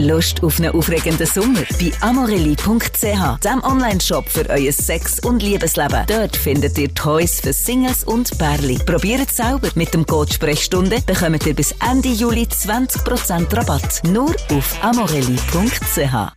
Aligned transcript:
Lust 0.00 0.42
auf 0.42 0.58
einen 0.58 0.72
aufregenden 0.72 1.26
Sommer? 1.26 1.60
Bei 1.78 1.92
amorelli.ch, 2.00 3.40
dem 3.44 3.62
Online-Shop 3.62 4.28
für 4.28 4.48
euer 4.48 4.72
Sex- 4.72 5.20
und 5.20 5.42
Liebesleben. 5.42 6.04
Dort 6.06 6.36
findet 6.36 6.78
ihr 6.78 6.92
Toys 6.94 7.40
für 7.40 7.52
Singles 7.52 8.04
und 8.04 8.36
Pärli. 8.38 8.78
Probiert 8.78 9.28
es 9.28 9.36
selber. 9.36 9.68
Mit 9.74 9.92
dem 9.92 10.06
Code 10.06 10.32
Sprechstunde 10.32 11.00
bekommt 11.04 11.46
ihr 11.46 11.54
bis 11.54 11.74
Ende 11.86 12.08
Juli 12.08 12.44
20% 12.50 13.54
Rabatt. 13.54 14.00
Nur 14.04 14.34
auf 14.50 14.82
amorelli.ch. 14.82 16.32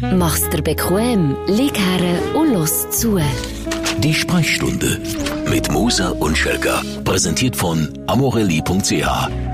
Mach's 0.00 0.48
dir 0.50 0.62
bequem, 0.62 1.36
lieg 1.46 1.78
her 1.78 2.34
und 2.34 2.52
los 2.54 2.90
zu. 2.90 3.20
Die 3.98 4.14
Sprechstunde 4.14 5.00
mit 5.50 5.70
Musa 5.70 6.10
und 6.10 6.36
Schelka. 6.36 6.82
Präsentiert 7.04 7.54
von 7.54 7.88
amorelli.ch. 8.06 9.53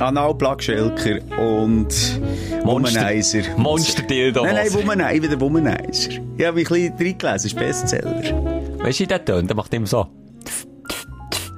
Analplug 0.00 0.62
Schelker 0.62 1.18
und 1.38 2.20
Womanizer. 2.64 3.42
Monster 3.56 4.02
Dildo. 4.02 4.44
Nein, 4.44 4.54
nein, 4.54 4.74
Womanizer, 4.74 5.22
wieder 5.22 5.40
Womanizer. 5.40 6.10
Ich 6.36 6.46
habe 6.46 6.56
mich 6.56 6.70
ein 6.70 6.96
bisschen 6.96 6.96
reingelesen, 6.98 7.46
ist 7.46 7.56
Bestseller. 7.56 8.78
Weißt 8.78 8.98
du, 8.98 9.02
wie 9.04 9.06
der 9.06 9.24
tönt? 9.24 9.48
Der 9.48 9.56
macht 9.56 9.72
immer 9.74 9.86
so. 9.86 10.06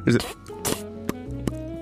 Also, 0.07 0.19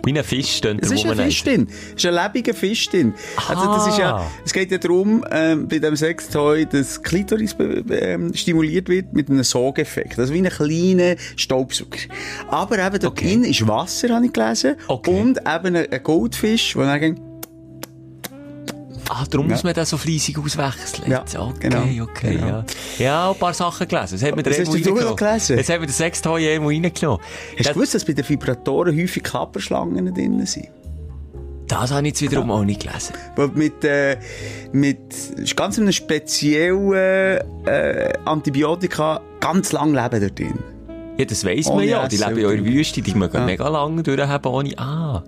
Wie 0.05 0.19
ein 0.19 0.24
Fisch 0.24 0.61
tönt 0.61 0.83
Es 0.83 0.91
ist 0.91 1.06
ein. 1.06 1.16
Fisch 1.16 1.45
drin. 1.45 1.69
Es 1.97 2.05
ist 2.05 2.06
ein 2.06 2.15
lebendiger 2.15 2.55
Fisch 2.55 2.88
drin. 2.88 3.15
Also 3.48 3.66
das 3.66 3.87
ist 3.88 3.98
ja, 3.98 4.29
es 4.45 4.52
geht 4.52 4.70
ja 4.73 4.79
darum, 4.79 5.24
ähm, 5.30 5.69
bei 5.69 5.79
dem 5.79 5.95
Sextoy, 5.97 6.66
dass 6.66 7.01
Klitoris 7.02 7.55
ähm, 7.60 8.34
stimuliert 8.34 8.88
wird 8.88 9.12
mit 9.12 9.30
einem 9.30 9.45
Sogeffekt. 9.45 10.19
Also 10.19 10.34
wie 10.34 10.38
ein 10.38 10.48
kleiner 10.48 11.16
Staubsauger. 11.37 11.98
Aber 12.48 12.79
eben 12.79 12.98
dort 12.98 13.12
Okay. 13.12 13.29
drin 13.29 13.45
ist 13.45 13.66
Wasser, 13.69 14.09
habe 14.15 14.27
ich 14.27 14.33
gelesen. 14.33 14.77
Okay. 14.88 15.10
Und 15.10 15.38
eben 15.38 15.77
ein 15.77 15.93
ein 15.93 16.02
Goldfisch, 16.02 16.73
der 16.74 16.87
dann 16.87 17.31
Ah, 19.09 19.24
darum 19.29 19.47
Ja. 19.48 19.52
muss 19.55 19.65
man 19.65 19.74
den 19.74 19.84
so 19.84 19.97
fleissig 19.98 20.38
auswechseln. 20.38 21.10
Ja, 21.10 21.23
okay, 21.38 21.52
genau, 21.60 22.05
okay, 22.05 22.34
genau. 22.34 22.47
ja. 22.47 22.65
Ja, 22.98 23.30
ein 23.30 23.38
paar 23.38 23.52
Sachen 23.54 23.87
gelesen. 23.88 24.18
Das 24.18 24.23
hat 24.23 24.37
Was 24.37 24.43
der 24.45 24.52
hast 24.66 24.87
du 24.87 24.95
noch 24.95 25.16
gelesen? 25.16 25.57
Jetzt 25.59 25.71
hat 25.71 25.80
mir 25.80 25.87
der 25.87 25.95
Sextoy 25.95 26.45
irgendwo 26.46 26.68
reingenommen. 26.71 27.21
Hast 27.21 27.59
du 27.59 27.63
Das, 27.65 27.73
gewusst, 27.74 27.95
dass 27.95 28.04
bei 28.04 28.13
den 28.13 28.29
Vibratoren 28.29 28.96
häufig 28.99 29.23
Klapperschlangen 29.23 30.15
drin 30.15 30.45
sind? 30.46 30.68
das 31.68 31.91
habe 31.91 32.02
ich 32.02 32.09
jetzt 32.13 32.23
wiederum 32.23 32.51
auch 32.51 32.65
nicht 32.65 32.82
gelesen. 32.82 33.15
Weil 33.35 33.49
mit, 33.49 33.82
äh, 33.82 34.18
mit 34.73 34.99
ganz 35.57 35.79
einem 35.79 35.93
speziellen 35.93 36.93
äh, 37.66 38.13
Antibiotika 38.26 39.21
ganz 39.41 39.73
lang 39.73 39.95
leben 39.95 40.21
dort 40.21 40.38
drin. 40.38 40.59
Ja, 41.16 41.24
das 41.24 41.45
weiss 41.46 41.66
man 41.66 41.76
Ohne 41.76 41.87
ja. 41.87 42.09
Die 42.09 42.16
leben 42.19 42.38
ja 42.38 42.51
in 42.51 42.65
der? 42.65 42.73
Wüste, 42.74 43.01
die 43.01 43.15
mögen 43.15 43.37
Ja. 43.38 43.45
mega 43.46 43.69
lange 43.69 44.02
durchhaben 44.02 44.52
ohne... 44.52 44.79
Ah, 44.79 45.23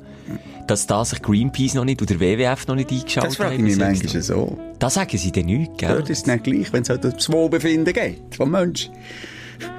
dass 0.66 0.86
da 0.86 1.04
sich 1.04 1.22
Greenpeace 1.22 1.74
noch 1.74 1.84
nicht 1.84 2.00
oder 2.02 2.18
WWF 2.20 2.66
noch 2.66 2.74
nicht 2.74 2.90
eingeschaltet 2.90 3.30
Das 3.30 3.36
frage 3.36 3.54
ich 3.54 3.58
haben, 3.58 3.64
mich 3.64 3.76
manchmal 3.76 4.22
so. 4.22 4.58
Da 4.78 4.90
sagen 4.90 5.16
sie 5.16 5.32
dann 5.32 5.46
nichts, 5.46 5.76
gell? 5.76 5.94
Dort 5.96 6.10
ist 6.10 6.20
es 6.20 6.26
nicht 6.26 6.44
gleich, 6.44 6.72
wenn 6.72 6.82
es 6.82 6.88
halt 6.90 7.04
ums 7.04 7.30
Wohlbefinden 7.30 7.92
geht 7.92 8.34
vom 8.36 8.50
Menschen. 8.50 8.92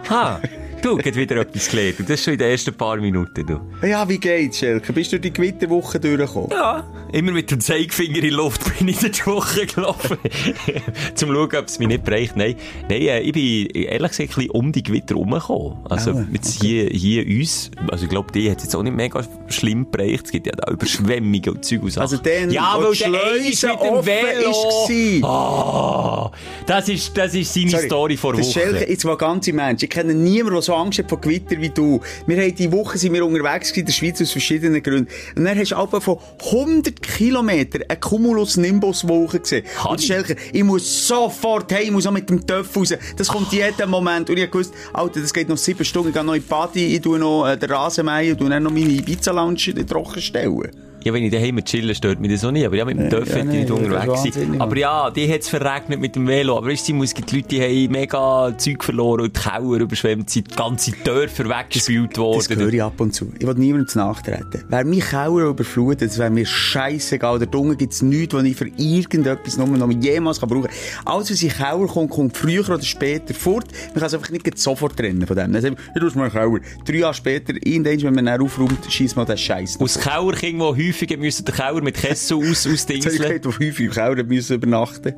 Ha, 0.09 0.39
du, 0.85 0.97
geht 0.97 1.15
wieder 1.15 1.37
etwas 1.37 1.69
gelernt. 1.69 1.99
Und 1.99 2.09
das 2.09 2.23
schon 2.23 2.33
in 2.33 2.39
den 2.39 2.51
ersten 2.51 2.73
paar 2.73 2.97
Minuten, 2.97 3.45
du. 3.45 3.59
Ja, 3.85 4.07
wie 4.07 4.19
geht's, 4.19 4.59
Schelke? 4.59 4.93
Bist 4.93 5.11
du 5.11 5.19
die 5.19 5.33
Gewitterwoche 5.33 5.99
durchgekommen? 5.99 6.51
Ja, 6.51 6.85
immer 7.11 7.31
mit 7.31 7.51
dem 7.51 7.59
Zeigefinger 7.59 8.17
in 8.17 8.21
die 8.21 8.29
Luft 8.29 8.77
bin 8.77 8.87
ich 8.87 9.01
in 9.03 9.11
die 9.11 9.25
Woche 9.25 9.65
gelaufen. 9.65 10.17
Zum 11.15 11.33
schauen, 11.33 11.55
ob 11.55 11.67
es 11.67 11.79
mich 11.79 11.87
nicht 11.87 12.03
bereicht. 12.03 12.35
Nein, 12.35 12.55
nein 12.89 13.01
äh, 13.01 13.21
ich 13.21 13.33
bin 13.33 13.67
ehrlich 13.67 14.11
gesagt 14.11 14.31
ein 14.31 14.35
bisschen 14.35 14.51
um 14.51 14.71
die 14.71 14.83
Gewitter 14.83 15.15
rumgekommen. 15.15 15.77
Also, 15.89 16.11
Aua, 16.11 16.25
jetzt 16.31 16.61
hier, 16.61 16.89
hier 16.89 17.25
uns, 17.25 17.71
also 17.89 18.03
ich 18.05 18.09
glaube, 18.09 18.31
die 18.31 18.49
hat 18.49 18.57
es 18.57 18.65
jetzt 18.65 18.75
auch 18.75 18.83
nicht 18.83 18.95
mega 18.95 19.23
schlimm 19.47 19.89
bereicht. 19.89 20.25
Es 20.25 20.31
gibt 20.31 20.47
ja 20.47 20.53
da 20.53 20.71
Überschwemmungen 20.71 21.49
und 21.49 21.65
Zeug 21.65 21.83
und 21.83 21.91
Sachen. 21.91 22.01
Also 22.01 22.17
dann, 22.17 22.51
ja, 22.51 22.75
weil 22.77 22.93
der 22.93 23.07
eine 23.07 23.43
mit 23.43 23.63
dem 23.63 24.05
Velo. 24.05 25.21
war. 25.21 26.31
Ah, 26.31 26.31
das 26.65 26.89
ist, 26.89 27.17
das 27.17 27.33
ist 27.33 27.53
seine 27.53 27.69
Sorry, 27.69 27.85
Story 27.85 28.17
vor 28.17 28.33
Wochen. 28.33 28.43
Schelke, 28.43 28.89
jetzt 28.89 29.05
mal 29.05 29.17
ganze 29.17 29.53
Menschen. 29.53 29.85
Ich 29.85 29.89
kenne 29.89 30.13
niemanden, 30.13 30.53
der 30.53 30.61
so 30.61 30.74
Angst 30.75 30.99
hat 30.99 31.09
vor 31.09 31.21
Gewitter 31.21 31.59
wie 31.59 31.69
du. 31.69 32.01
Wir 32.27 32.37
haben 32.37 32.55
die 32.55 32.71
Woche 32.71 32.97
sind 32.97 33.13
wir 33.13 33.25
unterwegs 33.25 33.71
in 33.71 33.85
der 33.85 33.93
Schweiz 33.93 34.21
aus 34.21 34.31
verschiedenen 34.31 34.81
Gründen. 34.81 35.07
Und 35.35 35.45
dann 35.45 35.57
hast 35.57 35.71
du 35.71 35.75
etwa 35.75 35.99
von 35.99 36.17
100 36.45 37.01
Kilometern 37.01 37.83
eine 37.87 37.99
Cumulus-Nimbus-Wolke 37.99 39.39
gesehen. 39.39 39.65
Kann 39.77 39.91
Und 39.91 39.99
ich? 39.99 40.07
Schelke, 40.07 40.35
ich 40.51 40.63
muss 40.63 41.07
sofort 41.07 41.71
heim, 41.73 41.83
ich 41.83 41.91
muss 41.91 42.07
auch 42.07 42.11
mit 42.11 42.29
dem 42.29 42.45
Töpf 42.45 42.75
raus. 42.75 42.93
Das 43.17 43.27
kommt 43.27 43.51
jeden 43.51 43.89
Moment. 43.89 44.29
Und 44.29 44.37
ich 44.37 44.49
gewusst, 44.49 44.73
Alter, 44.93 45.21
das 45.21 45.33
geht 45.33 45.49
noch 45.49 45.57
sieben 45.57 45.85
Stunden, 45.85 46.09
ich 46.09 46.13
gehe 46.13 46.23
noch 46.23 46.33
in 46.33 46.41
die 46.41 46.47
Party, 46.47 46.95
ich 46.95 47.01
tue 47.01 47.19
noch 47.19 47.47
äh, 47.47 47.57
den 47.57 47.71
Rasenmäher 47.71 48.33
und 48.33 48.39
tue 48.39 48.49
dann 48.49 48.63
noch 48.63 48.71
meine 48.71 48.91
Ibiza-Lounge 48.91 49.67
in 49.67 49.75
den 49.75 49.87
Trocken 49.87 50.21
stellen. 50.21 50.84
Ja, 51.05 51.13
wenn 51.13 51.23
ich 51.23 51.31
daheim 51.31 51.63
chillen, 51.63 51.93
stört 51.93 52.19
mich 52.19 52.31
das 52.31 52.43
auch 52.43 52.49
nicht. 52.49 52.65
Aber 52.65 52.75
ja, 52.75 52.83
mit 52.83 52.97
dem 52.97 53.11
Töpf 53.11 53.29
ja, 53.29 53.35
hätte 53.35 53.51
ich 53.51 53.59
nicht 53.59 53.69
unterwegs 53.69 54.23
sein. 54.23 54.59
Aber 54.59 54.75
ja, 54.75 55.11
die 55.11 55.31
hat 55.31 55.41
es 55.41 55.49
verregnet 55.49 55.99
mit 55.99 56.15
dem 56.15 56.27
Velo. 56.27 56.57
Aber 56.57 56.65
weißt 56.65 56.89
du, 56.89 57.03
es 57.03 57.13
gibt 57.13 57.31
Leute, 57.31 57.47
die 57.47 57.61
haben 57.61 57.91
mega 57.91 58.57
Zeug 58.57 58.83
verloren 58.83 59.21
und 59.21 59.37
die 59.37 59.39
Keller 59.39 59.81
überschwemmt 59.81 60.31
sind, 60.31 60.57
ganze 60.57 60.93
Dörfer 61.03 61.47
weggespült 61.47 62.17
worden. 62.17 62.43
Das 62.49 62.57
höre 62.57 62.73
ich 62.73 62.81
ab 62.81 62.99
und 62.99 63.13
zu. 63.13 63.31
Ich 63.37 63.45
will 63.45 63.53
niemandem 63.53 63.87
zu 63.87 63.99
nachtreten. 63.99 64.63
Wäre 64.67 64.83
mein 64.83 64.99
Keller 64.99 65.49
überflutet, 65.49 66.09
das 66.09 66.17
wäre 66.17 66.31
mir 66.31 66.43
scheißegal. 66.47 67.37
Da 67.37 67.45
drunten 67.45 67.77
gibt's 67.77 68.01
nichts, 68.01 68.33
was 68.33 68.43
ich 68.43 68.55
für 68.55 68.67
irgendetwas 68.75 69.57
nur 69.57 69.67
noch 69.67 69.91
jemals 69.91 70.39
kann 70.39 70.49
brauchen 70.49 70.63
kann. 70.63 70.73
Alles, 71.05 71.29
was 71.29 71.43
in 71.43 71.49
Keller 71.49 71.85
kommt, 71.85 72.09
kommt 72.09 72.35
früher 72.35 72.67
oder 72.67 72.81
später 72.81 73.35
fort. 73.35 73.67
Man 73.89 73.93
kann 73.93 74.05
es 74.05 74.13
einfach 74.15 74.31
nicht 74.31 74.57
sofort 74.57 74.97
trennen 74.97 75.27
von 75.27 75.37
dem. 75.37 75.53
Dann 75.53 75.61
sagen 75.61 75.77
wir, 75.77 76.07
ich 76.07 76.13
tue 76.13 76.19
mal 76.19 76.31
einen 76.31 76.61
Keller. 76.61 76.83
Drei 76.83 76.97
Jahre 76.97 77.13
später, 77.13 77.53
irgendwann, 77.63 78.01
wenn 78.01 78.15
man 78.15 78.25
dann 78.25 78.41
aufräumt, 78.41 78.79
schießt 78.89 79.15
man 79.15 79.27
den 79.27 79.37
Scheiß. 79.37 79.79
Aus 79.79 79.99
Kellerkind, 79.99 80.59
die 80.59 80.87
häufig 80.87 80.94
müssen 81.17 81.45
den 81.45 81.55
Keller 81.55 81.81
mit 81.81 81.95
Kessel 81.95 82.37
aus, 82.37 82.67
ausdingseln. 82.71 83.17
gehört, 83.17 83.47
auf 83.47 83.59
häufig 83.59 83.87
im 83.87 83.91
Keller 83.91 84.23
müssen 84.23 84.55
übernachten. 84.55 85.15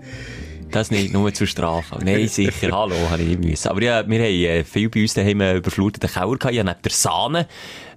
Das 0.71 0.91
nicht, 0.91 1.13
nur 1.13 1.33
zur 1.33 1.47
Strafe. 1.47 1.97
Nein, 2.03 2.27
sicher, 2.27 2.71
hallo, 2.71 2.95
habe 3.09 3.21
ich 3.21 3.29
nicht 3.29 3.43
müssen. 3.43 3.69
Aber 3.69 3.81
ja, 3.81 4.07
wir 4.07 4.19
haben 4.19 4.25
äh, 4.25 4.63
viel 4.63 4.89
bei 4.89 5.01
uns 5.01 5.13
daheim 5.13 5.39
einen 5.39 5.57
überfluteten 5.57 6.09
Keller 6.09 6.37
gehabt. 6.37 6.53
Ich 6.53 6.59
hatte 6.59 6.69
neben 6.69 6.81
der 6.83 6.91
Sahne 6.91 7.47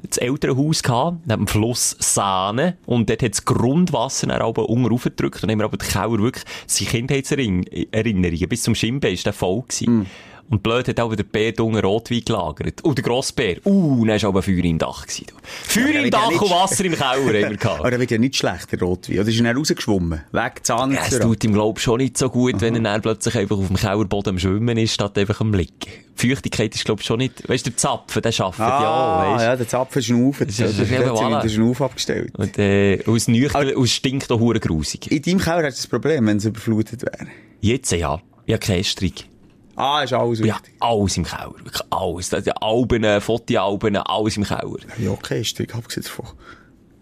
das 0.09 0.19
Elternhaus 0.19 0.83
gehabt, 0.83 1.27
neben 1.27 1.47
dem 1.47 1.49
Fluss 1.49 1.97
Sahne. 1.99 2.77
Und 2.87 3.11
dort 3.11 3.23
hat 3.23 3.33
das 3.33 3.45
Grundwasser 3.45 4.29
dann 4.29 4.43
oben 4.43 4.65
unten 4.67 4.87
raufgedrückt. 4.87 5.43
Und 5.43 5.43
dann 5.43 5.51
haben 5.51 5.59
wir 5.59 5.65
aber 5.65 5.77
den 5.77 5.89
Keller 5.89 6.23
wirklich, 6.23 6.45
seine 6.67 6.91
Kindheitserinnerungen, 6.91 8.49
bis 8.49 8.63
zum 8.63 8.75
Schienbein 8.75 9.15
ist 9.15 9.27
der 9.27 9.33
voll 9.33 9.63
gewesen. 9.63 10.07
Und 10.51 10.65
blöd 10.65 10.89
hat 10.89 10.99
auch 10.99 11.15
der 11.15 11.23
Bär 11.23 11.59
unten 11.61 11.79
Rotwein 11.79 12.23
gelagert. 12.25 12.83
Und 12.83 12.99
der 12.99 13.05
Grossbär, 13.05 13.59
uh, 13.65 14.05
dann 14.05 14.21
war 14.21 14.29
aber 14.31 14.43
Feuer 14.43 14.65
im 14.65 14.79
Dach. 14.79 15.07
Gewesen. 15.07 15.27
Feuer 15.45 15.89
Ja, 15.91 15.99
im 16.01 16.05
ja 16.07 16.11
Dach 16.11 16.29
nicht- 16.29 16.43
und 16.43 16.51
Wasser 16.51 16.85
im 16.85 16.93
Keller 16.95 17.09
haben 17.09 17.33
wir 17.33 17.57
gehabt. 17.57 17.65
Aber 17.81 17.91
der 17.91 18.01
wird 18.01 18.11
ja 18.11 18.19
nicht 18.19 18.35
schlecht, 18.35 18.73
der 18.73 18.81
Rotwein. 18.81 19.21
Oder 19.21 19.29
ist 19.29 19.39
er 19.39 19.45
dann 19.45 19.57
rausgeschwommen? 19.57 20.23
Weg, 20.33 20.53
Zahn 20.65 20.91
Ja, 20.93 21.03
es 21.09 21.21
tut 21.21 21.45
ihm, 21.45 21.53
glaub 21.53 21.79
ich, 21.79 21.85
schon 21.85 21.99
nicht 21.99 22.19
so 22.19 22.29
gut, 22.31 22.61
wenn 22.61 22.75
er 22.75 22.81
dann 22.81 23.01
plötzlich 23.01 23.37
einfach 23.37 23.57
auf 23.59 23.69
dem 23.69 23.77
Kellerboden 23.77 24.31
am 24.31 24.39
Schwimmen 24.41 24.77
ist, 24.77 24.93
statt 24.93 25.17
einfach 25.17 25.41
am 25.41 25.55
Liegen. 25.55 25.71
Feuchtigkeit 26.17 26.75
ist, 26.75 26.85
glaub 26.85 26.99
ich, 27.01 27.07
schon 27.07 27.19
nicht, 27.19 27.49
weißt 27.49 27.67
du, 27.67 27.71
der 27.71 27.77
Zapfen, 27.77 28.21
der 28.21 28.33
schafft 28.33 28.59
ja, 28.59 28.67
Ah, 28.69 29.33
weißt 29.35 29.45
ja, 29.45 29.57
der 29.57 29.69
Zapfen 29.69 29.99
ist- 30.01 30.09
Der 30.09 30.47
das 30.47 30.59
ist 30.59 30.91
eben 30.91 31.05
voilà. 31.11 31.45
ist 31.45 31.57
ein 31.57 31.71
Auf 31.71 31.81
abgestellt. 31.81 32.33
Und, 32.37 32.59
äh, 32.59 33.03
aus 33.07 33.29
nüchtern, 33.29 33.73
aus 33.77 33.91
stinkt 33.91 34.31
auch 34.33 34.53
grusig. 34.55 35.11
In 35.13 35.23
deinem 35.23 35.39
Keller 35.39 35.67
hast 35.69 35.79
du 35.79 35.83
das 35.83 35.87
Problem, 35.87 36.27
wenn 36.27 36.39
es 36.39 36.45
überflutet 36.45 37.03
wäre. 37.03 37.29
Jetzt, 37.61 37.93
ja. 37.93 38.21
Ja, 38.47 38.59
Kästrig. 38.59 39.30
Ah, 39.81 40.03
ist 40.03 40.13
alles 40.13 40.39
Ja, 40.41 40.45
wichtig. 40.57 40.75
alles 40.81 41.17
im 41.17 41.25
Keller. 41.25 41.55
Wirklich 41.65 41.83
alles. 41.91 42.33
Alben, 42.61 43.05
äh, 43.05 43.21
Fotoalben, 43.21 43.97
alles 43.97 44.37
im 44.37 44.45
Keller. 44.45 44.77
Ja, 44.99 45.11
okay, 45.11 45.41
ist 45.41 45.59
ich 45.59 45.75
abgesehen 45.75 46.05
davon. 46.05 46.27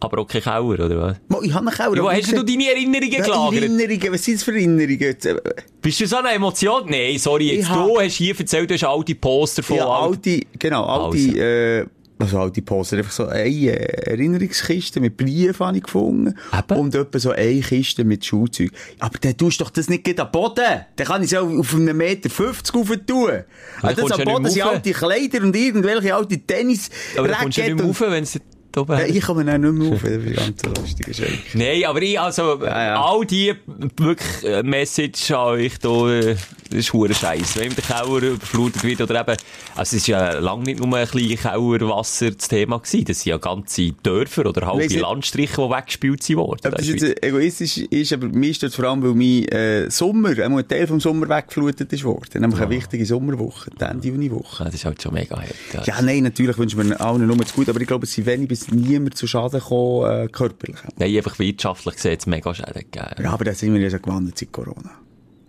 Aber 0.00 0.19
auch 0.21 0.28
kein 0.28 0.43
Keller, 0.43 0.62
oder 0.65 0.97
was? 1.00 1.17
Mo, 1.28 1.43
Ich 1.43 1.53
habe 1.53 1.67
einen 1.67 1.77
Keller. 1.77 1.97
Ja, 1.97 2.03
wo 2.05 2.11
hast 2.11 2.31
du 2.31 2.44
deine 2.44 2.71
Erinnerungen 2.71 3.11
Ja, 3.12 3.22
gelagert? 3.25 3.62
Erinnerungen, 3.62 4.12
was 4.12 4.25
sind 4.25 4.34
das 4.37 4.44
für 4.44 4.53
Erinnerungen? 4.53 5.00
Äh, 5.00 5.34
Bist 5.83 6.00
du 6.00 6.06
so 6.06 6.17
eine 6.19 6.31
Emotion? 6.31 6.84
Nein, 6.88 7.19
sorry, 7.19 7.50
jetzt 7.53 7.65
Ich 7.65 7.69
hab- 7.69 7.84
du 7.87 7.99
hast 8.00 8.12
hier 8.15 8.38
erzählt, 8.38 8.71
du 8.71 8.75
hast 8.75 8.84
alte 8.84 9.15
Poster 9.17 9.62
von 9.65 9.77
Ja, 9.77 9.88
alt- 9.88 10.11
alte, 10.27 10.41
genau, 10.56 10.84
alte, 10.84 11.17
Also. 11.19 11.37
äh, 11.37 11.87
also 12.19 12.41
alte 12.41 12.62
Poster, 12.62 12.99
einfach 12.99 13.12
so 13.12 13.27
eine 13.27 13.45
äh, 13.45 14.11
Erinnerungskiste 14.11 15.01
mit 15.01 15.17
Briefen 15.17 15.67
habe 15.67 15.77
ich 15.77 15.84
gefunden. 15.84 16.34
Eben. 16.56 16.81
Und 16.81 16.95
etwa 16.95 17.19
so 17.19 17.31
eine 17.31 17.61
Kiste 17.61 18.05
mit 18.05 18.25
Schulzeug. 18.25 18.71
Aber 18.99 19.19
dann 19.19 19.37
tust 19.37 19.61
du 19.61 19.65
doch 19.65 19.71
das 19.71 19.89
nicht 19.89 20.05
gleich 20.05 20.20
am 20.20 20.31
Boden. 20.31 20.65
Dann 20.97 21.06
kann 21.06 21.23
ich 21.23 21.32
es 21.32 21.38
auch 21.38 21.49
auf 21.49 21.75
einen 21.75 21.97
Meter 21.97 22.29
50 22.29 22.75
rauf 22.75 22.88
tun. 23.06 23.44
Also 23.82 24.03
das 24.03 24.12
am 24.12 24.19
ja 24.19 24.25
Boden 24.25 24.50
sind 24.50 24.62
alte 24.62 24.93
Kleider 24.93 25.43
und 25.43 25.55
irgendwelche 25.55 26.15
alte 26.15 26.38
tennis 26.38 26.91
Aber 27.17 27.29
da 27.29 27.35
kommst 27.37 27.59
du 27.59 27.62
ja 27.62 27.69
nicht 27.69 27.76
mehr 27.76 27.87
rauf, 27.87 28.00
wenn 28.00 28.23
es 28.23 28.41
da 28.73 28.81
oben 28.81 28.99
Ja, 28.99 29.06
ich 29.06 29.23
komme 29.23 29.44
dann 29.44 29.61
nicht 29.61 29.73
mehr 29.73 29.93
rauf. 29.93 30.03
Das 30.03 30.12
ist 30.12 30.37
ganz 30.37 30.79
lustig. 30.79 31.55
Nein, 31.55 31.85
aber 31.85 32.03
ich, 32.03 32.19
also, 32.19 32.62
ja. 32.62 33.00
all 33.00 33.25
die, 33.25 33.55
wirklich, 33.97 34.44
äh, 34.44 34.62
Message 34.62 35.31
an 35.31 35.47
euch 35.49 35.79
da, 35.79 36.11
äh, 36.11 36.37
Das 36.70 36.81
ist 36.81 36.93
hure 36.93 37.15
Scheiß. 37.15 37.56
Wenn 37.56 37.75
der 37.75 37.85
Keller 37.85 38.23
überflutet 38.35 38.85
wird 38.85 39.00
oder 39.00 39.20
eben, 39.20 39.37
also 39.75 39.82
es 39.82 39.93
ist 39.94 40.06
ja 40.06 40.38
lange 40.38 40.65
nicht 40.65 40.81
nur 40.81 40.97
ein 40.97 41.06
bisschen 41.06 41.38
Kellerwasser 41.38 42.31
das 42.31 42.49
Thema 42.49 42.79
gewesen. 42.79 43.05
Das 43.05 43.20
sind 43.20 43.31
ja 43.31 43.38
ganze 43.38 43.93
Dörfer 44.03 44.47
oder 44.47 44.67
halbe 44.67 44.87
nicht. 44.87 45.00
Landstriche, 45.00 45.62
die 45.62 45.70
weggespült 45.70 46.23
sind 46.23 46.37
worden. 46.37 46.61
Ob 46.67 46.76
das 46.76 46.87
jetzt 46.87 47.23
egoistisch 47.23 47.79
ist, 47.79 48.12
aber 48.12 48.29
mir 48.29 48.53
stört 48.53 48.75
vor 48.75 48.85
allem, 48.85 49.03
weil 49.03 49.15
mein 49.15 49.44
äh, 49.49 49.91
Sommer, 49.91 50.31
einmal 50.31 50.62
ein 50.62 50.69
Teil 50.69 50.87
vom 50.87 51.00
Sommer 51.00 51.29
weggeflutet 51.29 51.93
ist 51.93 52.05
worden. 52.05 52.41
Nämlich 52.41 52.61
eine 52.61 52.70
wichtige 52.70 53.06
Sommerwoche, 53.06 53.70
die 53.70 53.85
Ende 53.85 54.09
Juniwoche. 54.09 54.65
Ja, 54.65 54.65
das 54.67 54.75
ist 54.75 54.85
halt 54.85 55.03
schon 55.03 55.15
mega 55.15 55.37
hart. 55.37 55.55
Ja. 55.73 55.82
Ja, 55.85 56.03
nein, 56.03 56.23
natürlich 56.23 56.59
wünschen 56.59 56.87
wir 56.87 57.00
allen 57.00 57.26
nur 57.26 57.37
das 57.37 57.55
Gute, 57.55 57.70
aber 57.70 57.81
ich 57.81 57.87
glaube, 57.87 58.05
es 58.05 58.12
sind 58.12 58.26
wenig 58.26 58.49
bis 58.49 58.70
niemand 58.70 59.17
zu 59.17 59.26
Schaden 59.26 59.61
gekommen, 59.61 60.25
äh, 60.25 60.29
körperlich. 60.29 60.79
Nein, 60.97 61.17
einfach 61.17 61.38
wirtschaftlich 61.38 61.94
gesehen 61.94 62.17
es 62.19 62.26
mega 62.26 62.55
Schäden 62.55 62.75
gegeben. 62.75 63.23
Ja, 63.23 63.31
aber 63.32 63.44
da 63.44 63.55
sind 63.55 63.73
wir 63.73 63.81
ja 63.81 63.91
schon 63.91 64.03
gewandert 64.03 64.38
seit 64.38 64.53
Corona. 64.53 64.91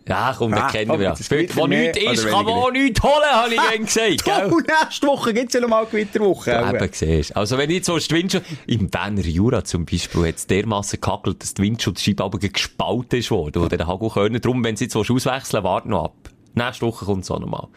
Ja, 0.10 0.34
komm, 0.36 0.52
den 0.52 0.60
Ah, 0.60 0.72
kennen 0.72 0.90
komm, 0.90 1.00
wir 1.00 1.06
ja. 1.06 1.12
das 1.16 1.30
gibt 1.30 1.56
Wo 1.56 1.68
nichts 1.68 1.98
ist, 1.98 2.28
kann 2.28 2.44
man 2.44 2.56
auch 2.56 2.72
nichts 2.72 3.02
holen, 3.04 3.14
habe 3.32 3.54
ich 3.54 3.62
gern 3.62 3.86
gesagt, 3.86 4.26
gell? 4.26 4.52
Nächste 4.82 5.08
Woche 5.08 5.34
gibt's 5.34 5.54
ja 5.54 5.62
noch 5.62 5.70
mal 5.70 5.86
Gewitterwoche. 5.86 6.50
Ja, 6.52 6.74
eben, 6.74 6.90
siehst. 6.92 7.38
Also, 7.38 7.58
wenn 7.60 7.70
ich 7.70 7.78
jetzt 7.78 7.86
so 7.86 7.98
die 7.98 8.10
Windschutzscheibe, 8.10 8.58
im 8.68 8.90
Berner 8.90 9.22
Jura 9.22 9.64
zum 9.64 9.86
Beispiel, 9.86 10.28
hat 10.28 10.36
es 10.38 10.48
dermassen 10.48 11.00
gehackelt, 11.00 11.44
dass 11.44 11.54
die 11.54 11.62
Windschutzscheibe 11.62 12.24
aber 12.24 12.40
gespalten 12.40 13.20
ist 13.20 13.30
worden, 13.30 13.62
oder 13.64 13.78
der 13.78 13.86
Hagel 13.88 14.10
können. 14.10 14.42
Darum, 14.42 14.64
wenn 14.64 14.76
sie 14.76 14.86
jetzt 14.86 14.96
willst 14.96 15.12
auswechseln 15.12 15.64
warte 15.64 15.90
noch 15.90 16.06
ab. 16.06 16.16
Nächste 16.56 16.88
Woche 16.88 17.06
kommt 17.06 17.24
es 17.24 17.32
auch 17.32 17.40
noch 17.40 17.48
mal. 17.48 17.68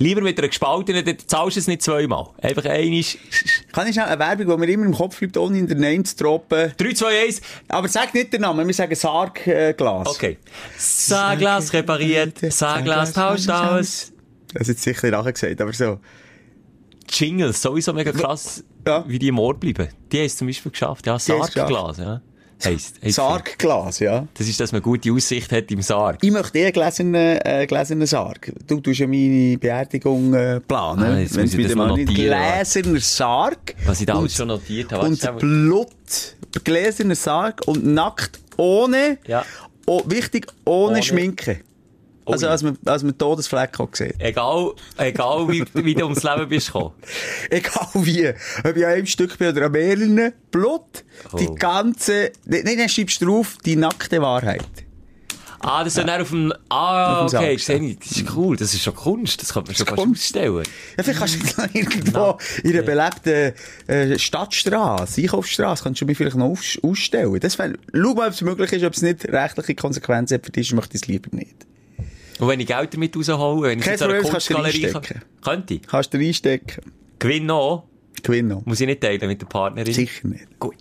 Lieber 0.00 0.20
mit 0.20 0.38
einer 0.38 0.48
gespaltenen, 0.48 1.04
dann 1.04 1.16
zahlst 1.26 1.56
du 1.56 1.60
es 1.60 1.66
nicht 1.66 1.82
zweimal. 1.82 2.28
Einfach 2.40 2.64
einiges. 2.66 3.18
Kann 3.72 3.88
ich 3.88 4.00
eine 4.00 4.18
Werbung, 4.18 4.46
die 4.48 4.56
mir 4.66 4.72
immer 4.72 4.86
im 4.86 4.94
Kopf 4.94 5.18
bleibt, 5.18 5.36
ohne 5.36 5.58
in 5.58 5.66
der 5.66 5.76
Name 5.76 6.04
zu 6.04 6.16
droppen. 6.16 6.72
3, 6.76 6.92
2, 6.92 7.06
1. 7.26 7.40
Aber 7.68 7.88
sag 7.88 8.14
nicht 8.14 8.32
den 8.32 8.42
Namen, 8.42 8.64
wir 8.66 8.74
sagen 8.74 8.94
Sarg-Glas. 8.94 10.06
Okay. 10.06 10.38
Sarglas 10.76 11.72
repariert, 11.72 12.38
Sarglas 12.52 13.12
tauscht 13.12 13.50
aus. 13.50 14.12
Das 14.54 14.62
ist 14.62 14.68
jetzt 14.68 14.82
sicher 14.82 15.10
nachher 15.10 15.32
gesagt, 15.32 15.60
aber 15.60 15.72
so. 15.72 15.98
Jingles, 17.10 17.60
sowieso 17.60 17.92
mega 17.92 18.12
krass, 18.12 18.62
Ja. 18.86 19.04
wie 19.08 19.18
die 19.18 19.28
im 19.28 19.38
Ohr 19.38 19.58
bleiben. 19.58 19.88
Die 20.12 20.18
haben 20.18 20.26
es 20.26 20.36
zum 20.36 20.46
Beispiel 20.46 20.70
geschafft. 20.72 21.06
Ja, 21.06 21.18
Sargglas, 21.18 21.98
ja. 21.98 22.20
Heisst, 22.64 22.96
heisst 23.02 23.16
Sarg-Glas, 23.16 24.00
ja. 24.00 24.26
Das 24.34 24.48
ist, 24.48 24.58
dass 24.58 24.72
man 24.72 24.82
gute 24.82 25.12
Aussicht 25.12 25.52
hat 25.52 25.70
im 25.70 25.80
Sarg. 25.82 26.18
Ich 26.22 26.30
möchte 26.30 26.58
eher 26.58 26.72
gläsernen, 26.72 27.14
äh, 27.44 27.66
gläsernen 27.68 28.06
Sarg. 28.06 28.52
Du 28.66 28.80
tust 28.80 28.98
ja 29.00 29.06
meine 29.06 29.56
Beerdigung 29.58 30.34
äh, 30.34 30.60
planen. 30.60 31.04
Ah, 31.04 31.18
jetzt 31.20 31.36
Wenn 31.36 31.42
muss 31.44 31.54
ich 31.54 31.66
das 31.66 31.74
mal 31.76 31.94
gläserner 32.04 33.00
Sarg. 33.00 33.74
Was 33.84 34.00
ich 34.00 34.06
da 34.06 34.18
alles 34.18 34.34
schon 34.34 34.48
notiert 34.48 34.92
habe. 34.92 35.06
Und 35.06 35.38
Blut, 35.38 35.88
gläserner 36.64 37.14
Sarg 37.14 37.62
und 37.66 37.86
nackt 37.86 38.40
ohne, 38.56 39.18
Ja. 39.26 39.44
oh, 39.86 40.02
wichtig, 40.06 40.46
ohne, 40.64 40.94
Ohne- 40.94 41.02
Schminke. 41.02 41.60
Also, 42.28 42.46
Ohne. 42.46 42.52
als 42.52 42.62
man, 42.62 42.78
als 42.84 43.02
man 43.02 43.16
Todesfleck 43.18 43.80
auch 43.80 43.88
sieht. 43.92 44.14
Egal, 44.18 44.72
egal 44.96 45.48
wie, 45.48 45.64
wie 45.74 45.94
du 45.94 46.04
ums 46.04 46.22
Leben 46.22 46.48
bist 46.48 46.66
gekommen. 46.68 46.94
Egal 47.50 47.88
wie. 47.94 48.28
Ob 48.28 48.76
ich 48.76 48.86
an 48.86 48.92
einem 48.92 49.06
Stück 49.06 49.38
bin 49.38 49.48
oder 49.48 49.66
an 49.66 49.72
mehreren. 49.72 50.32
Blut. 50.50 51.04
Die 51.38 51.48
Oh. 51.48 51.54
ganze, 51.54 52.32
nein, 52.44 52.62
nein, 52.64 52.78
dann 52.78 52.88
schreibst 52.88 53.20
du 53.22 53.26
drauf, 53.26 53.56
die 53.64 53.76
nackte 53.76 54.20
Wahrheit. 54.22 54.64
Ah, 55.60 55.82
das 55.82 55.96
ist 55.96 56.06
dann 56.06 56.20
auf 56.20 56.28
dem, 56.28 56.52
ah, 56.68 57.24
Auf 57.24 57.32
dem 57.32 57.40
okay, 57.40 57.56
sehe. 57.56 57.96
Das 57.96 58.12
ist 58.12 58.36
cool, 58.36 58.56
das 58.56 58.74
ist 58.74 58.84
schon 58.84 58.94
Kunst, 58.94 59.42
das 59.42 59.52
kann 59.52 59.64
man 59.66 59.74
schon 59.74 59.86
fast 59.88 59.98
ausstellen. 59.98 60.62
Ja, 60.96 61.02
vielleicht 61.02 61.18
kannst 61.18 61.34
du 61.34 61.38
das 61.40 61.56
noch 61.56 61.74
irgendwo 61.74 62.38
in 62.62 62.72
einer 62.74 62.82
belebten 62.82 63.52
äh, 63.88 64.18
Stadtstraße, 64.18 65.20
Einkaufsstraße, 65.20 65.82
kannst 65.82 66.00
du 66.00 66.04
mich 66.04 66.16
vielleicht 66.16 66.36
noch 66.36 66.46
aus 66.46 66.78
ausstellen. 66.80 67.40
Das 67.40 67.58
wär, 67.58 67.72
schau 67.92 68.14
mal, 68.14 68.28
ob 68.28 68.34
es 68.34 68.40
möglich 68.42 68.72
ist, 68.72 68.84
ob 68.84 68.92
es 68.92 69.02
nicht 69.02 69.24
rechtliche 69.24 69.74
Konsequenzen 69.74 70.34
hat 70.34 70.46
für 70.46 70.52
dich, 70.52 70.72
möchte 70.72 70.96
ich 70.96 71.02
es 71.02 71.08
lieber 71.08 71.34
nicht. 71.34 71.66
Und 72.38 72.48
wenn 72.48 72.60
ich 72.60 72.66
Geld 72.66 72.94
damit 72.94 73.16
rausholen, 73.16 73.62
wenn 73.70 73.78
ich 73.80 73.86
jetzt 73.86 74.00
du 74.02 74.22
Kunstgalerie 74.22 74.92
könnte 75.42 75.74
ich. 75.74 75.82
Kannst 75.82 76.14
du 76.14 76.18
reinstecken. 76.18 76.84
Gewinn 77.18 77.46
noch, 77.46 77.84
Gewinn 78.22 78.48
noch. 78.48 78.64
muss 78.64 78.80
ich 78.80 78.86
nicht 78.86 79.00
teilen 79.00 79.26
mit 79.26 79.40
der 79.40 79.46
Partnerin. 79.46 79.92
Sicher 79.92 80.28
nicht. 80.28 80.46
Gut. 80.60 80.74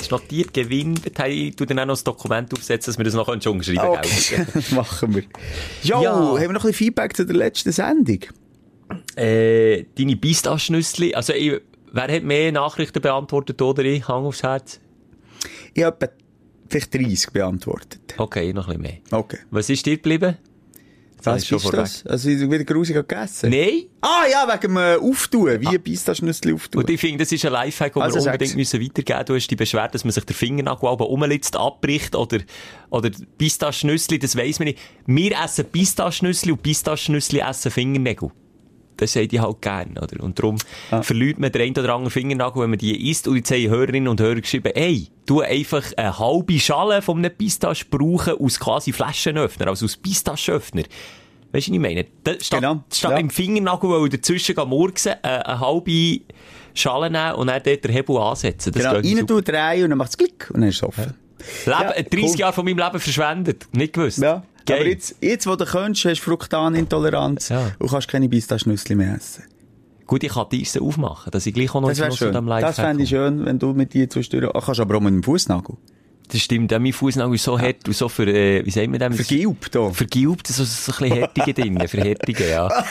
Ist 0.00 0.10
notiert, 0.10 0.52
Gewinn, 0.52 0.94
ich 1.28 1.56
tu 1.56 1.64
dann 1.64 1.78
auch 1.78 1.86
noch 1.86 1.92
das 1.94 2.04
Dokument 2.04 2.52
aufsetzen, 2.52 2.90
dass 2.92 2.98
wir 2.98 3.04
das 3.04 3.14
noch 3.14 3.26
schon 3.42 3.52
umschreiben 3.54 3.80
Okay, 3.80 4.34
können. 4.34 4.46
das 4.54 4.70
machen 4.72 5.14
wir. 5.14 5.22
Jo, 5.82 6.02
Ja. 6.02 6.12
haben 6.14 6.34
wir 6.40 6.48
noch 6.48 6.48
ein 6.48 6.52
bisschen 6.54 6.72
Feedback 6.74 7.16
zu 7.16 7.24
der 7.24 7.36
letzten 7.36 7.70
Sendung? 7.72 8.18
Äh, 9.16 9.84
deine 9.96 10.16
Pistaschnüssli, 10.16 11.14
also 11.14 11.32
ich, 11.32 11.60
wer 11.92 12.08
hat 12.12 12.22
mehr 12.24 12.50
Nachrichten 12.50 13.00
beantwortet 13.00 13.62
oder 13.62 13.84
ich? 13.84 14.08
Hang 14.08 14.24
aufs 14.24 14.42
Herz. 14.42 14.80
Ich 15.74 15.84
habe 15.84 16.10
vielleicht 16.70 16.94
30 16.94 17.30
beantwortet. 17.30 18.14
Okay, 18.16 18.52
noch 18.52 18.68
ein 18.68 18.80
bisschen 18.80 19.02
mehr. 19.10 19.18
Okay. 19.18 19.38
Was 19.50 19.68
ist 19.68 19.84
dir 19.84 19.96
geblieben? 19.96 20.36
Das 21.22 21.50
Was 21.50 21.52
ist 21.52 21.72
das? 21.74 22.06
Also, 22.06 22.30
ich 22.30 22.40
wieder 22.40 22.64
grusig 22.64 22.96
gegessen? 22.96 23.50
Nein. 23.50 23.84
Ah, 24.00 24.24
ja, 24.30 24.48
wegen 24.48 24.74
dem 24.74 24.76
äh, 24.78 24.96
Auftun. 24.96 25.60
Wie 25.60 25.68
ein 25.68 25.82
Pistaschnüssli 25.82 26.54
auftun. 26.54 26.82
Und 26.82 26.88
ich 26.88 26.98
finde, 26.98 27.18
das 27.18 27.32
ist 27.32 27.44
ein 27.44 27.52
Lifehack, 27.52 27.92
den 27.92 28.02
Also 28.02 28.20
wir 28.20 28.32
unbedingt 28.32 28.56
müssen 28.56 28.80
weitergeben 28.80 29.24
Du 29.26 29.34
hast 29.34 29.48
die 29.48 29.56
Beschwerde, 29.56 29.92
dass 29.92 30.04
man 30.04 30.12
sich 30.12 30.24
der 30.24 30.34
Fingernagel 30.34 30.88
aber 30.88 31.10
umlitzt, 31.10 31.56
abbricht 31.56 32.16
oder, 32.16 32.38
oder 32.88 33.10
Pistaschnüssli, 33.36 34.18
das 34.18 34.34
weiss 34.34 34.58
man 34.60 34.68
nicht. 34.68 34.78
Wir 35.04 35.32
essen 35.44 35.66
Pistaschnüssli 35.66 36.52
und 36.52 36.62
Pistaschnüssli 36.62 37.40
essen 37.40 37.70
Fingernägel. 37.70 38.30
Das 39.00 39.12
sagen 39.12 39.28
die 39.28 39.40
halt 39.40 39.60
gern, 39.62 39.98
oder? 39.98 40.22
Und 40.22 40.38
darum 40.38 40.56
Ah. 40.90 41.02
verliert 41.02 41.38
man 41.38 41.50
den 41.52 41.62
einen 41.62 41.72
oder 41.78 41.94
anderen 41.94 42.10
Fingernagel, 42.10 42.62
wenn 42.62 42.70
man 42.70 42.78
die 42.78 43.10
isst. 43.10 43.26
Und 43.28 43.36
jetzt 43.36 43.50
haben 43.50 43.68
Hörerinnen 43.68 44.08
und 44.08 44.20
Hörer 44.20 44.40
geschrieben, 44.40 44.72
ey, 44.74 45.08
du 45.26 45.40
einfach 45.40 45.84
eine 45.96 46.18
halbe 46.18 46.58
Schale 46.58 47.02
von 47.02 47.18
einem 47.18 47.34
Pistache 47.36 47.84
brauchen 47.90 48.34
aus 48.38 48.58
quasi 48.60 48.92
Flaschenöffner, 48.92 49.68
also 49.68 49.86
aus 49.86 49.96
Pistaschenöffner. 49.96 50.82
Weißt 51.52 51.66
du, 51.66 51.70
was 51.72 51.74
ich 51.76 51.80
meine? 51.80 52.06
Da, 52.22 52.32
statt, 52.40 52.60
Genau, 52.60 52.84
statt 52.92 53.10
ja. 53.12 53.16
im 53.18 53.30
Fingernagel, 53.30 53.90
weil 53.90 54.08
dazwischen 54.08 54.54
murksen, 54.68 55.12
äh, 55.22 55.26
eine 55.28 55.58
halbe 55.60 56.20
Schale 56.74 57.10
nehmen 57.10 57.34
und 57.34 57.48
dann 57.48 57.60
dort 57.64 57.84
den 57.84 57.90
Hebel 57.90 58.16
ansetzen. 58.18 58.72
Das 58.72 58.82
Genau, 58.82 58.94
rein 59.18 59.26
tun, 59.26 59.42
drehen 59.42 59.84
und 59.84 59.90
dann 59.90 59.98
macht 59.98 60.10
es 60.10 60.16
Klick 60.18 60.48
und 60.52 60.60
dann 60.60 60.68
ist 60.68 60.76
es 60.76 60.82
offen. 60.84 61.14
Leben, 61.66 61.80
Ja, 61.80 61.90
30 61.90 62.22
cool. 62.22 62.38
Jahre 62.38 62.52
von 62.52 62.64
meinem 62.64 62.78
Leben 62.78 63.00
verschwendet. 63.00 63.66
Nicht 63.72 63.94
gewusst. 63.94 64.18
Ja. 64.18 64.42
Geil. 64.70 64.80
Aber 64.80 64.88
jetzt, 64.88 65.16
jetzt, 65.20 65.46
wo 65.46 65.56
du 65.56 65.64
kannst, 65.64 66.04
hast 66.04 66.20
du 66.20 66.24
Fruktanintoleranz 66.24 67.48
Ja. 67.48 67.72
und 67.78 67.90
kannst 67.90 68.08
keine 68.08 68.28
Pistaschnüssli 68.28 68.94
mehr 68.94 69.14
essen. 69.16 69.44
Gut, 70.06 70.24
ich 70.24 70.32
kann 70.32 70.46
die 70.50 70.60
Eisen 70.62 70.82
aufmachen, 70.82 71.30
dass 71.30 71.46
ich 71.46 71.54
gleich 71.54 71.72
auch 71.74 71.80
noch 71.80 71.88
Das 71.92 71.98
zu 72.16 72.30
dem 72.32 72.46
Das 72.46 72.62
Lifehack 72.62 72.74
fände 72.74 73.02
ich 73.04 73.08
schön, 73.10 73.44
wenn 73.44 73.58
du 73.58 73.72
mit 73.74 73.94
dir 73.94 74.10
zwischendurch... 74.10 74.52
Ach, 74.54 74.66
kannst 74.66 74.80
aber 74.80 74.96
auch 74.96 75.00
mit 75.00 75.12
dem 75.14 75.22
Fußnagel. 75.22 75.76
Das 76.32 76.40
stimmt, 76.42 76.72
auch 76.72 76.78
mein 76.78 76.92
Fußnagel 76.92 77.34
ist 77.34 77.42
so 77.42 77.58
hart 77.58 77.88
und 77.88 77.94
so 77.96 78.08
für, 78.08 78.24
äh, 78.26 78.64
wie 78.64 78.70
sagt 78.70 78.88
man 78.88 79.00
dem? 79.00 79.14
Vergilbt, 79.14 79.74
da. 79.74 79.90
Vergilbt, 79.90 80.46
so, 80.46 80.62
so 80.62 80.92
ein 80.92 80.98
bisschen 80.98 81.18
Härtige 81.18 81.54
drin, 81.54 81.78
für 81.88 82.00
Härtige, 82.00 82.48
ja. 82.48 82.84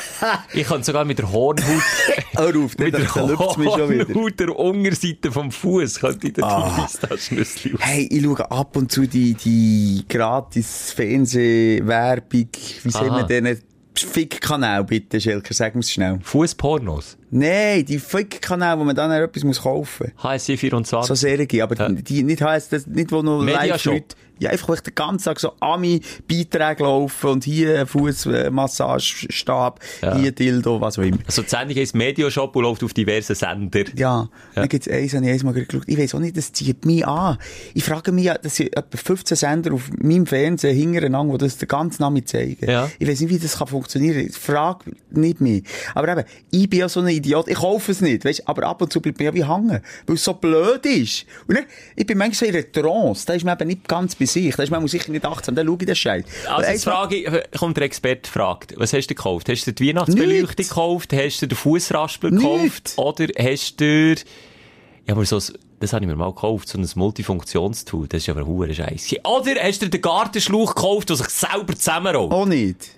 Ich 0.54 0.68
kann 0.68 0.84
sogar 0.84 1.06
mit 1.06 1.20
der 1.20 1.32
Hornhaut, 1.32 1.82
Hör 2.36 2.56
auf, 2.58 2.78
mit 2.78 2.94
der. 2.94 3.16
Hornhaut 3.16 4.40
der 4.40 4.60
Unterseite 4.60 5.32
vom 5.32 5.52
Fuß, 5.52 6.00
könnte 6.02 6.28
ich 6.28 6.34
da 6.34 6.48
Ah. 6.48 6.82
Pistaschnüssli 6.86 7.76
auf. 7.76 7.80
Hey, 7.82 8.08
ich 8.12 8.24
schaue 8.24 8.52
ab 8.52 8.76
und 8.76 8.92
zu 8.92 9.08
die, 9.08 9.34
die 9.36 10.04
gratis 10.10 10.92
Fernsehwerbung, 10.94 12.50
wie 12.84 12.94
Aha. 12.94 13.18
wir 13.18 13.24
denen, 13.24 13.60
Fick-Kanal, 13.96 14.84
bitte, 14.84 15.20
Schelker, 15.22 15.54
sag 15.54 15.76
mir's 15.76 15.92
schnell. 15.92 16.20
Fußpornos. 16.24 17.18
Nein, 17.32 17.86
die 17.86 18.00
Fick-Kanal, 18.00 18.80
wo 18.80 18.84
man 18.84 18.96
dann 18.96 19.12
etwas 19.12 19.44
muss 19.44 19.62
kaufen 19.62 20.12
muss. 20.16 20.24
HSC 20.24 20.58
24. 20.58 21.08
So 21.08 21.16
Serie, 21.16 21.64
aber 21.64 21.76
Ja. 21.76 21.90
die 21.90 22.24
nicht 22.24 22.42
heisst, 22.42 22.74
das 22.74 22.88
nicht, 22.88 23.12
wo 23.12 23.22
noch 23.22 23.42
Mediashop. 23.44 23.94
Leute, 23.94 24.16
ja, 24.40 24.50
einfach, 24.52 24.80
den 24.80 24.96
ganzen 24.96 25.26
Tag 25.26 25.40
so 25.40 25.52
Ami-Beiträge 25.60 26.84
laufen 26.84 27.30
und 27.30 27.44
hier 27.44 27.86
Fußmassagestab, 27.86 29.80
Ja. 30.02 30.16
hier 30.18 30.32
Dildo, 30.32 30.80
was 30.82 30.98
auch 30.98 31.04
immer. 31.04 31.18
Also 31.26 31.42
die 31.42 31.50
Sendung 31.50 31.76
heisst 31.78 31.94
Medioshop 31.96 32.56
und 32.56 32.64
läuft 32.64 32.84
auf 32.84 32.94
diversen 32.94 33.36
Sender. 33.36 33.84
Ja, 33.96 34.22
Ja. 34.22 34.30
dann 34.56 34.70
gibt's 34.70 34.88
eins, 34.88 35.14
habe 35.14 35.26
ich 35.26 35.32
eins 35.34 35.44
mal 35.44 35.54
geschaut. 35.54 35.84
Ich 35.88 35.98
weiss 35.98 36.16
auch 36.16 36.20
nicht, 36.20 36.38
das 36.38 36.54
zieht 36.54 36.86
mich 36.86 37.06
an. 37.06 37.38
Ich 37.74 37.84
frage 37.84 38.12
mich, 38.12 38.26
ja, 38.26 38.38
das 38.38 38.56
sind 38.56 38.76
etwa 38.76 38.98
15 38.98 39.36
Sender 39.38 39.74
auf 39.74 39.90
meinem 39.98 40.26
Fernsehen 40.26 40.76
hintereinander, 40.76 41.38
die 41.38 41.46
das 41.46 41.58
den 41.58 41.68
ganzen 41.68 42.02
Namen 42.04 42.26
zeigen. 42.26 42.66
Ja. 42.70 42.90
Ich 42.98 43.08
weiss 43.10 43.20
nicht, 43.20 43.30
wie 43.30 43.40
das 43.40 43.58
kann 43.58 43.68
funktionieren. 43.68 44.20
Ich 44.20 44.36
frage 44.38 44.92
nicht 45.12 45.42
mehr. 45.42 45.62
Aber 45.96 46.08
eben, 46.10 46.24
ich 46.52 46.70
bin 46.70 46.80
ja 46.80 46.90
so 46.90 47.02
ein 47.02 47.19
Idiot. 47.20 47.48
Ich 47.48 47.56
kaufe 47.58 47.92
es 47.92 48.02
nicht, 48.02 48.26
weißt, 48.26 48.48
aber 48.48 48.64
ab 48.64 48.82
und 48.82 48.92
zu 48.92 49.00
bleibt 49.02 49.20
mir 49.20 49.26
ja 49.26 49.34
wie 49.34 49.46
hängen. 49.46 49.82
Weil 50.08 50.16
es 50.16 50.24
so 50.24 50.34
blöd 50.34 50.86
ist. 50.86 51.26
Und 51.48 51.56
dann, 51.58 51.66
ich 51.96 52.06
bin 52.06 52.18
manchmal 52.18 52.52
so 52.52 52.58
in 52.58 52.64
einer 52.64 52.72
Trance. 52.72 53.26
Da 53.26 53.34
ist 53.34 53.46
man 53.46 53.58
eben 53.58 53.68
nicht 53.68 53.88
ganz 53.88 54.16
bei 54.16 54.26
sich. 54.26 54.56
Da 54.56 54.64
ist 54.64 54.70
man 54.72 54.88
sicher 54.88 55.12
nicht 55.12 55.26
18. 55.26 55.56
Dann 55.56 55.68
schaue 55.68 55.78
ich 55.80 55.86
den 55.86 55.96
Scheiß. 55.96 56.26
Also 56.48 56.70
jetzt 56.72 56.84
frage 56.84 57.16
ich, 57.16 57.60
kommt 57.60 57.78
der 57.78 57.84
Experte 57.86 58.30
fragt, 58.30 58.74
was 58.78 58.94
hast 58.94 59.08
du 59.08 59.16
gekauft? 59.16 59.48
Hast 59.50 59.68
du 59.68 59.74
die 59.74 59.88
Weihnachtsbeleuchtung 59.90 60.56
gekauft? 60.68 61.14
Hast 61.14 61.42
du 61.42 61.48
den 61.48 61.56
Fußraspler 61.58 62.32
gekauft? 62.32 62.94
Oder 62.98 63.28
hast 63.38 63.80
du, 63.80 64.16
ja, 65.08 65.14
aber 65.14 65.26
so, 65.26 65.38
ein- 65.38 65.44
das 65.82 65.94
habe 65.94 66.04
ich 66.04 66.10
mir 66.10 66.16
mal 66.18 66.30
gekauft, 66.34 66.68
so 66.68 66.78
ein 66.78 66.86
Multifunktionstool. 66.96 68.08
Das 68.10 68.22
ist 68.24 68.30
aber 68.30 68.46
hure 68.46 68.74
Scheiße. 68.74 69.16
Oder 69.24 69.56
hast 69.62 69.82
du 69.82 69.90
den 69.90 70.02
Gartenschlauch 70.02 70.76
gekauft, 70.76 71.10
der 71.10 71.16
sich 71.16 71.30
selber 71.30 71.74
zusammenrollt? 71.76 72.32
Auch 72.34 72.46
nicht. 72.46 72.90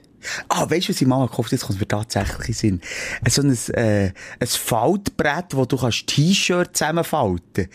Ah, 0.47 0.69
weißt 0.69 0.87
du, 0.87 0.93
was 0.93 1.01
ich 1.01 1.07
mal 1.07 1.25
gekauft 1.25 1.47
habe? 1.47 1.55
Jetzt 1.55 1.65
kommt 1.65 1.75
es 1.75 1.79
mir 1.79 1.87
tatsächlich 1.87 2.49
in 2.49 2.53
Sinn. 2.53 2.81
So 3.29 3.41
ein, 3.41 3.75
äh, 3.75 4.13
ein 4.39 4.47
Faltbrett, 4.47 5.55
wo 5.55 5.65
du 5.65 5.77
kannst 5.77 6.07
T-Shirt 6.07 6.75
zusammenfalten 6.75 7.67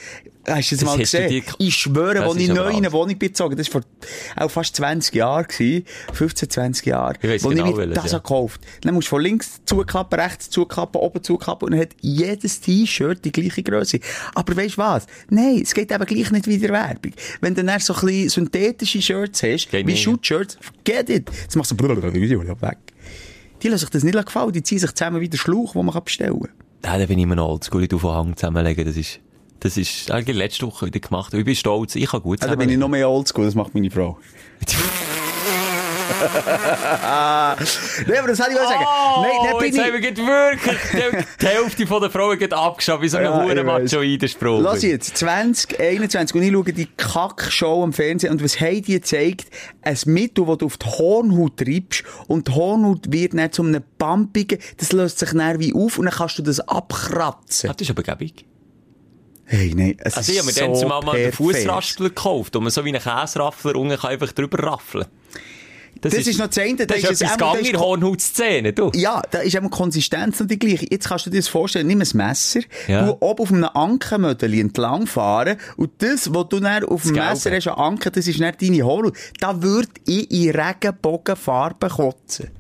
Hast 0.49 0.71
du 0.71 0.77
das, 0.77 0.81
Das 0.81 0.83
mal 0.85 0.99
gesehen? 0.99 1.29
dir- 1.29 1.43
Ich 1.59 1.75
schwöre, 1.77 2.15
Das 2.15 2.25
als 2.25 2.37
ich 2.37 2.49
neu 2.49 2.69
in 2.71 2.77
eine. 2.77 2.93
Wohnung 2.93 3.19
bezogen 3.19 3.57
das 3.57 3.73
war 3.75 3.83
vor 3.83 4.45
auch 4.45 4.51
fast 4.51 4.77
20 4.77 5.15
Jahren, 5.15 5.47
gewesen, 5.49 5.85
15, 6.13 6.51
20 6.51 6.87
Jahre, 6.87 7.15
Ich 7.21 7.43
wo 7.43 7.49
genau 7.49 7.71
ich 7.71 7.77
mir 7.77 7.87
das 7.89 8.07
ja. 8.07 8.13
habe 8.13 8.23
gekauft 8.23 8.61
Dann 8.83 8.95
musst 8.95 9.09
du 9.09 9.11
von 9.11 9.23
links 9.23 9.61
zuklappen, 9.67 10.21
rechts 10.21 10.49
zuklappen, 10.51 11.01
oben 11.01 11.23
zuklappen 11.23 11.67
und 11.67 11.73
dann 11.73 11.81
hat 11.81 11.91
jedes 12.01 12.61
T-Shirt 12.61 13.25
die 13.25 13.33
gleiche 13.33 13.63
Größe. 13.63 13.99
Aber 14.35 14.57
weißt 14.57 14.75
du 14.77 14.79
was? 14.79 15.07
Nein, 15.31 15.61
es 15.63 15.75
geht 15.75 15.91
eben 15.91 16.05
gleich 16.07 16.31
nicht 16.31 16.47
wie 16.47 16.59
der 16.59 16.71
Werbung. 16.71 17.13
Wenn 17.41 17.55
du 17.55 17.65
dann 17.65 17.81
so 17.81 17.95
ein 17.95 18.01
bisschen 18.01 18.29
synthetische 18.29 19.03
Shirts 19.03 19.43
hast, 19.43 19.71
Geht 19.71 19.87
wie 19.87 19.93
nicht. 19.93 20.03
Shoot-Shirts, 20.03 20.59
forget 20.61 21.11
it. 21.11 21.31
Jetzt 21.43 21.57
machst 21.57 21.71
du 21.73 21.77
weg. 22.63 22.79
Die 23.63 23.69
lassen 23.69 23.81
sich 23.81 23.91
das 23.91 24.05
nicht 24.05 24.27
gefallen, 24.27 24.53
die 24.53 24.63
ziehen 24.63 24.79
sich 24.79 24.93
zusammen 24.93 25.21
wie 25.21 25.29
der 25.29 25.39
Schlauch, 25.39 25.73
den 25.73 25.87
man 25.87 26.05
bestellen 26.05 26.39
kann. 26.41 26.51
Ja, 26.85 26.99
da 26.99 27.07
bin 27.07 27.19
ich 27.19 27.25
immer 27.25 27.35
noch 27.35 27.49
oldschool, 27.49 27.83
ich 27.83 27.89
von 28.01 28.15
Hang 28.15 28.37
zusammenlegen, 28.37 28.85
das 28.85 28.97
ist, 28.97 29.19
das 29.61 29.77
ist, 29.77 30.11
eigentlich 30.11 30.37
letzte 30.37 30.67
Woche 30.67 30.87
wieder 30.87 31.01
gemacht. 31.01 31.35
Ich 31.35 31.45
bin 31.45 31.55
stolz, 31.55 31.95
ich 31.95 32.11
kann 32.11 32.23
gut 32.23 32.43
Ja, 32.43 32.49
da 32.49 32.55
bin 32.57 32.69
ich 32.69 32.79
noch 32.79 32.89
mehr 32.89 33.09
oldschool, 33.09 33.45
das 33.45 33.55
macht 33.55 33.75
meine 33.75 33.91
Frau. 33.91 34.19
Nein, 38.07 38.19
aber 38.19 38.29
das 38.29 38.39
hätte 38.39 38.53
ich 38.53 38.57
mal 38.57 38.69
sagen. 38.69 38.85
Oh, 38.87 39.23
Nein, 39.23 39.31
dann 39.45 39.59
bin 39.59 39.67
jetzt 39.67 39.79
haben 39.79 39.95
ich... 39.95 40.03
wir 40.03 40.13
gerade 40.13 40.27
wirklich 40.27 41.27
die, 41.41 41.47
Hälfte 41.47 41.87
von 41.87 42.01
der 42.01 42.11
Frauen 42.11 42.39
gerade 42.39 42.57
abgeschaut, 42.57 43.03
wie 43.03 43.09
so 43.09 43.17
ein 43.19 43.25
Ja, 43.25 43.45
ich 43.45 43.57
ja, 43.57 43.67
weiss. 43.67 43.93
macho 43.93 44.03
einspruch 44.03 44.61
Lass 44.61 44.83
jetzt, 44.83 45.17
2021, 45.17 46.37
und 46.37 46.43
ich 46.43 46.53
schaue 46.53 46.73
die 46.73 46.89
Kack-Show 46.97 47.83
am 47.83 47.93
Fernsehen, 47.93 48.33
und 48.33 48.43
was 48.43 48.61
haben 48.61 48.83
die 48.83 48.95
gezeigt? 48.95 49.47
Ein 49.83 49.99
Mittel, 50.07 50.47
das 50.47 50.59
du 50.59 50.67
auf 50.67 50.77
die 50.77 50.87
Hornhaut 50.87 51.57
treibst, 51.57 52.05
und 52.29 52.49
die 52.49 52.53
Hornhaut 52.53 53.13
wird 53.13 53.35
dann 53.35 53.53
zu 53.53 53.63
einem 53.63 53.83
pumpigen, 53.99 54.59
das 54.79 54.93
löst 54.93 55.19
sich 55.19 55.31
dann 55.31 55.61
wie 55.61 55.75
auf, 55.75 55.99
und 55.99 56.07
dann 56.07 56.15
kannst 56.15 56.39
du 56.39 56.43
das 56.43 56.61
abkratzen. 56.61 57.71
Ah, 57.71 57.75
das 57.75 57.89
ist 57.89 57.91
aber 57.91 58.03
gäbig. 58.03 58.45
Hey, 59.49 59.73
nein, 59.77 59.97
es 59.99 60.17
Also 60.17 60.33
ich 60.33 60.39
ist 60.39 60.43
habe 60.43 60.47
mir 60.47 60.53
so 60.53 60.61
dann 60.61 60.75
zumal 60.75 61.03
mal 61.03 61.17
einen. 61.17 61.33
Fußraspler 61.33 62.09
gekauft, 62.09 62.55
wo 62.55 62.61
man 62.61 62.71
so 62.71 62.85
wie 62.85 62.89
einen 62.89 63.01
Käseraffler 63.03 63.77
unten 63.77 63.99
einfach 64.05 64.33
drüber 64.33 64.59
raffeln. 64.63 65.07
Das 66.03 66.13
ist 66.13 66.39
noch 66.39 66.49
das 66.49 66.59
eine, 66.59 66.77
das 66.77 66.87
da 66.89 66.95
ist 66.95 67.05
ist 67.11 67.23
etwas 67.23 67.37
da 67.39 67.53
gang 67.53 67.61
ist 67.63 67.71
in 67.71 67.79
Hornhautszene, 67.81 68.73
du. 68.75 68.91
Ja, 68.95 69.23
da 69.31 69.39
ist 69.39 69.55
eben 69.55 69.71
Konsistenz 69.71 70.39
noch 70.39 70.47
die 70.47 70.59
gleiche. 70.59 70.87
Jetzt 70.91 71.09
kannst 71.09 71.25
du 71.25 71.31
dir 71.31 71.39
das 71.39 71.49
vorstellen, 71.49 71.87
nimm 71.87 72.03
ein 72.03 72.09
Messer, 72.13 72.61
Ja. 72.87 73.07
du 73.07 73.17
oben 73.21 73.43
auf 73.43 73.51
einem 73.51 73.65
Ankenmödeli 73.65 74.61
entlang 74.61 75.07
fahren 75.07 75.57
und 75.79 75.91
das, 75.99 76.35
was 76.35 76.49
du 76.51 76.61
dann 76.61 76.85
auf 76.85 77.03
dem 77.03 77.15
Gelbe. 77.15 77.31
Messer 77.31 77.51
hast, 77.51 77.69
an 77.69 77.79
Anken, 77.79 78.13
das 78.13 78.27
ist 78.27 78.39
nicht 78.39 78.61
deine 78.63 78.83
Hornhaut. 78.83 79.17
Da 79.41 79.63
würde 79.63 79.89
ich 80.07 80.31
in 80.31 80.51
Regenbogenfarben 80.51 81.89
kotzen. 81.89 82.51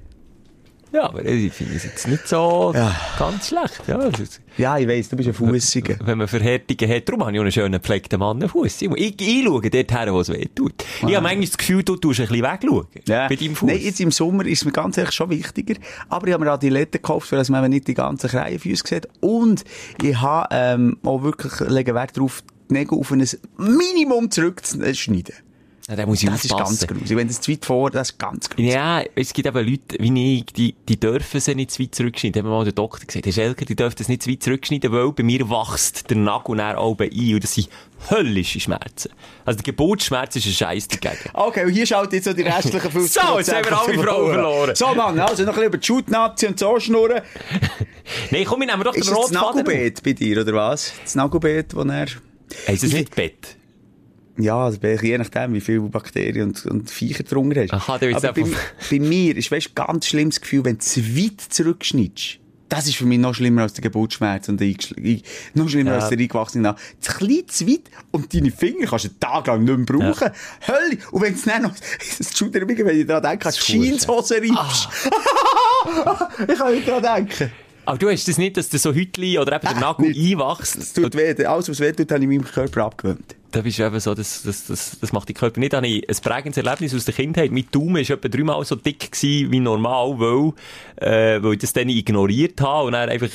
Ja, 0.92 1.04
aber 1.04 1.24
ich 1.24 1.52
finde 1.52 1.74
es 1.76 1.84
jetzt 1.84 2.06
nicht 2.08 2.26
so 2.28 2.72
Ja. 2.74 2.94
ganz 3.18 3.48
schlecht. 3.48 3.82
Ja, 3.86 4.08
Ja, 4.56 4.78
ich 4.78 4.88
weiss, 4.88 5.08
du 5.08 5.16
bist 5.16 5.28
ein 5.28 5.34
Fussiger. 5.34 5.96
wenn 6.04 6.18
man 6.18 6.28
Verhärtungen 6.28 6.90
hat, 6.94 7.08
darum 7.08 7.20
habe 7.22 7.32
ich 7.32 7.38
auch 7.38 7.42
einen 7.42 7.52
schönen 7.52 7.72
gepflegten 7.72 8.18
Mann 8.18 8.38
einen 8.40 8.48
Fuß. 8.48 8.82
Ich, 8.82 8.90
ich, 8.90 9.20
ich 9.20 9.44
schaue 9.44 9.68
dort 9.68 9.92
her, 9.92 10.12
wo 10.14 10.20
es 10.20 10.28
weh 10.28 10.46
tut. 10.54 10.72
Ich 10.98 11.02
habe 11.02 11.20
manchmal 11.20 11.44
das 11.46 11.58
Gefühl, 11.58 11.82
du 11.82 11.96
tust 11.96 12.20
ein 12.20 12.28
bisschen 12.28 12.44
wegschauen. 12.44 12.86
Ja. 13.06 13.28
Bei 13.28 13.36
deinem 13.36 13.54
Fuß. 13.56 13.68
Nein, 13.68 13.80
jetzt 13.80 14.00
im 14.00 14.10
Sommer 14.10 14.46
ist 14.46 14.60
es 14.60 14.64
mir 14.64 14.72
ganz 14.72 14.96
ehrlich 14.96 15.14
schon 15.14 15.30
wichtiger. 15.30 15.74
Aber 16.08 16.26
ich 16.26 16.32
habe 16.32 16.44
mir 16.44 16.50
Adilette 16.52 16.98
gekauft, 16.98 17.30
weil 17.32 17.44
man 17.50 17.68
nicht 17.70 17.88
die 17.88 17.94
ganzen 17.94 18.30
Kreienfüße 18.30 18.84
sieht. 18.86 19.08
Und 19.20 19.64
ich 20.02 20.18
habe 20.20 20.48
ähm, 20.52 20.98
auch 21.04 21.22
wirklich 21.22 21.52
legen 21.68 21.94
Wert 21.94 22.16
darauf, 22.16 22.42
die 22.70 22.74
Nägel 22.74 22.98
auf 22.98 23.12
ein 23.12 23.24
Minimum 23.58 24.30
zurückzuschneiden. 24.30 25.34
Ja, 25.88 25.96
da 25.96 26.04
muss 26.06 26.22
ich 26.22 26.28
Das 26.28 26.44
ist 26.44 26.52
aufpassen. 26.52 26.78
ganz 26.78 26.86
gruselig. 26.88 27.16
Wenn 27.16 27.28
das 27.28 27.40
zu 27.40 27.52
weit 27.52 27.64
vor, 27.64 27.90
das 27.90 28.10
ist 28.10 28.18
ganz 28.18 28.48
gruselig. 28.50 28.72
Ja, 28.74 29.02
es 29.14 29.32
gibt 29.32 29.46
eben 29.46 29.68
Leute 29.68 29.96
wie 30.00 30.36
ich, 30.38 30.44
die, 30.46 30.74
die 30.88 30.98
dürfen 30.98 31.40
sie 31.40 31.54
nicht 31.54 31.70
zu 31.70 31.82
weit 31.82 31.94
zurückschneiden. 31.94 32.40
Hat 32.42 32.44
mir 32.44 32.50
mal 32.56 32.64
der 32.64 32.72
Doktor 32.72 33.06
gesagt, 33.06 33.24
Herr 33.26 33.32
Schelker, 33.32 33.64
die 33.64 33.76
dürfen 33.76 33.94
das 33.98 34.08
nicht 34.08 34.22
zu 34.22 34.30
weit 34.30 34.42
zurückschneiden, 34.42 34.90
weil 34.92 35.12
bei 35.12 35.22
mir 35.22 35.48
wächst 35.48 36.10
der 36.10 36.16
Nagel 36.16 36.56
dann 36.56 36.76
oben 36.76 37.10
ein 37.12 37.34
und 37.34 37.44
das 37.44 37.54
sind 37.54 37.68
höllische 38.10 38.58
Schmerzen. 38.60 39.10
Also 39.44 39.58
der 39.58 39.64
Geburtsschmerz 39.64 40.36
ist 40.36 40.46
ein 40.46 40.52
Scheiß 40.52 40.88
dagegen. 40.88 41.30
Okay, 41.32 41.64
und 41.64 41.72
hier 41.72 41.86
schaut 41.86 42.12
jetzt 42.12 42.24
so 42.24 42.32
die 42.32 42.42
restlichen 42.42 42.90
50 42.90 43.22
So, 43.22 43.38
jetzt 43.38 43.54
haben 43.54 43.64
wir 43.64 43.78
alle 43.80 43.94
Frauen 43.94 44.32
verloren. 44.32 44.74
So, 44.76 44.94
Mann, 44.94 45.18
also 45.20 45.44
noch 45.44 45.50
ein 45.50 45.54
bisschen 45.54 45.66
über 45.68 45.78
die 45.78 45.86
Shoot-Nazi 45.86 46.46
und 46.48 46.58
so 46.58 46.78
schnurren. 46.80 47.22
Nein, 48.30 48.44
komm, 48.44 48.60
wir 48.60 48.66
nehmen 48.66 48.82
doch 48.82 48.92
den 48.92 49.00
Ist 49.02 49.10
das 49.10 49.18
das 49.18 49.26
Rotfaden. 49.36 49.64
Nagelbeet 49.64 50.02
bei 50.02 50.12
dir, 50.12 50.40
oder 50.42 50.52
was? 50.52 50.92
Das 51.04 51.14
Nagelbeet, 51.14 51.74
wo 51.74 51.82
er... 51.82 52.06
Heisst 52.68 52.82
das 52.84 52.92
nicht 52.92 53.14
Bett? 53.14 53.55
Ja, 54.38 54.64
also 54.64 54.78
je 54.82 55.18
nachdem, 55.18 55.54
wie 55.54 55.60
viele 55.60 55.80
Bakterien 55.80 56.48
und, 56.48 56.66
und 56.66 56.90
Viecher 56.90 57.22
drunter 57.24 57.62
hast. 57.62 57.72
Aha, 57.72 57.98
du 57.98 58.14
Aber 58.14 58.32
bei, 58.32 58.44
bei 58.90 58.98
mir 58.98 59.36
ist, 59.36 59.50
weißt, 59.50 59.74
ganz 59.74 60.06
schlimmes 60.06 60.40
Gefühl, 60.40 60.64
wenn 60.64 60.74
du 60.78 60.84
zu 60.84 61.00
weit 61.16 61.40
zurückschneidest. 61.40 62.38
Das 62.68 62.88
ist 62.88 62.96
für 62.96 63.06
mich 63.06 63.18
noch 63.20 63.32
schlimmer 63.32 63.62
als 63.62 63.74
der 63.74 63.82
Geburtsschmerz 63.82 64.48
und 64.48 64.60
der 64.60 64.74
noch 65.54 65.68
schlimmer 65.68 65.92
Ja. 65.92 65.98
als 65.98 66.08
der 66.08 66.18
eingewachsene 66.18 66.62
Nagel. 66.64 66.80
Zu 67.00 67.12
klein, 67.12 67.42
zu 67.46 67.66
weit 67.68 67.82
und 68.10 68.34
deine 68.34 68.50
Finger 68.50 68.86
kannst 68.88 69.04
du 69.04 69.08
einen 69.10 69.20
Tag 69.20 69.46
lang 69.46 69.62
nicht 69.64 69.76
mehr 69.76 69.86
brauchen. 69.86 70.30
Hölle! 70.66 70.98
Und 71.12 71.22
wenn 71.22 71.34
es 71.34 71.42
dann 71.44 71.62
noch, 71.62 71.74
das 72.18 72.36
schudert 72.36 72.66
mich, 72.66 72.76
wenn 72.78 72.98
ich 73.00 73.06
daran 73.06 73.22
denke, 73.22 73.48
ist 73.48 73.60
Ah. 73.60 73.64
Jeanshose 73.72 74.34
reibst. 74.42 74.88
ich 76.48 76.58
kann 76.58 76.74
nicht 76.74 76.88
daran 76.88 77.02
denken. 77.26 77.52
Aber 77.84 77.98
du 77.98 78.10
hast 78.10 78.26
das 78.26 78.36
nicht, 78.36 78.56
dass 78.56 78.68
du 78.68 78.78
so 78.78 78.92
Hütli 78.92 79.38
oder 79.38 79.54
eben 79.54 79.68
der 79.68 79.76
Nagel 79.80 80.06
einwachst. 80.08 80.74
Es 80.76 80.92
tut 80.92 81.14
weh. 81.16 81.44
Alles, 81.46 81.68
was 81.68 81.78
weh 81.78 81.92
tut, 81.92 82.10
habe 82.10 82.20
ich 82.20 82.28
meinem 82.28 82.44
Körper 82.44 82.84
abgewöhnt. 82.86 83.35
Da 83.56 83.62
bist 83.62 83.78
du 83.78 83.86
eben 83.86 84.00
so, 84.00 84.12
das, 84.12 84.42
das, 84.42 84.66
das, 84.66 84.98
das 85.00 85.12
macht 85.14 85.30
die 85.30 85.32
Körper 85.32 85.58
nicht. 85.58 85.72
Da 85.72 85.78
habe 85.78 85.86
ich 85.86 86.06
ein 86.06 86.16
prägendes 86.22 86.62
Erlebnis 86.62 86.94
aus 86.94 87.06
der 87.06 87.14
Kindheit. 87.14 87.50
Mein 87.52 87.64
Daumen 87.70 88.06
war 88.06 88.10
etwa 88.16 88.28
dreimal 88.28 88.62
so 88.66 88.76
dick 88.76 89.10
gewesen 89.10 89.50
wie 89.50 89.60
normal, 89.60 90.14
weil, 90.18 90.52
äh, 90.96 91.42
weil 91.42 91.54
ich 91.54 91.60
das 91.60 91.72
dann 91.72 91.88
ignoriert 91.88 92.60
habe 92.60 92.88
und 92.88 92.92
dann 92.92 93.08
einfach 93.08 93.30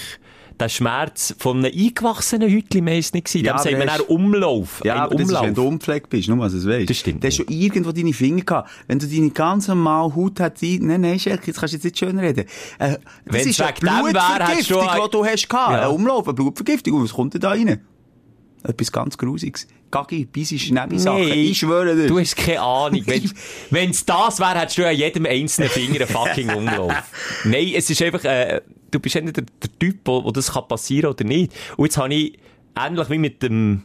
der 0.59 0.69
Schmerz 0.69 1.33
von 1.39 1.65
einem 1.65 1.73
eingewachsenen 1.75 2.51
Hütli 2.51 2.81
meist 2.81 3.15
nicht 3.15 3.25
gewesen. 3.25 3.45
Ja, 3.45 3.53
Dem 3.53 3.63
sagt 3.63 3.77
man 3.79 3.87
dann 3.87 4.01
Umlauf. 4.01 4.81
Ja, 4.85 5.05
aber 5.05 5.15
das 5.15 5.21
ist, 5.21 5.29
Umlauf. 5.29 5.45
wenn 5.47 5.53
du 5.55 5.67
unpflegt 5.67 6.09
bist, 6.09 6.29
nur 6.29 6.37
was 6.37 6.53
es 6.53 6.67
weißt. 6.67 6.87
Das 6.87 6.97
stimmt 6.97 7.23
Du 7.23 7.27
hast 7.27 7.37
schon 7.37 7.47
irgendwo 7.47 7.91
deine 7.91 8.13
Finger 8.13 8.43
gehabt. 8.43 8.69
Wenn 8.85 8.99
du 8.99 9.07
deine 9.07 9.31
ganz 9.31 9.69
normale 9.69 10.15
Haut 10.15 10.39
hättest, 10.39 10.83
nein, 10.83 11.01
nein, 11.01 11.17
Schelke, 11.17 11.47
jetzt 11.47 11.59
kannst 11.59 11.73
du 11.73 11.77
jetzt 11.77 11.83
nicht 11.83 11.97
schön 11.97 12.19
reden. 12.19 12.45
Äh, 12.77 12.89
das 12.89 12.99
Wenn's 13.25 13.47
ist 13.47 13.59
eine 13.59 13.73
Blutvergiftung, 13.73 14.87
die 15.03 15.09
du 15.09 15.25
hast 15.25 15.49
gehabt. 15.49 15.71
Ja. 15.71 15.89
Ein 15.89 15.95
Umlauf, 15.95 16.27
eine 16.27 16.35
Blutvergiftung. 16.35 16.93
Und 16.93 17.05
was 17.05 17.13
kommt 17.13 17.33
denn 17.33 17.41
da 17.41 17.49
rein? 17.49 17.81
Etwas 18.63 18.91
ganz 18.91 19.17
Grusiges. 19.17 19.65
Gagi, 19.91 20.25
beißest 20.25 20.71
Nebensachen. 20.71 21.21
Nee, 21.21 21.49
Ich 21.51 21.59
schwöre 21.59 21.95
dir. 21.95 22.07
Du 22.07 22.19
hast 22.19 22.35
keine 22.35 22.61
Ahnung. 22.61 23.03
Wenn 23.69 23.89
es 23.91 24.05
das 24.05 24.39
wäre, 24.39 24.59
hättest 24.59 24.77
du 24.77 24.87
an 24.87 24.95
jedem 24.95 25.25
einzelnen 25.25 25.69
Finger 25.69 26.01
einen 26.01 26.07
fucking 26.07 26.49
Umlauf. 26.49 26.93
Nein, 27.43 27.71
es 27.75 27.89
ist 27.89 28.01
einfach, 28.01 28.23
äh, 28.23 28.61
du 28.89 28.99
bist 28.99 29.15
nicht 29.15 29.35
der, 29.37 29.43
der 29.61 29.79
Typ, 29.79 29.99
wo, 30.05 30.23
wo 30.23 30.31
das 30.31 30.53
kann 30.53 30.67
passieren 30.67 31.11
oder 31.11 31.23
nicht. 31.23 31.53
Und 31.77 31.85
jetzt 31.85 31.97
habe 31.97 32.13
ich, 32.13 32.39
ähnlich 32.75 33.09
wie 33.09 33.17
mit 33.17 33.43
dem, 33.43 33.83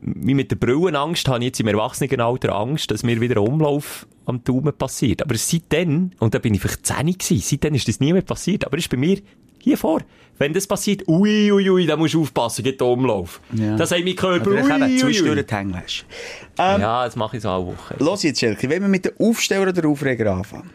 wie 0.00 0.34
mit 0.34 0.50
der 0.50 0.56
Brillenangst, 0.56 1.26
habe 1.28 1.40
ich 1.40 1.46
jetzt 1.46 1.60
im 1.60 1.68
Erwachsenenalter 1.68 2.54
Angst, 2.54 2.90
dass 2.90 3.02
mir 3.02 3.20
wieder 3.20 3.40
ein 3.40 3.48
Umlauf 3.48 4.06
am 4.26 4.42
Daumen 4.44 4.72
passiert. 4.76 5.22
Aber 5.22 5.36
seitdem, 5.36 6.10
und 6.18 6.34
da 6.34 6.38
bin 6.38 6.54
ich 6.54 6.60
vielleicht 6.60 6.86
10 6.86 7.06
gewesen, 7.18 7.40
seitdem 7.40 7.74
ist 7.74 7.88
das 7.88 8.00
nie 8.00 8.12
mehr 8.12 8.22
passiert. 8.22 8.64
Aber 8.66 8.76
es 8.76 8.84
ist 8.84 8.90
bei 8.90 8.96
mir 8.96 9.18
hier 9.66 9.76
vor. 9.76 10.00
Wenn 10.38 10.52
das 10.52 10.66
passiert, 10.66 11.08
ui, 11.08 11.50
ui, 11.50 11.68
ui, 11.68 11.86
dann 11.86 11.98
musst 11.98 12.14
du 12.14 12.22
aufpassen, 12.22 12.62
geht 12.62 12.80
der 12.80 12.86
Umlauf. 12.86 13.40
Ja. 13.52 13.76
Das 13.76 13.90
hat 13.90 14.04
mein 14.04 14.14
Körper, 14.14 14.50
ui, 14.50 14.62
ui, 14.62 15.22
ui. 15.22 15.30
ui. 15.30 15.38
Ähm, 15.38 16.80
ja, 16.80 17.04
das 17.04 17.16
mache 17.16 17.36
ich 17.36 17.42
so 17.42 17.50
alle 17.50 17.66
Woche. 17.66 17.96
Los 17.98 18.22
jetzt, 18.22 18.38
Schelke, 18.38 18.70
wenn 18.70 18.82
wir 18.82 18.88
mit 18.88 19.06
dem 19.06 19.12
Aufsteller 19.18 19.68
oder 19.68 19.88
Aufreger 19.88 20.32
anfangen? 20.32 20.70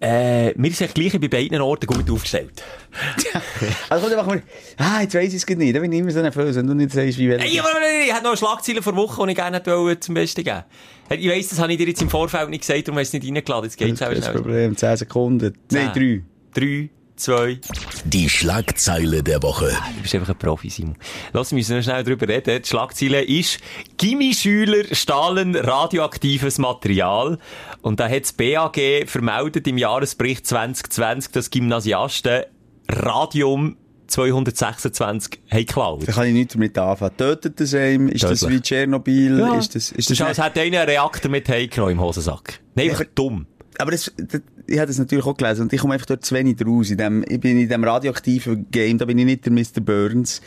Äh, 0.00 0.54
wir 0.56 0.72
sind 0.72 0.94
gleich 0.94 1.12
bei 1.20 1.28
beiden 1.28 1.60
Orten 1.60 1.86
gut 1.86 2.10
aufgestellt. 2.10 2.64
also 3.88 4.02
komm, 4.02 4.16
dann 4.16 4.26
machen 4.26 4.42
wir, 4.42 4.84
ah, 4.84 5.02
jetzt 5.02 5.14
weiss 5.14 5.34
ich 5.34 5.44
es 5.48 5.56
nicht, 5.56 5.76
da 5.76 5.80
bin 5.80 5.92
ich 5.92 6.00
immer 6.00 6.10
so 6.10 6.20
nervös, 6.20 6.56
wenn 6.56 6.66
du 6.66 6.74
nicht 6.74 6.90
sagst, 6.90 7.18
wie 7.18 7.28
welche. 7.28 7.44
Hey, 7.44 8.06
ich 8.06 8.12
hatte 8.12 8.24
noch 8.24 8.30
eine 8.30 8.36
Schlagzeile 8.36 8.82
vor 8.82 8.96
Woche, 8.96 9.24
die 9.26 9.32
ich 9.32 9.36
gerne 9.36 9.62
wollte 9.64 10.00
zum 10.00 10.14
Besten 10.14 10.42
geben. 10.42 10.64
Ich 11.10 11.28
weiss, 11.28 11.48
das 11.50 11.60
habe 11.60 11.70
ich 11.72 11.78
dir 11.78 11.86
jetzt 11.86 12.02
im 12.02 12.10
Vorfeld 12.10 12.48
nicht 12.50 12.62
gesagt, 12.62 12.88
darum 12.88 12.98
hast 12.98 13.12
du 13.12 13.18
es 13.18 13.22
nicht 13.22 13.32
reingeladen, 13.32 13.64
jetzt 13.64 13.76
geht's 13.76 14.02
einfach 14.02 14.16
schnell. 14.16 14.32
Das 14.32 14.42
Problem, 14.42 14.76
10 14.76 14.96
Sekunden, 14.96 15.58
nein, 15.70 15.92
3. 15.94 16.22
3, 16.54 16.90
zwei. 17.16 17.60
Die 18.04 18.28
Schlagzeile 18.28 19.22
der 19.22 19.42
Woche. 19.42 19.70
Du 19.96 20.02
bist 20.02 20.14
einfach 20.14 20.30
ein 20.30 20.38
Profi, 20.38 20.70
Simon. 20.70 20.96
Lass 21.32 21.52
uns 21.52 21.68
noch 21.68 21.82
schnell 21.82 22.02
darüber 22.04 22.28
reden. 22.28 22.62
Die 22.62 22.68
Schlagzeile 22.68 23.22
ist, 23.22 23.58
Gimmischüler 23.98 24.84
stahlen 24.94 25.54
radioaktives 25.56 26.58
Material. 26.58 27.38
Und 27.82 28.00
da 28.00 28.08
hat 28.08 28.22
das 28.22 28.32
BAG 28.32 28.78
vermeldet 29.06 29.66
im 29.66 29.78
Jahresbericht 29.78 30.46
2020, 30.46 31.32
dass 31.32 31.50
Gymnasiasten 31.50 32.42
Radium 32.88 33.76
226 34.08 35.40
haben 35.50 35.58
geklaut. 35.60 36.06
Da 36.06 36.12
kann 36.12 36.26
ich 36.26 36.32
nichts 36.34 36.52
damit 36.54 36.76
anfangen. 36.76 37.16
Tötet 37.16 37.58
das 37.60 37.74
einem? 37.74 38.08
Ist 38.08 38.24
das 38.24 38.40
Tödlich. 38.40 38.58
wie 38.58 38.62
Tschernobyl? 38.62 39.38
Ja. 39.38 39.54
Ist 39.58 39.74
das, 39.74 39.90
ist 39.92 40.10
Das 40.10 40.18
das 40.18 40.18
ist, 40.18 40.22
als 40.22 40.46
hätte 40.46 40.60
einer 40.60 40.80
einen 40.80 40.88
Reaktor 40.90 41.30
mit 41.30 41.48
heimgenommen 41.48 41.92
im 41.92 42.00
Hosensack. 42.00 42.60
Nein, 42.74 42.88
einfach 42.90 43.00
aber- 43.02 43.10
dumm. 43.14 43.46
aber 43.78 43.90
das, 43.92 44.12
das, 44.18 44.40
ich 44.72 44.78
habe 44.78 44.86
das 44.86 44.98
natürlich 44.98 45.26
auch 45.26 45.36
gelesen 45.36 45.62
und 45.62 45.72
ich 45.72 45.80
komme 45.80 45.94
einfach 45.94 46.06
dort 46.06 46.24
zu 46.24 46.34
wenig 46.34 46.56
raus. 46.66 46.90
In 46.90 46.96
dem, 46.96 47.24
ich 47.28 47.38
bin 47.38 47.60
in 47.60 47.68
dem 47.68 47.84
radioaktiven 47.84 48.70
Game, 48.70 48.96
da 48.96 49.04
bin 49.04 49.18
ich 49.18 49.26
nicht 49.26 49.44
der 49.44 49.52
Mr. 49.52 49.80
Burns. 49.82 50.40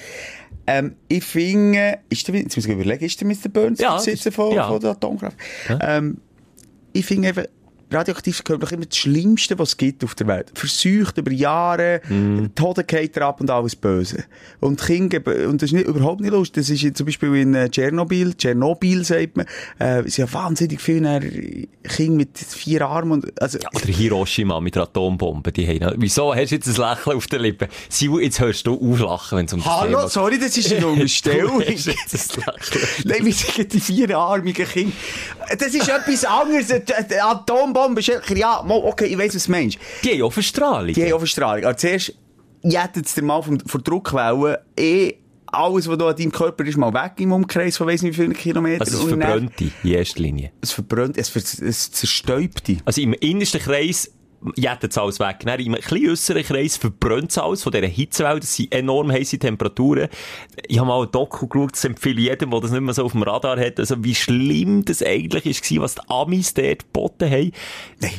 Ähm, 0.65 0.95
ich 1.07 1.23
finde, 1.23 1.99
ist 2.09 2.27
der, 2.27 2.35
jetzt 2.35 2.55
muss 2.55 2.65
ich 2.65 2.71
überlegen, 2.71 3.05
ist 3.05 3.21
der 3.21 3.27
Mr. 3.27 3.49
Burns 3.53 3.79
Ja, 3.79 3.97
Besitzer 3.97 4.31
von, 4.31 4.55
ja. 4.55 4.67
von 4.67 4.79
der 4.79 4.91
Atomkraft? 4.91 5.37
Ähm, 5.79 6.17
ich 6.91 7.05
finde 7.05 7.27
einfach, 7.27 7.45
radioaktiv 7.91 8.43
gehört 8.43 8.63
doch 8.63 8.71
immer 8.71 8.85
das 8.85 8.97
Schlimmste, 8.97 9.57
was 9.59 9.69
es 9.69 9.77
gibt 9.77 10.03
auf 10.03 10.15
der 10.15 10.27
Welt. 10.27 10.51
Versucht 10.55 11.17
über 11.17 11.31
Jahre, 11.31 12.01
mm. 12.07 12.47
Tode 12.55 12.83
geht 12.83 13.17
ab 13.17 13.41
und 13.41 13.49
alles 13.49 13.75
Böse. 13.75 14.25
Und 14.59 14.81
Kinder, 14.81 15.21
und 15.47 15.61
das 15.61 15.69
ist 15.69 15.73
nicht, 15.73 15.87
überhaupt 15.87 16.21
nicht 16.21 16.31
lustig. 16.31 16.67
Das 16.67 16.69
ist 16.69 16.97
zum 16.97 17.05
Beispiel 17.05 17.35
in 17.35 17.53
äh, 17.53 17.69
Tschernobyl, 17.69 18.33
Tschernobyl 18.35 19.03
sagt 19.03 19.37
man, 19.37 19.45
äh, 19.79 19.99
es 20.01 20.15
sind 20.15 20.29
ja 20.29 20.33
wahnsinnig 20.33 20.81
viele 20.81 21.19
Kinder 21.83 22.15
mit 22.17 22.37
vier 22.37 22.81
Armen 22.87 23.11
und, 23.13 23.41
also. 23.41 23.59
Ja, 23.59 23.69
oder 23.73 23.85
Hiroshima 23.85 24.59
mit 24.59 24.77
Atombomben, 24.77 25.53
die 25.53 25.67
haben, 25.67 25.95
wieso 25.97 26.33
hast 26.33 26.51
du 26.51 26.55
jetzt 26.55 26.67
ein 26.67 26.75
Lächeln 26.75 27.17
auf 27.17 27.27
den 27.27 27.41
Lippen? 27.41 27.67
Sivu, 27.89 28.19
jetzt 28.19 28.39
hörst 28.39 28.65
du 28.67 28.73
auflachen, 28.75 29.37
wenn 29.37 29.45
es 29.45 29.53
um 29.53 29.59
das 29.59 29.69
Hallo, 29.69 29.97
Thema 29.97 30.09
sorry, 30.09 30.39
das 30.39 30.57
ist 30.57 30.73
eine 30.73 30.87
Unterstellung. 30.95 31.59
Nein, 31.59 33.25
wir 33.25 33.33
sind 33.33 33.73
die 33.73 33.79
vierarmigen 33.79 34.67
Kinder. 34.67 34.93
Das 35.57 35.73
ist 35.73 35.87
etwas 35.87 36.25
anderes. 36.25 36.67
Die 36.67 37.21
Atombombe 37.75 37.99
ist 37.99 38.07
ja, 38.07 38.65
okay, 38.69 39.05
ich 39.05 39.17
weiss, 39.17 39.35
was 39.35 39.45
du 39.45 39.51
meinst. 39.51 39.77
Die 40.03 40.11
haben 40.11 40.23
auch 40.23 40.33
Verstrahlung. 40.33 40.93
Die 40.93 41.03
haben 41.03 41.13
auch 41.13 41.19
Verstrahlung. 41.19 41.65
Also 41.65 41.77
zuerst 41.77 42.13
jettet 42.63 43.05
es 43.05 43.13
dir 43.13 43.21
mal 43.21 43.41
von, 43.41 43.59
von 43.59 43.83
Druckwellen 43.83 44.57
eh 44.77 45.15
alles, 45.47 45.87
was 45.87 45.97
da 45.97 46.09
an 46.09 46.15
deinem 46.15 46.31
Körper 46.31 46.65
ist, 46.65 46.77
mal 46.77 46.93
weg 46.93 47.13
im 47.17 47.31
Umkreis 47.31 47.77
von 47.77 47.87
weiss 47.87 48.01
nicht 48.01 48.17
wie 48.17 48.23
vielen 48.23 48.33
Kilometern. 48.33 48.81
Also 48.81 49.03
es 49.03 49.07
verbrennt 49.07 49.59
dich 49.59 49.71
in 49.83 49.91
erster 49.91 50.21
Linie. 50.21 50.51
Es 50.61 50.71
verbrennt, 50.71 51.17
es, 51.17 51.33
es 51.35 51.91
zerstäubt 51.91 52.67
dich. 52.67 52.79
Also 52.83 53.01
im 53.01 53.13
innersten 53.13 53.61
Kreis 53.61 54.11
jettet 54.55 54.91
es 54.91 54.97
alles 54.97 55.19
weg. 55.19 55.39
Dann 55.45 55.59
im 55.59 55.75
etwas 55.75 55.91
äußeren 55.91 56.43
Kreis 56.43 56.77
verbrennt 56.77 57.31
es 57.31 57.37
alles 57.37 57.63
von 57.63 57.71
dieser 57.71 57.87
Hitzewelt. 57.87 58.43
Das 58.43 58.55
sind 58.55 58.73
enorm 58.73 59.11
heiße 59.11 59.39
Temperaturen. 59.39 60.09
Ich 60.67 60.77
habe 60.77 60.87
mal 60.87 61.03
ein 61.03 61.11
Doku 61.11 61.47
geschaut, 61.47 61.73
das 61.73 61.85
empfehle 61.85 62.19
ich 62.21 62.27
jedem, 62.27 62.51
der 62.51 62.61
das 62.61 62.71
nicht 62.71 62.81
mehr 62.81 62.93
so 62.93 63.05
auf 63.05 63.11
dem 63.11 63.23
Radar 63.23 63.59
hat. 63.59 63.79
Also 63.79 64.03
wie 64.03 64.15
schlimm 64.15 64.85
das 64.85 65.01
eigentlich 65.03 65.45
war, 65.45 65.83
was 65.83 65.95
die 65.95 66.01
Amis 66.07 66.53
dort 66.53 66.79
geboten 66.79 67.29
haben. 67.29 67.51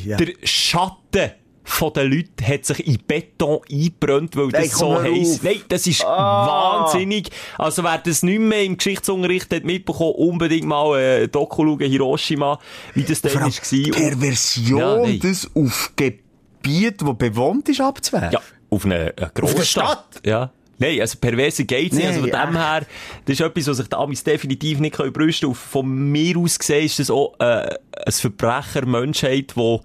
Ja. 0.04 0.16
Der 0.16 0.32
Schatten 0.42 1.32
von 1.68 1.92
den 1.92 2.12
Leuten 2.12 2.46
hat 2.46 2.64
sich 2.64 2.86
in 2.86 2.98
Beton 3.06 3.58
eingebrannt, 3.70 4.36
weil 4.36 4.50
das 4.50 4.78
so 4.78 5.02
heiß. 5.02 5.42
Nein, 5.42 5.62
das 5.68 5.86
ist 5.88 6.04
ah. 6.04 6.84
wahnsinnig. 6.86 7.30
Also 7.58 7.82
wer 7.82 7.98
das 7.98 8.22
nicht 8.22 8.38
mehr 8.38 8.62
im 8.62 8.76
Geschichtsunterricht 8.76 9.52
hat 9.52 9.64
mitbekommen, 9.64 10.14
unbedingt 10.14 10.64
mal 10.64 10.98
äh, 10.98 11.28
Doku 11.28 11.64
schauen, 11.64 11.90
Hiroshima, 11.90 12.60
wie 12.94 13.02
das 13.02 13.20
dann 13.20 13.34
war. 13.34 13.50
Perversion, 13.50 15.12
ja, 15.12 15.18
das 15.20 15.50
auf 15.54 15.92
Gebiet, 15.96 17.02
das 17.02 17.18
bewohnt 17.18 17.68
ist, 17.68 17.80
abzuwehren. 17.80 18.30
Ja, 18.30 18.40
auf 18.70 18.84
eine, 18.84 19.12
eine 19.16 19.30
grosse 19.34 19.66
Stadt. 19.66 20.06
Stadt. 20.12 20.26
Ja. 20.26 20.52
Nein, 20.78 21.00
also 21.00 21.18
perverse 21.18 21.64
geht's 21.64 21.96
nicht. 21.96 22.06
Also 22.06 22.20
von 22.20 22.30
dem 22.30 22.56
her, 22.56 22.86
das 23.24 23.32
ist 23.32 23.40
etwas, 23.40 23.66
was 23.66 23.76
sich 23.78 23.88
die 23.88 23.96
Amis 23.96 24.22
definitiv 24.22 24.78
nicht 24.78 24.96
brüsten 24.96 25.48
können. 25.48 25.54
Von 25.54 26.10
mir 26.12 26.36
aus 26.36 26.58
gesehen 26.58 26.84
ist 26.84 26.98
das 27.00 27.10
auch 27.10 27.34
äh, 27.40 27.74
ein 28.06 28.12
Verbrecher 28.12 28.86
Menschheit, 28.86 29.56
wo 29.56 29.82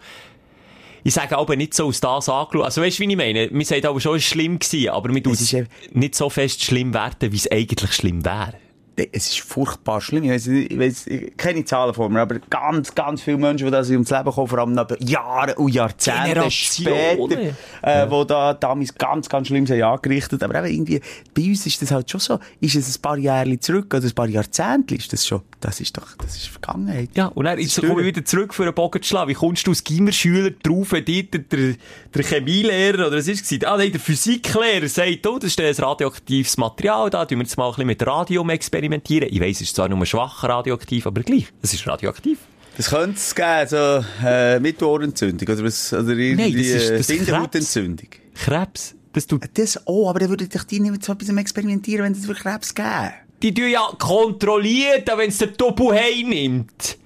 ich 1.04 1.14
sage 1.14 1.38
aber 1.38 1.56
nicht 1.56 1.74
so 1.74 1.86
aus 1.86 2.00
das 2.00 2.30
angeschaut. 2.30 2.66
Also 2.66 2.82
weißt 2.82 3.00
du, 3.00 3.04
wie 3.04 3.12
ich 3.12 3.18
meine? 3.18 3.50
Wir 3.52 3.66
sagen 3.66 3.86
aber 3.88 4.00
schon, 4.00 4.18
es 4.18 4.24
war 4.24 4.30
schlimm 4.32 4.60
gewesen, 4.60 4.90
aber 4.90 5.14
wir 5.14 5.24
tun 5.24 5.34
es 5.34 5.56
nicht 5.92 6.16
so 6.16 6.30
fest 6.30 6.64
schlimm 6.64 6.94
werden, 6.94 7.32
wie 7.32 7.36
es 7.36 7.52
eigentlich 7.52 7.94
schlimm 7.94 8.24
wäre 8.24 8.54
es 8.96 9.28
ist 9.28 9.40
furchtbar 9.42 10.02
schlimm. 10.02 10.24
Ich, 10.26 10.32
weiss, 10.32 10.48
ich, 10.48 10.80
weiss, 10.80 11.08
ich 11.08 11.36
kenne 11.38 11.64
Zahlen 11.64 11.94
von 11.94 12.12
mir, 12.12 12.22
aber 12.22 12.40
ganz, 12.50 12.94
ganz 12.94 13.22
viele 13.22 13.38
Menschen, 13.38 13.66
die 13.66 13.72
da 13.72 13.82
ums 13.82 14.10
Leben 14.10 14.32
kommen, 14.32 14.48
vor 14.48 14.60
allem 14.60 14.74
nach 14.74 14.88
Jahren 15.00 15.54
und 15.56 15.74
Jahrzehnte 15.74 16.52
später, 16.52 17.40
äh, 17.40 17.54
ja. 17.84 18.12
wo 18.12 18.24
da 18.24 18.54
damals 18.54 18.94
ganz, 18.96 19.30
ganz 19.30 19.48
schlimm 19.48 19.66
sind 19.66 19.82
angerichtet. 19.82 20.44
Aber 20.44 20.56
eben 20.60 20.74
irgendwie, 20.74 21.02
bei 21.34 21.44
uns 21.44 21.66
ist 21.66 21.82
das 21.82 21.92
halt 21.92 22.10
schon 22.12 22.20
so, 22.20 22.40
ist 22.60 22.76
es 22.76 22.98
ein 22.98 23.02
paar 23.02 23.18
Jahre 23.18 23.60
zurück 23.60 23.94
oder 23.94 24.06
ein 24.06 24.12
paar 24.12 24.28
Jahrzehnte 24.28 24.96
ist 24.96 25.12
das 25.14 25.26
schon, 25.26 25.42
das 25.62 25.80
ist 25.80 25.96
doch, 25.98 26.16
das 26.18 26.36
ist 26.36 26.48
Vergangenheit. 26.48 27.10
Ja, 27.16 27.28
und 27.28 27.46
dann 27.46 27.60
jetzt 27.60 27.80
komme 27.80 28.02
ich 28.02 28.08
wieder 28.08 28.26
zurück 28.26 28.54
für 28.54 28.64
einen 28.64 28.74
Bogen 28.74 29.02
zu 29.02 29.10
schlagen. 29.10 29.30
Wie 29.30 29.36
kommst 29.36 29.66
du 29.66 29.72
als 29.72 29.84
Gimmerschüler 29.84 30.52
drauf, 30.52 30.92
wenn 30.92 31.06
dir 31.06 31.24
der, 31.24 31.40
der, 31.40 31.76
der 32.14 32.24
Chemielehrer 32.24 33.08
oder 33.08 33.18
was 33.18 33.28
ist 33.28 33.50
es? 33.50 33.64
Ah, 33.64 33.78
nein, 33.78 33.92
der 33.92 34.02
Physiklehrer 34.02 34.88
sagt, 34.88 35.26
oh, 35.28 35.40
das 35.40 35.52
ist 35.52 35.62
ein 35.62 35.74
radioaktives 35.74 36.58
Material, 36.58 37.10
da 37.10 37.26
tun 37.26 37.40
wir 37.40 37.44
jetzt 37.46 37.58
mal 37.58 37.68
ein 37.68 37.72
bisschen 37.72 37.88
mit 37.88 38.06
Radium 38.06 38.50
experimentieren 38.50 38.81
experimentieren. 38.82 39.30
Ich 39.32 39.40
weiss, 39.40 39.58
es 39.58 39.62
ist 39.62 39.76
zwar 39.76 39.90
nur 39.90 40.06
schwach 40.06 40.44
radioaktiv, 40.44 41.06
aber 41.06 41.22
gleich, 41.22 41.48
es 41.62 41.74
ist 41.74 41.86
radioaktiv. 41.88 42.40
Das 42.78 42.90
könnte 42.90 43.18
es 43.18 43.36
geben, 43.36 43.68
so 43.68 44.06
äh, 44.26 44.60
Mittelohrentzündung 44.60 45.48
oder, 45.48 45.64
was, 45.64 45.94
oder 45.94 46.14
irgendwie 46.14 46.52
Nein, 46.52 46.74
das 46.74 46.84
ist, 46.84 46.92
das 46.92 47.08
Bindehautentzündung. 47.08 48.08
Krebs. 48.34 48.96
Das, 49.14 49.28
tut... 49.28 49.44
das 49.54 49.86
auch, 49.86 50.10
aber 50.10 50.20
dann 50.20 50.30
würde 50.30 50.46
ich 50.46 50.50
dich 50.50 50.80
nicht 50.80 50.92
mit 50.92 51.04
so 51.04 51.12
etwas 51.12 51.30
experimentieren, 51.30 52.06
wenn 52.06 52.14
es 52.14 52.26
für 52.26 52.34
Krebs 52.34 52.74
gäbe. 52.74 53.14
Die 53.42 53.54
tun 53.54 53.70
ja 53.70 53.90
kontrolliert, 54.00 55.10
wenn 55.16 55.30
es 55.30 55.38
der 55.38 55.50
Doppel 55.50 55.92
heimnimmt. 55.92 56.98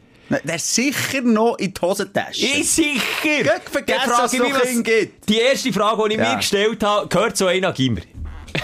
Der 0.43 0.55
ist 0.55 0.73
sicher 0.73 1.21
noch 1.21 1.57
in 1.57 1.73
die 1.73 1.81
Hosentasche. 1.81 2.45
Ist 2.45 2.75
sicher! 2.75 3.43
Gott, 3.43 3.61
vergessen, 3.71 4.09
was 4.09 4.33
es 4.33 4.39
noch 4.39 4.83
gibt. 4.83 5.29
Die 5.29 5.37
erste 5.37 5.71
Frage, 5.71 6.09
die 6.09 6.15
ich 6.15 6.21
ja. 6.21 6.31
mir 6.31 6.37
gestellt 6.37 6.83
habe, 6.83 7.07
gehört 7.07 7.37
zu 7.37 7.45
einer 7.47 7.71
Gimmer. 7.73 8.01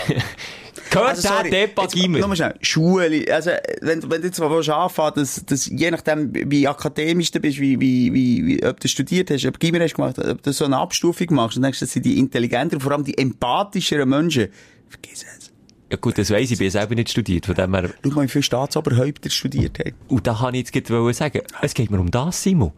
Gehört 0.91 1.09
also, 1.09 1.27
sorry, 1.27 1.49
der 1.49 1.67
Depp 1.67 1.95
immer. 1.95 2.19
Nur 2.19 2.35
schnell. 2.35 2.53
Schule. 2.61 3.25
Also, 3.33 3.51
wenn, 3.81 4.03
wenn 4.03 4.21
du 4.21 4.27
jetzt 4.27 4.39
mal 4.39 4.51
anfangen 4.51 5.13
dass, 5.15 5.45
dass 5.45 5.65
je 5.67 5.89
nachdem, 5.89 6.31
wie 6.33 6.67
akademisch 6.67 7.31
du 7.31 7.39
bist, 7.39 7.59
wie, 7.59 7.79
wie, 7.79 8.13
wie, 8.13 8.45
wie 8.45 8.65
ob 8.65 8.79
du 8.79 8.87
studiert 8.87 9.31
hast, 9.31 9.45
ob 9.45 9.57
du 9.57 9.65
Gimmer 9.65 9.83
hast 9.83 9.95
gemacht, 9.95 10.19
ob 10.19 10.43
du 10.43 10.51
so 10.51 10.65
eine 10.65 10.77
Abstufung 10.77 11.27
machst, 11.31 11.55
dann 11.55 11.63
denkst 11.63 11.79
du, 11.79 11.85
das 11.85 11.93
sind 11.93 12.05
die 12.05 12.19
intelligenteren, 12.19 12.81
vor 12.81 12.91
allem 12.91 13.05
die 13.05 13.17
empathischeren 13.17 14.09
Menschen. 14.09 14.49
Vergiss 14.89 15.23
es. 15.23 15.51
Ja 15.89 15.97
gut, 15.97 16.17
das 16.17 16.29
weiss 16.29 16.45
ich, 16.45 16.53
ich 16.53 16.59
bin 16.59 16.69
selber 16.69 16.95
nicht 16.95 17.09
studiert, 17.09 17.45
von 17.45 17.55
dem 17.55 17.73
her... 17.73 17.89
Schau 18.03 18.11
mal, 18.11 18.23
wie 18.23 18.27
viele 18.29 18.43
Staatsoberhäupter 18.43 19.29
studiert 19.29 19.79
haben. 19.79 19.93
Und 20.07 20.25
da 20.25 20.35
kann 20.35 20.53
ich 20.53 20.71
jetzt 20.71 20.87
gerade 20.87 21.13
sagen, 21.13 21.41
es 21.61 21.73
geht 21.73 21.91
mir 21.91 21.99
um 21.99 22.11
das, 22.11 22.43
Simon 22.43 22.71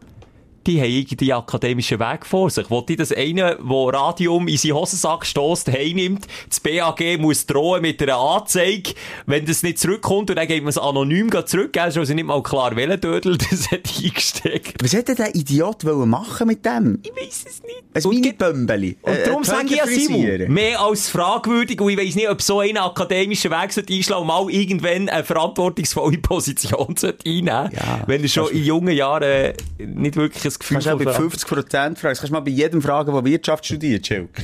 die 0.66 0.80
haben 0.80 0.90
irgendwie 0.90 1.32
akademischen 1.32 1.98
Weg 1.98 2.26
vor 2.26 2.50
sich. 2.50 2.70
Wollt 2.70 2.90
ihr, 2.90 2.96
dass 2.96 3.12
einer, 3.12 3.56
der 3.56 3.94
Radium 3.94 4.48
in 4.48 4.56
seinen 4.56 4.74
Hosensack 4.74 5.26
stößt, 5.26 5.68
heimnimmt, 5.68 6.26
das 6.48 6.60
BAG 6.60 7.18
muss 7.18 7.46
drohen 7.46 7.82
mit 7.82 8.02
einer 8.02 8.16
Anzeige, 8.16 8.94
wenn 9.26 9.44
das 9.46 9.62
nicht 9.62 9.78
zurückkommt 9.78 10.30
und 10.30 10.36
dann 10.36 10.46
geht 10.46 10.62
man 10.62 10.70
es 10.70 10.78
anonym 10.78 11.30
zurück, 11.46 11.72
gell? 11.72 11.82
also 11.82 12.00
nicht 12.00 12.24
mal 12.24 12.42
klar, 12.42 12.74
welcher 12.76 12.96
Dödel 12.96 13.38
das 13.50 13.70
hat 13.70 13.80
eingesteckt. 14.02 14.82
Was 14.82 14.92
hätte 14.92 15.14
der 15.14 15.34
Idiot 15.34 15.84
wollen 15.84 16.10
machen 16.10 16.46
mit 16.46 16.64
dem? 16.64 17.00
Ich 17.02 17.10
weiß 17.10 17.44
es 17.48 17.62
nicht. 17.62 17.84
Ein 17.94 18.10
Mini-Bömbeli. 18.10 18.96
Und 19.02 19.18
darum 19.24 19.42
äh, 19.42 19.46
sage 19.46 19.66
ich 19.66 19.76
ja 19.76 19.86
Simon, 19.86 20.52
mehr 20.52 20.80
als 20.80 21.08
fragwürdig 21.08 21.80
und 21.80 21.90
ich 21.90 21.98
weiss 21.98 22.14
nicht, 22.14 22.28
ob 22.28 22.42
so 22.42 22.60
einen 22.60 22.78
akademischen 22.78 23.50
Weg 23.50 23.70
einschlagen 23.88 24.22
und 24.22 24.26
mal 24.26 24.50
irgendwann 24.50 25.08
eine 25.08 25.24
verantwortungsvolle 25.24 26.18
Position 26.24 26.94
einnehmen 27.24 27.70
ja, 27.72 28.02
wenn 28.06 28.22
er 28.22 28.28
schon 28.28 28.50
in 28.50 28.64
jungen 28.64 28.94
Jahren 28.94 29.22
äh, 29.22 29.54
nicht 29.78 30.16
wirklich 30.16 30.44
das 30.54 30.58
Gefühl 30.58 30.76
Kannst 30.76 31.00
du 31.00 31.04
bei 31.04 31.12
50 31.12 31.48
Prozent 31.48 31.98
fragen. 31.98 32.16
Kannst 32.16 32.28
du 32.28 32.32
mal 32.32 32.40
bei 32.40 32.50
jedem 32.50 32.80
fragen, 32.80 33.12
der 33.12 33.24
Wirtschaft 33.24 33.66
studiert, 33.66 34.06
Schelker. 34.06 34.42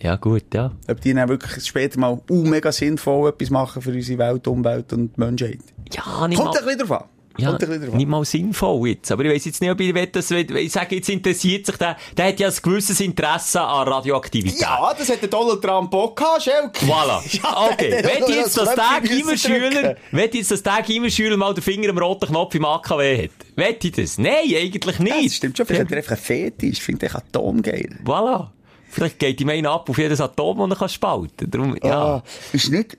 Ja, 0.00 0.16
gut, 0.16 0.52
ja. 0.52 0.70
Ob 0.88 1.00
die 1.00 1.14
dann 1.14 1.28
wirklich 1.28 1.64
später 1.64 1.98
mal 1.98 2.20
uh, 2.30 2.44
mega 2.44 2.70
sinnvoll 2.72 3.30
etwas 3.30 3.50
machen 3.50 3.80
für 3.80 3.90
unsere 3.90 4.18
Welt, 4.18 4.46
Umwelt 4.46 4.92
und 4.92 5.16
Menschheit. 5.16 5.60
Ja, 5.92 6.28
nicht 6.28 6.38
Kommt 6.38 6.58
ein 6.58 6.64
bisschen 6.64 6.80
drauf 6.80 7.02
an. 7.02 7.08
Ja, 7.36 7.58
nicht 7.58 8.08
mal 8.08 8.24
sinnvoll 8.24 8.88
jetzt. 8.88 9.10
Aber 9.10 9.24
ich 9.24 9.32
weiss 9.32 9.44
jetzt 9.44 9.60
nicht, 9.60 9.70
ob 9.70 9.80
ich 9.80 9.92
will, 9.92 10.06
dass, 10.06 10.30
ich 10.30 10.72
sage, 10.72 10.96
jetzt 10.96 11.08
interessiert 11.08 11.66
sich 11.66 11.76
der, 11.76 11.96
der 12.16 12.28
hat 12.28 12.38
ja 12.38 12.48
ein 12.48 12.54
gewisses 12.62 13.00
Interesse 13.00 13.60
an 13.60 13.88
Radioaktivität. 13.88 14.60
Ja, 14.60 14.94
das 14.96 15.08
hat 15.10 15.20
der 15.20 15.28
Donald 15.28 15.60
Trump 15.60 15.92
auch 15.94 16.14
gehabt, 16.14 16.42
Schelke. 16.42 16.86
Voilà. 16.86 17.20
Ja, 17.42 17.68
okay. 17.72 18.02
Wenn 18.02 18.32
jetzt, 18.32 18.56
dass 18.56 18.74
der 18.74 19.00
Gimmerschüler, 19.02 19.96
wenn 20.12 20.30
jetzt, 20.32 20.50
dass 20.50 20.62
der 20.62 20.82
Gimmerschüler 20.82 21.36
mal 21.36 21.52
den 21.52 21.62
Finger 21.62 21.90
am 21.90 21.98
roten 21.98 22.28
Knopf 22.28 22.54
im 22.54 22.64
AKW 22.64 23.24
hat? 23.24 23.30
Wett 23.56 23.84
ich 23.84 23.92
das? 23.92 24.18
Nein, 24.18 24.34
eigentlich 24.54 24.98
nicht. 25.00 25.14
Ja, 25.14 25.22
das 25.22 25.34
stimmt 25.34 25.56
schon. 25.56 25.66
Vielleicht 25.66 25.84
hat 25.84 25.90
er 25.90 25.98
einfach 25.98 26.12
ein 26.12 26.18
Fetisch. 26.18 26.70
Ich 26.78 26.82
finde 26.82 27.08
den 27.08 27.16
Atom 27.16 27.62
geil. 27.62 27.98
Voilà. 28.04 28.48
Vielleicht 28.88 29.18
geht 29.18 29.40
ihm 29.40 29.48
einen 29.48 29.66
ab 29.66 29.90
auf 29.90 29.98
jedes 29.98 30.20
Atom, 30.20 30.70
das 30.70 30.80
er 30.80 30.88
spalten 30.88 31.36
kann. 31.36 31.50
Darum, 31.50 31.76
ja. 31.82 32.16
Ah, 32.16 32.22
ist 32.52 32.70
nicht, 32.70 32.96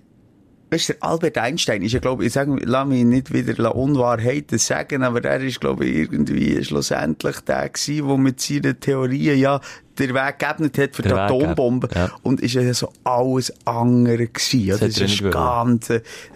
Weißt 0.76 0.90
du, 0.90 0.94
Albert 1.00 1.38
Einstein 1.38 1.84
ist 1.84 1.94
ja, 1.94 2.00
glaube 2.00 2.26
ich, 2.26 2.34
sage, 2.34 2.58
lass 2.62 2.86
mich 2.86 3.06
nicht 3.06 3.32
wieder 3.32 3.74
Unwahrheiten 3.74 4.58
sagen, 4.58 5.04
aber 5.04 5.24
er 5.24 5.40
ist, 5.40 5.62
glaube 5.62 5.86
ich, 5.86 5.96
irgendwie 5.96 6.62
schlussendlich 6.66 7.40
der 7.40 7.70
gewesen, 7.70 8.06
der 8.06 8.18
mit 8.18 8.42
seinen 8.42 8.78
Theorien 8.78 9.40
ja 9.40 9.62
den 9.98 10.14
Weg 10.14 10.38
geebnet 10.38 10.78
hat 10.78 10.94
für 10.98 11.02
der 11.02 11.14
die 11.14 11.18
Atombombe. 11.18 11.88
Ja. 11.96 12.12
Und 12.24 12.42
ist 12.42 12.56
ja 12.56 12.74
so 12.74 12.92
alles 13.06 13.54
andere 13.64 14.28
gewesen. 14.28 14.68
Das, 14.68 14.80
das 14.80 14.98
ist 14.98 15.24
ein 15.24 15.32
ganz 15.32 15.94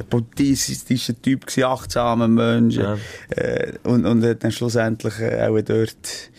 buddhistischer 0.10 1.22
Typ 1.22 1.46
gewesen, 1.46 1.66
achtsamer 1.66 2.30
Mensch. 2.30 2.78
Ja. 2.78 2.98
Äh, 3.32 3.74
und, 3.84 4.06
und 4.06 4.24
hat 4.24 4.42
dann 4.46 4.54
schlussendlich 4.54 5.20
äh, 5.20 5.48
auch 5.50 5.60
dort 5.60 6.32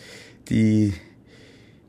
die, 0.49 0.91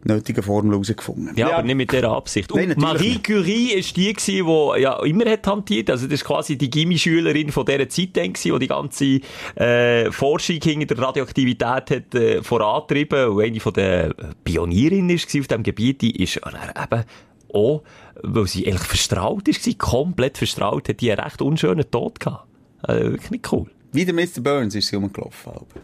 nötigen 0.05 0.43
Formel 0.43 0.73
herausgefunden. 0.73 1.33
Ja, 1.37 1.49
ja, 1.49 1.57
aber 1.59 1.67
nicht 1.67 1.77
mit 1.77 1.93
dieser 1.93 2.11
Absicht. 2.11 2.53
Nein, 2.55 2.75
Marie 2.77 3.19
Curie 3.19 3.73
ist 3.73 3.97
die 3.97 4.12
gewesen, 4.12 4.47
die 4.47 4.83
ja 4.83 5.03
immer 5.03 5.31
hat 5.31 5.47
hantiert. 5.47 5.91
Also 5.91 6.07
das 6.07 6.15
ist 6.15 6.25
quasi 6.25 6.57
die 6.57 6.71
Gimmi-Schülerin 6.71 7.51
von 7.51 7.65
dieser 7.65 7.88
Zeit 7.88 8.17
dann 8.17 8.33
gewesen, 8.33 8.53
die 8.53 8.59
die 8.59 8.69
ganze 8.69 9.21
äh, 9.57 10.11
Forschung 10.11 10.59
hinter 10.62 10.95
der 10.95 11.05
Radioaktivität 11.05 11.91
hat 11.91 12.15
äh, 12.15 12.43
vorantrieben 12.43 13.29
und 13.29 13.43
eine 13.43 13.61
von 13.61 13.73
den 13.73 14.12
Pionierinnen 14.45 15.11
ist 15.11 15.27
auf 15.27 15.47
diesem 15.47 15.62
Gebiet. 15.62 16.03
Die 16.03 16.23
ist 16.23 16.37
eben 16.37 17.05
auch, 17.55 17.83
weil 18.23 18.47
sie 18.47 18.67
eigentlich 18.67 18.83
verstrahlt 18.83 19.49
ist, 19.49 19.79
komplett 19.79 20.38
verstrahlt, 20.38 20.88
hat 20.88 21.01
die 21.01 21.12
einen 21.12 21.21
recht 21.21 21.43
unschönen 21.43 21.91
Tod 21.91 22.19
gehabt. 22.19 22.47
Also 22.83 23.12
wirklich 23.12 23.31
nicht 23.31 23.53
cool. 23.53 23.67
Wie 23.93 24.05
der 24.05 24.15
Mr. 24.15 24.41
Burns 24.41 24.75
ist 24.75 24.88
sie 24.88 24.97
rumgelaufen. 24.97 25.53
Ja. 25.53 25.81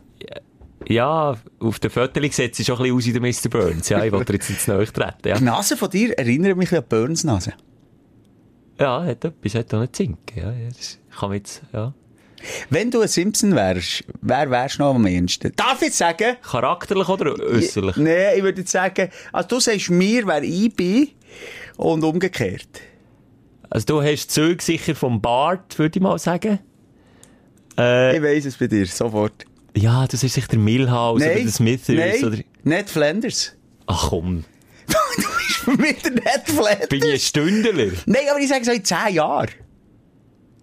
Ja, 0.86 1.36
auf 1.60 1.78
den 1.80 1.90
Fotos 1.90 2.36
sieht 2.36 2.54
sie 2.54 2.64
schon 2.64 2.76
ein 2.76 2.82
bisschen 2.94 2.96
aus 2.96 3.06
wie 3.06 3.12
der 3.12 3.20
Mr. 3.20 3.48
Burns. 3.50 3.88
Ja, 3.88 4.04
ich 4.04 4.12
wollte 4.12 4.32
jetzt 4.32 4.48
ins 4.48 4.66
Neues 4.68 4.92
treten. 4.92 5.28
Ja, 5.28 5.36
Die 5.38 5.44
Nase 5.44 5.76
von 5.76 5.90
dir 5.90 6.16
erinnert 6.18 6.56
mich 6.56 6.72
an 6.74 6.84
Burns 6.88 7.24
Nase. 7.24 7.52
ja 8.78 9.02
hat 9.04 9.24
etwas, 9.24 9.54
hat 9.54 9.74
auch 9.74 9.80
nicht 9.80 9.96
zinken. 9.96 10.38
Ja, 10.38 10.52
das 10.68 10.98
kann 11.18 11.30
man 11.30 11.38
jetzt, 11.38 11.62
ja. 11.72 11.92
Wenn 12.70 12.92
du 12.92 13.00
ein 13.00 13.08
Simpson 13.08 13.56
wärst, 13.56 14.04
wer 14.20 14.48
wärst 14.48 14.78
du 14.78 14.84
noch 14.84 14.94
am 14.94 15.04
ehesten? 15.06 15.52
Darf 15.56 15.82
ich 15.82 15.92
sagen? 15.94 16.36
Charakterlich 16.42 17.08
oder 17.08 17.34
äußerlich? 17.36 17.96
Nein, 17.96 18.34
ich 18.36 18.42
würde 18.44 18.60
jetzt 18.60 18.70
sagen, 18.70 19.08
also 19.32 19.48
du 19.48 19.60
sagst 19.60 19.90
mir, 19.90 20.24
wer 20.28 20.44
ich 20.44 20.72
bin 20.74 21.08
und 21.76 22.04
umgekehrt. 22.04 22.68
Also 23.68 23.86
du 23.86 24.02
hast 24.02 24.30
Züge 24.30 24.62
sicher 24.62 24.94
vom 24.94 25.20
Bart, 25.20 25.76
würde 25.80 25.98
ich 25.98 26.02
mal 26.02 26.16
sagen. 26.20 26.60
Äh, 27.76 28.16
Ich 28.16 28.22
weiss 28.22 28.44
es 28.44 28.56
bei 28.56 28.68
dir, 28.68 28.86
sofort. 28.86 29.44
Ja, 29.76 30.06
das 30.06 30.22
ist 30.22 30.34
sicher 30.34 30.48
der 30.48 30.58
Milhouse 30.58 31.22
oder 31.22 31.34
der 31.34 31.48
Smithers 31.48 31.88
nein, 31.88 32.24
oder... 32.24 32.38
Ned 32.64 32.90
Flanders. 32.90 33.54
Ach 33.86 34.08
komm, 34.10 34.44
du 34.86 34.94
bist 35.16 35.58
für 35.64 35.70
mich 35.72 36.02
der 36.02 36.12
Ned 36.12 36.42
Flanders. 36.46 36.88
bin 36.88 37.02
ich 37.04 37.12
ein 37.12 37.18
Stündler? 37.18 37.92
Nein, 38.06 38.22
aber 38.30 38.40
ich 38.40 38.48
sage 38.48 38.64
so 38.64 38.72
in 38.72 38.84
10 38.84 39.14
Jahren. 39.14 39.50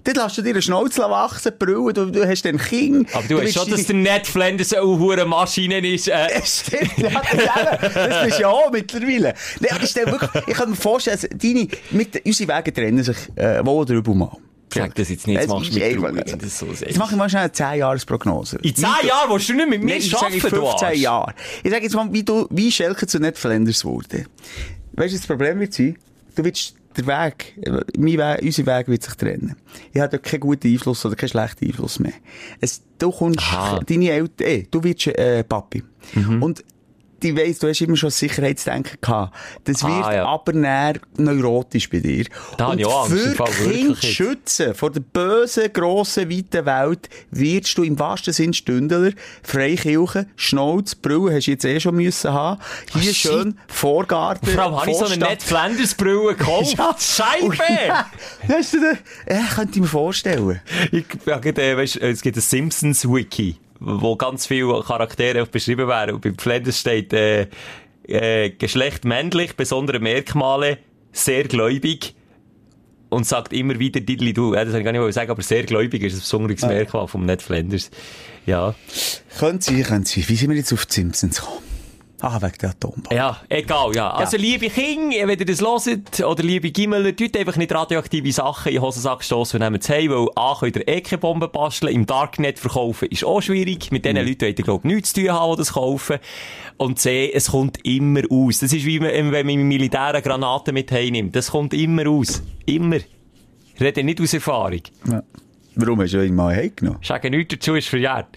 Dann 0.05 0.23
lässt 0.23 0.37
du 0.37 0.43
dir 0.43 0.51
eine 0.51 0.61
Schnauze 0.61 1.01
wachsen, 1.01 1.51
Brille, 1.57 1.91
du, 1.91 2.11
du 2.11 2.27
hast 2.27 2.43
den 2.43 2.59
King. 2.59 3.07
Aber 3.13 3.27
du, 3.27 3.37
weißt 3.37 3.55
schon, 3.55 3.71
dass 3.71 3.87
der 3.87 3.95
Ned 3.95 4.27
Flanders 4.27 4.71
eine 4.71 4.85
hure 4.85 5.25
Maschine 5.25 5.79
ist. 5.79 6.07
Äh, 6.15 6.41
Stimmt, 6.45 6.97
ja, 6.97 7.77
das, 7.81 8.25
bist 8.25 8.39
ja 8.39 8.47
auch 8.47 8.71
mittlerweile. 8.71 9.33
Nein, 9.59 9.71
aber 9.71 9.83
ich 9.83 9.95
wirklich, 9.95 10.29
ich 10.47 10.53
kann 10.53 10.69
mir 10.69 10.75
vorstellen, 10.75 11.17
also 11.17 11.27
deine, 11.35 11.67
mit, 11.89 12.23
unsere 12.23 12.55
Wege 12.55 12.71
trennen 12.71 13.03
sich, 13.03 13.17
äh, 13.35 13.65
wohl 13.65 13.81
oder 13.81 13.95
übel 13.95 14.13
mal. 14.13 14.37
Sag 14.75 14.95
das 14.95 15.09
jetzt 15.09 15.27
nicht, 15.27 15.39
jetzt 15.39 15.49
machst 15.49 15.75
du 15.75 15.79
traurig, 15.79 16.01
wenn 16.01 16.15
du 16.15 16.37
das 16.37 16.59
so. 16.59 16.67
Jetzt 16.67 16.97
mache 16.97 17.11
ich 17.13 17.17
mal 17.17 17.29
schnell 17.29 17.43
eine 17.43 17.51
10-Jahres-Prognose. 17.51 18.57
In 18.61 18.75
10 18.75 18.83
Jahren 19.07 19.29
willst 19.29 19.49
du 19.49 19.53
nicht 19.53 19.69
mit 19.69 19.83
mir 19.83 19.95
ich 19.97 20.15
arbeiten, 20.15 20.39
du 20.39 20.49
15 20.49 20.87
Arsch. 20.87 20.97
Jahren. 20.97 21.33
Ich 21.63 21.71
sage 21.71 21.83
jetzt 21.83 21.95
mal, 21.95 22.07
wie 22.11 22.23
du, 22.23 22.47
wie 22.49 22.71
Schelke 22.71 23.07
zu 23.07 23.19
Ned 23.19 23.37
Flanders 23.37 23.83
wurde. 23.83 24.25
Weißt 24.93 25.13
du, 25.13 25.17
das 25.17 25.27
Problem 25.27 25.59
wird 25.59 25.73
sein, 25.73 25.97
du 26.35 26.43
willst 26.43 26.75
der 26.97 27.07
Weg, 27.07 27.55
mein 27.97 28.17
Weg, 28.17 28.41
unser 28.41 28.65
Weg 28.65 28.87
wird 28.87 29.03
sich 29.03 29.15
trennen. 29.15 29.55
Ich 29.93 29.99
habe 29.99 30.17
keinen 30.19 30.39
guten 30.39 30.67
Einfluss 30.71 31.05
oder 31.05 31.15
keinen 31.15 31.29
schlechten 31.29 31.65
Einfluss 31.65 31.99
mehr. 31.99 32.13
Es, 32.61 32.81
du 32.97 33.11
kommst, 33.11 33.39
Aha. 33.39 33.79
deine 33.85 34.09
Eltern, 34.11 34.47
eh, 34.47 34.65
du 34.69 34.83
wirst, 34.83 35.07
äh, 35.07 35.43
Papi. 35.43 35.83
Mhm. 36.13 36.41
Und, 36.41 36.63
ich 37.23 37.35
weiss, 37.37 37.59
du 37.59 37.67
hast 37.67 37.81
immer 37.81 37.95
schon 37.97 38.09
Sicherheitsdenken 38.09 38.97
gehabt. 39.01 39.35
Das 39.63 39.83
Ah, 39.83 39.87
wird 39.87 40.13
ja. 40.15 40.25
aber 40.25 40.53
näher 40.53 40.93
neurotisch 41.17 41.89
bei 41.89 41.99
dir. 41.99 42.25
Da 42.57 42.67
Und 42.67 42.79
ich 42.79 42.85
auch 42.85 43.09
Angst, 43.09 43.23
für 43.23 43.37
wirklich 43.39 43.75
Kinder 43.81 44.01
schützen 44.01 44.75
vor 44.75 44.91
der 44.91 45.01
bösen, 45.01 45.71
grossen, 45.73 46.29
weiten 46.29 46.65
Welt 46.65 47.09
wirst 47.31 47.77
du 47.77 47.83
im 47.83 47.97
wahrsten 47.99 48.33
Sinn 48.33 48.53
Stündler, 48.53 49.11
Freikirche, 49.43 50.27
Schnauz, 50.35 50.95
Brille 50.95 51.33
hast 51.35 51.47
du 51.47 51.51
jetzt 51.51 51.65
eh 51.65 51.79
schon 51.79 51.95
müssen 51.95 52.31
haben. 52.33 52.61
Hier 52.93 53.13
shit. 53.13 53.31
schön 53.31 53.57
Vorgarten. 53.67 54.47
Vor 54.49 54.63
allem 54.63 54.75
habe 54.81 54.91
ich 54.91 54.97
so 54.97 55.05
eine 55.05 55.13
Vorstadt. 55.15 55.29
Ned 55.29 55.43
Flanders 55.43 55.95
Brille 55.95 56.35
gekauft. 56.35 56.75
Ja. 56.85 56.95
Scheibe! 56.99 57.55
Ja, 57.87 58.05
hast 58.49 58.73
du 58.73 58.79
den? 58.79 58.97
Ja, 59.29 59.45
könnte 59.55 59.75
ich 59.75 59.81
mir 59.81 59.87
vorstellen. 59.87 60.59
Ich, 60.91 61.05
ja, 61.25 61.37
äh, 61.39 61.77
weißt, 61.77 61.97
es 61.97 62.21
gibt 62.21 62.37
ein 62.37 62.41
Simpsons-Wiki, 62.41 63.57
wo 63.79 64.15
ganz 64.15 64.45
viele 64.47 64.81
Charaktere 64.81 65.45
beschrieben 65.45 65.87
werden. 65.87 66.15
Und 66.15 66.21
bei 66.21 66.33
Flanders 66.37 66.79
steht, 66.79 67.13
äh, 67.13 67.47
äh, 68.07 68.51
Geschlecht 68.51 69.05
männlich, 69.05 69.55
besondere 69.55 69.99
Merkmale, 69.99 70.77
sehr 71.11 71.43
gläubig. 71.45 72.15
Und 73.09 73.25
sagt 73.25 73.53
immer 73.53 73.79
wieder 73.79 74.01
Diddly 74.01 74.33
du. 74.33 74.55
Ja, 74.55 74.65
das 74.65 74.73
kann 74.73 74.81
ich 74.81 74.85
gar 74.85 74.91
nicht 74.91 75.13
sagen, 75.13 75.31
aber 75.31 75.41
sehr 75.41 75.63
gläubig 75.63 76.03
ist 76.03 76.15
ein 76.15 76.19
besonderes 76.19 76.61
Merkmal 76.63 77.07
vom 77.07 77.25
Ned 77.25 77.41
Flanders. 77.41 77.89
Ja. 78.45 78.75
Könnte 79.37 79.65
sein, 79.65 79.83
könnte 79.83 80.09
sein. 80.09 80.23
Wie 80.27 80.35
sind 80.35 80.49
wir 80.49 80.57
jetzt 80.57 80.73
auf 80.73 80.85
die 80.85 80.93
Simpsons 80.95 81.39
gekommen? 81.39 81.64
Ah, 82.27 82.41
wegen 82.41 82.57
der 82.59 82.71
Atombombe. 82.71 83.13
Ja, 83.13 83.37
egal, 83.49 83.95
ja. 83.95 84.09
Also, 84.09 84.35
liebe 84.35 84.67
Kinder, 84.71 85.27
wenn 85.27 85.37
ihr 85.37 85.45
das 85.45 85.61
hört, 85.61 86.19
oder 86.21 86.41
liebe 86.41 86.71
Gimmeler, 86.71 87.15
tut 87.15 87.37
einfach 87.37 87.55
nicht 87.55 87.71
radioaktive 87.71 88.31
Sachen 88.31 88.71
in 88.71 88.81
Hosensack 88.81 89.23
stossen 89.23 89.61
und 89.61 89.69
nehmt 89.69 89.83
es 89.83 89.89
heim, 89.89 90.09
weil 90.09 90.29
A, 90.35 90.55
könnt 90.59 90.75
ihr 90.75 90.87
eh 90.87 91.01
keine 91.01 91.19
Bomben 91.19 91.51
basteln, 91.51 91.93
im 91.93 92.07
Darknet 92.07 92.57
verkaufen 92.57 93.09
ist 93.11 93.23
auch 93.23 93.41
schwierig, 93.41 93.91
mit 93.91 94.05
diesen 94.05 94.17
Leuten 94.17 94.41
wollt 94.41 94.57
ihr, 94.57 94.65
glaub 94.65 94.83
ich, 94.83 94.91
nichts 94.91 95.13
zu 95.13 95.21
tun 95.21 95.33
haben, 95.33 95.51
die 95.51 95.57
das 95.57 95.73
kaufen. 95.73 96.17
Und 96.77 96.97
C, 96.97 97.31
es 97.31 97.51
kommt 97.51 97.85
immer 97.85 98.21
aus. 98.31 98.57
Das 98.57 98.73
ist 98.73 98.85
wie 98.85 98.99
wenn 98.99 99.29
man 99.29 99.47
im 99.47 99.67
Militär 99.67 100.07
eine 100.07 100.23
Granate 100.23 100.71
mit 100.71 100.91
heimnimmt. 100.91 101.35
Das 101.35 101.51
kommt 101.51 101.75
immer 101.75 102.07
aus. 102.09 102.41
Immer. 102.65 103.01
Rede 103.79 104.03
nicht 104.03 104.19
aus 104.19 104.33
Erfahrung. 104.33 104.81
Ja. 105.07 105.21
Warum 105.75 106.01
hast 106.01 106.13
du 106.13 106.25
ihn 106.25 106.35
mal 106.35 106.55
heimgenommen? 106.55 106.99
Sagen 107.03 107.31
nichts 107.31 107.53
dazu, 107.55 107.75
ist 107.75 107.87
verjährt. 107.89 108.27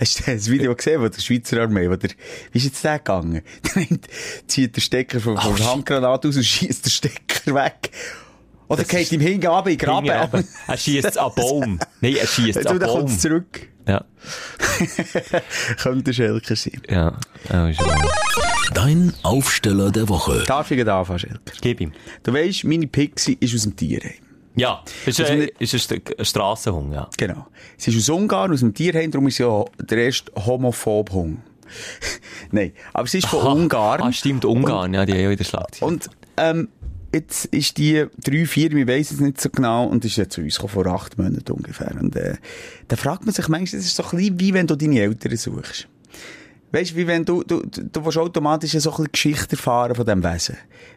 Hast 0.00 0.20
du 0.26 0.32
das 0.32 0.48
Video 0.50 0.74
gesehen, 0.74 1.00
wo 1.02 1.08
der 1.08 1.20
Schweizer 1.20 1.60
Armee, 1.62 1.88
wo 1.90 1.96
der, 1.96 2.10
wie 2.52 2.58
ist 2.58 2.64
jetzt 2.64 2.84
der 2.84 2.98
gegangen? 2.98 3.42
Der 3.74 3.82
nimmt- 3.82 4.06
zieht 4.46 4.76
den 4.76 4.80
Stecker 4.80 5.18
von, 5.20 5.36
von 5.36 5.52
Oh, 5.52 5.56
der. 5.56 5.66
Handgranate 5.72 6.28
aus 6.28 6.36
und 6.36 6.44
schießt 6.44 6.84
den 6.86 6.90
Stecker 6.90 7.54
weg. 7.54 7.90
Oder 8.68 8.84
geht 8.84 9.10
ihm 9.12 9.20
hinten 9.20 9.46
runter 9.46 9.70
in 9.70 9.78
den 9.78 9.86
Graben. 9.86 10.44
Er 10.66 10.76
schießt 10.76 11.18
an 11.18 11.32
Baum. 11.36 11.78
Nein, 12.00 12.16
er 12.16 12.26
schießt 12.26 12.58
an 12.66 12.78
dann 12.78 12.88
kommt 12.90 13.06
Baum. 13.08 13.18
zurück. 13.18 13.68
Ja. 13.88 14.04
Könnte 15.82 16.12
Schelker 16.12 16.54
sein. 16.54 16.82
Ja. 16.88 17.18
Oh, 17.52 17.66
ist. 17.66 17.80
Dein 18.74 19.12
Aufsteller 19.22 19.90
der 19.90 20.08
Woche. 20.08 20.44
Darf 20.46 20.70
ich 20.70 20.76
gerade 20.76 20.92
anfangen, 20.94 21.18
Schelker? 21.20 21.40
Gib 21.62 21.80
ihm. 21.80 21.92
Du 22.22 22.32
weisst, 22.34 22.64
meine 22.64 22.86
Pixie 22.86 23.36
ist 23.40 23.54
aus 23.54 23.62
dem 23.62 23.74
Tierheim. 23.76 24.12
Ja, 24.58 24.82
ist, 25.06 25.20
äh, 25.20 25.50
ist 25.58 25.74
ein, 25.74 25.80
Stück- 25.80 26.18
ein 26.18 26.24
Strassenhund, 26.24 26.92
ja. 26.92 27.08
Genau. 27.16 27.46
Sie 27.76 27.90
ist 27.90 27.98
aus 27.98 28.08
Ungarn, 28.08 28.52
aus 28.52 28.60
dem 28.60 28.74
Tierheim, 28.74 29.10
darum 29.10 29.28
ist 29.28 29.36
sie 29.36 29.44
ja 29.44 29.64
der 29.80 29.98
erste 29.98 30.32
homophob 30.34 31.10
Hund. 31.12 31.38
Nein, 32.50 32.72
aber 32.92 33.06
sie 33.06 33.18
ist 33.18 33.26
von 33.28 33.40
Aha. 33.40 33.52
Ungarn. 33.52 34.02
Ah, 34.02 34.12
stimmt, 34.12 34.44
Ungarn, 34.44 34.94
ja, 34.94 35.04
die 35.06 35.12
haben 35.12 35.20
ja 35.20 35.30
wieder 35.30 35.44
Schlagzeilen. 35.44 35.94
Und, 35.94 36.10
ähm, 36.38 36.68
jetzt 37.12 37.46
ist 37.46 37.76
die 37.78 38.06
drei, 38.24 38.46
vier, 38.46 38.72
ich 38.72 38.86
weiss 38.86 39.10
es 39.10 39.20
nicht 39.20 39.40
so 39.40 39.50
genau, 39.50 39.84
und 39.86 40.04
ist 40.04 40.16
ja 40.16 40.28
zu 40.28 40.40
uns 40.40 40.54
gekommen, 40.56 40.72
vor 40.72 40.86
acht 40.86 41.18
Monaten 41.18 41.52
ungefähr. 41.52 41.94
Und, 42.00 42.16
äh, 42.16 42.36
da 42.88 42.96
fragt 42.96 43.24
man 43.26 43.34
sich 43.34 43.48
manchmal, 43.48 43.78
das 43.80 43.86
ist 43.86 43.96
so 43.96 44.02
ein 44.04 44.10
bisschen 44.16 44.40
wie 44.40 44.54
wenn 44.54 44.66
du 44.66 44.76
deine 44.76 45.00
Eltern 45.00 45.36
suchst. 45.36 45.88
Weißt 46.70 46.90
du, 46.90 46.96
wie 46.96 47.06
wenn 47.06 47.24
du, 47.24 47.42
du, 47.44 47.62
du, 47.62 47.82
du 47.90 48.04
willst 48.04 48.18
automatisch 48.18 48.72
so 48.72 48.92
ein 48.94 49.06
Geschichte 49.10 49.52
erfahren 49.52 49.94
von 49.94 50.04
diesem 50.04 50.22
Wesen. 50.22 50.56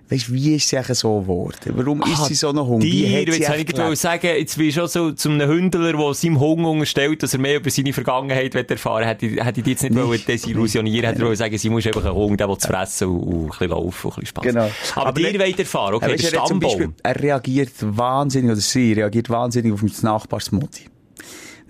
Weißt 0.09 0.27
du, 0.27 0.33
wie 0.33 0.55
ist 0.55 0.67
sie 0.67 0.77
eigentlich 0.77 0.97
so 0.97 1.21
geworden? 1.21 1.55
Warum 1.75 2.01
ist 2.03 2.25
sie 2.25 2.33
so 2.35 2.49
ein 2.49 2.59
Hund? 2.59 2.83
Wie 2.83 2.91
Dir, 2.91 3.31
sie 3.31 3.39
jetzt 3.39 3.49
echt 3.49 3.59
ich 3.69 3.75
gelebt? 3.75 3.97
sagen, 3.97 4.27
jetzt 4.27 4.57
bist 4.57 4.75
du 4.75 4.81
schon 4.81 4.87
so 4.89 5.11
zu 5.13 5.29
einem 5.29 5.47
Hündler, 5.49 5.93
der 5.93 6.13
seinem 6.13 6.37
Hund 6.41 6.65
unterstellt, 6.65 7.23
dass 7.23 7.33
er 7.33 7.39
mehr 7.39 7.55
über 7.55 7.69
seine 7.69 7.93
Vergangenheit 7.93 8.53
erfahren 8.53 9.05
hätte, 9.07 9.27
hätte 9.27 9.61
ich 9.61 9.67
jetzt 9.67 9.83
nicht, 9.83 9.95
wollen 9.95 10.19
desillusionieren, 10.27 11.09
hätte 11.09 11.23
wollen 11.23 11.37
sagen, 11.37 11.57
sie 11.57 11.69
muss 11.69 11.87
einfach 11.87 12.03
einen 12.03 12.15
Hund, 12.15 12.37
der 12.37 12.49
will 12.49 12.57
zu 12.57 12.67
fressen 12.67 13.07
und, 13.07 13.21
und 13.21 13.41
ein 13.43 13.47
bisschen 13.47 13.69
laufen 13.69 14.07
und 14.07 14.17
ein 14.17 14.19
bisschen 14.19 14.25
Spaß. 14.27 14.43
Genau. 14.43 14.69
Aber, 14.95 15.07
Aber 15.07 15.11
dir 15.21 15.27
nicht- 15.31 15.39
wollt 15.39 15.59
erfahren, 15.59 15.93
okay, 15.95 16.05
Aber 16.05 16.15
der 16.17 16.29
du, 16.31 16.35
er 16.35 16.45
zum 16.45 16.57
Stammbaum. 16.57 16.69
Beispiel, 16.69 16.89
er 17.03 17.19
reagiert 17.21 17.71
wahnsinnig, 17.79 18.51
oder 18.51 18.59
sie 18.59 18.91
reagiert 18.91 19.29
wahnsinnig 19.29 19.71
auf 19.71 19.81
mein 19.81 19.93
Nachbarsmutti. 20.01 20.87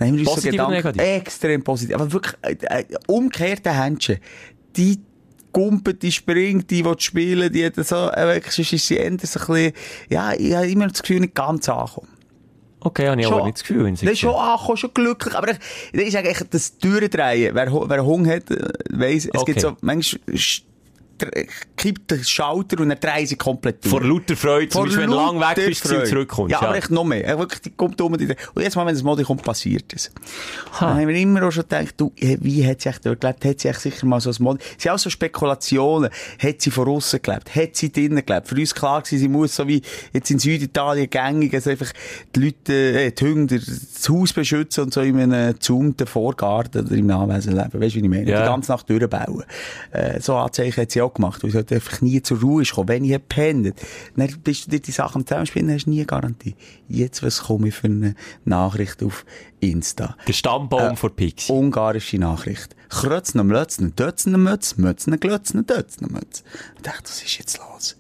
Wir 0.02 0.24
Positiv 0.26 0.54
oder 0.54 0.68
Gedanken, 0.68 0.74
negativ? 0.98 1.02
extrem 1.02 1.64
positiv. 1.64 1.96
Aber 1.96 2.12
wirklich, 2.12 2.36
äh, 2.42 2.84
umgekehrte 3.08 3.72
Händchen. 3.74 4.18
Die 4.76 5.00
gumpet, 5.52 6.02
die 6.02 6.12
springt, 6.12 6.70
die 6.72 6.84
will 6.86 6.96
spielen, 7.00 7.52
die 7.52 7.66
hat 7.66 7.76
so, 7.76 8.10
äh, 8.10 8.36
wirklich, 8.36 8.54
sonst 8.54 8.74
ist 8.74 8.88
sie 8.88 8.96
eher 8.98 9.06
so 9.06 9.10
ein 9.12 9.18
bisschen, 9.18 9.74
ja, 10.10 10.34
ich 10.34 10.54
habe 10.56 10.68
immer 10.70 10.88
das 10.88 11.02
Gefühl, 11.02 11.20
nicht 11.20 11.36
ganz 11.36 11.68
ankommen. 11.68 12.08
Okay, 12.84 13.08
habe 13.10 13.22
ich 13.22 13.28
aber 13.28 13.44
nicht 13.44 13.58
das 13.58 13.64
Gefühl. 13.64 14.16
schon 14.16 14.34
angekommen, 14.34 14.78
schon 14.78 14.94
glücklich. 14.94 15.36
Aber 15.36 15.52
ich, 15.52 15.58
ich 15.94 16.12
sage 16.12 16.30
echt, 16.30 16.52
das 16.52 16.78
Durchdrehen, 16.80 17.54
wer, 17.54 17.72
wer 17.72 17.92
einen 17.98 18.06
Hunger 18.06 18.36
hat, 18.36 18.46
weiss, 18.90 19.26
es 19.26 19.36
Okay. 19.36 19.52
gibt 19.52 19.62
so, 19.62 19.78
manchmal, 19.82 20.22
kippt 21.76 22.12
der 22.12 22.24
Schalter 22.24 22.80
und 22.80 22.90
dann 22.90 23.00
drehen 23.00 23.26
sie 23.26 23.36
komplett 23.36 23.84
durch. 23.84 23.92
Vor 23.92 24.04
lauter 24.04 24.36
Freude, 24.36 24.70
zum 24.70 24.80
Vor 24.80 24.86
Beispiel, 24.86 25.04
wenn 25.04 25.10
du 25.10 25.16
lang 25.16 25.40
weg 25.40 25.66
bist, 25.68 25.88
Freude. 25.88 26.04
zurückkommst. 26.04 26.52
Ja, 26.52 26.62
aber 26.62 26.76
echt 26.76 26.92
noch 26.92 27.04
mehr. 27.04 27.38
Wirklich, 27.38 27.62
die 27.62 27.70
kommt 27.72 28.00
um. 28.02 28.18
Die, 28.18 28.28
und 28.54 28.62
jetzt 28.62 28.76
mal, 28.76 28.86
wenn 28.86 28.94
das 28.94 29.04
Modi 29.04 29.24
kommt, 29.24 29.44
passiert 29.44 29.94
es. 29.94 30.12
Dann 30.80 30.96
haben 30.96 31.08
wir 31.08 31.16
immer 31.16 31.44
auch 31.44 31.52
schon 31.52 31.64
gedacht, 31.64 31.94
du, 31.98 32.12
eh, 32.18 32.38
wie 32.42 32.66
hat 32.66 32.82
sie 32.82 32.90
echt 32.90 33.06
dort 33.06 33.22
gelebt? 33.22 33.46
Hat 33.46 33.60
sie 33.60 33.68
echt 33.68 33.82
sicher 33.82 34.06
mal 34.06 34.20
so 34.20 34.30
ein 34.30 34.36
Modi? 34.40 34.64
Sie 34.78 34.90
haben 34.90 34.96
auch 34.96 35.00
so 35.00 35.10
Spekulationen. 35.10 36.10
Hat 36.42 36.62
sie 36.62 36.72
von 36.72 36.88
außen 36.88 37.22
gelebt? 37.22 37.56
Hat 37.56 37.76
sie 37.76 37.92
drinnen 37.92 38.26
gelebt? 38.26 38.48
Für 38.48 38.56
uns 38.56 38.74
klar 38.74 39.02
gewesen, 39.02 39.20
sie 39.20 39.28
muss 39.28 39.56
so 39.56 39.68
wie 39.68 39.82
jetzt 40.14 40.30
in 40.32 40.40
Süditalien 40.40 41.10
gängig, 41.10 41.54
also 41.54 41.70
einfach 41.70 41.92
die 42.36 42.40
Leute, 42.46 42.74
äh, 42.74 43.12
die 43.12 43.26
Hunde, 43.26 43.60
das 43.60 44.10
Haus 44.10 44.34
beschützen 44.34 44.86
und 44.86 44.94
so 44.94 45.02
in 45.02 45.20
einem 45.20 45.54
gezumten 45.54 46.08
Vorgarten 46.08 46.86
oder 46.86 46.96
im 46.96 47.10
Anwesen 47.10 47.56
leben. 47.56 47.82
Weißt 47.82 47.96
du, 47.96 48.00
wie 48.00 48.04
ich 48.04 48.10
meine? 48.10 48.30
Ja. 48.30 48.42
Die 48.42 48.48
ganze 48.48 48.72
Nacht 48.72 48.90
durchbauen. 48.90 49.44
Äh, 49.92 50.20
so 50.20 50.36
Anzeichen 50.36 50.82
hat 50.82 50.92
sie 50.92 51.02
auch 51.02 51.11
gemacht, 51.16 51.44
weil 51.44 51.54
halt 51.54 51.72
einfach 51.72 52.02
nie 52.02 52.22
zur 52.22 52.40
Ruhe 52.42 52.62
ist. 52.64 52.74
Wenn 52.76 53.04
ich 53.04 53.12
gepennt, 53.12 53.74
dann 54.16 54.36
bist 54.44 54.68
du 54.68 54.72
dir 54.72 54.80
die 54.80 54.92
Sachen 54.92 55.22
am 55.22 55.26
Zusammenspielen, 55.28 55.72
hast 55.74 55.86
du 55.86 55.90
nie 55.92 56.06
Garantie. 56.06 56.56
Jetzt, 56.88 57.24
was 57.24 57.44
komme 57.44 57.70
ich 57.70 57.76
für 57.76 57.88
eine 57.88 58.16
Nachricht 58.46 59.04
auf 59.04 59.26
Insta? 59.60 60.16
Der 60.28 60.34
Stammbaum 60.34 60.94
Äh, 60.94 60.96
von 60.96 61.12
Pixie. 61.16 61.52
Ungarische 61.52 62.18
Nachricht. 62.18 62.76
Krötzner, 62.90 63.44
Mlötzner, 63.44 63.90
Dötzner, 63.90 64.38
Mötz, 64.38 64.78
Mötzner, 64.78 65.18
Glötzner, 65.18 65.64
Dötzner, 65.64 66.10
Mötz. 66.12 66.44
Ich 66.76 66.82
dachte, 66.82 67.04
was 67.06 67.24
ist 67.24 67.38
jetzt 67.38 67.58
los? 67.60 67.96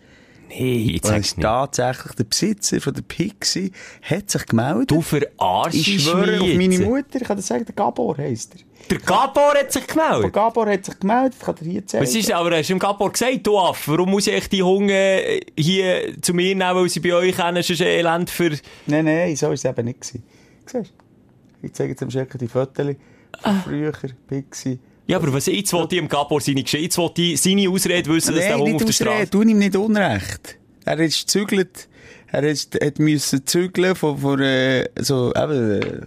Nee, 0.49 0.91
jetzt 0.95 1.07
sag's 1.07 1.37
nicht. 1.37 1.43
tatsächlich 1.45 2.11
der 2.15 2.23
Besitzer 2.25 2.81
von 2.81 2.93
der 2.93 3.03
Pixie 3.03 3.71
hat 4.01 4.29
sich 4.29 4.45
gemeldet. 4.45 4.91
Du 4.91 5.01
verarschst 5.01 5.75
ich 5.87 6.03
schwöre 6.03 6.41
auf 6.41 6.47
mich 6.47 6.67
meine. 6.79 6.85
Mutter, 6.85 7.21
ich 7.21 7.23
kann 7.23 7.37
dir 7.37 7.41
sagen, 7.43 7.63
der 7.63 7.73
Gabor 7.73 8.17
heisst 8.17 8.55
er. 8.55 8.61
Der 8.91 8.99
Gabor 8.99 9.53
hat 9.53 9.71
sich 9.71 9.85
Der 9.85 9.95
gemeldet. 9.95 10.33
Gabor 10.33 10.67
hat 10.67 10.83
sich 10.83 10.99
gemeldet, 10.99 11.39
kann 11.39 11.55
er 11.61 11.65
hier 11.65 11.87
zeigen. 11.87 12.03
Was 12.03 12.13
ist, 12.13 12.31
aber 12.31 12.57
hast 12.57 12.69
du 12.69 12.73
dem 12.73 12.79
Gabor 12.79 13.11
gesagt, 13.11 13.47
du 13.47 13.57
Affe, 13.57 13.91
warum 13.91 14.11
muss 14.11 14.27
ich 14.27 14.49
die 14.49 14.61
Hunde 14.61 15.39
hier 15.57 16.21
zu 16.21 16.33
mir 16.33 16.53
nehmen, 16.53 16.75
weil 16.75 16.89
sie 16.89 16.99
bei 16.99 17.13
euch 17.13 17.35
kennen, 17.35 17.63
sonst 17.63 17.79
Elend 17.81 18.29
für... 18.29 18.49
Nein, 18.87 19.05
nein, 19.05 19.33
so 19.37 19.47
war 19.47 19.53
es 19.53 19.63
eben 19.63 19.85
nicht. 19.85 20.01
gewesen. 20.01 20.23
Siehst 20.65 20.89
du? 20.89 21.65
Ich 21.65 21.73
zeige 21.73 21.91
jetzt 21.91 22.01
dem 22.01 22.11
Schrecken 22.11 22.37
die 22.37 22.49
Fotos 22.49 22.95
von 23.41 23.61
früher, 23.63 23.93
Pixie. 24.27 24.79
Ja, 25.07 25.17
aber 25.17 25.31
was, 25.33 25.45
jetzt 25.45 25.71
wollte 25.73 25.95
ich 25.95 26.01
dem 26.01 26.09
Gabor 26.09 26.41
seine 26.41 26.61
Geschichte, 26.61 26.83
jetzt 26.83 26.97
wollte 26.97 27.21
ich 27.21 27.41
seine 27.41 27.69
Ausrede 27.69 28.09
wissen, 28.09 28.35
dass 28.35 28.43
der 28.43 28.57
Hund 28.57 28.75
auf 28.75 28.85
der 28.85 28.91
Straße... 28.91 29.29
tu 29.29 29.41
ihm 29.41 29.57
nicht 29.57 29.75
Unrecht. 29.75 30.57
Er 30.83 30.99
ist 30.99 31.21
gezügelt, 31.21 31.87
er 32.27 32.43
ist, 32.43 32.75
hat 32.75 32.99
müssen 32.99 33.45
zügeln 33.45 33.95
von, 33.95 34.17
von 34.17 34.41
äh, 34.41 34.89
so, 34.99 35.33
eben, 35.33 35.81
äh, 35.81 36.01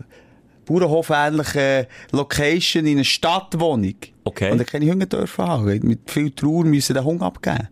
Bauernhof-ähnlichen 0.65 1.87
Location 2.13 2.87
in 2.87 2.97
einer 2.97 3.05
Stadtwohnung. 3.05 3.97
Okay. 4.25 4.51
Und 4.51 4.59
er 4.59 4.65
keine 4.65 4.91
Hunger 4.91 5.07
dürfen 5.07 5.45
haben. 5.47 5.81
Mit 5.87 6.11
viel 6.11 6.31
Trauer 6.31 6.65
müssen 6.65 6.95
den 6.95 7.05
Hunger 7.05 7.27
abgeben. 7.27 7.69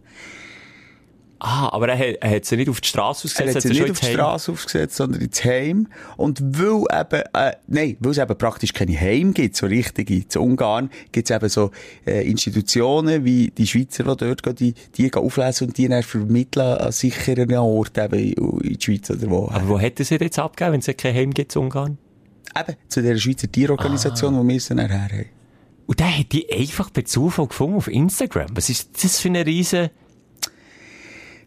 Ah, 1.44 1.70
aber 1.72 1.88
er 1.88 1.98
hat, 1.98 2.18
er 2.20 2.36
hat 2.36 2.44
sie 2.44 2.56
nicht 2.56 2.68
auf 2.68 2.80
die 2.80 2.86
Straße 2.86 3.26
Er 3.26 3.30
ausgesetzt, 3.30 3.56
hat 3.56 3.62
sie 3.62 3.68
er 3.68 3.72
nicht 3.72 3.80
schon 3.80 3.90
auf 3.90 3.98
die. 3.98 4.12
Straße 4.12 4.52
aufgesetzt, 4.52 4.96
sondern 4.96 5.22
ins 5.22 5.44
Heim. 5.44 5.88
Und 6.16 6.40
weil 6.40 6.84
eben, 7.00 7.22
äh, 7.34 7.56
nein, 7.66 7.96
weil 7.98 8.12
es 8.12 8.18
eben 8.18 8.38
praktisch 8.38 8.72
keine 8.72 8.96
Heim 9.00 9.34
gibt, 9.34 9.56
so 9.56 9.66
richtige. 9.66 10.14
In 10.14 10.40
Ungarn 10.40 10.88
gibt 11.10 11.28
es 11.28 11.34
eben 11.34 11.48
so 11.48 11.72
äh, 12.06 12.24
Institutionen 12.30 13.24
wie 13.24 13.50
die 13.50 13.66
Schweizer, 13.66 14.04
die 14.04 14.24
dort 14.24 14.42
gehen, 14.44 14.54
die, 14.54 14.74
die 14.94 15.10
gehen 15.10 15.20
auflesen 15.20 15.66
und 15.66 15.78
die 15.78 15.88
dann 15.88 16.04
vermitteln 16.04 16.78
an 16.78 16.92
sicheren 16.92 17.52
Orten 17.56 18.04
eben 18.04 18.20
in 18.20 18.32
in 18.60 18.74
die 18.74 18.80
Schweiz 18.80 19.10
oder 19.10 19.28
wo. 19.28 19.48
Aber 19.48 19.68
wo 19.68 19.80
hat 19.80 19.98
er 19.98 20.04
sie 20.04 20.14
jetzt 20.14 20.38
abgegeben, 20.38 20.74
wenn 20.74 20.80
es 20.80 20.96
kein 20.96 21.12
Heim 21.12 21.34
gibt 21.34 21.56
in 21.56 21.62
Ungarn? 21.62 21.98
Eben, 22.58 22.76
zu 22.88 23.02
dieser 23.02 23.16
Schweizer 23.18 23.50
Tierorganisation, 23.50 24.36
Ah. 24.36 24.42
die 24.42 24.48
wir 24.48 24.56
es 24.56 24.68
dann 24.68 24.76
nachher 24.78 25.02
haben. 25.02 25.24
Und 25.86 25.98
der 26.00 26.18
hat 26.18 26.32
die 26.32 26.50
einfach 26.52 26.92
per 26.92 27.04
Zufall 27.04 27.46
gefunden 27.48 27.76
auf 27.76 27.88
Instagram. 27.88 28.48
Was 28.54 28.68
ist 28.70 29.02
das 29.04 29.18
für 29.20 29.28
eine 29.28 29.44
riesen... 29.44 29.90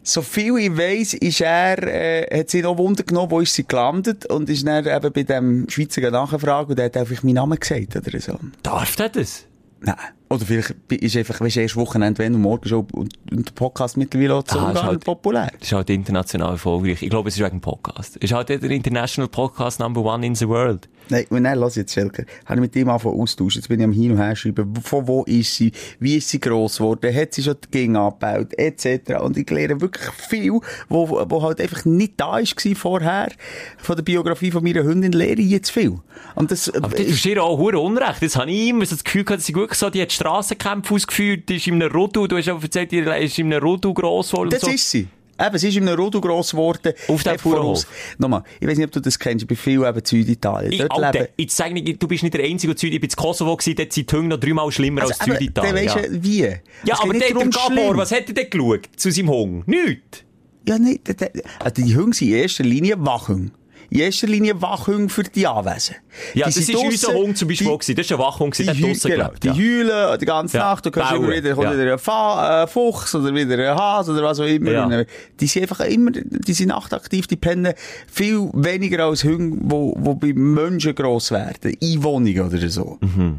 So 0.02 0.22
viel 0.22 0.56
ich 0.58 0.76
weiss, 0.76 1.14
ist 1.14 1.40
er, 1.40 1.82
äh, 1.82 2.38
hat 2.40 2.48
sie 2.50 2.62
noch 2.62 2.78
Wunder 2.78 3.02
genommen, 3.02 3.28
wo 3.32 3.40
ist 3.40 3.54
sie 3.54 3.66
gelandet 3.66 4.24
und 4.26 4.48
ist 4.48 4.64
dann 4.64 4.86
eben 4.86 5.12
bei 5.12 5.22
dem 5.24 5.68
Schweizer 5.68 6.08
nachgefragt 6.12 6.70
und 6.70 6.78
der 6.78 6.84
hat 6.84 6.96
einfach 6.96 7.24
meinen 7.24 7.34
Namen 7.34 7.58
gesagt 7.58 7.96
oder 7.96 8.20
so. 8.20 8.38
Darf 8.62 8.94
der 8.94 9.08
das? 9.08 9.46
Nein. 9.80 9.96
Oder 10.30 10.44
vielleicht 10.46 10.74
ist 10.92 11.16
einfach, 11.16 11.40
weißt 11.40 11.56
du, 11.56 11.60
erst 11.60 11.74
Wochenende, 11.76 12.18
wenn 12.20 12.36
und 12.36 12.40
morgen 12.42 12.68
schon 12.68 12.86
und, 12.92 13.14
und 13.32 13.48
der 13.48 13.52
Podcast 13.54 13.96
mittlerweile 13.96 14.34
auch 14.36 14.42
zu 14.44 14.58
Ah, 14.60 14.70
ist 14.70 14.82
halt- 14.84 15.04
populär. 15.04 15.50
Das 15.58 15.68
ist 15.68 15.72
halt 15.72 15.90
international 15.90 16.52
erfolgreich. 16.52 17.02
Ich 17.02 17.10
glaube, 17.10 17.28
es 17.28 17.36
ist 17.36 17.44
wegen 17.44 17.60
Podcast. 17.60 18.16
Ist 18.18 18.32
halt 18.32 18.48
der 18.48 18.62
International 18.62 19.28
Podcast 19.28 19.80
Number 19.80 20.02
One 20.04 20.24
in 20.24 20.36
the 20.36 20.46
World. 20.48 20.88
Nein, 21.08 21.26
und 21.30 21.44
dann, 21.44 21.58
lass 21.58 21.76
jetzt, 21.76 21.94
Schelker, 21.94 22.24
habe 22.44 22.56
ich 22.56 22.60
mit 22.60 22.76
ihm 22.76 22.88
angefangen 22.88 23.20
austauschen. 23.20 23.60
Jetzt 23.60 23.68
bin 23.68 23.80
ich 23.80 23.84
am 23.84 23.92
Hin 23.92 24.12
und 24.12 24.18
Her 24.18 24.34
schreiben. 24.34 24.74
Von 24.76 25.06
wo 25.06 25.22
ist 25.24 25.54
sie? 25.54 25.72
Wie 26.00 26.16
ist 26.16 26.28
sie 26.28 26.40
gross 26.40 26.78
geworden? 26.78 27.14
Hat 27.14 27.34
sie 27.34 27.42
schon 27.42 27.56
die 27.64 27.70
Ging 27.70 27.96
abgebaut? 27.96 28.52
Etc. 28.58 29.20
Und 29.20 29.36
ich 29.36 29.48
lerne 29.48 29.80
wirklich 29.80 30.10
viel, 30.12 30.60
wo, 30.88 31.08
wo 31.28 31.42
halt 31.42 31.60
einfach 31.60 31.84
nicht 31.84 32.14
da 32.16 32.38
gewesen 32.40 32.74
vorher. 32.74 33.30
Von 33.78 33.96
der 33.96 34.02
Biografie 34.02 34.50
von 34.50 34.64
meiner 34.64 34.82
Hündin 34.82 35.12
lehre 35.12 35.40
ich 35.40 35.50
jetzt 35.50 35.70
viel. 35.70 35.98
Und 36.34 36.50
das, 36.50 36.68
Aber 36.70 36.96
das 36.96 37.06
ist 37.06 37.24
ihr 37.24 37.42
auch 37.42 37.58
hure 37.58 37.78
Unrecht. 37.78 38.22
Das 38.22 38.36
habe 38.36 38.50
ich 38.50 38.68
immer 38.68 38.84
so 38.84 38.96
das 38.96 39.04
Gefühl 39.04 39.24
gehabt, 39.24 39.40
dass 39.40 39.46
sie 39.46 39.54
wirklich 39.54 39.78
so, 39.78 39.90
die 39.90 40.02
hat 40.02 40.12
Strassenkämpfe 40.12 40.94
ausgeführt, 40.94 41.48
die 41.48 41.56
ist 41.56 41.66
in 41.66 41.74
einem 41.74 41.92
Rodu, 41.92 42.26
du 42.26 42.36
hast 42.36 42.48
auch 42.48 42.62
erzählt, 42.62 42.92
die 42.92 42.98
ist 42.98 43.38
in 43.38 43.52
einem 43.52 43.62
Rodu 43.62 43.94
gross 43.94 44.30
geworden. 44.30 44.50
Das 44.50 44.62
so. 44.62 44.70
ist 44.70 44.90
sie. 44.90 45.08
Eben, 45.38 45.58
sie 45.58 45.68
ist 45.68 45.76
in 45.76 45.86
einem 45.88 45.98
Rodo 45.98 46.20
gross 46.20 46.52
geworden. 46.52 46.92
Auf 47.08 47.22
dem 47.22 47.38
voraus. 47.38 47.86
Nochmal, 48.18 48.42
ich 48.60 48.66
weiß 48.66 48.78
nicht, 48.78 48.86
ob 48.86 48.92
du 48.92 49.00
das 49.00 49.18
kennst, 49.18 49.42
ich 49.42 49.48
bin 49.48 49.56
viel 49.56 49.84
eben 49.84 50.00
Süditalien. 50.04 50.72
Ich, 50.72 50.78
Dort 50.78 50.92
Alter, 50.92 51.18
leben... 51.20 51.32
jetzt 51.36 51.56
sag 51.56 51.72
nicht, 51.72 52.02
du 52.02 52.08
bist 52.08 52.22
nicht 52.22 52.34
der 52.34 52.44
Einzige, 52.44 52.74
der 52.74 52.80
Süd, 52.80 52.94
ich 52.94 53.00
bin 53.00 53.10
in 53.10 53.16
Kosovo 53.16 53.56
gewesen, 53.56 53.76
dort 53.76 53.92
sind 53.92 54.10
die 54.10 54.16
Hunde 54.16 54.28
noch 54.36 54.40
dreimal 54.40 54.70
schlimmer 54.72 55.02
als 55.02 55.20
Also, 55.20 55.32
eben, 55.32 55.40
Süditalien. 55.40 55.74
dann 55.76 55.84
Ja, 55.84 55.94
weisst 55.96 56.08
du, 56.08 56.22
wie? 56.24 56.38
ja 56.40 56.48
Es 56.84 57.00
aber 57.00 57.12
der, 57.12 57.20
der 57.34 57.48
Gabor, 57.48 57.96
was 57.96 58.12
hat 58.12 58.28
er 58.28 58.34
denn 58.34 58.50
geschaut 58.50 58.88
zu 58.96 59.10
seinem 59.10 59.28
Hund? 59.30 59.68
Nichts. 59.68 60.22
Ja, 60.68 60.78
der- 60.78 61.30
Also 61.60 61.82
die 61.84 61.96
Hunde 61.96 62.16
sind 62.16 62.28
in 62.28 62.34
erster 62.34 62.64
Linie 62.64 62.96
Wachhunde. 62.98 63.52
In 63.88 64.00
erster 64.00 64.26
Linie 64.26 64.60
Wachhunde 64.60 65.08
für 65.12 65.22
die 65.22 65.46
Anwesen. 65.46 65.96
Ja, 66.34 66.46
Die 66.48 66.54
das 66.54 66.56
ist 66.56 66.74
unser 66.74 67.14
Hund 67.14 67.38
zum 67.38 67.46
Beispiel 67.48 67.66
die- 67.68 67.72
auch 67.72 67.78
gewesen. 67.78 67.94
Das 67.96 68.06
ist 68.06 68.12
ein 68.12 68.18
Wachhund, 68.18 68.58
Die, 68.58 68.64
der 68.64 68.74
hat 68.74 68.82
draussen 68.82 69.10
genau, 69.10 69.24
gelebt. 69.28 69.44
die 69.44 69.48
ja. 69.48 69.54
heulen 69.54 70.18
die 70.18 70.24
ganze 70.26 70.56
Ja, 70.56 70.64
Nacht, 70.70 70.86
du 70.86 70.90
kannst 70.90 71.10
bauen, 71.10 71.24
immer 71.24 71.32
wieder, 71.34 71.54
kommt 71.54 71.66
ja. 71.70 71.78
wieder 71.78 71.92
ein 71.92 71.98
Fa 71.98 72.62
äh, 72.64 72.66
Fuchs 72.66 73.14
oder 73.14 73.34
wieder 73.34 73.56
ein 73.72 73.78
Hase 73.78 74.12
oder 74.12 74.22
was 74.24 74.40
auch 74.40 74.44
immer. 74.46 74.70
Ja. 74.72 74.90
Äh, 74.90 75.06
Die 75.38 75.46
sind 75.46 75.62
einfach 75.62 75.80
immer, 75.80 76.10
die 76.12 76.52
sind 76.52 76.68
nachtaktiv, 76.68 77.26
die 77.28 77.36
pennen 77.36 77.74
viel 78.10 78.50
weniger 78.54 79.04
als 79.04 79.22
Hunde, 79.24 79.58
wo, 79.62 79.94
wo 79.98 80.14
bei 80.14 80.32
Menschen 80.32 80.94
gross 80.94 81.30
werden. 81.30 81.76
Einwohnungen 81.82 82.40
oder 82.40 82.68
so. 82.68 82.98
Mhm. 83.00 83.38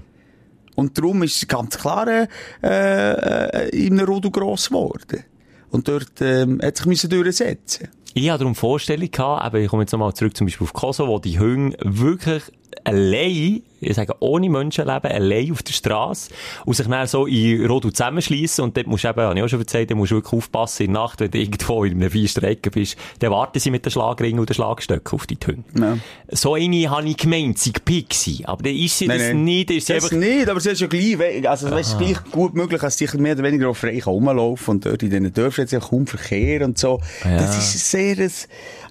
Und 0.75 0.97
darum 0.97 1.23
ist 1.23 1.35
es 1.37 1.47
ganz 1.47 1.77
klar, 1.77 2.07
äh, 2.07 2.27
äh, 2.63 3.69
in 3.69 3.99
einem 3.99 4.07
Rudu 4.07 4.29
gross 4.31 4.67
geworden. 4.69 5.23
Und 5.71 5.87
dort, 5.87 6.21
ähm, 6.21 6.61
hat 6.63 6.77
sich 6.77 6.85
müssen 6.85 7.09
durchsetzen. 7.09 7.89
Ich 8.13 8.29
hatte 8.29 8.39
darum 8.39 8.55
Vorstellung 8.55 9.11
gehabt, 9.11 9.43
aber 9.43 9.59
ich 9.59 9.69
komme 9.69 9.83
jetzt 9.83 9.91
nochmal 9.91 10.13
zurück 10.13 10.35
zum 10.35 10.47
Beispiel 10.47 10.65
auf 10.65 10.73
Kosovo, 10.73 11.13
wo 11.13 11.19
die 11.19 11.39
Hunde 11.39 11.77
wirklich 11.81 12.43
allein, 12.83 13.61
ich 13.79 13.95
sage 13.95 14.13
ohne 14.19 14.49
Menschenleben, 14.49 15.11
allein 15.11 15.51
auf 15.51 15.63
der 15.63 15.73
Straße 15.73 16.31
und 16.65 16.73
sich 16.73 16.87
dann 16.87 17.07
so 17.07 17.25
in 17.25 17.65
Rodu 17.65 17.91
zusammenschliessen 17.91 18.63
und 18.63 18.77
dort 18.77 18.87
musst 18.87 19.03
du 19.03 19.09
eben, 19.09 19.21
habe 19.21 19.37
ich 19.37 19.43
auch 19.43 19.47
schon 19.49 19.59
erzählt, 19.59 19.91
da 19.91 19.95
musst 19.95 20.11
du 20.11 20.15
wirklich 20.15 20.33
aufpassen 20.33 20.87
in 20.87 20.93
der 20.93 21.01
Nacht, 21.01 21.19
wenn 21.19 21.31
du 21.31 21.37
irgendwo 21.37 21.83
in 21.83 21.93
einem 21.93 22.09
Feinstrecken 22.09 22.71
bist, 22.71 22.97
dann 23.19 23.31
warten 23.31 23.59
sie 23.59 23.71
mit 23.71 23.85
den 23.85 23.91
Schlagringen 23.91 24.39
und 24.39 24.49
den 24.49 24.53
Schlagstöcken 24.53 25.15
auf 25.15 25.27
die 25.27 25.37
Hunde. 25.45 25.63
Ja. 25.79 25.97
So 26.29 26.55
eine 26.55 26.89
habe 26.89 27.07
ich 27.07 27.17
gemeint, 27.17 27.59
sie 27.59 27.71
Pixie, 27.71 28.45
aber 28.45 28.63
dann 28.63 28.75
ist 28.75 28.97
sie 28.97 29.07
das 29.07 29.33
nicht, 29.33 29.71
ist 29.71 29.87
sie 29.87 29.93
Das 29.93 30.05
einfach... 30.05 30.17
nicht, 30.17 30.49
aber 30.49 30.57
es 30.57 30.65
ist 30.65 30.81
ja 30.81 30.87
gleich, 30.87 31.49
also, 31.49 31.67
es 31.67 31.89
ist 31.89 31.97
gleich 31.97 32.23
gut 32.31 32.53
möglich, 32.55 32.81
dass 32.81 32.97
sie 32.97 33.07
mehr 33.17 33.33
oder 33.33 33.43
weniger 33.43 33.69
auch 33.69 33.75
frei 33.75 34.01
rumlaufen 34.03 34.75
und 34.75 34.85
dort 34.85 35.03
in 35.03 35.09
diesen 35.09 35.33
Dörfern 35.33 35.63
hat 35.63 35.67
es 35.67 35.71
ja 35.71 35.79
kaum 35.79 36.07
Verkehr 36.07 36.65
und 36.65 36.77
so. 36.77 36.99
Ja. 37.23 37.37
Das 37.37 37.57
ist 37.57 37.95
ein 37.95 38.15
sehr 38.15 38.29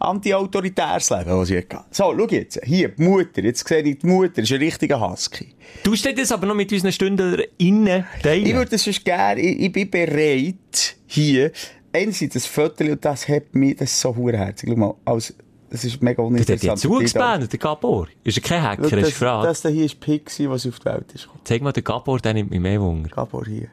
anti-autoritäres 0.00 1.10
Leben, 1.10 1.38
was 1.38 1.48
sie 1.48 1.58
hat. 1.58 1.86
So, 1.90 2.14
schau 2.16 2.26
jetzt, 2.28 2.60
hier, 2.64 2.88
die 2.88 3.02
Mutter, 3.02 3.42
jetzt 3.42 3.66
sehe 3.66 3.82
ich 3.82 3.98
die 3.98 4.06
Mutter, 4.06 4.42
ist 4.42 4.52
ein 4.52 4.58
richtiger 4.76 5.00
Husky. 5.00 5.54
Du 5.82 5.94
stehst 5.96 6.18
das 6.18 6.32
aber 6.32 6.46
noch 6.46 6.54
mit 6.54 6.72
unseren 6.72 6.92
Stunden 6.92 7.42
innen 7.58 8.04
teilen. 8.22 8.46
Ich 8.46 8.54
würde 8.54 8.70
das 8.70 8.84
sonst 8.84 9.04
gerne, 9.04 9.40
ich, 9.40 9.60
ich 9.60 9.72
bin 9.72 9.90
bereit, 9.90 10.96
hier, 11.06 11.52
einerseits 11.92 12.34
das 12.34 12.46
Foto, 12.46 12.84
und 12.84 13.04
das 13.04 13.28
hat 13.28 13.54
mich, 13.54 13.76
das 13.76 13.90
ist 13.90 14.00
so 14.00 14.12
verdammt 14.12 14.62
Schau 14.64 14.76
mal, 14.76 14.94
als, 15.04 15.34
das 15.70 15.84
ist 15.84 16.00
mega 16.02 16.16
Der 16.16 16.24
hat 16.24 16.30
uninteressant. 16.30 16.78
zugespannt, 16.78 17.52
der 17.52 17.58
Gabor. 17.58 18.08
Ist 18.22 18.38
er 18.38 18.42
kein 18.42 18.62
Hacker, 18.62 18.88
das, 18.88 19.08
gefragt? 19.08 19.46
das 19.46 19.62
da 19.62 19.68
hier 19.68 19.84
ist 19.84 19.98
Pixie, 19.98 20.48
was 20.48 20.66
auf 20.66 20.78
die 20.78 20.84
Welt 20.84 21.12
ist. 21.12 21.28
Zeig 21.44 21.62
mal 21.62 21.72
den 21.72 21.84
Gabor, 21.84 22.18
der 22.20 22.34
nimmt 22.34 22.50
mich 22.50 22.60
mehr 22.60 22.80
Wunder. 22.80 23.08
Gabor 23.08 23.44
hier. 23.46 23.68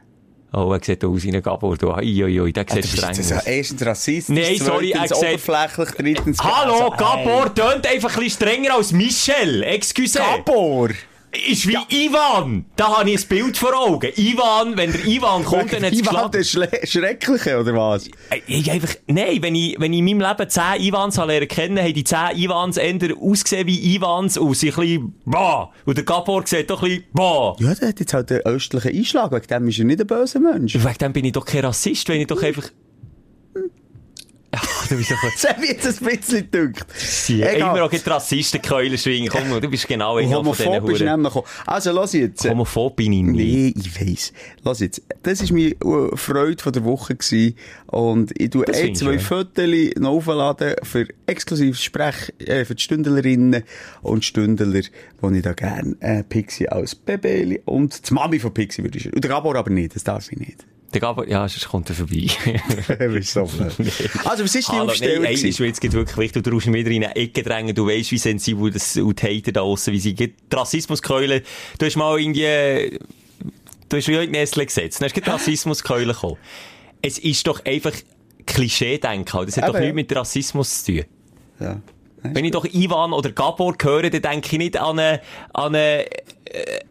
Oh, 0.56 0.72
er 0.72 0.78
sieht 0.84 1.04
aus 1.04 1.22
wie 1.24 1.34
ein 1.34 1.42
Gabor. 1.42 1.76
Du, 1.76 1.90
ui, 1.92 2.24
ui, 2.24 2.40
ui, 2.40 2.52
der 2.52 2.64
Ja, 2.68 2.74
sieht 2.76 2.86
streng 2.86 3.10
aus. 3.10 3.46
erstens 3.46 3.84
Rassist, 3.84 4.28
Nein, 4.30 4.56
sorry, 4.56 4.90
er 4.92 5.06
zweitens 5.06 5.10
gesagt- 5.10 5.22
oberflächlich, 5.74 5.88
drittens... 6.14 6.38
Hallo, 6.44 6.74
Also, 6.74 6.90
Gabor 6.96 7.54
tönt 7.54 7.86
einfach 7.86 8.16
ein 8.16 8.22
bisschen 8.22 8.48
strenger 8.48 8.74
als 8.76 8.92
Michel. 8.92 9.62
Excuse. 9.64 10.18
Gabor! 10.18 10.90
Ist 11.50 11.66
wie 11.66 11.76
Ivan. 12.06 12.66
Da 12.76 12.98
habe 12.98 13.10
ich 13.10 13.22
ein 13.22 13.28
Bild 13.28 13.56
vor 13.56 13.74
Augen. 13.76 14.10
Ivan, 14.16 14.76
wenn 14.76 14.92
der 14.92 15.04
Ivan 15.06 15.44
kommt, 15.44 15.72
dann 15.72 15.84
hat 15.84 15.92
es 15.92 16.00
Ivan, 16.00 16.30
der 16.30 16.44
Schle 16.44 16.68
Schreckliche, 16.84 17.58
oder 17.60 17.74
was? 17.74 18.06
Äh, 18.30 18.40
Ich 18.46 18.70
einfach, 18.70 18.94
nein, 19.06 19.38
wenn 19.40 19.54
ich, 19.54 19.76
wenn 19.78 19.92
ich 19.92 19.98
in 19.98 20.04
meinem 20.04 20.20
Leben 20.20 20.48
10 20.48 20.62
Ivans 20.80 21.16
lernen 21.16 21.48
kennen, 21.48 21.78
haben 21.78 21.94
die 21.94 22.04
10 22.04 22.18
Ivans 22.36 22.76
eher 22.76 22.94
ausgesehen 23.20 23.66
wie 23.66 23.94
Ivans 23.96 24.38
und 24.38 24.54
sind 24.56 24.76
ein 24.78 24.80
bisschen, 24.80 25.14
bah. 25.24 25.70
Und 25.84 25.96
der 25.96 26.04
Gabor 26.04 26.46
sieht 26.46 26.70
doch 26.70 26.82
ein 26.82 26.88
bisschen, 26.88 27.04
bah. 27.12 27.56
Ja, 27.58 27.74
der 27.74 27.88
hat 27.88 28.00
jetzt 28.00 28.14
halt 28.14 28.30
einen 28.30 28.40
östlichen 28.42 28.96
Einschlag, 28.96 29.32
wegen 29.32 29.46
dem 29.46 29.68
ist 29.68 29.78
er 29.78 29.84
nicht 29.84 30.00
ein 30.00 30.06
böser 30.06 30.40
Mensch. 30.40 30.74
Wegen 30.74 30.98
dem 30.98 31.12
bin 31.12 31.24
ich 31.24 31.32
doch 31.32 31.44
kein 31.44 31.64
Rassist, 31.64 32.08
wenn 32.08 32.20
ich 32.20 32.26
doch 32.26 32.42
einfach... 32.42 32.64
Ach, 34.60 34.88
du 34.88 34.96
bist 34.96 35.10
doch... 35.10 35.16
Das 35.22 35.48
hat 35.50 35.60
mich 35.60 35.70
jetzt 35.70 35.86
ein 35.86 36.06
bisschen 36.06 36.50
gedünkt. 36.50 36.86
Egal. 37.28 37.54
immer 37.56 37.82
auch 37.84 37.90
die 37.90 37.96
Rassistenkeulen 37.96 38.98
schwingen. 38.98 39.28
Komm, 39.28 39.60
du 39.60 39.68
bist 39.68 39.88
genau 39.88 40.16
einer 40.16 40.42
von 40.42 40.44
diesen 40.52 40.66
Homophob 40.66 40.88
Huren. 40.88 41.04
nämlich 41.04 41.32
gekommen. 41.32 41.46
Also, 41.66 41.92
lass 41.92 42.12
jetzt. 42.12 42.48
Homophob 42.48 42.96
bin 42.96 43.12
ich 43.12 43.22
nie. 43.22 43.32
Nee, 43.32 43.74
ich 43.76 44.00
weiss. 44.00 44.32
Lass 44.62 44.80
jetzt. 44.80 45.02
Das 45.22 45.42
war 45.42 45.56
meine 45.56 45.70
äh, 45.70 46.16
Freude 46.16 46.62
von 46.62 46.72
der 46.72 46.84
Woche. 46.84 47.14
Gewesen. 47.14 47.56
Und 47.86 48.32
ich 48.40 48.50
tue 48.50 48.64
Das 48.64 48.80
ein, 48.80 48.94
zwei. 48.94 49.18
Fotos 49.18 49.64
noch 49.96 50.10
aufladen 50.10 50.74
für 50.82 51.06
exklusives 51.26 51.82
Sprech, 51.82 52.32
äh, 52.38 52.64
für 52.64 52.74
die 52.74 52.82
Stündlerinnen 52.82 53.62
und 54.02 54.24
Stündler, 54.24 54.82
wo 55.20 55.30
ich 55.30 55.42
da 55.42 55.52
gerne 55.52 55.96
äh, 56.00 56.22
Pixie 56.22 56.68
als 56.68 56.94
Baby 56.94 57.60
und 57.64 58.08
die 58.08 58.14
Mami 58.14 58.38
von 58.38 58.52
Pixie 58.52 58.82
würde 58.82 58.98
ich 58.98 59.12
Und 59.12 59.22
der 59.22 59.30
Gabor 59.30 59.56
aber 59.56 59.70
nicht, 59.70 59.94
das 59.94 60.04
darf 60.04 60.30
ich 60.30 60.38
nicht. 60.38 60.66
Der 60.94 61.00
Gabor, 61.00 61.26
ja, 61.28 61.48
sonst 61.48 61.68
kommt 61.68 61.90
er 61.90 61.96
vorbei. 61.96 62.28
Bist 63.08 63.32
so 63.32 63.44
blöd. 63.44 63.72
Also, 64.24 64.44
was 64.44 64.54
ist 64.54 64.68
die 64.68 64.72
Hallo, 64.72 64.84
Aufstellung? 64.90 65.24
nein, 65.24 65.34
ey, 65.34 65.50
jetzt 65.50 65.80
gerade 65.80 65.92
wirklich 65.92 66.16
wichtig, 66.16 66.44
du 66.44 66.50
brauchst 66.52 66.72
wieder 66.72 66.90
in 66.90 67.04
eine 67.04 67.16
Ecke 67.16 67.42
drängen, 67.42 67.74
du 67.74 67.86
weißt, 67.86 68.12
wie 68.12 68.18
sensibel 68.18 68.70
das, 68.70 68.96
und 68.96 69.20
die 69.20 69.26
Hater 69.26 69.50
da 69.52 69.62
aussen, 69.62 69.92
wie 69.92 69.98
sie 69.98 70.14
geht. 70.14 70.36
Die 70.52 70.56
Rassismuskeulen, 70.56 71.42
du 71.78 71.86
hast 71.86 71.96
mal 71.96 72.18
irgendwie, 72.20 72.98
du 73.88 73.96
hast 73.96 74.06
die 74.06 74.26
Nestle 74.28 74.66
gesetzt, 74.66 75.00
dann 75.02 75.10
hast 75.10 75.16
du 75.16 75.30
Rassismuskeulen 75.30 76.08
gekommen. 76.08 76.36
Es 77.02 77.18
ist 77.18 77.44
doch 77.46 77.64
einfach 77.64 77.92
Klischee-Denken, 78.46 79.46
das 79.46 79.56
hat 79.56 79.68
doch 79.68 79.74
Eben, 79.74 79.96
nichts 79.96 79.96
mit 79.96 80.16
Rassismus 80.16 80.84
zu 80.84 80.92
tun. 80.92 81.04
ja. 81.60 81.80
Wenn 82.32 82.46
ich 82.46 82.52
doch 82.52 82.64
Ivan 82.64 83.12
oder 83.12 83.32
Gabor 83.32 83.74
höre, 83.82 84.08
dann 84.08 84.22
denke 84.22 84.48
ich 84.52 84.58
nicht 84.58 84.78
an 84.78 84.98
eine, 84.98 85.20
an 85.52 85.74
eine 85.74 86.06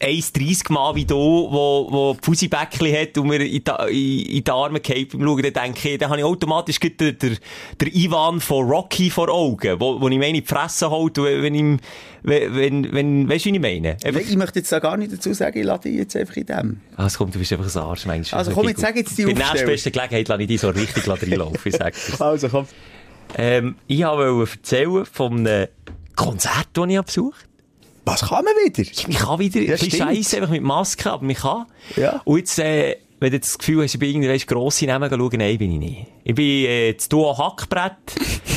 1,30 0.02 0.72
Mal 0.74 0.96
wie 0.96 1.06
du, 1.06 1.16
wo, 1.16 1.88
wo 1.90 2.18
Fusibäckchen 2.22 2.94
hat 2.96 3.18
und 3.18 3.28
mir 3.28 3.40
in, 3.42 3.64
die- 3.64 4.38
in, 4.38 4.44
die 4.44 4.52
Arme 4.52 4.80
geht 4.80 5.12
beim 5.14 5.22
Schauen, 5.22 5.42
dann 5.42 5.54
denke 5.54 5.90
ich, 5.90 5.98
dann 5.98 6.10
habe 6.10 6.20
ich 6.20 6.26
automatisch 6.26 6.80
den, 6.80 6.98
der, 6.98 7.14
der 7.14 7.96
Ivan 7.96 8.42
von 8.42 8.68
Rocky 8.68 9.10
vor 9.10 9.30
Augen, 9.30 9.80
wo, 9.80 10.02
wo 10.02 10.08
ich 10.10 10.18
meine, 10.18 10.38
in 10.38 10.44
die 10.44 10.48
Fresse 10.48 10.90
holt, 10.90 11.18
wenn 11.18 11.56
ich, 11.56 11.80
wenn, 12.24 12.56
wenn, 12.56 12.94
wenn 12.94 13.30
weißt 13.30 13.46
du, 13.46 13.50
wie 13.52 13.56
ich 13.56 13.62
meine? 13.62 13.98
Einfach, 14.04 14.22
Ich 14.22 14.36
möchte 14.36 14.60
jetzt 14.60 14.70
gar 14.70 14.98
nicht 14.98 15.14
dazu 15.14 15.34
sagen, 15.34 15.58
ich 15.58 15.66
lade 15.66 15.90
dich 15.90 15.98
jetzt 15.98 16.16
einfach 16.16 16.36
in 16.36 16.46
dem. 16.46 16.82
ah, 16.98 17.06
es 17.06 17.18
kommt, 17.18 17.34
du 17.36 17.40
bist 17.40 17.54
einfach 17.54 17.74
ein 17.74 17.82
Arsch, 17.82 18.06
manchmal. 18.06 18.40
Also 18.40 18.52
komm, 18.52 18.68
jetzt 18.68 18.82
sag 18.82 18.96
jetzt 18.96 19.18
die 19.18 19.26
Bei 19.26 19.34
der 19.34 19.48
nächstbesten 19.52 19.92
Gelegenheit 19.92 20.28
lasse 20.28 20.42
ich 20.42 20.48
dich 20.48 20.62
so 20.62 20.70
richtig 20.70 21.08
reinlaufen, 21.08 21.60
ich 21.64 21.76
sag 21.76 21.94
dir's. 21.94 22.22
Also 22.22 22.50
komm. 22.50 22.68
Ähm, 23.38 23.76
ich 23.88 24.04
wollte 24.04 24.52
erzählen 24.52 25.06
von 25.06 25.48
einem 25.48 25.68
Konzert, 26.16 26.68
das 26.74 26.88
ich 26.90 26.98
habe 26.98 27.06
besucht 27.06 27.48
Was 28.06 28.22
kann 28.28 28.44
man 28.44 28.54
wieder? 28.66 28.82
Ich 28.82 29.18
kann 29.18 29.40
wieder, 29.40 29.62
Ja, 29.62 29.78
scheisse 29.78 30.38
einfach 30.38 30.50
mit 30.50 30.62
Maske, 30.62 31.12
aber 31.12 31.26
ich 31.28 31.38
kann. 31.38 31.66
Ja. 31.96 32.22
Und 32.26 32.38
jetzt, 32.40 32.60
äh, 32.60 32.98
wenn 33.20 33.32
du 33.32 33.40
das 33.40 33.58
Gefühl 33.58 33.84
hast, 33.84 33.94
ich 33.94 34.00
bin 34.00 34.10
irgendwie 34.22 34.46
grosse 34.46 34.86
Namen 34.86 35.10
schauen, 35.10 35.38
nein, 35.38 35.58
bin 35.58 35.72
ich 35.72 35.80
nicht. 35.80 36.08
Ich 36.26 36.36
bin, 36.36 36.66
äh, 36.66 36.94
das 36.94 37.08
Duo 37.08 37.38
Hackbrett 37.38 37.96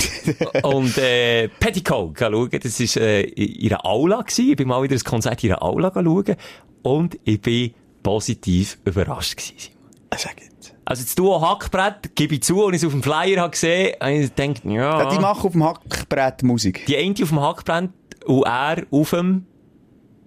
und, 0.65 0.99
äh, 0.99 1.49
Petticoat 1.49 2.19
schauen. 2.19 2.51
Das 2.51 2.81
war, 2.81 3.03
äh, 3.03 3.23
in 3.23 3.73
einer 3.73 3.85
Aula 3.87 4.23
gewesen. 4.23 4.51
Ich 4.51 4.57
bin 4.57 4.67
mal 4.67 4.83
wieder 4.83 4.97
ein 4.97 5.05
Konzert 5.05 5.43
in 5.45 5.53
einer 5.53 5.63
Aula 5.63 5.93
schauen. 5.95 6.37
Und 6.83 7.19
ich 7.25 7.41
bin 7.41 7.75
positiv 8.03 8.79
überrascht 8.85 9.37
gewesen. 9.37 9.73
Sag 10.17 10.41
jetzt. 10.41 10.75
Also 10.85 11.03
das 11.03 11.15
Duo 11.15 11.41
Hackbrett, 11.41 12.15
gebe 12.15 12.37
ich 12.37 12.43
zu, 12.43 12.65
und 12.65 12.73
ich 12.75 12.81
es 12.81 12.87
auf 12.87 12.93
dem 12.93 13.03
Flyer 13.03 13.43
habe 13.43 13.51
gesehen, 13.51 13.95
habe 14.01 14.13
ich 14.13 14.35
gedacht, 14.35 14.63
ja. 14.65 15.03
Ja, 15.03 15.11
die 15.11 15.19
machen 15.19 15.47
auf 15.47 15.53
dem 15.53 15.65
Hackbrett 15.65 16.43
Musik. 16.45 16.87
Die 16.87 16.97
eine 16.97 17.13
auf 17.21 17.29
dem 17.29 17.41
Hackbrett 17.41 17.91
und 18.27 18.43
er 18.45 18.87
auf 18.91 19.11
dem 19.11 19.47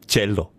Cello. 0.08 0.52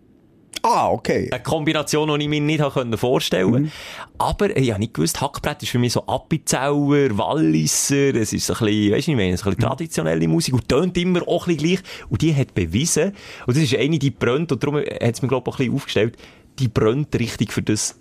Ah, 0.63 0.89
okay. 0.89 1.27
Eine 1.31 1.41
Kombination, 1.41 2.07
die 2.19 2.25
ich 2.25 2.29
mir 2.29 2.39
nicht 2.39 2.63
vorstellen 2.99 3.51
konnte. 3.51 3.71
Aber 4.19 4.55
ich 4.55 4.69
habe 4.69 4.79
nicht 4.79 4.93
gewusst, 4.93 5.19
Hackbrett 5.19 5.63
ist 5.63 5.69
für 5.69 5.79
mich 5.79 5.93
so 5.93 6.05
Appenzauer, 6.05 7.17
Walliser, 7.17 8.13
es 8.15 8.31
ist 8.31 8.45
so 8.45 8.53
ein 8.53 8.59
bisschen, 8.65 8.91
weisst 8.93 9.07
du, 9.07 9.11
ich 9.11 9.17
meine, 9.17 9.37
so 9.37 9.45
ein 9.45 9.55
bisschen 9.55 9.69
traditionelle 9.69 10.27
Musik 10.27 10.53
und 10.53 10.69
tönt 10.69 10.97
immer 10.97 11.27
auch 11.27 11.47
ein 11.47 11.55
bisschen 11.55 11.77
gleich. 11.77 12.09
Und 12.09 12.21
die 12.21 12.35
hat 12.35 12.53
bewiesen, 12.53 13.13
und 13.47 13.55
das 13.55 13.63
ist 13.63 13.75
eine, 13.75 13.97
die 13.97 14.11
brennt, 14.11 14.51
und 14.51 14.61
darum 14.61 14.77
hat 14.77 14.85
es 15.01 15.21
mir, 15.23 15.27
glaube 15.27 15.49
ich, 15.49 15.53
auch 15.53 15.59
ein 15.59 15.65
bisschen 15.65 15.75
aufgestellt, 15.75 16.17
die 16.59 16.67
brennt 16.67 17.15
richtig 17.15 17.51
für 17.51 17.63
das 17.63 17.97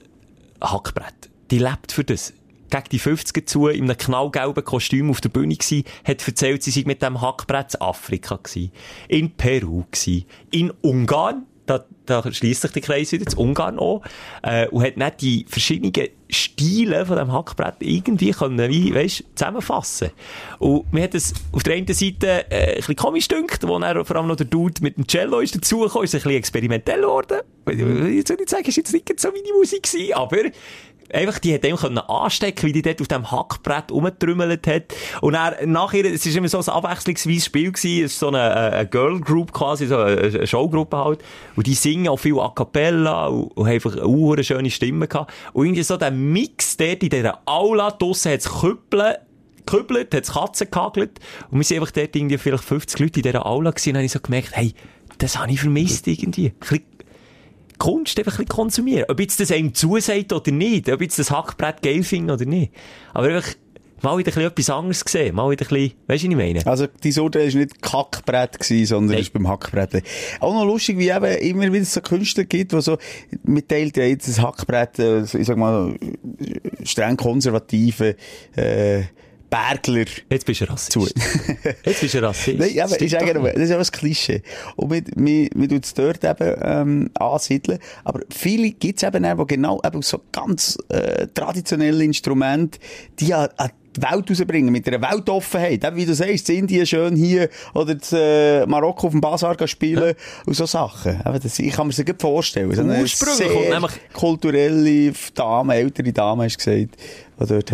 Hackbrett. 0.62 1.30
Die 1.50 1.58
lebt 1.58 1.92
für 1.92 2.04
das. 2.04 2.34
Gegen 2.70 2.84
die 2.92 3.00
50er 3.00 3.46
zu, 3.46 3.68
in 3.68 3.84
einem 3.84 3.96
knallgelben 3.96 4.64
Kostüm 4.64 5.10
auf 5.10 5.20
der 5.20 5.28
Bühne 5.28 5.56
gsi, 5.56 5.84
hat 6.04 6.26
erzählt, 6.26 6.62
sie 6.62 6.70
sei 6.70 6.84
mit 6.86 7.02
dem 7.02 7.20
Hackbrett 7.20 7.74
in 7.74 7.80
Afrika 7.80 8.38
gsi, 8.42 8.70
in 9.08 9.32
Peru 9.32 9.84
gsi, 9.90 10.26
in 10.50 10.70
Ungarn, 10.80 11.46
da, 11.66 11.84
da 12.06 12.32
schließt 12.32 12.62
sich 12.62 12.72
der 12.72 12.82
Kreis 12.82 13.12
wieder, 13.12 13.26
zu 13.26 13.38
Ungarn 13.38 13.78
auch, 13.78 14.02
äh, 14.42 14.66
und 14.68 14.82
hat 14.82 14.96
nicht 14.96 15.20
die 15.20 15.46
verschiedenen 15.48 15.92
Stile 16.28 17.06
von 17.06 17.16
dem 17.16 17.32
Hackbrett 17.32 17.76
irgendwie 17.80 18.32
können, 18.32 18.70
wie, 18.70 18.94
weisst, 18.94 19.24
zusammenfassen. 19.34 20.10
Und 20.58 20.92
mir 20.92 21.04
hat 21.04 21.14
es 21.14 21.32
auf 21.52 21.62
der 21.62 21.74
einen 21.74 21.86
Seite, 21.86 22.50
äh, 22.50 22.70
ein 22.70 22.76
bisschen 22.76 22.96
komisch 22.96 23.28
dünkt, 23.28 23.66
wo 23.66 23.78
dann 23.78 24.04
vor 24.04 24.16
allem 24.16 24.26
noch 24.26 24.36
der 24.36 24.46
Dude 24.46 24.82
mit 24.82 24.96
dem 24.96 25.06
Cello 25.06 25.40
ist 25.40 25.54
dazugekommen, 25.54 26.04
ist 26.04 26.14
ein 26.14 26.18
bisschen 26.18 26.36
experimentell 26.36 27.00
geworden. 27.00 27.40
Ich 27.68 28.26
soll 28.26 28.36
nicht 28.36 28.50
sagen, 28.50 28.66
war 28.66 28.74
jetzt 28.74 28.92
nicht 28.92 29.20
so 29.20 29.28
meine 29.28 29.52
Musik 29.56 29.84
gewesen, 29.84 30.14
aber 30.14 30.38
einfach, 31.12 31.38
die 31.38 31.54
hat 31.54 31.64
dem 31.64 31.76
können 31.76 31.98
anstecken, 31.98 32.68
wie 32.68 32.72
die 32.72 32.82
dort 32.82 33.00
auf 33.00 33.08
dem 33.08 33.30
Hackbrett 33.30 33.90
rumgetrümmelt 33.90 34.66
hat. 34.66 34.94
Und 35.20 35.34
dann, 35.34 35.72
nachher, 35.72 36.04
es 36.04 36.26
ist 36.26 36.36
immer 36.36 36.48
so 36.48 36.58
ein 36.58 36.68
abwechslungsweises 36.68 37.44
Spiel 37.46 37.72
gewesen, 37.72 38.04
es 38.04 38.18
so 38.18 38.28
eine, 38.28 38.38
äh, 38.38 38.76
eine 38.76 38.88
Girl 38.88 39.20
Group 39.20 39.52
quasi, 39.52 39.86
so 39.86 39.98
eine, 39.98 40.46
Showgruppe 40.46 40.96
halt. 40.96 41.24
Und 41.56 41.66
die 41.66 41.74
singen 41.74 42.08
auch 42.08 42.18
viel 42.18 42.38
A 42.38 42.50
Cappella 42.50 43.26
und, 43.26 43.48
und 43.56 43.66
haben 43.66 43.74
einfach 43.74 43.96
eine 43.96 44.44
schöne 44.44 44.70
Stimme 44.70 45.08
gehabt. 45.08 45.32
Und 45.52 45.66
irgendwie 45.66 45.82
so 45.82 45.96
der 45.96 46.10
Mix 46.10 46.76
dort 46.76 47.02
in 47.02 47.10
dieser 47.10 47.40
Aula, 47.46 47.90
draussen 47.90 48.32
hat's 48.32 48.60
Küppeln, 48.60 49.14
gekübelt, 49.66 50.14
hat's 50.14 50.32
Katzen 50.32 50.68
gehagelt. 50.70 51.18
Und 51.50 51.58
wir 51.58 51.64
sind 51.64 51.78
einfach 51.78 51.92
dort 51.92 52.14
irgendwie 52.14 52.38
vielleicht 52.38 52.64
50 52.64 53.00
Leute 53.00 53.20
in 53.20 53.22
dieser 53.24 53.46
Aula 53.46 53.70
gewesen 53.70 53.96
und 53.96 54.02
ich 54.02 54.12
so 54.12 54.20
gemerkt, 54.20 54.50
hey, 54.52 54.74
das 55.18 55.38
habe 55.38 55.52
ich 55.52 55.60
vermisst 55.60 56.06
irgendwie. 56.06 56.52
Ein 56.70 56.80
Kunst 57.80 58.18
einfach 58.18 58.34
ein 58.34 58.44
bisschen 58.44 58.48
konsumieren. 58.48 59.06
Ob 59.08 59.18
jetzt 59.18 59.40
das 59.40 59.50
einem 59.50 59.74
zusagt 59.74 60.32
oder 60.32 60.52
nicht, 60.52 60.88
ob 60.88 61.00
jetzt 61.00 61.18
das 61.18 61.30
Hackbrett 61.30 61.82
geil 61.82 62.04
finde 62.04 62.34
oder 62.34 62.44
nicht. 62.44 62.72
Aber 63.12 63.26
einfach 63.26 63.54
mal 64.02 64.18
wieder 64.18 64.30
ein 64.30 64.34
bisschen 64.34 64.50
etwas 64.50 64.70
anderes 64.70 65.04
gesehen, 65.04 65.34
mal 65.34 65.50
wieder 65.50 65.64
ein 65.64 65.68
bisschen, 65.68 65.92
weißt 66.06 66.24
du, 66.24 66.28
was 66.28 66.32
ich 66.32 66.36
meine? 66.36 66.66
Also, 66.66 66.86
dein 66.86 67.18
Urteil 67.18 67.52
war 67.52 67.60
nicht 67.60 67.82
Kackbrett, 67.82 68.58
gewesen, 68.58 68.86
sondern 68.86 69.12
Nein. 69.12 69.20
ist 69.20 69.32
beim 69.32 69.48
Hackbrett. 69.48 70.02
Auch 70.40 70.54
noch 70.54 70.64
lustig, 70.64 70.98
wie 70.98 71.08
eben 71.08 71.24
immer 71.24 71.72
wieder 71.72 71.84
so 71.84 72.00
Künstler 72.00 72.44
gibt, 72.44 72.72
die 72.72 72.80
so, 72.80 72.98
mitteilt 73.44 73.96
ja 73.96 74.04
jetzt 74.04 74.28
das 74.28 74.40
Hackbrett, 74.40 74.98
äh, 74.98 75.22
ich 75.22 75.46
sag 75.46 75.56
mal, 75.56 75.98
streng 76.84 77.16
konservative, 77.16 78.16
äh, 78.56 79.02
Bergler 79.50 80.06
Jetzt 80.30 80.46
bist 80.46 80.60
du 80.60 80.64
Rassist. 80.66 80.92
zu. 80.92 81.06
Jetzt 81.84 82.00
bist 82.00 82.14
du 82.14 82.22
Rassist. 82.22 82.58
Nein, 82.58 82.80
aber 82.80 83.00
ich 83.00 83.10
sage 83.10 83.34
nur, 83.34 83.50
das 83.50 83.62
ist 83.62 83.72
auch 83.72 83.78
ein 83.78 84.00
Klischee. 84.00 84.42
Und 84.76 84.92
wir, 84.92 85.02
wir, 85.16 85.48
wir 85.54 85.68
tun 85.68 85.80
es 85.82 85.92
dort 85.92 86.24
eben, 86.24 86.56
ähm, 86.62 87.10
ansiedeln. 87.14 87.78
Aber 88.04 88.20
viele 88.30 88.70
gibt's 88.70 89.02
eben 89.02 89.24
auch, 89.24 89.44
die 89.44 89.54
genau 89.54 89.80
eben 89.84 90.02
so 90.02 90.20
ganz, 90.30 90.78
äh, 90.88 91.26
traditionelle 91.34 92.04
Instrumente, 92.04 92.78
die 93.18 93.34
an, 93.34 93.48
an 93.56 93.70
die 93.96 94.02
Welt 94.02 94.30
rausbringen, 94.30 94.70
mit 94.72 94.86
einer 94.86 95.02
Weltoffenheit. 95.02 95.84
Eben, 95.84 95.96
wie 95.96 96.06
du 96.06 96.14
sagst, 96.14 96.48
in 96.50 96.60
Indien 96.60 96.86
schön 96.86 97.16
hier, 97.16 97.48
oder 97.74 97.92
in 97.92 98.00
äh, 98.12 98.66
Marokko 98.66 99.08
auf 99.08 99.12
dem 99.12 99.20
Basar 99.20 99.56
gehen 99.56 99.68
spielen, 99.68 100.14
und 100.46 100.54
so 100.54 100.66
Sachen. 100.66 101.20
Eben, 101.26 101.40
das, 101.42 101.58
ich 101.58 101.72
kann 101.72 101.88
mir 101.88 101.92
das 101.92 102.04
gut 102.04 102.20
vorstellen. 102.20 102.72
So 102.72 102.82
Ursprünglich 102.82 103.92
kulturelle 104.12 105.12
Dame, 105.34 105.74
ältere 105.74 106.12
Dame, 106.12 106.44
hast 106.44 106.64
du 106.64 106.70
gesagt, 106.70 106.96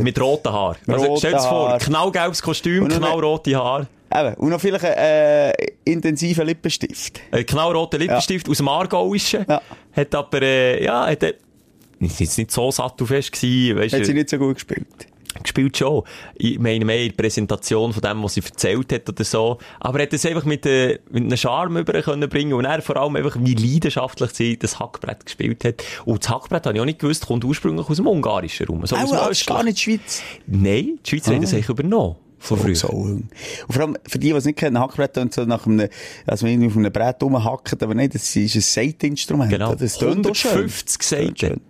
Mit 0.02 0.20
roten 0.20 0.52
Haaren. 0.52 0.76
Also, 0.86 1.06
Roten 1.06 1.18
stell 1.18 1.32
dir 1.32 1.38
vor, 1.40 1.68
Haar. 1.70 1.78
knallgelbes 1.78 2.42
Kostüm, 2.42 2.84
noch 2.84 2.90
eine- 2.96 2.98
knallrote 3.06 3.56
Haare, 3.56 3.86
Eben, 4.14 4.34
und 4.34 4.50
noch 4.50 4.60
vielleicht 4.60 4.84
einen, 4.84 4.94
äh, 4.96 5.52
intensiven 5.84 6.46
Lippenstift. 6.46 7.20
ein 7.32 7.44
knallroter 7.44 7.98
Lippenstift 7.98 8.48
aus 8.48 8.58
dem 8.58 8.68
Aargauischen. 8.68 9.44
Ja. 9.48 9.60
Hat 9.92 10.14
aber, 10.14 10.42
äh, 10.42 10.84
ja, 10.84 11.06
hat, 11.06 11.22
äh, 11.22 11.34
ist 11.98 12.20
jetzt 12.20 12.38
nicht 12.38 12.50
so 12.52 12.70
sattelfest 12.70 13.32
gewesen, 13.32 13.78
weißt 13.78 13.94
Hat 13.94 14.04
sie 14.06 14.14
nicht 14.14 14.28
so 14.30 14.38
gut 14.38 14.54
gespielt. 14.54 14.86
Gespielt 15.46 15.76
schon. 15.76 16.02
Ich 16.34 16.58
meine 16.58 16.84
mehr 16.84 17.02
in 17.02 17.08
der 17.08 17.16
Präsentation 17.16 17.92
von 17.92 18.02
dem, 18.02 18.22
was 18.22 18.34
sie 18.34 18.42
erzählt 18.42 18.92
hat 18.92 19.08
oder 19.08 19.24
so. 19.24 19.58
Aber 19.80 19.98
er 19.98 20.06
hat 20.06 20.12
es 20.12 20.26
einfach 20.26 20.44
mit, 20.44 20.66
äh, 20.66 20.98
mit 21.10 21.24
einem 21.24 21.36
Charme 21.36 21.78
über 21.78 22.00
können 22.02 22.28
bringen 22.28 22.52
und 22.52 22.64
er 22.64 22.82
vor 22.82 22.96
allem 22.96 23.16
einfach, 23.16 23.36
wie 23.40 23.54
leidenschaftlich 23.54 24.30
sie 24.32 24.58
das 24.58 24.78
Hackbrett 24.78 25.24
gespielt 25.24 25.64
hat. 25.64 25.82
Und 26.04 26.24
das 26.24 26.30
Hackbrett 26.30 26.66
habe 26.66 26.76
ich 26.76 26.80
auch 26.80 26.86
nicht 26.86 26.98
gewusst, 26.98 27.26
kommt 27.26 27.44
ursprünglich 27.44 27.88
aus 27.88 27.96
dem 27.96 28.06
Ungarischen 28.06 28.66
rum. 28.66 28.84
So 28.86 28.96
aus 28.96 29.10
das 29.10 29.30
ist 29.30 29.46
gar 29.46 29.62
nicht 29.62 29.80
Schweiz. 29.80 30.22
Nein, 30.46 30.98
die 31.04 31.10
Schweizer 31.10 31.34
haben 31.34 31.42
das 31.42 31.52
eigentlich 31.52 31.68
übernommen. 31.68 32.16
Von 32.38 32.58
früher. 32.58 32.76
So. 32.76 32.88
Und 32.88 33.28
vor 33.68 33.82
allem, 33.82 33.96
für 34.06 34.18
die, 34.18 34.28
die 34.28 34.36
es 34.36 34.44
nicht 34.44 34.58
kennen, 34.58 34.78
Hackbrett 34.78 35.16
und 35.18 35.34
so 35.34 35.44
nach 35.44 35.66
einem, 35.66 35.88
also 36.26 36.46
irgendwie 36.46 36.68
auf 36.68 36.76
einem 36.76 36.92
Brett 36.92 37.22
rumhacken, 37.22 37.78
aber 37.80 37.94
nicht, 37.94 38.14
das 38.14 38.36
ist 38.36 38.54
ein 38.54 38.60
Seiteninstrument. 38.60 39.50
Genau. 39.50 39.74
Das 39.74 39.98
tönt 39.98 40.28
auch 40.28 40.34
schön. 40.34 40.50
150 40.50 41.02
Seiten. 41.02 41.60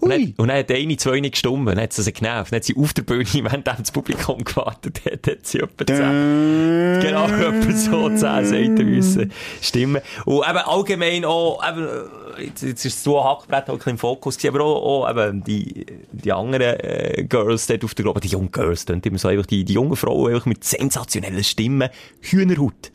Und 0.00 0.10
dann, 0.10 0.34
und 0.36 0.48
dann 0.48 0.56
hat 0.58 0.70
eine, 0.70 0.96
zwei 0.96 1.20
nicht 1.20 1.32
gestummen, 1.32 1.66
dann 1.74 1.82
hat 1.82 1.92
sie 1.92 2.02
sie 2.02 2.12
genervt. 2.12 2.52
Dann 2.52 2.56
hat 2.56 2.64
sie 2.64 2.76
auf 2.76 2.94
der 2.94 3.02
Bühne, 3.02 3.24
während 3.32 3.66
das 3.66 3.90
Publikum 3.90 4.42
gewartet 4.44 5.00
hat, 5.04 5.26
hat 5.26 5.46
sie 5.46 5.58
etwa 5.58 5.86
10, 5.86 7.00
genau, 7.02 7.26
etwa 7.26 7.72
so 7.72 8.08
10 8.08 8.18
Seiten 8.18 8.90
müssen 8.90 9.32
stimmen. 9.60 10.00
Und 10.24 10.48
eben 10.48 10.58
allgemein 10.58 11.24
auch, 11.24 11.62
eben, 11.68 11.86
äh, 11.86 12.44
jetzt, 12.44 12.62
jetzt 12.62 12.84
ist 12.84 13.04
so 13.04 13.20
ein 13.20 13.24
Hackbrett 13.24 13.68
auch 13.68 13.74
ein 13.74 13.78
bisschen 13.78 13.92
im 13.92 13.98
Fokus 13.98 14.38
gewesen, 14.38 14.54
aber 14.54 14.64
auch, 14.64 15.04
auch 15.04 15.10
eben 15.10 15.44
die, 15.44 15.86
die 16.12 16.32
anderen 16.32 16.80
äh, 16.80 17.26
Girls 17.28 17.66
dort 17.66 17.84
auf 17.84 17.94
der 17.94 18.04
Gruppe, 18.06 18.20
die 18.20 18.28
jungen 18.28 18.50
Girls, 18.50 18.86
die 18.86 18.92
immer 18.92 19.18
so 19.18 19.28
einfach 19.28 19.46
die, 19.46 19.64
die 19.64 19.74
jungen 19.74 19.96
Frauen 19.96 20.32
einfach 20.32 20.46
mit 20.46 20.64
sensationellen 20.64 21.44
Stimmen, 21.44 21.90
Hühnerhaut. 22.22 22.90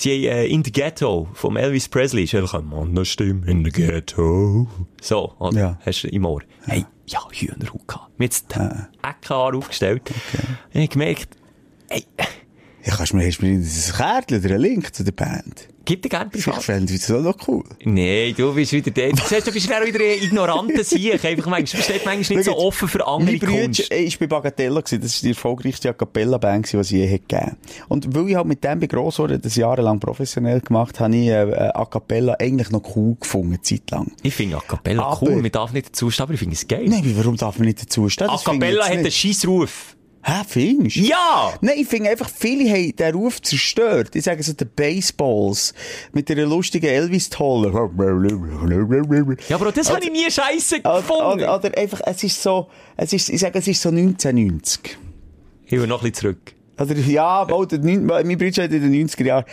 Sie 0.00 0.30
haben 0.30 0.38
äh, 0.38 0.46
in 0.46 0.64
the 0.64 0.72
Ghetto 0.72 1.28
vom 1.34 1.58
Elvis 1.58 1.86
Presley 1.86 2.24
ist 2.24 2.34
einfach 2.34 2.54
eine 2.54 2.62
Mannenstimme 2.62 3.46
in 3.46 3.62
the 3.62 3.70
Ghetto. 3.70 4.66
So, 5.02 5.34
oder? 5.38 5.58
Ja. 5.58 5.78
Hast 5.84 6.04
du 6.04 6.08
im 6.08 6.24
Ohr. 6.24 6.40
Hey, 6.64 6.86
ja, 7.06 7.20
Hühnerhaut 7.30 7.86
gehabt. 7.86 8.18
Mir 8.18 8.24
jetzt 8.24 8.54
die 8.54 9.06
Eckhaar 9.06 9.54
aufgestellt. 9.54 10.10
Und 10.10 10.80
ich 10.80 10.82
hab 10.84 10.90
gemerkt, 10.90 11.36
hey, 11.90 12.04
Ja, 12.84 12.94
kannst 12.96 13.12
du 13.12 13.16
mir, 13.16 13.26
hast 13.26 13.42
mir 13.42 13.48
ein 13.50 13.68
Kärtchen 13.96 14.38
oder 14.38 14.54
einen 14.54 14.60
Link 14.62 14.94
zu 14.94 15.04
der 15.04 15.12
Band? 15.12 15.68
gib 15.82 16.02
dir 16.02 16.08
gerne 16.08 16.30
Ich 16.32 16.44
privat. 16.44 16.62
fände 16.62 16.92
das 16.92 17.10
auch 17.10 17.20
noch 17.20 17.36
cool. 17.48 17.64
Nee, 17.84 18.32
du 18.36 18.54
bist 18.54 18.70
wieder 18.72 18.92
der. 18.92 19.10
Du 19.10 19.22
siehst, 19.26 19.46
du 19.48 19.50
bist 19.50 19.68
dann 19.68 19.84
wieder 19.84 19.98
ein 19.98 20.22
ignoranter 20.22 20.84
Sieg. 20.84 21.24
Einfach 21.24 21.46
manchmal, 21.46 21.82
du 21.82 21.88
bist 21.88 22.04
manchmal 22.06 22.36
nicht 22.38 22.44
so 22.46 22.56
offen 22.56 22.86
für 22.86 23.04
andere 23.04 23.32
Mein 23.32 23.40
Bruder 23.40 23.62
Kunst. 23.64 23.90
äh, 23.92 24.04
ist 24.04 24.20
bei 24.20 24.28
Bagatella 24.28 24.80
gewesen. 24.82 25.00
Das 25.02 25.14
ist 25.14 25.24
die 25.24 25.30
erfolgreichste 25.30 25.88
A 25.90 25.92
Cappella-Band 25.92 26.70
die 26.72 26.76
es 26.76 26.90
je 26.90 27.12
hat 27.12 27.28
gegeben. 27.28 27.56
Und 27.88 28.14
weil 28.14 28.28
ich 28.28 28.36
halt 28.36 28.46
mit 28.46 28.62
dem 28.62 28.78
bei 28.78 28.86
Grossorden 28.86 29.40
das 29.42 29.56
jahrelang 29.56 29.98
professionell 29.98 30.60
gemacht 30.60 31.00
habe, 31.00 31.12
habe 31.12 31.22
ich 31.22 31.28
äh, 31.28 31.50
äh, 31.50 31.70
A 31.74 31.84
Cappella 31.86 32.36
eigentlich 32.38 32.70
noch 32.70 32.82
cool 32.94 33.16
gefunden, 33.20 33.54
eine 33.54 33.62
Zeit 33.62 33.90
lang. 33.90 34.12
Ich 34.22 34.34
finde 34.34 34.58
A 34.58 34.60
Cappella 34.60 35.02
Aber- 35.02 35.22
cool, 35.26 35.42
man 35.42 35.50
darf 35.50 35.72
nicht 35.72 35.88
dazu 35.88 36.08
stehen, 36.12 36.22
aber 36.22 36.34
ich 36.34 36.38
finde 36.38 36.54
es 36.54 36.68
geil. 36.68 36.84
Nein, 36.86 37.02
warum 37.16 37.36
darf 37.36 37.58
man 37.58 37.66
nicht 37.66 37.82
dazu 37.82 38.08
stehen? 38.08 38.28
A 38.28 38.36
ich 38.36 38.44
Cappella 38.44 38.84
hat 38.84 38.92
einen 38.92 39.02
nicht. 39.02 39.16
Hä, 40.22 40.42
findest 40.46 40.96
du? 40.96 41.00
Ja! 41.00 41.54
Nein, 41.62 41.76
ich 41.78 41.88
finde 41.88 42.10
einfach, 42.10 42.28
viele 42.28 42.68
haben 42.70 42.94
den 42.94 43.14
Ruf 43.14 43.40
zerstört. 43.40 44.14
Ich 44.14 44.24
sage 44.24 44.42
so, 44.42 44.52
die 44.52 44.64
Baseballs. 44.66 45.72
Mit 46.12 46.28
der 46.28 46.44
lustigen 46.46 46.86
Elvis-Tolle. 46.86 47.70
Ja, 49.48 49.56
aber 49.56 49.72
das 49.72 49.90
habe 49.90 50.04
ich 50.04 50.12
nie 50.12 50.30
scheiße 50.30 50.80
gefunden. 50.82 51.22
oder, 51.44 51.56
oder 51.56 51.78
einfach, 51.78 52.00
es 52.04 52.22
ist 52.22 52.42
so, 52.42 52.68
es 52.96 53.12
ist, 53.14 53.30
ich 53.30 53.40
sage, 53.40 53.58
es 53.58 53.66
ist 53.68 53.80
so 53.80 53.88
1990. 53.88 54.98
Ich 55.66 55.72
will 55.72 55.86
noch 55.86 56.02
ein 56.02 56.10
bisschen 56.10 56.34
zurück. 56.36 56.54
Oder, 56.78 56.94
ja, 56.96 57.46
neun- 57.46 58.06
mein 58.06 58.38
Bruder 58.38 58.64
hat 58.64 58.72
in 58.72 58.90
den 58.92 59.08
90er 59.08 59.24
Jahren. 59.24 59.44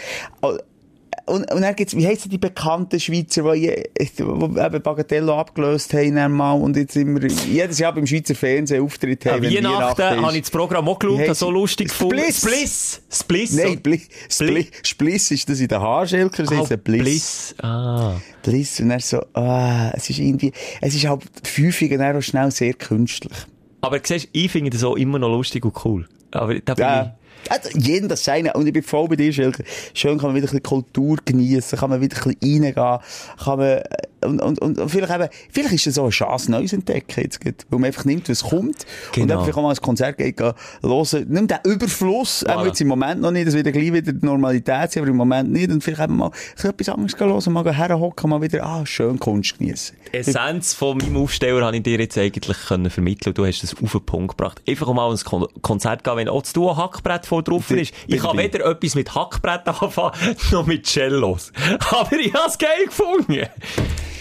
Oh, 1.27 1.33
Und, 1.33 1.51
und 1.51 1.61
dann 1.61 1.75
gibt's, 1.75 1.95
wie 1.95 2.07
heissen 2.07 2.29
die 2.29 2.37
bekannten 2.37 2.99
Schweizer, 2.99 3.53
die, 3.53 3.83
die 3.99 4.21
eben 4.21 4.81
Bagatello 4.81 5.37
abgelöst 5.39 5.93
haben 5.93 6.15
dann 6.15 6.31
mal 6.31 6.53
und 6.53 6.75
jetzt 6.77 6.95
immer, 6.95 7.19
jedes 7.25 7.79
Jahr 7.79 7.93
beim 7.93 8.07
Schweizer 8.07 8.33
Fernsehen 8.35 8.83
Auftritt 8.83 9.25
Ja, 9.25 9.33
haben, 9.33 9.43
wenn 9.43 9.53
Weihnachten 9.53 10.01
ist. 10.01 10.07
habe 10.25 10.35
ich 10.35 10.41
das 10.41 10.51
Programm 10.51 10.87
auch 10.87 10.97
geschaut, 10.99 11.27
das 11.27 11.39
so 11.39 11.51
lustig 11.51 11.89
gefunden. 11.89 12.17
Spliss. 12.19 12.41
Spliss! 12.41 13.01
Spliss! 13.11 13.53
Nein, 13.53 13.79
Bli 13.81 14.01
Spli- 14.29 14.29
Spli 14.29 14.67
Spliss 14.83 15.31
ist 15.31 15.49
das 15.49 15.59
in 15.59 15.67
den 15.67 15.79
Haarschelker, 15.81 16.43
das 16.43 16.51
Ah, 16.51 16.57
heisst 16.59 16.71
ein 16.71 16.79
Bliss. 16.79 17.03
Bliss. 17.03 17.55
Ah. 17.61 18.15
Bliss. 18.43 18.79
Und 18.79 18.89
dann 18.89 18.99
so, 18.99 19.21
ah, 19.33 19.91
es 19.93 20.09
ist 20.09 20.19
irgendwie, 20.19 20.51
es 20.81 20.95
ist 20.95 21.05
halt 21.07 21.23
häufig 21.57 21.89
dann 21.97 22.15
auch 22.17 22.21
schnell 22.21 22.51
sehr 22.51 22.73
künstlich. 22.73 23.33
Aber 23.81 23.99
siehst, 24.03 24.29
ich 24.31 24.51
finde 24.51 24.69
das 24.71 24.83
auch 24.83 24.95
immer 24.95 25.19
noch 25.19 25.29
lustig 25.29 25.63
und 25.65 25.73
cool. 25.85 26.07
Aber 26.31 26.55
da 26.59 26.73
bin 26.73 26.83
Ja. 26.83 27.16
Also, 27.49 27.69
jeden 27.77 28.09
das 28.09 28.23
seine. 28.23 28.53
Und 28.53 28.67
ich 28.67 28.73
bin 28.73 28.83
voll 28.83 29.07
bei 29.07 29.15
dir. 29.15 29.31
Schön 29.33 30.17
kann 30.17 30.29
man 30.29 30.35
wieder 30.35 30.47
ein 30.47 30.51
bisschen 30.51 30.63
Kultur 30.63 31.17
genießen, 31.23 31.77
kann 31.77 31.89
man 31.89 32.01
wieder 32.01 32.17
ein 32.17 32.33
bisschen 32.33 32.53
reingehen, 32.53 32.75
kann 32.75 33.57
man, 33.57 33.67
äh, 33.69 33.83
und, 34.25 34.41
und, 34.41 34.59
und, 34.59 34.79
und 34.79 34.89
vielleicht 34.89 35.13
eben, 35.13 35.27
vielleicht 35.51 35.73
ist 35.75 35.87
es 35.87 35.97
auch 35.97 36.03
eine 36.03 36.11
Chance, 36.11 36.51
Neues 36.51 36.73
entdecken 36.73 37.21
jetzt, 37.23 37.39
weil 37.69 37.79
man 37.79 37.85
einfach 37.87 38.05
nimmt, 38.05 38.29
was 38.29 38.43
kommt. 38.43 38.67
Und 38.67 38.85
Genau. 39.13 39.27
dann 39.35 39.43
vielleicht 39.43 39.57
auch 39.57 39.63
mal 39.63 39.69
ein 39.71 39.77
Konzert 39.81 40.17
geht, 40.17 40.37
gehen, 40.37 40.53
hören. 40.81 41.25
Nimm 41.29 41.47
den 41.47 41.57
Überfluss, 41.65 42.45
Voilà. 42.45 42.55
auch 42.55 42.65
jetzt 42.65 42.81
im 42.81 42.87
Moment 42.87 43.21
noch 43.21 43.31
nicht, 43.31 43.47
das 43.47 43.53
wird 43.53 43.71
gleich 43.71 43.93
wieder 43.93 44.13
die 44.13 44.25
Normalität 44.25 44.91
sein, 44.91 45.03
aber 45.03 45.11
im 45.11 45.17
Moment 45.17 45.51
nicht. 45.51 45.69
Und 45.71 45.83
vielleicht 45.83 46.03
eben 46.03 46.17
mal 46.17 46.31
so 46.55 46.67
etwas 46.67 46.89
anderes 46.89 47.19
hören, 47.19 47.53
mal 47.53 47.73
herhocken, 47.73 48.29
mal 48.29 48.41
wieder, 48.41 48.63
ah, 48.65 48.85
schön 48.85 49.19
Kunst 49.19 49.57
genießen. 49.57 49.95
Die 50.13 50.17
Essenz 50.17 50.73
von 50.73 50.97
meinem 50.97 51.17
Aufsteller 51.17 51.65
habe 51.65 51.77
ich 51.77 51.83
dir 51.83 51.99
jetzt 51.99 52.17
eigentlich 52.17 52.57
können 52.67 52.89
vermitteln 52.89 53.33
Du 53.33 53.45
hast 53.45 53.63
es 53.63 53.75
auf 53.81 53.91
den 53.91 54.05
Punkt 54.05 54.37
gebracht. 54.37 54.61
Einfach 54.67 54.91
mal 54.93 55.11
ins 55.11 55.25
Kon 55.25 55.45
Konzert 55.61 56.03
gehen, 56.03 56.15
wenn 56.15 56.29
auch 56.29 56.41
das 56.41 56.53
Duo 56.53 56.75
Hackbrett 56.77 57.25
voll 57.25 57.43
drauf 57.43 57.69
ist. 57.71 57.93
Ich 58.07 58.21
kann 58.21 58.37
weder 58.37 58.65
etwas 58.65 58.95
mit 58.95 59.13
Hackbrett 59.13 59.67
anfangen, 59.67 60.13
noch 60.51 60.65
mit 60.65 60.85
Cellos. 60.85 61.51
Aber 61.91 62.13
ich 62.19 62.33
habe 62.33 62.47
es 62.47 62.57
geil 62.57 62.85
gefunden. 62.85 63.43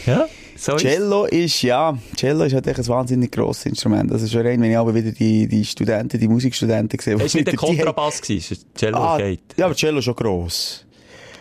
Ja, 0.07 0.27
so 0.57 0.77
Cello 0.77 1.25
ist, 1.27 1.63
ja, 1.63 1.97
Cello 2.17 2.45
ist 2.45 2.55
halt 2.55 2.67
echt 2.67 2.79
ein 2.79 2.87
wahnsinnig 2.89 3.33
grosses 3.33 3.67
Instrument. 3.67 4.11
Also 4.13 4.27
schon 4.29 4.47
rein, 4.47 4.61
wenn 4.63 4.71
ich 4.71 4.77
aber 4.79 4.95
wieder 4.95 5.11
die, 5.11 5.47
die 5.49 5.65
Studenten, 5.65 6.19
die 6.21 6.29
Musikstudenten 6.29 6.99
sehe. 7.01 7.15
Es 7.15 7.21
war 7.21 7.25
nicht 7.25 7.35
der 7.37 7.45
die 7.45 7.57
Kontrabass, 7.57 8.23
gewesen, 8.23 8.55
es 8.55 8.61
war 8.61 8.75
Cello 8.77 8.99
Ah, 8.99 9.19
geht. 9.19 9.41
ja, 9.57 9.67
aber 9.67 9.75
Cello 9.75 9.99
ist 9.99 10.05
schon 10.05 10.15
gross. 10.15 10.85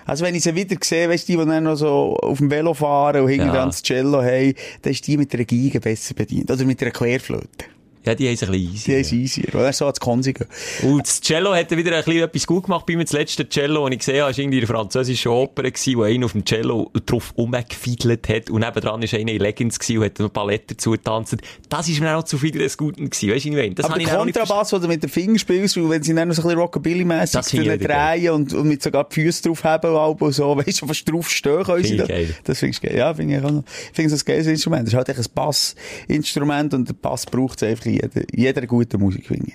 Also 0.07 0.23
wenn 0.23 0.35
ich 0.35 0.43
sie 0.43 0.53
wieder 0.53 0.75
sehe, 0.81 1.09
weißt 1.09 1.27
du, 1.27 1.33
die, 1.33 1.37
die 1.39 1.45
dann 1.45 1.63
noch 1.63 1.75
so 1.75 2.15
auf 2.21 2.37
dem 2.37 2.51
Velo 2.51 2.73
fahren 2.73 3.21
und 3.23 3.29
hinten 3.29 3.47
Ja. 3.47 3.53
dran 3.53 3.69
das 3.69 3.81
Cello 3.81 4.21
haben, 4.21 4.53
dann 4.81 4.91
ist 4.93 5.07
die 5.07 5.17
mit 5.17 5.33
einer 5.33 5.45
Geige 5.45 5.79
besser 5.79 6.13
bedient. 6.13 6.51
Oder 6.51 6.63
mit 6.65 6.81
einer 6.81 6.91
Querflöte. 6.91 7.65
Ja, 8.05 8.15
die 8.15 8.27
haben 8.27 8.33
es 8.35 8.43
ein 8.43 8.51
bisschen 8.51 8.73
easy. 8.73 8.91
Die 8.91 8.99
ist 8.99 9.11
easier. 9.11 9.55
Oder 9.55 9.73
so 9.73 9.85
als 9.87 9.99
Konsi 9.99 10.33
gehen. 10.33 10.47
Und 10.83 11.01
das 11.01 11.21
Cello 11.21 11.53
hat 11.55 11.71
wieder 11.71 11.95
ein 11.97 12.03
bisschen 12.03 12.23
etwas 12.23 12.47
gut 12.47 12.65
gemacht 12.65 12.85
bei 12.85 12.95
mir. 12.95 13.03
Das 13.03 13.13
letzte 13.13 13.47
Cello, 13.49 13.85
das 13.85 13.93
ich 13.93 13.99
gesehen 13.99 14.21
habe, 14.21 14.31
war 14.31 14.39
irgendwie 14.39 14.59
in 14.59 14.65
der 14.65 14.75
französischen 14.75 15.31
Oper, 15.31 15.63
gewesen, 15.63 15.97
wo 15.97 16.03
einer 16.03 16.25
auf 16.25 16.33
dem 16.33 16.45
Cello 16.45 16.91
drauf 17.05 17.33
rumgefiedelt 17.37 18.29
hat. 18.29 18.49
Und 18.49 18.61
nebendran 18.61 19.01
war 19.01 19.19
einer 19.19 19.31
in 19.31 19.39
Leggings 19.39 19.79
gewesen 19.79 19.97
und 19.99 20.05
hat 20.05 20.19
noch 20.19 20.27
ein 20.27 20.33
paar 20.33 20.47
Letter 20.47 20.77
zugetanzt. 20.77 21.37
Das 21.69 21.89
ist 21.89 21.99
mir 21.99 22.15
auch 22.15 22.23
zu 22.23 22.37
viel 22.37 22.51
des 22.51 22.77
Guten 22.77 23.09
gewesen. 23.09 23.29
Weißt 23.29 23.29
du, 23.29 23.33
was 23.33 23.45
ich 23.45 23.51
meine? 23.51 23.75
Das 23.75 23.85
aber 23.85 23.99
der 23.99 24.15
Kontrabass, 24.15 24.69
den 24.69 24.81
du 24.81 24.87
mit 24.87 25.03
den 25.03 25.09
Fingern 25.09 25.39
spielst, 25.39 25.77
und 25.77 25.89
wenn 25.89 26.03
sie 26.03 26.13
dann 26.13 26.27
noch 26.27 26.35
so 26.35 26.41
ein 26.43 26.47
bisschen 26.47 26.59
Rockabilly-mässig 26.59 27.79
drehen 27.79 28.31
und, 28.31 28.53
und 28.53 28.67
mit 28.67 28.83
sogar 28.83 29.05
die 29.09 29.21
Füße 29.21 29.43
drauf 29.43 29.63
haben 29.63 29.95
und 29.95 30.31
so, 30.33 30.57
weißt 30.65 30.81
du, 30.81 30.87
fast 30.87 31.09
drauf 31.11 31.29
stehen 31.29 31.63
können 31.63 31.85
ich 31.85 31.97
da. 31.97 32.05
Das 32.43 32.59
finde 32.59 32.75
ich 32.75 32.81
geil. 32.81 32.95
Ja, 32.95 33.13
finde 33.13 33.37
ich 33.37 33.43
auch 33.43 33.51
noch. 33.51 33.63
Ich 33.65 33.95
finde 33.95 34.13
es 34.13 34.21
ein 34.21 34.25
geiles 34.25 34.47
Instrument. 34.47 34.83
Das 34.83 34.93
ist 34.93 34.97
halt 34.97 35.09
echt 35.09 35.19
ein 35.19 35.25
Bassinstrument 35.33 36.73
und 36.73 36.87
der 36.87 36.93
Bass 36.93 37.25
braucht 37.25 37.61
es 37.61 37.67
einfach 37.67 37.85
in 37.85 37.94
jeder, 38.01 38.21
jeder 38.33 38.67
guten 38.67 38.99
Musik, 38.99 39.27
finde 39.27 39.47
ich. 39.47 39.53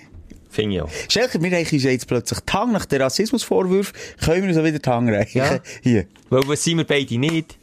Finde 0.49 0.75
ich 0.75 0.81
auch. 0.81 0.89
Schelker, 1.07 1.41
wir 1.41 1.51
reichen 1.51 1.75
uns 1.75 1.83
jetzt 1.83 2.07
plötzlich 2.07 2.39
die 2.41 2.51
Hand 2.53 2.73
nach 2.73 2.85
den 2.85 3.01
Rassismusvorwürfen. 3.01 3.93
Können 4.23 4.43
wir 4.43 4.49
uns 4.49 4.57
auch 4.57 4.63
wieder 4.65 4.79
die 4.79 4.89
Hand 4.89 5.09
reichen? 5.09 5.37
Ja. 5.37 5.59
Hier. 5.81 6.05
Weil, 6.29 6.45
was 6.47 6.63
sind 6.63 6.77
wir 6.77 6.83
beide 6.85 7.17
nicht? 7.17 7.57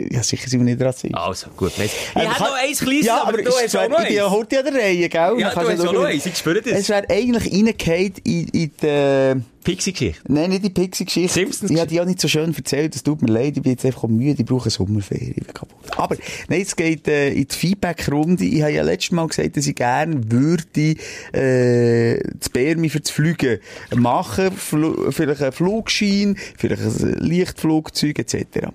Ja, 0.00 0.24
sicher 0.24 0.48
sind 0.50 0.58
wir 0.58 0.74
nicht 0.74 0.82
rassistisch. 0.82 1.12
Also, 1.14 1.46
gut. 1.56 1.70
Ich 1.78 1.92
Ähm, 2.16 2.28
habe 2.28 2.50
noch 2.50 2.56
eins 2.60 2.80
kleines, 2.80 3.06
ja, 3.06 3.20
aber, 3.22 3.28
aber 3.28 3.42
du 3.42 3.50
hast 3.52 3.76
auch 3.76 3.88
noch 3.88 4.04
bin 4.04 4.12
ja 4.12 4.24
eins. 4.24 4.32
heute 4.34 4.58
an 4.58 4.64
der 4.64 4.74
Reihe, 4.82 5.08
gell? 5.08 5.10
Ja, 5.12 5.30
du 5.30 5.44
hast 5.44 5.80
auch 5.86 5.92
noch 5.92 6.02
eins. 6.02 6.26
Ich 6.26 6.36
spüre 6.36 6.60
das. 6.60 6.72
Es 6.72 6.88
wäre 6.88 7.08
eigentlich 7.08 7.52
reingefallen 7.54 8.14
in, 8.24 8.48
in 8.48 8.70
die... 8.82 9.42
Pixie-Geschichte. 9.64 10.20
Nein, 10.28 10.50
nicht 10.50 10.64
die 10.64 10.70
Pixie-Geschichte. 10.70 11.32
Simpsons- 11.32 11.70
Ich 11.70 11.78
habe 11.78 11.88
die 11.88 12.00
auch 12.00 12.04
nicht 12.04 12.20
so 12.20 12.28
schön 12.28 12.54
erzählt. 12.54 12.94
Das 12.94 13.02
tut 13.02 13.22
mir 13.22 13.32
leid. 13.32 13.56
Ich 13.56 13.62
bin 13.62 13.72
jetzt 13.72 13.84
einfach 13.84 14.04
müde. 14.06 14.40
Ich 14.42 14.46
brauche 14.46 14.68
eine. 14.68 15.38
Ich 15.38 15.46
bin 15.46 15.54
kaputt. 15.54 15.78
Aber, 15.96 16.16
nein, 16.48 16.60
es 16.60 16.76
geht, 16.76 17.08
äh, 17.08 17.30
in 17.32 17.48
die 17.48 17.54
Feedback-Runde. 17.54 18.44
Ich 18.44 18.62
habe 18.62 18.72
ja 18.72 18.82
letztes 18.82 19.12
Mal 19.12 19.26
gesagt, 19.26 19.56
dass 19.56 19.66
ich 19.66 19.74
gerne 19.74 20.30
würde, 20.30 20.96
äh, 21.32 22.18
das 22.38 22.48
Bärmi 22.50 22.88
für 22.90 23.00
das 23.00 23.10
Fliegen 23.10 23.58
machen. 23.96 24.50
Fl 24.52 25.10
vielleicht 25.10 25.42
einen 25.42 25.52
Flugschein, 25.52 26.36
vielleicht 26.56 26.82
ein 26.82 27.14
Lichtflugzeug, 27.20 28.18
etc. 28.18 28.68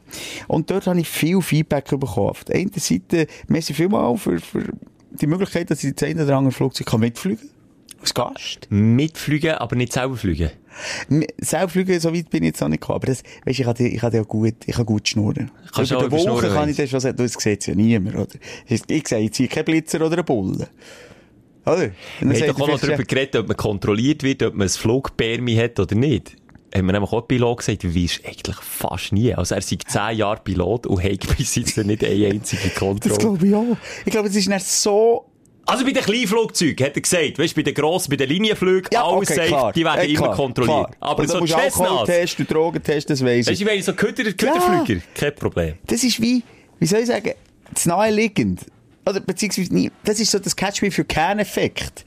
Und 0.47 0.69
dort 0.71 0.87
habe 0.87 0.99
ich 0.99 1.07
viel 1.07 1.41
Feedback 1.41 1.85
bekommen. 1.89 2.29
Auf 2.29 2.43
der 2.43 2.55
einen 2.55 2.71
Seite, 2.75 3.27
merci 3.47 3.73
vielmal 3.73 4.17
für, 4.17 4.39
für 4.39 4.63
die 5.11 5.27
Möglichkeit, 5.27 5.69
dass 5.71 5.83
ich 5.83 5.95
das 5.95 6.09
eine 6.09 6.23
oder 6.23 6.37
andere 6.37 6.51
Flugzeug 6.51 6.87
kann 6.87 6.99
mitfliegen 7.01 7.39
kann. 7.39 7.58
Als 8.01 8.13
Gast. 8.13 8.67
Mitfliegen, 8.69 9.55
aber 9.55 9.75
nicht 9.75 9.93
selber 9.93 10.15
fliegen. 10.15 10.51
M- 11.09 11.25
Selbstfliegen, 11.39 11.99
so 11.99 12.13
weit 12.13 12.29
bin 12.29 12.43
ich 12.43 12.49
jetzt 12.49 12.61
noch 12.61 12.69
nicht 12.69 12.79
gekommen. 12.81 12.97
Aber 12.97 13.07
das, 13.07 13.23
weisst, 13.45 13.59
ich 13.59 13.65
kann, 13.65 13.75
ich 13.77 13.99
kann 13.99 14.13
ja 14.13 14.21
gut, 14.23 14.55
ich 14.65 14.75
kann 14.75 14.85
gut 14.85 15.07
schnurren. 15.07 15.51
Kannst 15.73 15.91
Über 15.91 15.99
auch 16.01 16.03
die 16.05 16.11
Woche 16.11 16.21
überschnurren, 16.23 16.53
kann 16.53 16.69
ich 16.69 16.77
das 16.77 16.89
schon 16.89 16.99
sagen, 17.01 17.17
das 17.17 17.33
sieht 17.33 17.67
ja 17.67 17.75
niemand, 17.75 18.15
oder? 18.15 18.27
Ich, 18.67 18.81
ich 18.87 19.07
sehe 19.07 19.19
jetzt 19.19 19.37
hier 19.37 19.47
keinen 19.49 19.65
Blitzer 19.65 19.99
oder 20.05 20.15
einen 20.17 20.25
Bullen. 20.25 20.65
Oder? 21.65 21.91
Wir 22.21 22.39
haben 22.41 22.47
doch 22.47 22.59
auch 22.61 22.67
noch 22.69 22.79
darüber 22.79 23.03
geredet, 23.03 23.35
ob 23.35 23.47
man 23.49 23.57
kontrolliert 23.57 24.23
wird, 24.23 24.43
ob 24.43 24.53
man 24.55 24.67
ein 24.67 24.69
Flugpermi 24.69 25.55
hat 25.55 25.79
oder 25.79 25.95
nicht. 25.95 26.37
Haben 26.73 26.85
wir 26.85 26.93
nämlich 26.93 27.11
auch 27.11 27.27
Pilot 27.27 27.57
gesagt, 27.57 27.83
du 27.83 27.93
weißt 27.93 28.25
eigentlich 28.25 28.55
fast 28.57 29.11
nie. 29.11 29.33
Also 29.33 29.55
er 29.55 29.61
sei 29.61 29.77
zehn 29.85 30.17
Jahre 30.19 30.39
Pilot 30.43 30.87
und 30.87 31.03
hat 31.03 31.37
bis 31.37 31.55
jetzt 31.55 31.77
nicht 31.77 32.03
eine 32.03 32.27
einzige 32.27 32.69
Das 32.69 32.75
Kontrolle. 32.75 33.17
glaube 33.17 33.47
ich 33.47 33.55
auch. 33.55 33.77
Ich 34.05 34.11
glaube, 34.11 34.29
es 34.29 34.35
ist 34.35 34.47
nicht 34.47 34.65
so... 34.65 35.25
Also 35.69 35.85
bei 35.85 35.91
den 35.91 36.03
Kleinflugzeugen, 36.03 36.85
hat 36.85 36.95
er 36.95 37.01
gesagt, 37.01 37.39
weißt 37.39 37.51
du, 37.51 37.55
bei 37.55 37.63
den 37.63 37.73
grossen, 37.73 38.09
bei 38.09 38.15
den 38.17 38.29
Linienflügen, 38.29 38.89
Ja, 38.91 39.03
alles 39.05 39.31
okay, 39.31 39.49
safe, 39.49 39.71
die 39.73 39.85
werden 39.85 40.01
Eh, 40.09 40.13
immer 40.13 40.31
kontrolliert. 40.35 40.75
klar. 40.87 40.91
Aber 40.99 41.21
Und 41.21 41.27
so 41.29 41.39
du 41.45 41.53
Alkoholtest 41.55 42.39
und 42.39 42.51
Drogentest, 42.51 43.09
das 43.09 43.23
weiss 43.23 43.47
weißt 43.47 43.49
ich. 43.51 43.57
du, 43.59 43.63
ich 43.63 43.69
meine, 43.69 43.83
so 43.83 43.93
Köder, 43.93 44.23
Köderflüger, 44.33 45.01
kein 45.15 45.35
Problem. 45.35 45.75
Das 45.87 46.03
ist 46.03 46.21
wie, 46.21 46.43
wie 46.79 46.85
soll 46.85 46.99
ich 47.01 47.07
sagen, 47.07 47.33
das 47.73 47.85
Naheliegend. 47.85 48.61
Oder 49.07 49.19
beziehungsweise, 49.21 49.73
nie, 49.73 49.91
das 50.03 50.19
ist 50.19 50.31
so 50.31 50.39
das 50.39 50.55
Catch-Me-for-Can-Effekt. 50.55 52.05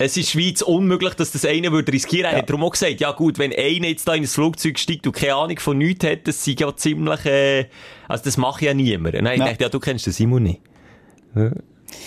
Es 0.00 0.16
ist 0.16 0.30
Schweiz 0.30 0.62
unmöglich, 0.62 1.14
dass 1.14 1.32
das 1.32 1.44
einer 1.44 1.72
würde 1.72 1.92
riskieren. 1.92 2.30
Er 2.30 2.38
hat 2.38 2.48
darum 2.48 2.62
auch 2.62 2.70
gesagt, 2.70 3.00
ja 3.00 3.10
gut, 3.10 3.38
wenn 3.40 3.52
einer 3.52 3.88
jetzt 3.88 4.06
da 4.06 4.14
in 4.14 4.22
ein 4.22 4.26
Flugzeug 4.28 4.78
steigt 4.78 5.04
und 5.08 5.12
keine 5.12 5.34
Ahnung 5.34 5.58
von 5.58 5.76
nichts 5.76 6.04
hat, 6.06 6.28
das 6.28 6.44
sei 6.44 6.54
ja 6.56 6.74
ziemlich, 6.76 7.24
äh, 7.26 7.66
also 8.06 8.22
das 8.22 8.36
macht 8.36 8.62
ja 8.62 8.72
niemand. 8.74 9.16
Dann 9.16 9.26
Ja. 9.26 9.32
ich 9.32 9.40
dachte, 9.40 9.62
ja, 9.64 9.68
du 9.68 9.80
kennst 9.80 10.06
den 10.06 10.12
Simon 10.12 10.44
nicht. 10.44 10.60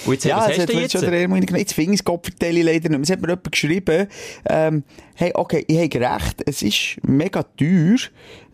Und 0.06 0.14
jetzt, 0.14 0.26
Ja, 0.26 0.38
was 0.38 0.58
hast 0.58 0.70
du 0.70 0.80
jetzt 0.80 0.92
schon 0.92 1.02
der 1.02 1.14
Ermund. 1.14 1.50
Jetzt 1.52 1.74
finde 1.74 1.94
ich 1.94 2.00
das 2.00 2.06
Kopfverteile 2.06 2.64
leider 2.64 2.90
nicht 2.90 2.92
mehr. 2.92 3.02
Es 3.02 3.10
hat 3.12 3.22
mir 3.22 3.30
jemand 3.30 3.52
geschrieben, 3.52 4.08
ähm, 4.50 4.84
hey, 5.16 5.32
okay, 5.34 5.64
ich 5.68 5.78
habe 5.78 6.16
recht, 6.16 6.44
es 6.46 6.62
ist 6.62 6.98
mega 7.04 7.44
teuer, 7.44 7.98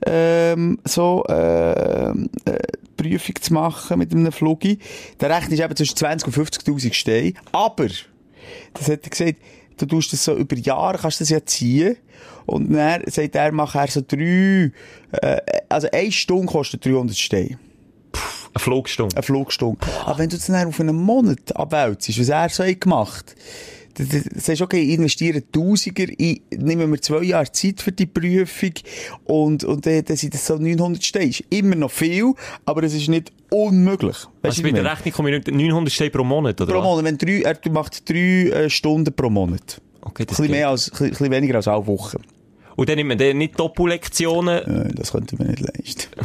ähm, 0.05 0.80
so, 0.84 1.23
äh, 1.25 2.13
die 2.15 3.03
Prüfung 3.03 3.36
zu 3.41 3.53
machen 3.53 3.99
mit 3.99 4.11
einem 4.11 4.32
Flugi. 4.32 4.80
Der 5.19 5.30
Rechner 5.30 5.53
ist 5.53 5.61
eben 5.61 5.75
zwischen 5.75 5.95
20 5.97 6.28
und 6.28 6.47
50.000 6.47 6.93
Steine. 6.93 7.34
Aber, 7.51 7.88
das 8.73 8.89
hat 8.89 9.03
er 9.03 9.09
gesagt, 9.09 9.36
du 9.78 9.86
tust 9.86 10.13
das 10.13 10.23
so 10.23 10.36
über 10.36 10.55
Jahre, 10.55 10.97
kannst 10.97 11.21
das 11.21 11.30
ja 11.30 11.43
ziehen. 11.45 11.97
Und 12.45 12.73
dann 12.73 13.03
sagt 13.07 13.36
er, 13.36 13.51
mach 13.51 13.75
er 13.75 13.88
so 13.88 14.01
drei, 14.05 14.71
äh, 15.11 15.41
also 15.69 15.88
eine 15.91 16.11
Stunde 16.11 16.47
kostet 16.47 16.86
300 16.86 17.17
Steine. 17.17 17.59
Eine 18.58 18.64
Flugstunde. 18.64 19.16
eine 19.16 19.24
Flugstunde. 19.24 19.80
Aber 20.05 20.18
wenn 20.20 20.30
du 20.30 20.36
das 20.38 20.47
dann 20.47 20.68
auf 20.68 20.80
einen 20.80 20.95
Monat 20.95 21.55
abwälzst, 21.55 22.20
was 22.20 22.30
er 22.30 22.49
so 22.49 22.64
hat 22.64 22.82
gemacht 22.82 23.36
sagst 24.36 24.62
du, 24.62 24.66
okay, 24.66 24.80
ich 24.80 24.91
investiere 24.93 25.41
Tausiger, 25.51 26.05
ich 26.20 26.41
nehme 26.55 26.86
mir 26.86 26.99
zwei 27.01 27.24
Jahre 27.24 27.51
Zeit 27.51 27.82
für 27.82 27.91
die 27.91 28.05
Prüfung 28.05 28.74
und, 29.26 29.64
und 29.64 29.86
dann, 29.88 30.05
dann 30.05 30.16
sind 30.18 30.36
das 30.36 30.45
so 30.45 30.55
900 30.58 31.03
Steine. 31.03 31.30
Ist 31.32 31.43
immer 31.49 31.76
noch 31.76 31.89
viel, 31.89 32.34
aber 32.66 32.84
es 32.84 32.93
ist 32.93 33.08
nicht 33.10 33.32
unmöglich. 33.49 34.16
Weißt 34.18 34.28
Also 34.43 34.62
du, 34.62 34.72
bei 34.72 34.80
der? 34.80 34.91
Rechnung 34.91 35.14
komme 35.14 35.32
ich 35.36 35.45
nicht 35.47 35.51
900 35.58 35.91
Steine 35.91 36.12
pro 36.12 36.24
Monat, 36.24 36.62
oder 36.62 36.74
Pro? 36.74 36.82
Monat, 36.84 37.05
wenn 37.05 37.18
drei, 37.18 37.41
er 37.41 37.72
macht 37.72 38.08
drei 38.08 38.16
äh, 38.66 38.70
Stunden 38.70 39.12
pro 39.16 39.32
Monat. 39.32 39.82
Okay, 40.01 40.26
das 40.26 40.38
bisschen 40.38 40.43
geht. 40.45 40.51
mehr 40.51 40.70
als, 40.70 40.89
ein 40.89 40.91
bisschen- 40.91 41.05
ein 41.08 41.10
bisschen 41.12 41.32
weniger 41.32 41.55
als 41.55 41.68
alle 41.68 41.88
Wochen. 41.88 42.22
Und 42.76 42.88
dann 42.89 42.97
nimmt 42.97 43.08
man 43.08 43.18
dann 43.18 43.36
nicht 43.39 43.60
Doppellektionen. 43.60 44.89
Äh, 44.89 44.93
das 44.93 45.12
könnte 45.12 45.36
man 45.38 45.47
nicht 45.47 45.62
leisten. 45.62 46.08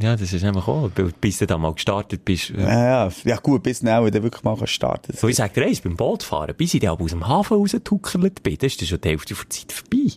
Ja, 0.00 0.16
das 0.16 0.32
ist 0.32 0.44
einfach 0.44 0.66
auch, 0.66 0.90
bis 1.20 1.38
du 1.38 1.46
da 1.46 1.56
mal 1.56 1.72
gestartet 1.72 2.24
bist. 2.24 2.50
Ja, 2.50 3.06
ja, 3.06 3.12
ja 3.24 3.36
gut, 3.36 3.62
bis 3.62 3.80
dann, 3.80 4.04
du 4.04 4.22
wirklich 4.22 4.42
mal 4.42 4.66
starten 4.66 5.16
So, 5.16 5.28
ich 5.28 5.36
sag 5.36 5.54
dir 5.54 5.64
eins, 5.64 5.80
beim 5.80 5.96
Bootfahren, 5.96 6.54
bis 6.56 6.74
ich 6.74 6.80
dann 6.80 6.98
aus 6.98 7.10
dem 7.10 7.26
Hafen 7.26 7.56
rausgetuckert 7.56 8.42
bin, 8.42 8.58
dann 8.58 8.66
ist 8.66 8.80
das 8.80 8.88
schon 8.88 9.00
die 9.00 9.08
Hälfte 9.08 9.34
der 9.34 9.50
Zeit 9.50 9.72
vorbei. 9.72 10.12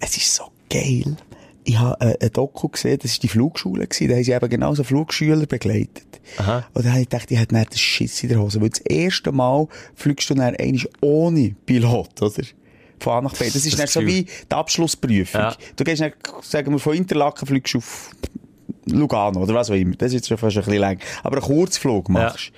Es 0.00 0.16
ist 0.16 0.34
so 0.34 0.44
geil. 0.68 1.16
Ich 1.64 1.78
habe 1.78 2.00
äh, 2.00 2.16
ein 2.24 2.32
Doku 2.32 2.68
gesehen, 2.68 2.98
das 3.02 3.12
war 3.12 3.20
die 3.20 3.28
Flugschule, 3.28 3.86
gewesen. 3.86 4.08
da 4.08 4.14
haben 4.14 4.24
sie 4.24 4.32
eben 4.32 4.48
genauso 4.48 4.84
Flugschüler 4.84 5.46
begleitet. 5.46 6.20
Aha. 6.38 6.64
Und 6.74 6.84
dann 6.84 6.92
habe 6.92 7.02
ich 7.02 7.08
gedacht, 7.08 7.30
ich 7.30 7.38
hätte 7.38 7.54
nicht 7.54 7.72
den 7.72 7.78
Schiss 7.78 8.22
in 8.22 8.28
der 8.28 8.40
Hose, 8.40 8.60
weil 8.60 8.70
das 8.70 8.80
erste 8.80 9.32
Mal 9.32 9.66
fliegst 9.94 10.30
du 10.30 10.34
dann 10.34 10.54
einmal 10.54 10.88
ohne 11.00 11.56
Pilot, 11.66 12.22
oder? 12.22 12.44
Von 13.00 13.12
A 13.12 13.20
nach 13.20 13.34
B. 13.34 13.44
Das 13.46 13.56
ist 13.56 13.78
Das 13.78 13.92
dann 13.92 14.02
so 14.02 14.08
wie 14.08 14.24
die 14.24 14.54
Abschlussprüfung. 14.54 15.40
Ja. 15.40 15.56
Du 15.74 15.84
gehst 15.84 16.00
dann, 16.00 16.12
sagen 16.42 16.72
wir, 16.72 16.78
von 16.78 16.94
Interlaken 16.94 17.46
fliegst 17.46 17.74
du 17.74 17.78
auf 17.78 18.10
Lugano, 18.86 19.42
oder 19.42 19.54
was 19.54 19.70
auch 19.70 19.74
immer. 19.74 19.94
Das 19.96 20.08
ist 20.08 20.14
jetzt 20.14 20.28
schon 20.28 20.38
fast 20.38 20.56
ein 20.56 20.64
bisschen 20.64 20.80
lang. 20.80 20.98
Aber 21.22 21.36
einen 21.36 21.44
Kurzflug 21.46 22.08
machst. 22.08 22.52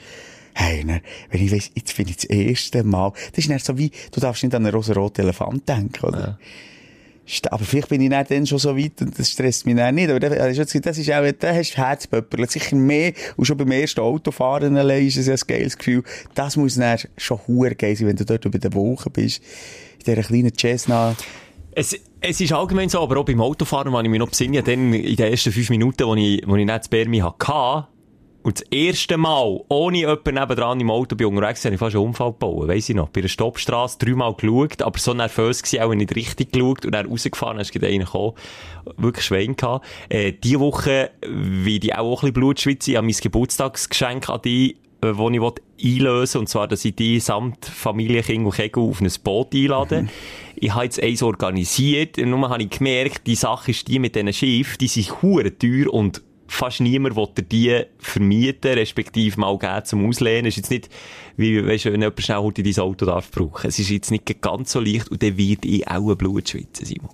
Hey, 0.54 0.84
dann, 0.84 1.00
wenn 1.30 1.44
ich 1.44 1.52
weiss, 1.52 1.70
jetzt 1.74 1.96
bin 1.96 2.08
ich 2.08 2.16
das 2.16 2.24
erste 2.24 2.82
Mal, 2.82 3.12
das 3.32 3.44
ist 3.44 3.50
dann 3.50 3.58
so 3.60 3.78
wie, 3.78 3.92
du 4.10 4.20
darfst 4.20 4.42
nicht 4.42 4.54
an 4.54 4.64
einen 4.66 4.74
rosa-roten 4.74 5.22
Elefant 5.22 5.68
denken, 5.68 6.04
oder? 6.04 6.38
St- 7.28 7.48
Aber 7.50 7.62
vielleicht 7.64 7.90
bin 7.90 8.00
ich 8.00 8.10
dann, 8.10 8.26
dann 8.28 8.46
schon 8.46 8.58
so 8.58 8.76
weit 8.76 9.00
und 9.02 9.16
das 9.18 9.30
stresst 9.30 9.66
mich 9.66 9.76
dann 9.76 9.94
nicht. 9.94 10.08
Aber 10.10 10.18
das 10.18 10.30
das 10.30 10.74
ist, 10.74 10.86
das 10.86 10.98
ist 10.98 11.12
auch, 11.12 11.30
da 11.38 11.54
hast 11.54 11.74
du 11.74 11.76
Herzpöpperl. 11.76 12.48
Sicher 12.48 12.74
mehr. 12.74 13.12
Und 13.36 13.44
schon 13.44 13.56
beim 13.58 13.70
ersten 13.70 14.00
Autofahren 14.00 14.76
allein 14.76 15.06
ist 15.06 15.18
es 15.18 15.26
ja 15.26 15.34
ein 15.34 15.40
geiles 15.46 15.76
Gefühl. 15.76 16.02
Das 16.34 16.56
muss 16.56 16.74
dann 16.76 16.98
schon 17.18 17.38
hure 17.46 17.74
geil 17.74 17.94
sein, 17.96 18.08
wenn 18.08 18.16
du 18.16 18.24
dort 18.24 18.44
über 18.44 18.58
den 18.58 18.72
Wolken 18.74 19.12
bist. 19.12 19.42
In 19.98 20.04
dieser 20.06 20.22
kleinen 20.22 20.56
Cessna. 20.56 21.14
Es, 21.72 21.94
es 22.20 22.40
ist 22.40 22.52
allgemein 22.52 22.88
so, 22.88 23.00
aber 23.00 23.18
auch 23.18 23.24
beim 23.24 23.40
Autofahren, 23.40 23.92
wenn 23.92 24.04
ich 24.04 24.10
mich 24.10 24.20
noch 24.20 24.30
besinne, 24.30 24.62
dann 24.62 24.92
in 24.92 25.16
den 25.16 25.30
ersten 25.30 25.52
fünf 25.52 25.70
Minuten, 25.70 26.06
wo 26.06 26.14
ich, 26.14 26.42
wo 26.46 26.56
ich 26.56 26.64
nicht 26.64 26.78
das 26.78 26.88
Bärmi 26.88 27.18
hatte, 27.18 27.86
und 28.42 28.60
das 28.60 28.66
erste 28.70 29.18
Mal, 29.18 29.60
ohne 29.68 29.98
jemanden 29.98 30.34
nebendran 30.34 30.80
im 30.80 30.90
Auto 30.90 31.16
bin 31.16 31.26
unterwegs, 31.26 31.64
habe 31.64 31.74
ich 31.74 31.78
fast 31.78 31.96
einen 31.96 32.06
Unfall 32.06 32.32
gebaut, 32.32 32.68
weiss 32.68 32.88
ich 32.88 32.94
noch. 32.94 33.08
Bei 33.10 33.20
einer 33.20 33.28
Stoppstrasse 33.28 33.98
dreimal 33.98 34.32
geschaut, 34.32 34.80
aber 34.80 34.98
so 34.98 35.12
nervös 35.12 35.62
gewesen, 35.62 35.82
auch 35.82 35.92
nicht 35.92 36.14
richtig 36.14 36.52
geschaut 36.52 36.86
und 36.86 36.92
dann 36.92 37.06
rausgefahren, 37.06 37.58
hast 37.58 37.74
du 37.74 37.86
einen 37.86 38.04
gekommen. 38.04 38.34
Wirklich 38.96 39.26
Schwein 39.26 39.56
gehabt. 39.56 39.86
Äh, 40.08 40.32
diese 40.32 40.60
Woche, 40.60 41.10
wie 41.26 41.78
die 41.78 41.94
auch 41.94 42.06
ein 42.06 42.14
bisschen 42.14 42.32
Blutschwitze, 42.32 42.92
ich 42.92 42.96
habe 42.96 43.06
mein 43.06 43.16
Geburtstagsgeschenk 43.20 44.30
an 44.30 44.40
die, 44.42 44.76
äh, 45.02 45.12
wo 45.14 45.30
ich 45.30 45.40
wollte 45.40 45.62
einlösen 45.82 46.34
will, 46.34 46.40
und 46.40 46.48
zwar, 46.48 46.68
dass 46.68 46.84
ich 46.84 46.94
die 46.94 47.20
samt 47.20 47.64
Familie, 47.64 48.22
Kind 48.22 48.44
und 48.44 48.54
Kegel 48.54 48.82
auf 48.82 49.00
ein 49.00 49.10
Boot 49.22 49.54
einlade. 49.54 50.08
Ich 50.56 50.74
habe 50.74 50.84
jetzt 50.84 51.02
eins 51.02 51.22
organisiert, 51.22 52.18
und 52.18 52.30
nur 52.30 52.48
habe 52.48 52.62
ich 52.62 52.70
gemerkt, 52.70 53.26
die 53.26 53.36
Sache 53.36 53.70
ist 53.70 53.86
die 53.86 53.98
mit 53.98 54.16
diesen 54.16 54.32
Schiffen, 54.32 54.78
die 54.78 54.88
sind 54.88 55.22
hure 55.22 55.56
teuer 55.56 55.92
und 55.92 56.22
fast 56.48 56.80
niemand 56.80 57.14
will 57.14 57.28
dir 57.36 57.42
die 57.42 57.82
vermieten, 57.98 58.72
respektive 58.72 59.38
mal 59.38 59.56
geben 59.58 59.84
zum 59.84 60.08
Auslehnen. 60.08 60.46
Es 60.46 60.56
ist 60.56 60.56
jetzt 60.56 60.70
nicht, 60.70 60.88
wie, 61.36 61.64
weisst 61.64 61.84
du, 61.84 61.92
wenn 61.92 62.00
jemand 62.00 62.20
schnell 62.22 62.38
heute 62.38 62.62
dein 62.62 62.78
Auto 62.78 63.06
darf 63.06 63.30
brauchen. 63.30 63.68
Es 63.68 63.78
ist 63.78 63.90
jetzt 63.90 64.10
nicht 64.10 64.40
ganz 64.40 64.72
so 64.72 64.80
leicht 64.80 65.10
und 65.10 65.22
dann 65.22 65.36
wird 65.36 65.64
ich 65.64 65.86
auch 65.86 66.10
ein 66.10 66.16
Blut 66.16 66.48
schwitzen, 66.48 66.86
Simon. 66.86 67.10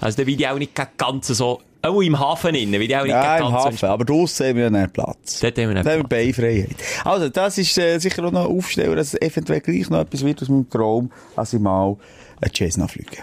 Also 0.00 0.18
dann 0.18 0.26
wird 0.26 0.40
ich 0.40 0.48
auch 0.48 0.58
nicht 0.58 0.72
ganz 0.98 1.28
so, 1.28 1.60
auch 1.84 2.00
im 2.00 2.18
Hafen 2.18 2.54
innen, 2.54 2.72
wird 2.80 2.90
ich 2.90 2.96
auch 2.96 3.02
nicht 3.02 3.10
Ja, 3.10 3.38
im 3.38 3.52
Hafen. 3.52 3.88
Aber 3.88 4.04
draussen 4.04 4.46
haben 4.46 4.56
wir 4.56 4.64
ja 4.64 4.70
dann 4.70 4.90
Platz. 4.90 5.40
Dort 5.40 5.58
haben 5.58 5.68
wir 5.68 5.74
dann 5.74 5.84
Dann 5.84 5.92
haben 5.92 6.02
wir 6.02 6.08
Platz. 6.08 6.26
Beifreiheit. 6.36 6.76
Also, 7.04 7.28
das 7.28 7.58
ist 7.58 7.76
äh, 7.78 7.98
sicher 7.98 8.24
auch 8.24 8.32
noch 8.32 8.48
ein 8.50 8.56
Aufsteller, 8.56 8.96
dass 8.96 9.14
es 9.14 9.22
eventuell 9.22 9.60
gleich 9.60 9.90
noch 9.90 10.00
etwas 10.00 10.24
wird 10.24 10.42
aus 10.42 10.48
meinem 10.48 10.68
Traum, 10.70 11.10
als 11.36 11.52
ich 11.52 11.60
mal 11.60 11.96
eine 12.40 12.50
Cessna 12.52 12.88
fliege. 12.88 13.18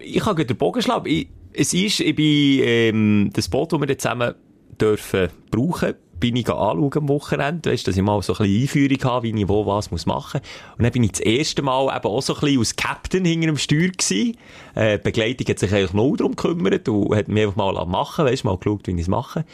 ich 0.00 0.20
gleich 0.22 0.46
den 0.46 0.56
Bogen 0.56 0.82
schlagen. 0.82 1.06
Ich, 1.06 1.28
es 1.54 1.72
ist, 1.74 2.00
ich 2.00 2.14
bin, 2.14 2.60
ähm, 2.64 3.30
das 3.32 3.48
Boot, 3.48 3.72
das 3.72 3.80
wir 3.80 3.98
zusammen 3.98 4.34
dürfen 4.80 5.28
brauchen, 5.50 5.94
bin 6.22 6.36
ich 6.36 6.48
anschauen 6.48 6.92
am 6.94 7.08
Wochenende, 7.08 7.72
weißt, 7.72 7.88
dass 7.88 7.96
ich 7.96 8.02
mal 8.02 8.22
so 8.22 8.32
ein 8.34 8.46
bisschen 8.46 8.62
Einführung 8.62 9.12
habe, 9.12 9.26
wie 9.26 9.40
ich 9.40 9.48
wo 9.48 9.66
was 9.66 9.90
muss 9.90 10.06
machen. 10.06 10.40
Und 10.78 10.84
dann 10.84 10.92
bin 10.92 11.02
ich 11.02 11.12
das 11.12 11.20
erste 11.20 11.62
Mal 11.62 11.94
eben 11.94 12.06
auch 12.06 12.22
so 12.22 12.34
ein 12.34 12.40
bisschen 12.40 12.58
als 12.60 12.76
Captain 12.76 13.24
hinter 13.24 13.48
dem 13.48 13.58
Steuer 13.58 13.88
gewesen. 13.88 14.36
Äh, 14.76 14.98
die 14.98 15.02
Begleitung 15.02 15.48
hat 15.48 15.58
sich 15.58 15.72
eigentlich 15.72 15.92
null 15.92 16.16
darum 16.16 16.36
gekümmert 16.36 16.88
und 16.88 17.16
hat 17.16 17.26
mir 17.26 17.48
einfach 17.48 17.56
mal 17.56 17.84
machen, 17.86 18.24
weißt, 18.24 18.44
mal 18.44 18.56
geschaut, 18.56 18.86
wie 18.86 18.92
ich 18.92 19.00
es 19.00 19.08
mache. 19.08 19.44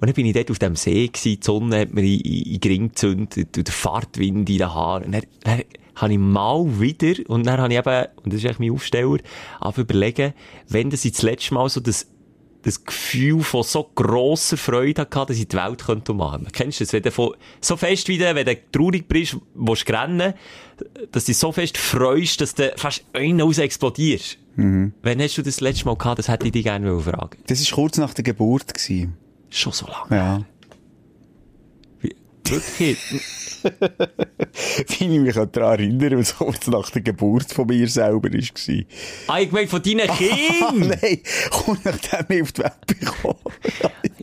Und 0.00 0.08
dann 0.08 0.14
bin 0.14 0.26
ich 0.26 0.34
dort 0.34 0.50
auf 0.50 0.58
dem 0.58 0.74
See 0.74 1.06
gewesen, 1.06 1.38
die 1.40 1.40
Sonne 1.40 1.80
hat 1.80 1.94
mir 1.94 2.02
in, 2.02 2.20
in, 2.20 2.42
in 2.54 2.60
den 2.60 2.72
Ring 2.72 2.88
gezündet, 2.88 3.56
und 3.56 3.68
der 3.68 3.74
Fahrtwind 3.74 4.50
in 4.50 4.58
den 4.58 4.74
Haaren. 4.74 5.04
Und 5.04 5.12
dann, 5.12 5.22
dann 5.44 5.62
habe 5.94 6.12
ich 6.12 6.18
mal 6.18 6.80
wieder, 6.80 7.30
und 7.30 7.46
dann 7.46 7.60
habe 7.60 7.72
ich 7.72 7.78
eben, 7.78 8.06
und 8.24 8.32
das 8.32 8.40
ist 8.40 8.44
eigentlich 8.44 8.58
mein 8.58 8.72
Aufsteller, 8.72 9.18
aber 9.60 9.82
überlegen, 9.82 10.34
wenn 10.68 10.90
das 10.90 11.04
ich 11.04 11.12
das 11.12 11.22
letzte 11.22 11.54
Mal 11.54 11.68
so 11.68 11.78
das, 11.78 12.08
das 12.62 12.84
Gefühl 12.84 13.42
von 13.42 13.62
so 13.62 13.88
grosser 13.94 14.56
Freude 14.56 15.02
hatte, 15.02 15.26
dass 15.26 15.38
ich 15.38 15.48
die 15.48 15.56
Welt 15.56 15.84
könnte 15.84 16.12
umarmen. 16.12 16.48
Kennst 16.52 16.80
du 16.80 16.84
das? 16.84 16.92
Wenn 16.92 17.02
du 17.02 17.10
von, 17.10 17.34
so 17.60 17.76
fest 17.76 18.08
wie 18.08 18.18
du, 18.18 18.34
wenn 18.34 18.46
du 18.46 18.56
traurig 18.72 19.08
bist, 19.08 19.36
willst 19.54 19.88
du 19.88 19.92
rennen, 19.92 20.34
dass 21.12 21.24
du 21.24 21.30
dich 21.30 21.38
so 21.38 21.52
fest 21.52 21.78
freust, 21.78 22.40
dass 22.40 22.54
du 22.54 22.72
fast 22.76 23.04
einen 23.12 23.40
raus 23.40 23.58
explodierst. 23.58 24.38
Wann 24.56 25.22
hast 25.22 25.38
du 25.38 25.42
das 25.42 25.60
letzte 25.60 25.84
Mal 25.84 25.96
gehabt? 25.96 26.18
Das 26.18 26.28
hätte 26.28 26.46
ich 26.46 26.52
dich 26.52 26.64
gerne 26.64 26.98
fragen 27.00 27.38
Das 27.46 27.64
war 27.70 27.76
kurz 27.76 27.96
nach 27.96 28.12
der 28.12 28.24
Geburt. 28.24 28.74
Gewesen. 28.74 29.16
Schon 29.50 29.72
so 29.72 29.86
lange. 29.86 30.16
Ja. 30.16 30.44
Wirklich? 32.50 32.98
Wie 34.98 35.04
ich 35.16 35.20
mich 35.20 35.34
daran 35.34 35.80
erinnere, 35.80 36.18
was 36.18 36.34
kurz 36.38 36.66
nach 36.68 36.88
der 36.90 37.02
Geburt 37.02 37.52
von 37.52 37.66
mir 37.66 37.88
selber 37.88 38.28
war. 38.32 38.84
ah, 39.26 39.40
ich 39.40 39.50
meine 39.50 39.66
von 39.68 39.82
deinen 39.82 40.00
Ah, 40.08 40.14
Kindern! 40.16 40.98
nein, 41.00 41.20
kurz 41.50 41.78
nachdem 41.84 42.36
ich 42.36 42.42
auf 42.42 42.52
die 42.52 42.62
Welt 42.62 42.86
bekommen 42.86 43.36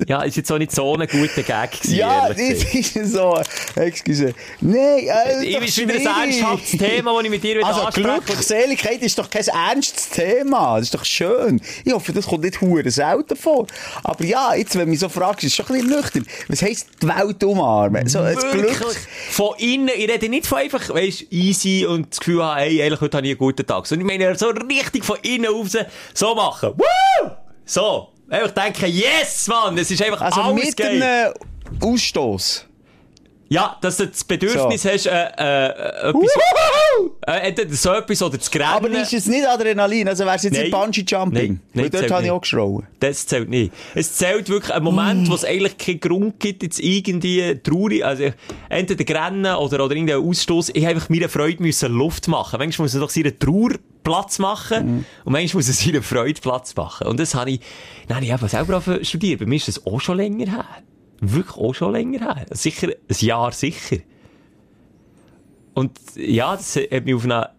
ja, 0.07 0.21
ist 0.23 0.37
jetzt 0.37 0.51
auch 0.51 0.57
nicht 0.57 0.71
so 0.71 0.93
ein 0.95 1.07
guter 1.07 1.41
Gag 1.41 1.71
gewesen, 1.71 1.95
Ja, 1.95 2.27
das 2.29 2.37
ist 2.37 2.93
so. 3.11 3.39
Excuse. 3.75 4.33
Nein, 4.61 4.77
äh, 4.77 5.43
Ich 5.45 5.55
doch 5.55 5.63
ist 5.63 5.77
wieder 5.77 5.93
ein 5.95 6.29
ernsthaftes 6.29 6.77
Thema, 6.77 7.13
das 7.15 7.23
ich 7.23 7.29
mit 7.29 7.43
dir 7.43 7.57
wieder 7.57 7.65
Also 7.67 7.81
anspreche. 7.81 8.21
Glückseligkeit 8.25 9.01
ist 9.01 9.17
doch 9.17 9.29
kein 9.29 9.47
ernstes 9.47 10.09
Thema. 10.09 10.75
Das 10.77 10.83
ist 10.87 10.93
doch 10.95 11.05
schön. 11.05 11.59
Ich 11.83 11.93
hoffe, 11.93 12.13
das 12.13 12.27
kommt 12.27 12.43
nicht 12.43 12.61
hure 12.61 12.89
selten 12.91 13.35
vor. 13.35 13.65
Aber 14.03 14.23
ja, 14.25 14.53
jetzt, 14.53 14.75
wenn 14.75 14.85
du 14.85 14.91
mich 14.91 14.99
so 14.99 15.09
fragst, 15.09 15.43
ist 15.43 15.51
es 15.51 15.65
schon 15.65 15.75
ein 15.75 15.81
bisschen 15.81 15.99
nüchtern. 15.99 16.25
Was 16.49 16.61
heisst 16.61 16.87
die 17.01 17.07
Welt 17.07 17.43
umarmen? 17.43 18.07
So 18.15 18.21
ein 18.21 18.35
Wirklich. 18.37 18.77
Glück. 18.77 18.95
Von 19.31 19.55
innen, 19.57 19.89
ich 19.93 20.09
rede 20.09 20.29
nicht 20.29 20.47
von 20.47 20.59
einfach, 20.59 20.87
weisst, 20.89 21.25
easy 21.33 21.85
und 21.85 22.11
das 22.11 22.19
Gefühl 22.21 22.41
haben, 22.41 22.59
hey, 22.59 22.77
ehrlich, 22.77 23.01
heute 23.01 23.17
habe 23.17 23.27
ich 23.27 23.31
einen 23.33 23.39
guten 23.39 23.65
Tag. 23.67 23.85
Sondern 23.85 24.07
ich 24.07 24.17
meine, 24.17 24.37
so 24.37 24.47
richtig 24.47 25.03
von 25.03 25.17
innen 25.21 25.51
raus, 25.53 25.75
so 26.13 26.33
machen. 26.33 26.71
Woo! 26.77 27.31
So. 27.65 28.13
Einfach 28.29 28.51
denken, 28.51 28.85
yes, 28.89 29.47
Mann, 29.49 29.77
es 29.77 29.91
ist 29.91 30.01
einfach 30.01 30.21
Also 30.21 30.39
alles 30.39 30.65
mit 30.65 30.77
geil. 30.77 31.03
einem 31.03 31.33
Ausstoß. 31.81 32.65
Ja, 33.55 33.77
dass 33.81 33.97
du 33.97 34.07
das 34.07 34.23
Bedürfnis 34.23 34.83
So. 34.83 34.89
hast, 34.89 35.05
äh, 35.07 35.09
äh, 35.11 36.09
etwas, 36.09 36.31
äh, 37.27 37.31
entweder 37.47 37.73
so 37.73 37.93
etwas 37.93 38.21
oder 38.21 38.39
zu 38.39 38.51
grennen. 38.51 38.65
Aber 38.69 38.89
ist 38.89 39.13
es 39.13 39.25
nicht 39.25 39.45
Adrenalin? 39.47 40.07
Also 40.07 40.25
wär's 40.25 40.43
jetzt 40.43 40.57
Nein. 40.57 40.71
Bungee-Jumping? 40.71 41.31
Nein, 41.33 41.59
nein, 41.73 41.83
Weil 41.83 41.89
dort 41.89 42.11
habe 42.11 42.21
ich 42.21 42.23
nicht. 42.23 42.31
auch 42.31 42.41
geschrauen. 42.41 42.87
Das 42.99 43.25
zählt 43.25 43.49
nicht. 43.49 43.73
Es 43.93 44.13
zählt 44.15 44.49
wirklich 44.49 44.73
ein 44.73 44.83
Moment, 44.83 45.29
wo 45.29 45.35
es 45.35 45.45
eigentlich 45.45 45.77
keinen 45.77 45.99
Grund 45.99 46.39
gibt, 46.39 46.63
jetzt 46.63 46.79
irgendwie 46.79 47.59
traurig, 47.63 48.03
also 48.05 48.25
entweder 48.69 49.03
Grennen 49.03 49.55
oder, 49.55 49.83
oder 49.83 49.95
irgendeinen 49.95 50.27
Ausstoß. 50.27 50.69
Ich 50.73 50.83
habe 50.85 50.95
einfach 50.95 51.09
meiner 51.09 51.29
Freude 51.29 51.61
müssen 51.61 51.91
Luft 51.93 52.27
machen. 52.27 52.59
Manchmal 52.59 52.85
muss 52.85 52.93
man 52.93 53.01
doch 53.01 53.09
seiner 53.09 53.37
Trauer 53.37 53.71
Platz 54.03 54.37
machen 54.37 55.05
und 55.25 55.33
manchmal 55.33 55.59
muss 55.63 55.67
er 55.67 55.73
seiner 55.85 56.03
Freude 56.03 56.39
Platz 56.39 56.75
machen. 56.75 57.07
Und 57.07 57.19
das 57.19 57.33
habe 57.33 57.51
ich, 57.51 57.59
habe 58.09 58.23
ich 58.23 58.31
eben 58.31 58.47
selber 58.47 58.81
studieren. 59.03 59.39
Bei 59.39 59.45
mir 59.45 59.55
ist 59.55 59.67
das 59.67 59.85
auch 59.85 59.99
schon 59.99 60.17
länger 60.17 60.45
her. 60.51 60.65
Wirklich 61.33 61.57
auch 61.57 61.73
schon 61.73 61.93
länger 61.93 62.19
her. 62.19 62.45
Sicher, 62.51 62.87
ein 62.89 63.15
Jahr 63.19 63.51
sicher. 63.51 63.97
Und 65.73 65.91
ja, 66.15 66.55
das 66.55 66.75
hat 66.75 67.05
mich 67.05 67.13
auf 67.15 67.25
eine 67.25 67.49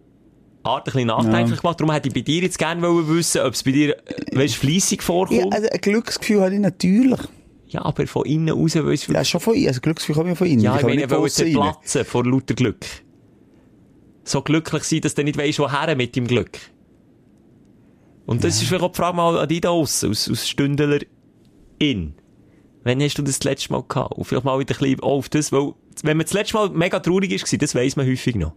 Art 0.63 0.81
ein 0.81 0.83
bisschen 0.85 1.07
nachdenklich 1.07 1.61
gemacht. 1.61 1.79
Darum 1.79 1.91
hätte 1.93 2.07
ich 2.09 2.13
bei 2.13 2.21
dir 2.21 2.41
jetzt 2.41 2.57
gerne 2.57 2.81
wissen, 3.07 3.41
ob 3.41 3.53
es 3.53 3.63
bei 3.63 3.71
dir, 3.71 3.95
äh, 4.07 4.35
weißt, 4.37 4.55
fleissig 4.55 5.03
vorkommt. 5.03 5.37
Ja, 5.39 5.45
Ja, 5.45 5.51
also 5.51 5.67
ein 5.69 5.81
Glücksgefühl 5.81 6.41
habe 6.41 6.53
ich 6.55 6.59
natürlich. 6.59 7.19
aber 7.73 8.07
von 8.07 8.25
innen 8.25 8.49
raus, 8.49 8.75
weil 8.75 8.93
es 8.93 9.07
Ja, 9.07 9.23
schon 9.23 9.39
von 9.39 9.53
innen. 9.55 9.67
Also 9.67 9.81
Glücksgefühl 9.81 10.15
komme 10.15 10.31
ich 10.31 10.37
von 10.37 10.47
innen. 10.47 10.61
ja, 10.61 10.77
ich 10.77 10.83
meine, 10.83 11.03
ich 11.03 11.09
wollte 11.09 11.23
aussen 11.23 11.43
rein. 11.45 11.53
platzen 11.53 12.05
vor 12.05 12.25
lauter 12.25 12.55
Glück. 12.55 12.85
So 14.23 14.41
glücklich 14.41 14.83
sein, 14.83 15.01
dass 15.01 15.13
du 15.15 15.23
nicht 15.23 15.37
weisst, 15.37 15.59
woher 15.59 15.95
mit 15.95 16.15
dem 16.15 16.27
Glück. 16.27 16.57
Und 18.25 18.43
das 18.43 18.61
ist 18.61 18.67
vielleicht 18.67 18.83
auch 18.83 18.91
die 18.91 18.97
Frage 18.97 19.15
mal 19.15 19.37
an 19.37 19.47
dich 19.47 19.61
da 19.61 19.69
draussen, 19.69 20.09
aus, 20.09 20.29
aus 20.29 20.49
Stündler 20.49 20.99
in. 21.79 22.13
Wann 22.83 23.01
hast 23.01 23.17
du 23.17 23.21
das, 23.21 23.43
letzte 23.43 23.73
Mal 23.73 23.83
gehabt? 23.87 24.13
Und 24.13 24.25
vielleicht 24.25 24.45
mal 24.45 24.59
wieder 24.59 24.75
ein 24.75 24.79
bisschen 24.79 24.99
auf 25.01 25.29
das, 25.29 25.51
weil, 25.51 25.73
wenn 26.03 26.17
man 26.17 26.25
das 26.25 26.33
letzte 26.33 26.55
Mal 26.55 26.69
mega 26.69 26.99
traurig 26.99 27.31
ist, 27.31 27.61
das 27.61 27.75
weiss 27.75 27.95
man 27.95 28.07
häufig 28.07 28.35
noch. 28.35 28.53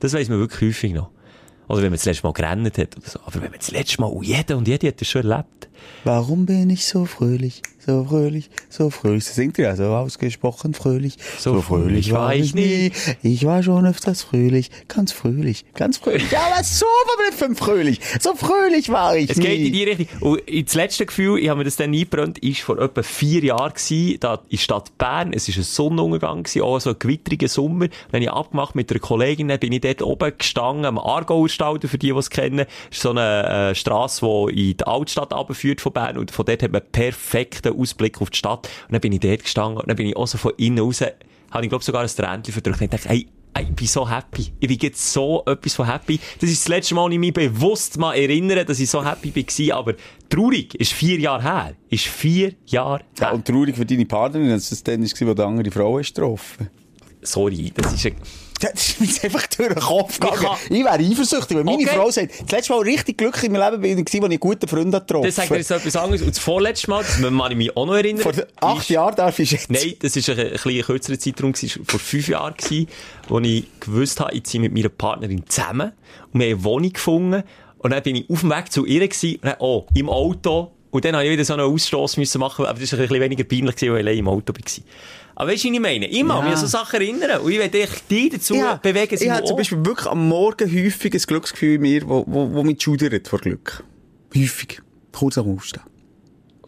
Das 0.00 0.12
weiss 0.12 0.28
man 0.28 0.38
wirklich 0.38 0.70
häufig 0.70 0.92
noch. 0.92 1.10
Oder 1.68 1.78
wenn 1.78 1.90
man 1.90 1.98
das 1.98 2.04
letzte 2.04 2.26
Mal 2.26 2.32
gerannt 2.32 2.78
hat 2.78 2.96
oder 2.96 3.08
so. 3.08 3.20
Aber 3.20 3.34
wenn 3.34 3.50
man 3.50 3.58
das 3.58 3.70
letzte 3.70 4.00
Mal, 4.00 4.06
und 4.08 4.24
jeder 4.24 4.56
und 4.56 4.66
jede 4.68 4.88
hat 4.88 5.00
das 5.00 5.08
schon 5.08 5.28
erlebt. 5.28 5.68
Warum 6.04 6.46
bin 6.46 6.70
ich 6.70 6.86
so 6.86 7.04
fröhlich, 7.04 7.62
so 7.88 8.04
fröhlich, 8.04 8.50
so 8.68 8.90
fröhlich. 8.90 9.24
Das 9.24 9.34
singt 9.34 9.56
ja 9.56 9.74
so 9.74 9.84
ausgesprochen 9.84 10.74
fröhlich. 10.74 11.16
So 11.38 11.62
fröhlich 11.62 12.12
war 12.12 12.34
ich 12.34 12.54
nie. 12.54 12.92
Ich 13.22 13.46
war 13.46 13.62
schon 13.62 13.86
öfters 13.86 14.22
fröhlich, 14.22 14.70
ganz 14.88 15.12
fröhlich, 15.12 15.64
ganz 15.74 15.96
fröhlich. 15.96 16.30
Ja, 16.30 16.40
aber 16.52 16.62
so 16.62 16.84
mir 17.48 17.54
fröhlich. 17.56 18.00
So 18.20 18.34
fröhlich 18.34 18.90
war 18.90 19.16
ich 19.16 19.30
Es 19.30 19.38
nie. 19.38 19.46
geht 19.46 19.66
in 19.66 19.72
die 19.72 19.84
Richtung. 19.84 20.06
Und 20.20 20.42
das 20.66 20.74
letzte 20.74 21.06
Gefühl, 21.06 21.38
ich 21.38 21.48
habe 21.48 21.58
mir 21.58 21.64
das 21.64 21.76
dann 21.76 21.94
eingebrannt, 21.94 22.38
ist 22.40 22.60
vor 22.60 22.78
etwa 22.78 23.02
vier 23.02 23.42
Jahren 23.42 23.72
gewesen, 23.72 24.20
da 24.20 24.34
in 24.34 24.40
der 24.50 24.56
Stadt 24.58 24.98
Bern. 24.98 25.32
Es 25.32 25.48
war 25.48 25.56
ein 25.56 25.62
Sonnenuntergang 25.62 26.42
gewesen, 26.42 26.62
auch 26.62 26.78
so 26.80 26.90
ein 26.90 26.96
gewittriger 26.98 27.48
Sommer. 27.48 27.88
Dann 27.88 28.20
habe 28.20 28.24
ich 28.24 28.30
abgemacht 28.30 28.74
mit 28.74 28.90
einer 28.90 29.00
Kollegin, 29.00 29.48
bin 29.58 29.72
ich 29.72 29.80
dort 29.80 30.02
oben 30.02 30.32
gestanden, 30.36 30.84
am 30.84 30.98
Aargauer 30.98 31.48
Stalden, 31.48 31.88
für 31.88 31.96
die, 31.96 32.12
die 32.12 32.18
es 32.18 32.28
kennen. 32.28 32.58
Das 32.58 32.68
ist 32.90 33.00
so 33.02 33.10
eine 33.10 33.70
äh, 33.70 33.74
Strasse, 33.74 34.26
die 34.26 34.70
in 34.72 34.76
die 34.76 34.86
Altstadt 34.86 35.32
runterführt 35.32 35.80
von 35.80 35.92
Bern. 35.92 36.18
Und 36.18 36.30
von 36.30 36.44
dort 36.44 36.62
hat 36.62 36.72
man 36.72 36.82
perfekten 36.92 37.77
Ausblick 37.78 38.20
auf 38.20 38.30
die 38.30 38.38
Stadt. 38.38 38.68
Und 38.88 38.92
dann 38.92 39.00
bin 39.00 39.12
ich 39.12 39.20
dort 39.20 39.42
gestanden 39.42 39.78
und 39.80 39.88
dann 39.88 39.96
bin 39.96 40.06
ich 40.06 40.16
auch 40.16 40.26
so 40.26 40.38
von 40.38 40.52
innen 40.56 40.78
raus, 40.80 41.00
habe 41.50 41.64
ich 41.64 41.68
glaube 41.68 41.84
sogar 41.84 42.02
ein 42.02 42.08
Tränchen 42.08 42.52
verdrückt. 42.52 42.80
Und 42.80 42.84
ich 42.84 42.90
dachte, 42.90 43.08
hey, 43.08 43.26
ich 43.60 43.68
bin 43.74 43.86
so 43.86 44.08
happy. 44.08 44.52
Ich 44.60 44.68
bin 44.68 44.78
jetzt 44.80 45.12
so 45.12 45.42
etwas 45.46 45.74
von 45.74 45.86
happy. 45.86 46.20
Das 46.40 46.48
ist 46.50 46.62
das 46.64 46.68
letzte 46.68 46.94
Mal, 46.94 47.12
ich 47.12 47.18
mich 47.18 47.32
bewusst 47.32 47.98
mal 47.98 48.14
erinnere, 48.14 48.64
dass 48.64 48.78
ich 48.78 48.88
so 48.88 49.04
happy 49.04 49.34
war. 49.34 49.78
Aber 49.78 49.94
traurig 50.28 50.74
ist 50.74 50.92
vier 50.92 51.18
Jahre 51.18 51.42
her. 51.42 51.74
Ist 51.88 52.06
vier 52.06 52.52
Jahre 52.66 53.00
Ja, 53.18 53.26
her. 53.28 53.34
und 53.34 53.46
traurig 53.46 53.74
für 53.74 53.86
deine 53.86 54.06
Partnerin, 54.06 54.50
dass 54.50 54.70
es 54.70 54.82
dann 54.84 55.02
war, 55.02 55.28
wo 55.28 55.34
die 55.34 55.42
andere 55.42 55.70
Frau 55.70 55.94
getroffen. 55.94 56.70
Sorry, 57.22 57.72
das 57.74 57.92
ist 57.94 58.06
ein... 58.06 58.14
Das 58.72 58.88
ist 58.88 59.00
mir 59.00 59.06
jetzt 59.06 59.24
einfach 59.24 59.46
durch 59.46 59.68
den 59.68 59.78
Kopf 59.80 60.18
gegangen. 60.18 60.40
kann- 60.42 60.56
Ich 60.68 60.84
wäre 60.84 60.94
eifersüchtig, 60.98 61.56
weil 61.56 61.64
meine 61.64 61.78
Okay. 61.82 61.90
Frau 61.94 62.10
sagt, 62.10 62.32
das 62.42 62.50
letzte 62.50 62.72
Mal 62.72 62.80
richtig 62.82 63.18
glücklich 63.18 63.44
in 63.44 63.52
meinem 63.52 63.70
Leben 63.72 63.82
bin 63.82 63.92
ich, 63.92 63.98
als 64.06 64.14
ich 64.14 64.22
einen 64.24 64.40
guten 64.40 64.68
Freund 64.68 64.92
getroffen 64.92 65.24
Das 65.26 65.36
sagt 65.36 65.50
mir 65.50 65.56
jetzt 65.58 65.70
etwas 65.70 65.96
anderes. 65.96 66.22
Und 66.22 66.28
das 66.30 66.38
vorletzte 66.38 66.90
Mal, 66.90 67.02
das 67.02 67.20
kann 67.20 67.50
ich 67.52 67.56
mich 67.56 67.76
auch 67.76 67.86
noch 67.86 67.94
erinnern. 67.94 68.22
Vor 68.22 68.32
acht 68.60 68.88
Jahren 68.90 69.14
darf 69.14 69.38
ich 69.38 69.52
jetzt. 69.52 69.70
Nein, 69.70 69.94
das 70.00 70.16
war 70.16 70.34
ein, 70.34 70.40
ein 70.46 70.50
bisschen 70.52 70.82
kürzerer 70.82 71.18
Zeitraum, 71.18 71.52
gewesen, 71.52 71.84
vor 71.86 72.00
fünf 72.00 72.28
Jahren, 72.28 72.54
gewesen, 72.56 72.88
wo 73.28 73.38
ich 73.40 73.64
gewusst 73.80 74.20
habe, 74.20 74.34
ich 74.34 74.44
ziehe 74.44 74.60
mit 74.60 74.72
meiner 74.74 74.88
Partnerin 74.88 75.44
zusammen 75.48 75.92
und 76.32 76.40
wir 76.40 76.46
haben 76.50 76.54
eine 76.56 76.64
Wohnung 76.64 76.92
gefunden 76.92 77.42
und 77.78 77.90
dann 77.92 78.02
bin 78.02 78.16
ich 78.16 78.28
auf 78.30 78.40
dem 78.40 78.50
Weg 78.50 78.72
zu 78.72 78.84
ihr 78.86 79.06
gewesen, 79.06 79.36
und 79.36 79.44
dann, 79.44 79.56
oh, 79.60 79.86
im 79.94 80.08
Auto 80.08 80.72
und 80.90 81.04
dann 81.04 81.14
habe 81.14 81.24
ich 81.26 81.30
wieder 81.32 81.44
so 81.44 81.52
einen 81.52 81.62
Ausstoß 81.62 82.16
müssen 82.16 82.38
machen, 82.40 82.64
aber 82.66 82.80
das 82.80 82.90
war 82.92 82.98
ein 82.98 83.06
bisschen 83.08 83.20
weniger 83.22 83.44
peinlich 83.44 83.74
weil 83.82 83.88
ich 83.88 83.90
allein 84.06 84.18
im 84.18 84.28
Auto 84.28 84.52
war. 84.52 84.62
Aber 85.40 85.52
weißt 85.52 85.62
du, 85.64 85.68
was 85.68 85.74
ich 85.74 85.80
meine? 85.80 86.08
Ich 86.08 86.16
Ja. 86.18 86.24
mich 86.24 86.54
an 86.54 86.56
so 86.56 86.66
Sachen 86.66 87.00
erinnern 87.00 87.40
und 87.40 87.52
ich 87.52 87.58
will 87.60 87.68
dich 87.68 87.88
die 88.10 88.28
dazu 88.28 88.56
Ja, 88.56 88.74
bewegen, 88.74 89.14
ich 89.20 89.30
habe 89.30 89.44
zum 89.46 89.56
Beispiel 89.56 89.84
wirklich 89.86 90.08
am 90.08 90.26
Morgen 90.26 90.68
häufig 90.68 91.14
ein 91.14 91.20
Glücksgefühl 91.20 91.76
in 91.76 91.80
mir, 91.82 92.08
wo, 92.08 92.24
wo, 92.26 92.52
wo 92.52 92.64
mich 92.64 92.82
schudert 92.82 93.28
vor 93.28 93.38
Glück. 93.38 93.84
Häufig. 94.36 94.80
Kurz 95.12 95.34
dem 95.34 95.46
Aufstehen. 95.56 95.84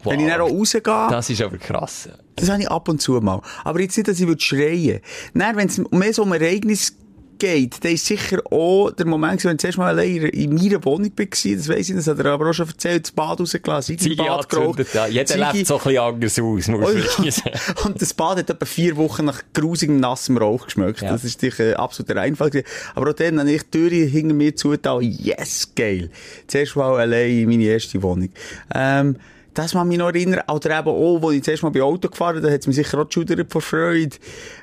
wow. 0.03 0.13
Wenn 0.13 0.21
ich 0.21 0.27
dann 0.27 0.39
auch 0.39 0.49
rausgehe, 0.49 0.81
das, 0.81 1.11
Das 1.11 1.29
ist 1.29 1.41
aber 1.41 1.57
krass. 1.57 2.07
habe 2.49 2.61
ich 2.61 2.71
ab 2.71 2.87
und 2.87 3.01
zu 3.01 3.11
mal. 3.19 3.41
Aber 3.65 3.81
jetzt 3.81 3.97
nicht, 3.97 4.07
dass 4.07 4.21
ich 4.21 4.25
würde 4.27 4.41
schreien 4.41 5.01
Dann, 5.33 5.57
wenn 5.57 5.67
es 5.67 5.77
mehr 5.91 6.13
so 6.13 6.23
um 6.23 6.31
Ereignis 6.31 6.95
geht, 7.41 7.83
dann 7.83 7.91
ist 7.93 8.05
sicher 8.05 8.39
auch 8.51 8.91
der 8.91 9.05
Moment, 9.07 9.43
wenn 9.43 9.53
ich 9.53 9.57
zuerst 9.59 9.77
mal 9.77 9.87
allein 9.87 10.17
in 10.27 10.53
meiner 10.53 10.83
Wohnung 10.85 11.11
war, 11.17 11.25
das 11.25 11.41
weiss 11.69 11.89
ich, 11.89 11.95
das 11.95 12.07
hat 12.07 12.19
er 12.19 12.25
aber 12.27 12.49
auch 12.49 12.53
schon 12.53 12.67
erzählt, 12.67 13.05
das 13.05 13.11
Bad 13.11 13.39
rausgelassen, 13.39 13.97
Ziege 13.97 14.15
Bad 14.15 14.47
geraucht. 14.47 14.85
ja. 14.93 15.07
Jeder 15.07 15.25
Ziege- 15.25 15.49
lebt 15.53 15.67
so 15.67 15.77
ein 15.77 15.83
bisschen 15.83 15.97
anders 16.03 16.39
aus, 16.39 16.67
muss 16.67 16.89
ich 16.93 16.95
wirklich 17.17 17.35
sagen. 17.35 17.59
Und 17.85 18.01
das 18.01 18.13
Bad 18.13 18.37
hat 18.37 18.49
etwa 18.49 18.65
vier 18.65 18.95
Wochen 18.97 19.25
nach 19.25 19.41
grusigem, 19.53 19.99
nassem 19.99 20.37
Rauch 20.37 20.65
geschmeckt. 20.65 21.01
Ja. 21.01 21.11
Das 21.11 21.23
ist 21.23 21.41
natürlich 21.41 21.59
ein 21.73 21.73
absoluter 21.77 22.15
Reinfall 22.15 22.51
gewesen. 22.51 22.67
Aber 22.95 23.09
auch 23.09 23.13
dann 23.15 23.39
habe 23.39 23.51
ich 23.51 23.63
die 23.63 23.71
Tür 23.71 23.89
hinter 23.89 24.33
mir 24.35 24.55
zugetan. 24.55 25.01
Yes, 25.01 25.71
geil. 25.75 26.09
Zuerst 26.47 26.75
mal 26.75 26.99
allein 26.99 27.31
in 27.31 27.49
meine 27.49 27.63
erste 27.63 28.01
Wohnung. 28.03 28.29
Ähm, 28.73 29.15
das 29.53 29.73
kann 29.73 29.87
mich 29.87 29.97
noch 29.97 30.07
erinnern. 30.07 30.41
Oder 30.49 30.79
eben 30.79 30.89
auch, 30.89 31.21
als 31.23 31.35
ich 31.35 31.43
zuerst 31.43 31.63
mal 31.63 31.69
bei 31.69 31.81
Auto 31.81 32.09
gefahren 32.09 32.41
da 32.41 32.49
hat 32.49 32.61
es 32.61 32.67
mich 32.67 32.75
sicher 32.75 32.99
auch 32.99 33.07
geschudert 33.07 33.51
vor 33.51 33.61
Freude. 33.61 34.17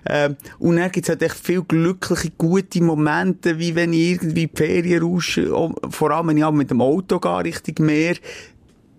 Ähm, 0.06 0.36
und 0.58 0.76
dann 0.76 0.90
gibt 0.90 1.06
es 1.06 1.10
halt 1.10 1.22
echt 1.22 1.36
viele 1.36 1.64
glückliche, 1.64 2.30
gute 2.36 2.82
Momente, 2.82 3.58
wie 3.58 3.74
wenn 3.74 3.92
ich 3.92 4.12
irgendwie 4.12 4.46
die 4.46 4.56
Ferien 4.56 5.02
rausche, 5.02 5.50
vor 5.90 6.10
allem 6.10 6.28
wenn 6.28 6.38
ich 6.38 6.50
mit 6.50 6.70
dem 6.70 6.80
Auto 6.80 7.18
gehe, 7.18 7.44
Richtung 7.44 7.86
Meer 7.86 8.16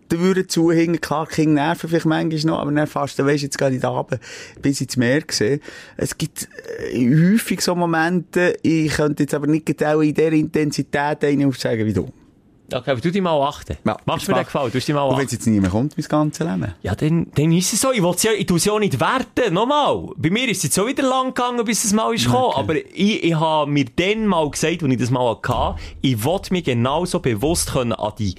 da 0.10 0.20
würde 0.20 0.48
zuhängen, 0.48 1.00
klar, 1.00 1.28
Kinder 1.28 1.66
nerven 1.66 1.88
vielleicht 1.88 2.06
manchmal 2.06 2.42
noch, 2.42 2.60
aber 2.60 2.72
dann 2.72 2.88
fast, 2.88 3.20
dann 3.20 3.28
weisst 3.28 3.44
jetzt 3.44 3.62
ich 3.62 3.80
da 3.80 3.90
runter, 3.90 4.20
bis 4.62 4.82
ins 4.82 4.98
Meer 4.98 5.22
sehe. 5.30 5.60
Es 5.98 6.18
gibt 6.18 6.50
äh, 6.92 7.32
häufig 7.32 7.62
so 7.62 7.76
Momente, 7.76 8.58
ich 8.64 8.92
könnte 8.92 9.24
jetzt 9.24 9.36
aber 9.36 9.48
nicht 9.48 9.68
genau 9.68 10.02
in 10.02 10.14
dieser 10.14 10.32
Intensität 10.32 11.24
einen 11.24 11.46
aufzeigen 11.46 11.86
wie 11.86 11.94
du. 11.94 12.12
Okay, 12.74 12.91
aber 12.91 13.01
du 13.01 13.11
dich 13.11 13.22
mal 13.22 13.39
achten. 13.41 13.78
Ja, 13.86 13.97
Machst 14.05 14.28
mir 14.28 14.34
den 14.36 14.43
Gefallen? 14.43 14.72
Du 14.72 14.80
dich 14.80 14.88
mal 14.89 15.01
Und 15.03 15.09
wenn 15.11 15.15
achten. 15.17 15.26
es 15.26 15.32
jetzt 15.34 15.47
niemand 15.47 15.72
kommt, 15.72 15.97
mein 15.97 16.07
ganzes 16.07 16.45
Leben. 16.45 16.74
Ja, 16.82 16.95
dann, 16.95 17.28
dann 17.36 17.51
ist 17.51 17.74
es 17.74 17.82
so. 17.82 17.91
Ich 17.91 18.01
will's 18.01 18.24
ja, 18.24 18.32
ich 18.32 18.65
ja 18.65 18.74
auch 18.74 18.80
nicht 18.80 18.99
werten. 18.99 19.53
Nochmal. 19.53 20.09
Bei 20.17 20.30
mir 20.30 20.47
ist 20.49 20.57
es 20.57 20.63
jetzt 20.63 20.80
auch 20.80 20.88
wieder 20.88 21.03
lang 21.03 21.34
gegangen, 21.34 21.63
bis 21.65 21.84
es 21.84 21.93
mal 21.93 22.13
ist 22.13 22.26
gekommen. 22.26 22.53
Aber 22.55 22.76
ich, 22.76 23.24
ich 23.24 23.36
habe 23.36 23.70
mir 23.70 23.86
dann 23.95 24.28
mal 24.28 24.49
gesagt, 24.49 24.84
als 24.84 24.91
ich 24.91 24.97
das 24.99 25.09
mal 25.11 25.38
hatte, 25.41 25.76
ich 26.01 26.24
wollte 26.24 26.53
mich 26.53 26.63
genauso 26.65 27.20
bewusst 27.20 27.72
können 27.74 27.93
an 27.93 28.13
die 28.17 28.36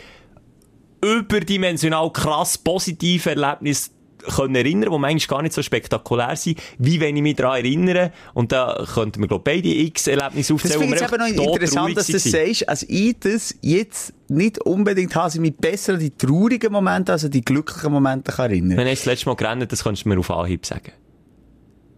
überdimensional 1.02 2.10
krass 2.12 2.58
positive 2.58 3.30
Erlebnisse 3.30 3.90
können 4.22 4.54
erinnern, 4.54 4.90
die 4.92 4.98
manchmal 4.98 5.38
gar 5.38 5.42
nicht 5.42 5.54
so 5.54 5.62
spektakulär 5.62 6.36
sind, 6.36 6.60
wie 6.78 7.00
wenn 7.00 7.16
ich 7.16 7.22
mich 7.22 7.36
daran 7.36 7.58
erinnere. 7.58 8.12
Und 8.34 8.52
da 8.52 8.84
könnten 8.94 9.20
wir, 9.20 9.28
glaube 9.28 9.50
ich, 9.50 9.62
beide 9.62 9.68
X-Erlebnisse 9.68 10.54
Das 10.54 10.62
aufzählen. 10.62 10.80
finde 10.80 10.96
ich 10.96 11.30
eben 11.30 11.36
noch 11.36 11.54
interessant, 11.54 11.96
dass 11.96 12.06
du 12.06 12.12
das 12.12 12.24
sagst. 12.24 12.68
Also 12.68 12.86
ich 12.88 13.16
das 13.20 13.54
jetzt 13.60 14.12
nicht 14.28 14.58
unbedingt 14.60 15.14
habe, 15.14 15.30
ich 15.32 15.40
mich 15.40 15.56
besser 15.56 15.94
an 15.94 16.00
die 16.00 16.10
traurigen 16.10 16.72
Momente 16.72 17.12
als 17.12 17.24
an 17.24 17.30
die 17.30 17.42
glücklichen 17.44 17.92
Momente 17.92 18.32
kann 18.32 18.50
erinnern 18.50 18.76
Wenn 18.76 18.86
ich 18.86 19.00
das 19.00 19.06
letzte 19.06 19.28
Mal 19.28 19.36
gerannt 19.36 19.70
das 19.70 19.82
könntest 19.82 20.04
du 20.04 20.08
mir 20.08 20.18
auf 20.18 20.30
Anhieb 20.30 20.64
sagen. 20.64 20.92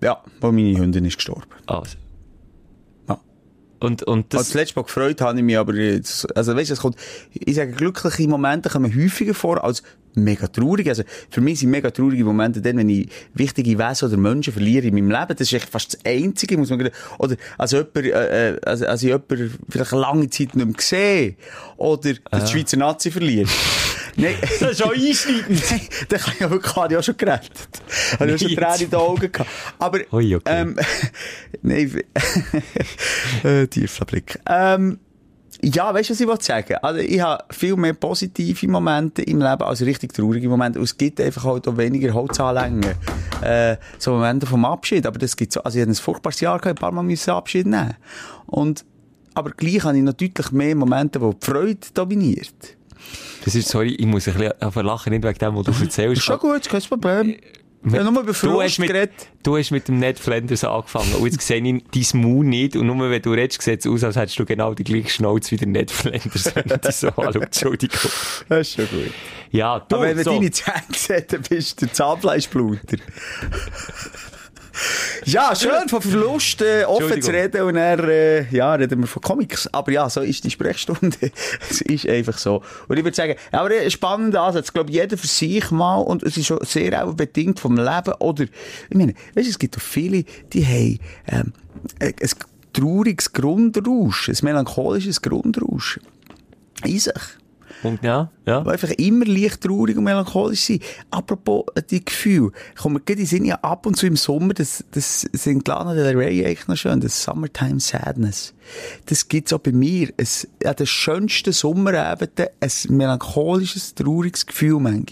Ja, 0.02 0.22
wo 0.40 0.50
meine 0.50 0.76
Hündin 0.76 1.04
ist 1.04 1.16
gestorben. 1.16 1.44
Also. 1.66 1.96
Und, 3.82 4.02
und 4.04 4.32
Das, 4.32 4.38
das... 4.38 4.48
das 4.48 4.54
letzte 4.54 4.78
Mal 4.78 4.84
gefreut 4.84 5.20
habe 5.20 5.38
ich 5.38 5.44
mich, 5.44 5.58
aber 5.58 5.74
jetzt, 5.74 6.36
also 6.36 6.54
weißt 6.54 6.70
du, 6.70 6.74
es 6.74 6.80
kommt, 6.80 6.96
ich 7.32 7.56
sage, 7.56 7.72
glückliche 7.72 8.28
Momente 8.28 8.68
kommen 8.68 8.94
häufiger 8.94 9.34
vor 9.34 9.62
als 9.64 9.82
mega 10.14 10.46
traurige. 10.46 10.90
Also 10.90 11.02
für 11.30 11.40
mich 11.40 11.60
sind 11.60 11.70
mega 11.70 11.90
traurige 11.90 12.24
Momente 12.24 12.60
dann, 12.60 12.76
wenn 12.76 12.88
ich 12.88 13.08
wichtige 13.34 13.78
Wesen 13.78 14.08
oder 14.08 14.16
Menschen 14.16 14.52
verliere 14.52 14.86
in 14.86 14.94
meinem 14.94 15.10
Leben. 15.10 15.28
Das 15.36 15.40
ist 15.40 15.52
echt 15.52 15.68
fast 15.68 15.94
das 15.94 16.04
Einzige, 16.04 16.56
muss 16.58 16.70
man 16.70 16.78
gerade, 16.78 16.94
oder 17.18 17.36
als 17.58 17.72
jemand, 17.72 17.96
äh, 17.96 18.50
äh, 18.50 18.60
also, 18.64 18.86
als 18.86 19.02
ich 19.02 19.08
jemanden 19.08 19.58
vielleicht 19.68 19.92
eine 19.92 20.00
lange 20.00 20.30
Zeit 20.30 20.54
nicht 20.54 20.66
mehr 20.66 20.66
gesehen 20.66 21.36
oder 21.76 22.14
dass 22.30 22.44
die 22.44 22.52
Schweizer 22.52 22.76
Nazi 22.76 23.10
verliert. 23.10 23.48
Nein. 24.16 24.34
Das 24.60 24.72
ist 24.72 24.82
auch 24.82 24.92
einschneidend. 24.92 25.48
Nein, 25.70 25.80
den 26.10 26.18
kann 26.18 26.34
ich 26.38 26.50
wirklich, 26.50 26.76
habe 26.76 26.92
ich 26.92 26.98
auch 26.98 27.02
schon 27.02 27.16
gerettet. 27.16 27.68
Habe 28.18 28.30
ich 28.30 28.34
auch 28.34 28.48
schon. 28.48 28.56
Tränen 28.56 28.80
in 28.80 28.90
den 28.90 28.98
Augen 28.98 29.32
gehabt. 29.32 29.50
Aber, 29.78 29.98
Ui, 30.12 30.36
okay. 30.36 30.42
ähm, 30.46 30.76
nein, 31.62 32.02
äh, 33.44 33.66
tiefer 33.66 34.04
Blick. 34.04 34.38
Ähm, 34.48 34.98
ja, 35.64 35.94
weißt 35.94 36.10
du, 36.10 36.14
was 36.14 36.20
ich 36.20 36.26
wollte 36.26 36.44
sagen? 36.44 36.74
Also, 36.82 37.00
ich 37.00 37.20
habe 37.20 37.44
viel 37.50 37.76
mehr 37.76 37.92
positive 37.92 38.68
Momente 38.68 39.22
im 39.22 39.38
Leben 39.40 39.62
als 39.62 39.80
richtig 39.82 40.12
traurige 40.12 40.48
Momente. 40.48 40.78
Und 40.80 40.86
es 40.86 40.96
gibt 40.96 41.20
einfach 41.20 41.44
halt 41.44 41.68
auch 41.68 41.76
weniger 41.76 42.12
Holzanlängen. 42.12 42.94
Äh, 43.42 43.76
so 43.98 44.12
Momente 44.12 44.46
vom 44.46 44.64
Abschied. 44.64 45.06
Aber 45.06 45.20
das 45.20 45.36
gibt 45.36 45.52
so, 45.52 45.62
also 45.62 45.78
ich 45.78 45.82
hatte 45.82 45.92
ein 45.92 45.94
furchtbares 45.94 46.40
Jahr 46.40 46.58
gehabt, 46.58 46.78
ein 46.78 46.80
paar 46.80 46.90
Mal 46.90 47.02
müssen 47.02 47.30
Abschied 47.30 47.66
nehmen. 47.66 47.94
Und, 48.46 48.84
aber 49.34 49.50
gleich 49.50 49.84
habe 49.84 49.96
ich 49.96 50.02
noch 50.02 50.14
deutlich 50.14 50.50
mehr 50.50 50.74
Momente, 50.74 51.20
wo 51.20 51.32
die 51.32 51.46
Freude 51.46 51.86
dominiert. 51.94 52.76
Das 53.44 53.54
ist, 53.54 53.68
sorry, 53.68 53.94
ich 53.94 54.06
muss 54.06 54.28
ein 54.28 54.34
bisschen 54.34 54.86
lachen, 54.86 55.10
nicht 55.12 55.24
wegen 55.24 55.38
dem, 55.38 55.56
was 55.56 55.64
du 55.66 55.72
erzählst. 55.84 56.18
Ist 56.18 56.24
schon 56.24 56.38
gut, 56.38 56.68
kein 56.68 56.82
Problem. 56.82 57.36
Ich 57.84 57.94
habe 57.94 58.12
nur 58.12 58.22
über 58.22 58.32
Du 58.32 58.62
hast, 58.62 58.78
mit, 58.78 59.10
du 59.42 59.56
hast 59.56 59.72
mit 59.72 59.88
dem 59.88 59.98
Ned 59.98 60.16
Flanders 60.16 60.62
angefangen. 60.62 61.14
Und 61.14 61.24
jetzt 61.24 61.44
sehe 61.44 61.60
ich 61.60 61.84
dein 62.12 62.20
Maul 62.20 62.44
nicht. 62.44 62.76
Und 62.76 62.86
nur 62.86 63.10
wenn 63.10 63.20
du 63.20 63.32
redest, 63.32 63.60
sieht 63.60 63.80
es 63.80 63.86
aus, 63.88 64.04
als 64.04 64.14
hättest 64.14 64.38
du 64.38 64.44
genau 64.44 64.72
die 64.72 64.84
gleiche 64.84 65.08
Schnauze 65.10 65.50
wie 65.50 65.56
der 65.56 65.66
Ned 65.66 65.90
Flanders, 65.90 66.54
wenn 66.54 66.64
ich 66.66 66.72
dich 66.74 66.94
so 66.94 67.08
anschaue. 67.16 67.42
Entschuldigung. 67.42 68.10
Das 68.48 68.60
ist 68.68 68.74
schon 68.74 68.86
gut. 68.86 69.12
Ja, 69.50 69.80
du, 69.80 69.96
Aber 69.96 70.04
wenn 70.04 70.14
man 70.14 70.24
so. 70.24 70.30
deine 70.30 70.50
Zähne 70.52 71.22
dann 71.28 71.42
bist 71.42 71.82
du 71.82 71.86
der 71.86 71.94
Zahnfleischbluter. 71.94 72.98
Ja, 75.24 75.54
schön, 75.54 75.88
von 75.88 76.02
Verlust 76.02 76.62
äh, 76.62 76.84
offen 76.84 77.20
zu 77.20 77.30
reden 77.30 77.62
und 77.62 77.74
dann 77.74 78.00
äh, 78.08 78.48
ja, 78.50 78.74
reden 78.74 79.00
wir 79.00 79.06
von 79.06 79.22
Comics. 79.22 79.68
Aber 79.72 79.92
ja, 79.92 80.08
so 80.08 80.20
ist 80.20 80.44
die 80.44 80.50
Sprechstunde. 80.50 81.16
es 81.70 81.80
ist 81.82 82.08
einfach 82.08 82.38
so. 82.38 82.62
Und 82.88 82.96
ich 82.96 83.04
würde 83.04 83.16
sagen, 83.16 83.34
aber 83.50 83.70
ein 83.70 83.90
spannender 83.90 84.42
Ansatz. 84.42 84.68
Ich 84.68 84.74
glaube, 84.74 84.90
jeder 84.90 85.16
für 85.16 85.26
sich 85.26 85.70
mal 85.70 85.98
und 85.98 86.22
es 86.22 86.36
ist 86.36 86.46
schon 86.46 86.58
sehr 86.62 87.04
auch 87.04 87.14
bedingt 87.14 87.60
vom 87.60 87.76
Leben. 87.76 88.14
Oder, 88.18 88.44
ich 88.44 88.96
meine, 88.96 89.14
weißt 89.34 89.46
du, 89.46 89.50
es 89.50 89.58
gibt 89.58 89.76
auch 89.76 89.82
viele, 89.82 90.24
die 90.52 90.66
haben 90.66 90.98
ähm, 91.28 91.52
ein, 92.00 92.14
ein 92.20 92.30
trauriges 92.72 93.32
Grundrauschen, 93.32 94.34
ein 94.34 94.44
melancholisches 94.44 95.20
Grundrauschen 95.20 96.02
in 96.84 96.98
sich. 96.98 97.12
Und 97.82 98.02
ja, 98.02 98.30
ja. 98.46 98.60
Die 98.60 98.70
einfach 98.70 98.90
immer 98.90 99.24
leicht 99.24 99.60
traurig 99.60 99.96
und 99.96 100.04
melancholisch 100.04 100.60
sind. 100.60 100.82
Apropos 101.10 101.64
äh, 101.74 101.82
die 101.82 102.04
Gefühle. 102.04 102.52
Kommen 102.80 103.00
die 103.06 103.24
sind 103.26 103.44
ja 103.44 103.56
ab 103.56 103.86
und 103.86 103.96
zu 103.96 104.06
im 104.06 104.16
Sommer, 104.16 104.54
das, 104.54 104.84
das 104.92 105.22
sind 105.32 105.66
Lana 105.66 105.94
Del 105.94 106.16
Rey 106.16 106.44
eigentlich 106.44 106.68
noch 106.68 106.76
schön, 106.76 107.00
das 107.00 107.22
Summertime 107.22 107.80
Sadness. 107.80 108.54
Das 109.06 109.28
gibt's 109.28 109.52
auch 109.52 109.58
bei 109.58 109.72
mir. 109.72 110.10
Es, 110.16 110.48
an 110.64 110.76
den 110.76 110.86
schönsten 110.86 111.52
Sommerabenden 111.52 112.46
ein 112.60 112.96
melancholisches, 112.96 113.94
trauriges 113.94 114.46
Gefühl 114.46 114.80
manchmal. 114.80 115.02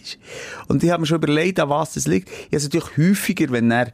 Und 0.68 0.82
ich 0.84 0.90
habe 0.90 1.00
mir 1.00 1.06
schon 1.06 1.18
überlegt, 1.18 1.58
an 1.60 1.68
was 1.68 1.94
das 1.94 2.06
liegt. 2.06 2.28
Ich 2.28 2.46
habe 2.46 2.56
es 2.56 2.64
natürlich 2.64 2.96
häufiger, 2.96 3.50
wenn 3.50 3.70
er 3.70 3.92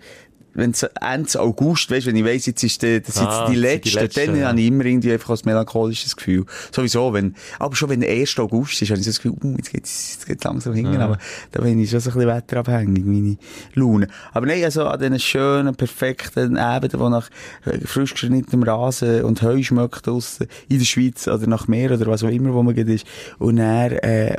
wenn 0.57 0.71
es 0.71 0.83
Ende 0.83 1.41
August, 1.41 1.91
weißt, 1.91 2.07
wenn 2.07 2.17
ich 2.17 2.25
weiss, 2.25 2.47
jetzt 2.47 2.63
ist 2.65 2.83
die, 2.83 3.01
das 3.01 3.17
ist 3.17 3.23
Ah, 3.23 3.41
jetzt 3.41 3.53
die 3.53 3.61
letzte, 3.61 3.91
die 3.91 3.97
letzten, 3.97 4.27
dann 4.27 4.37
ja. 4.37 4.49
habe 4.49 4.61
ich 4.61 4.67
immer 4.67 4.85
irgendwie 4.85 5.13
einfach 5.13 5.31
ein 5.31 5.39
melancholisches 5.45 6.17
Gefühl. 6.17 6.47
Sowieso, 6.73 7.13
wenn, 7.13 7.35
aber 7.59 7.77
schon 7.77 7.91
wenn 7.91 8.01
der 8.01 8.11
1. 8.11 8.39
August 8.39 8.81
ist, 8.81 8.91
habe 8.91 8.99
ich 8.99 9.05
so 9.05 9.11
das 9.11 9.21
Gefühl, 9.21 9.37
uh, 9.45 9.57
jetzt 9.57 9.71
geht's, 9.71 10.15
jetzt 10.15 10.27
geht's 10.27 10.45
langsam 10.45 10.75
hin, 10.75 10.87
aber 10.97 11.19
da 11.53 11.63
bin 11.63 11.79
ich 11.79 11.91
schon 11.91 12.01
so 12.01 12.11
ein 12.11 12.15
bisschen 12.15 12.29
wetterabhängig, 12.29 13.05
meine 13.05 13.37
Laune. 13.75 14.09
Aber 14.33 14.47
nein, 14.47 14.65
also 14.65 14.87
an 14.87 14.99
diesen 14.99 15.21
schönen, 15.21 15.75
perfekten 15.75 16.57
Abenden, 16.57 16.99
wo 17.01 17.09
nach 17.09 17.29
äh, 17.65 17.79
frisch 17.81 18.13
geschnittenem 18.13 18.63
Rasen 18.63 19.25
und 19.25 19.43
Heu 19.43 19.63
schmeckt 19.63 20.07
draussen, 20.07 20.47
in 20.69 20.79
der 20.79 20.87
Schweiz 20.87 21.29
oder 21.29 21.47
nach 21.47 21.69
Meer 21.69 21.93
oder 21.93 22.07
was 22.07 22.25
auch 22.25 22.29
immer, 22.29 22.55
wo 22.55 22.63
man 22.63 22.75
gerade 22.75 22.95
ist. 22.95 23.07
Und 23.39 23.59
er, 23.59 24.03
äh, 24.03 24.37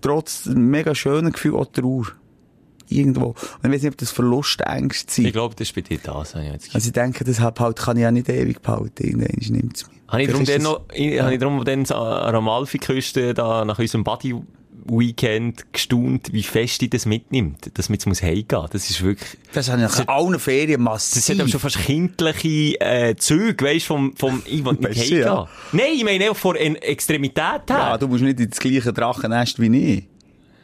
trotz 0.00 0.46
mega 0.46 0.94
schönen 0.94 1.32
Gefühl 1.32 1.56
auch 1.56 1.66
Trauer. 1.66 2.06
Irgendwo. 2.90 3.28
Und 3.28 3.36
ich 3.64 3.70
weiß 3.70 3.82
nicht, 3.82 3.92
ob 3.92 3.98
das 3.98 4.10
Verlustängste 4.10 5.12
sind. 5.12 5.26
Ich 5.26 5.32
glaube, 5.32 5.54
das 5.56 5.68
ist 5.68 5.74
bei 5.74 5.80
dir 5.82 5.98
das, 6.02 6.34
habe 6.34 6.44
ich 6.44 6.52
jetzt 6.52 6.74
Also 6.74 6.88
ich 6.88 6.92
denke, 6.92 7.24
das 7.24 7.40
halt, 7.40 7.56
kann 7.76 7.96
ich 7.96 8.02
ja 8.02 8.10
nicht 8.10 8.28
ewig 8.28 8.60
behalten. 8.60 8.92
Irgendwann 9.02 9.36
nimmt 9.56 9.76
es 9.76 9.86
mich. 9.88 9.96
Habe 10.08 10.22
ich 10.22 10.28
darum 10.28 10.44
dann 10.44 10.62
noch, 10.62 10.80
ich, 10.92 11.20
habe 11.20 11.32
ich 11.32 11.38
darum 11.38 11.64
dann 11.64 11.84
so 11.84 11.94
an 11.94 12.32
der 12.32 12.34
Amalfi-Küste 12.34 13.32
da 13.32 13.64
nach 13.64 13.78
unserem 13.78 14.02
Buddy-Weekend 14.02 15.72
gestaunt, 15.72 16.32
wie 16.32 16.42
fest 16.42 16.80
die 16.80 16.90
das 16.90 17.06
mitnimmt, 17.06 17.70
dass 17.74 17.88
man 17.88 17.94
jetzt 17.94 18.06
muss 18.06 18.22
heimgehen. 18.22 18.66
Das 18.72 18.90
ist 18.90 19.02
wirklich, 19.02 19.38
Das, 19.52 19.68
habe 19.70 19.82
ich 19.82 19.88
nach 19.88 20.08
allen 20.08 20.38
Ferien 20.40 20.82
massiv. 20.82 21.14
das 21.22 21.28
hat 21.28 21.40
aber 21.40 21.48
schon 21.48 21.60
fast 21.60 21.78
kindliche, 21.78 22.80
äh, 22.80 23.14
Züge, 23.16 23.64
weisst, 23.64 23.86
vom, 23.86 24.16
vom, 24.16 24.42
ich 24.46 24.64
will 24.64 24.72
nicht 24.72 24.84
heimgehen. 25.00 25.22
ja. 25.22 25.48
Nein, 25.72 25.92
ich 25.94 26.04
meine 26.04 26.30
auch 26.30 26.36
von 26.36 26.56
Extremität 26.56 27.36
her. 27.38 27.62
Ja, 27.68 27.98
du 27.98 28.08
musst 28.08 28.22
nicht 28.24 28.40
ins 28.40 28.58
gleiche 28.58 28.92
Drachennest 28.92 29.60
wie 29.60 29.76
ich. 29.94 30.04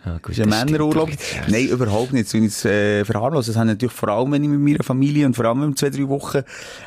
Ja, 0.07 0.13
gut, 0.19 0.29
Das 0.29 0.39
ist 0.39 0.41
ein 0.45 0.53
stimmt 0.53 0.71
Männerurlaub. 0.71 1.11
Nein, 1.49 1.67
überhaupt 1.67 2.13
nicht. 2.13 2.29
So 2.29 2.39
jetzt, 2.39 2.65
äh, 2.65 3.05
verharmlosen. 3.05 3.53
Das 3.53 3.59
habe 3.59 3.69
ich 3.71 3.75
natürlich 3.75 3.93
vor 3.95 4.09
allem, 4.09 4.31
wenn 4.33 4.45
ich 4.45 4.49
mit 4.49 4.61
meiner 4.61 4.85
Familie 4.85 5.27
und 5.27 5.35
vor 5.35 5.47
allem 5.47 5.65
in 5.65 5.77
zwei, 5.77 5.91
drei 5.91 6.07
Wochen, 6.09 6.43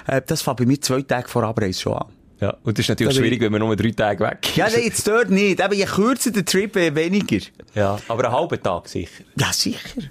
äh, 0.07 0.22
das 0.26 0.41
fängt 0.41 0.57
bei 0.57 0.65
mir 0.65 0.80
zwei 0.80 1.01
Tage 1.01 1.28
vor 1.28 1.43
Abreise 1.43 1.82
schon 1.82 1.93
an. 1.93 2.05
Ja, 2.39 2.55
und 2.63 2.78
das 2.78 2.86
ist 2.86 2.89
natürlich 2.89 3.15
bin 3.15 3.24
schwierig, 3.26 3.41
wenn 3.41 3.51
man 3.51 3.59
nur 3.59 3.76
drei 3.76 3.91
Tage 3.91 4.24
weg 4.24 4.38
ist. 4.43 4.55
Ja, 4.55 4.70
nein, 4.70 4.84
jetzt 4.86 5.05
dort 5.05 5.30
nicht. 5.30 5.59
Eben, 5.59 5.74
je 5.74 5.86
kürzer 5.86 6.32
der 6.32 6.45
Trip, 6.45 6.74
je 6.74 6.95
weniger. 6.95 7.45
Ja, 7.76 7.97
aber 8.07 8.24
einen 8.26 8.34
halben 8.34 8.63
Tag 8.63 8.88
sicher. 8.88 9.26
Ja, 9.36 9.51
sicher. 9.51 10.01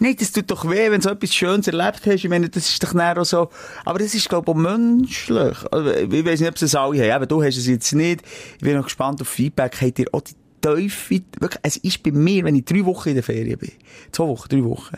Nein, 0.00 0.16
das 0.18 0.32
tut 0.32 0.50
doch 0.50 0.64
weh, 0.64 0.90
wenn 0.90 1.00
du 1.00 1.08
so 1.08 1.10
etwas 1.10 1.34
Schönes 1.34 1.66
erlebt 1.68 2.00
hast. 2.06 2.24
Ich 2.24 2.28
meine, 2.28 2.48
das 2.48 2.70
ist 2.70 2.82
doch 2.82 2.94
näher 2.94 3.20
auch 3.20 3.26
so. 3.26 3.50
Aber 3.84 3.98
das 3.98 4.14
ist, 4.14 4.30
glaube 4.30 4.50
ich, 4.50 4.56
auch 4.56 4.58
menschlich. 4.58 5.58
Also, 5.70 5.90
ich 5.90 6.24
weiß 6.24 6.40
nicht, 6.40 6.48
ob 6.48 6.62
es 6.62 6.74
alle 6.74 7.12
haben. 7.12 7.22
Eben, 7.22 7.28
du 7.28 7.42
hast 7.42 7.58
es 7.58 7.66
jetzt 7.66 7.92
nicht. 7.92 8.22
Ich 8.56 8.62
bin 8.62 8.76
noch 8.76 8.84
gespannt 8.84 9.20
auf 9.20 9.28
Feedback. 9.28 9.76
Habt 9.82 9.98
ihr 9.98 10.06
auch 10.12 10.22
die 10.22 10.32
Teufel, 10.64 11.20
wirklich, 11.40 11.60
es 11.62 11.76
ist 11.76 12.02
bei 12.02 12.10
mir, 12.10 12.42
wenn 12.44 12.56
ich 12.56 12.64
drei 12.64 12.86
Wochen 12.86 13.10
in 13.10 13.16
der 13.16 13.22
Ferien 13.22 13.58
bin. 13.58 13.72
Zwei 14.12 14.24
Wochen, 14.24 14.48
drei 14.48 14.64
Wochen. 14.64 14.96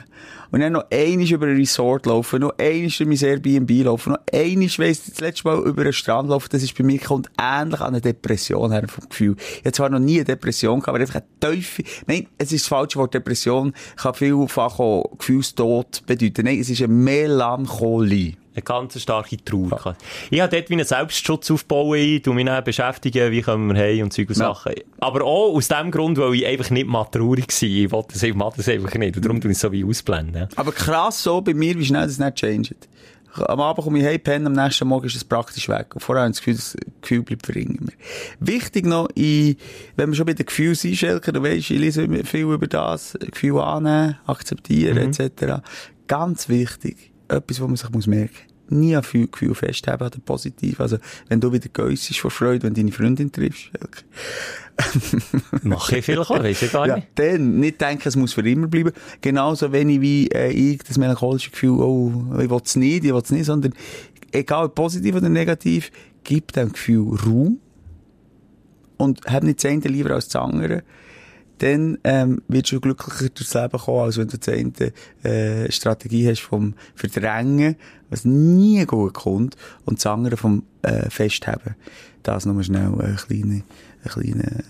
Und 0.52 0.60
dann 0.60 0.74
noch 0.74 0.84
einmal 0.92 1.26
über 1.26 1.46
ein 1.46 1.56
Resort 1.56 2.06
laufen, 2.06 2.42
noch 2.42 2.56
einmal 2.56 2.88
durch 2.88 3.00
mein 3.00 3.18
Airbnb 3.18 3.84
laufen, 3.84 4.12
noch 4.12 4.20
einmal, 4.32 4.68
weiss, 4.68 5.06
das 5.06 5.18
letzte 5.18 5.48
Mal 5.48 5.58
über 5.64 5.82
einen 5.82 5.92
Strand 5.92 6.28
laufen, 6.28 6.50
das 6.52 6.62
ist 6.62 6.78
bei 6.78 6.84
mir, 6.84 7.00
kommt 7.00 7.28
ähnlich 7.36 7.80
an 7.80 7.88
eine 7.88 8.00
Depression 8.00 8.70
her 8.70 8.86
vom 8.86 9.08
Gefühl. 9.08 9.34
Ich 9.38 9.64
habe 9.64 9.72
zwar 9.72 9.88
noch 9.88 9.98
nie 9.98 10.18
eine 10.18 10.24
Depression 10.24 10.78
gehabt, 10.78 10.88
aber 10.90 11.00
einfach 11.00 11.16
ein 11.16 11.40
Teufel, 11.40 11.84
nein, 12.06 12.28
es 12.38 12.52
ist 12.52 12.64
das 12.64 12.68
falsche 12.68 13.00
Wort, 13.00 13.14
Depression 13.14 13.72
kann 13.96 14.14
vielfach 14.14 14.78
auch 14.78 15.18
Gefühlstod 15.18 16.06
bedeuten. 16.06 16.44
Nein, 16.44 16.60
es 16.60 16.70
ist 16.70 16.80
eine 16.80 16.92
Melancholie. 16.92 18.36
Eine 18.56 18.62
ganz 18.62 18.98
starke 18.98 19.36
Trauer. 19.44 19.96
Ich 20.30 20.40
habe 20.40 20.50
dort 20.56 20.70
wie 20.70 20.74
einen 20.74 20.86
Selbstschutz 20.86 21.50
aufbauen, 21.50 21.98
ich 21.98 22.22
tu 22.22 22.32
mich 22.32 22.46
dann 22.46 22.64
beschäftigen, 22.64 23.30
wie 23.30 23.42
kommen 23.42 23.74
wir 23.74 23.82
heim 23.82 24.04
und 24.04 24.14
Zeug 24.14 24.30
und 24.30 24.38
Ja. 24.38 24.54
Sachen. 24.54 24.72
Aber 24.98 25.22
auch 25.24 25.54
aus 25.54 25.68
dem 25.68 25.90
Grund, 25.90 26.16
weil 26.16 26.34
ich 26.36 26.46
einfach 26.46 26.70
nicht 26.70 26.86
mal 26.86 27.04
traurig 27.04 27.48
war. 27.48 27.68
Ich 27.68 27.90
wollte 27.92 28.14
das, 28.14 28.22
ich 28.22 28.34
das 28.34 28.68
einfach 28.70 28.94
nicht. 28.94 29.16
Und 29.16 29.24
darum 29.26 29.42
tue 29.42 29.50
ich 29.50 29.56
es 29.56 29.60
so 29.60 29.70
wie 29.72 29.84
ausblenden. 29.84 30.48
Aber 30.56 30.72
krass 30.72 31.22
so 31.22 31.42
bei 31.42 31.52
mir, 31.52 31.78
wie 31.78 31.84
schnell 31.84 32.06
das 32.06 32.18
nicht 32.18 32.36
changed. 32.36 32.88
Am 33.34 33.60
Abend 33.60 33.84
komme 33.84 33.98
ich 33.98 34.06
heim, 34.06 34.20
penne, 34.20 34.46
am 34.46 34.54
nächsten 34.54 34.88
Morgen 34.88 35.04
ist 35.04 35.16
es 35.16 35.24
praktisch 35.24 35.68
weg. 35.68 35.94
Und 35.94 36.00
vorher 36.00 36.22
habe 36.24 36.30
ich 36.30 36.36
das 36.38 36.42
Gefühl, 36.42 36.54
das 36.54 36.76
Gefühl 37.02 37.22
bleibt 37.24 37.44
für 37.44 37.58
immer. 37.58 37.92
Wichtig 38.40 38.86
noch, 38.86 39.10
ich, 39.14 39.58
wenn 39.96 40.08
wir 40.08 40.16
schon 40.16 40.24
bei 40.24 40.32
den 40.32 40.46
Gefühlen 40.46 40.74
sind, 40.74 40.96
Schelker, 40.96 41.32
du 41.32 41.42
weisst, 41.42 41.70
ich 41.70 41.78
lese 41.78 42.08
viel 42.24 42.40
über 42.40 42.66
das, 42.66 43.18
Gefühl 43.20 43.58
annehmen, 43.60 44.16
akzeptieren, 44.26 44.96
etc. 44.96 45.60
Ganz 46.06 46.48
wichtig, 46.48 47.12
etwas, 47.28 47.60
was 47.60 47.66
man 47.68 47.76
sich 47.76 47.90
muss 47.90 48.06
merken 48.06 48.36
Nie 48.68 48.96
an 48.96 49.04
viel 49.04 49.28
Gefühl 49.28 49.54
festhalten, 49.54 50.02
oder 50.04 50.18
positiv. 50.24 50.80
Also, 50.80 50.98
wenn 51.28 51.40
du 51.40 51.52
wieder 51.52 51.68
geäussest 51.72 52.18
vor 52.18 52.32
Freude, 52.32 52.64
wenn 52.64 52.74
du 52.74 52.80
deine 52.80 52.90
Freundin 52.90 53.30
triffst. 53.30 53.70
Mache 55.62 55.98
ich 55.98 56.04
vielleicht 56.04 56.30
auch, 56.30 56.42
weiss 56.42 56.62
ich 56.62 56.72
gar 56.72 56.86
Ja, 56.88 56.96
nicht. 56.96 57.08
dann 57.14 57.60
nicht 57.60 57.80
denken, 57.80 58.08
es 58.08 58.16
muss 58.16 58.32
für 58.32 58.48
immer 58.48 58.66
bleiben. 58.66 58.90
Genauso 59.20 59.72
wenig 59.72 60.00
wie 60.00 60.26
äh, 60.32 60.50
ich 60.50 60.78
das 60.82 60.98
melancholische 60.98 61.50
Gefühl, 61.50 61.78
oh, 61.80 62.12
ich 62.40 62.50
will 62.50 62.60
es 62.64 62.74
nicht, 62.74 63.04
ich 63.04 63.12
will 63.12 63.22
es 63.22 63.30
nicht, 63.30 63.44
sondern 63.46 63.72
egal 64.32 64.66
ob 64.66 64.74
positiv 64.74 65.14
oder 65.14 65.28
negativ, 65.28 65.92
gib 66.24 66.52
dem 66.52 66.72
Gefühl 66.72 67.16
Raum 67.24 67.60
und 68.96 69.24
hab 69.26 69.44
nicht 69.44 69.62
das 69.62 69.70
eine 69.70 69.80
lieber 69.82 70.10
als 70.10 70.28
das 70.28 70.42
andere. 70.42 70.82
Dann 71.58 71.98
ähm, 72.04 72.42
wirst 72.48 72.72
du 72.72 72.80
glücklicher 72.80 73.30
durchs 73.30 73.54
Leben 73.54 73.78
kommen, 73.78 74.00
als 74.00 74.18
wenn 74.18 74.28
du 74.28 74.38
das 74.38 74.48
eine 74.48 74.92
äh, 75.22 75.72
Strategie 75.72 76.28
hast 76.28 76.40
vom 76.40 76.74
Verdrängen, 76.94 77.76
was 78.10 78.24
nie 78.24 78.84
gut 78.84 79.14
kommt, 79.14 79.56
und 79.84 79.98
das 79.98 80.06
andere 80.06 80.36
vom 80.36 80.64
äh, 80.82 81.08
Festhaben. 81.08 81.76
Das 82.22 82.44
nochmal 82.44 82.64
schnell 82.64 82.86
eine 82.86 83.16
kleine, 83.16 83.62
eine 84.02 84.12
kleine 84.12 84.64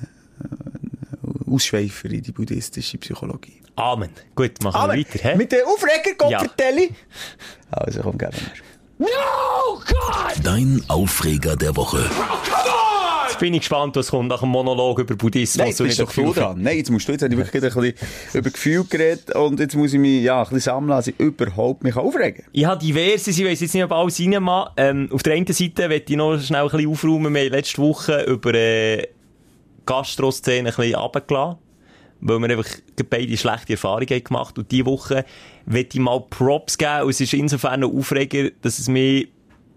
äh, 0.44 1.50
Ausschweifer 1.50 2.10
in 2.10 2.22
die 2.22 2.32
buddhistische 2.32 2.98
Psychologie. 2.98 3.62
Amen. 3.76 4.10
Gut, 4.34 4.62
machen 4.62 4.90
wir 4.90 4.96
weiter. 4.96 5.18
Hä? 5.18 5.36
Mit 5.36 5.52
dem 5.52 5.66
Aufreger, 5.66 6.14
Gott 6.16 6.30
Ja. 6.30 6.42
Also 7.70 8.00
komm, 8.02 8.16
geben 8.16 8.32
wir. 8.32 8.76
Dein 10.42 10.82
Aufreger 10.88 11.56
der 11.56 11.76
Woche. 11.76 11.98
Jetzt 11.98 12.85
bin 13.38 13.54
ich 13.54 13.60
gespannt, 13.60 13.96
was 13.96 14.08
kommt 14.08 14.28
nach 14.28 14.40
dem 14.40 14.50
Monolog 14.50 14.98
über 14.98 15.14
Buddhismus. 15.14 15.58
Nein, 15.58 15.68
jetzt 15.68 15.78
bist 15.78 16.00
doch 16.00 16.12
du 16.12 16.32
dran. 16.32 16.60
Nein, 16.60 16.78
jetzt 16.78 16.90
musst 16.90 17.08
du, 17.08 17.12
jetzt 17.12 17.22
habe 17.22 17.34
ich 17.34 17.38
wirklich 17.38 17.62
ein 17.62 17.70
bisschen 17.70 18.08
über 18.34 18.50
Gefühl 18.50 18.84
geredet 18.84 19.34
und 19.34 19.60
jetzt 19.60 19.74
muss 19.74 19.92
ich 19.92 19.98
mich, 19.98 20.22
ja, 20.22 20.38
ein 20.38 20.44
bisschen 20.44 20.60
sammeln, 20.60 20.92
als 20.92 21.08
ich 21.08 21.18
überhaupt 21.18 21.84
mich 21.84 21.96
aufregen 21.96 22.42
kann. 22.42 22.50
Ich 22.52 22.64
habe 22.64 22.84
diverse, 22.84 23.30
ich 23.30 23.44
weiss 23.44 23.60
jetzt 23.60 23.74
nicht, 23.74 23.84
ob 23.84 23.92
alles 23.92 24.20
reinmachen. 24.20 24.72
Ähm, 24.76 25.08
auf 25.12 25.22
der 25.22 25.34
einen 25.34 25.46
Seite 25.46 25.88
möchte 25.88 26.12
ich 26.12 26.16
noch 26.16 26.38
schnell 26.40 26.62
ein 26.62 26.70
bisschen 26.70 26.90
aufräumen. 26.90 27.34
Wir 27.34 27.44
haben 27.44 27.50
letzte 27.50 27.82
Woche 27.82 28.22
über 28.24 28.54
äh, 28.54 29.06
Gastro-Szene 29.86 30.68
ein 30.68 30.74
bisschen 30.74 30.94
runtergelassen. 30.94 31.58
Weil 32.20 32.38
wir 32.38 32.50
einfach 32.50 32.70
beide 33.10 33.36
schlechte 33.36 33.74
Erfahrungen 33.74 34.08
haben 34.08 34.24
gemacht. 34.24 34.58
Und 34.58 34.70
diese 34.70 34.86
Woche 34.86 35.24
möchte 35.66 35.98
ich 35.98 36.02
mal 36.02 36.20
Props 36.20 36.78
geben. 36.78 37.02
Und 37.02 37.10
es 37.10 37.20
ist 37.20 37.34
insofern 37.34 37.84
ein 37.84 37.84
Aufreger, 37.84 38.50
dass 38.62 38.78
es 38.78 38.88
mir 38.88 39.26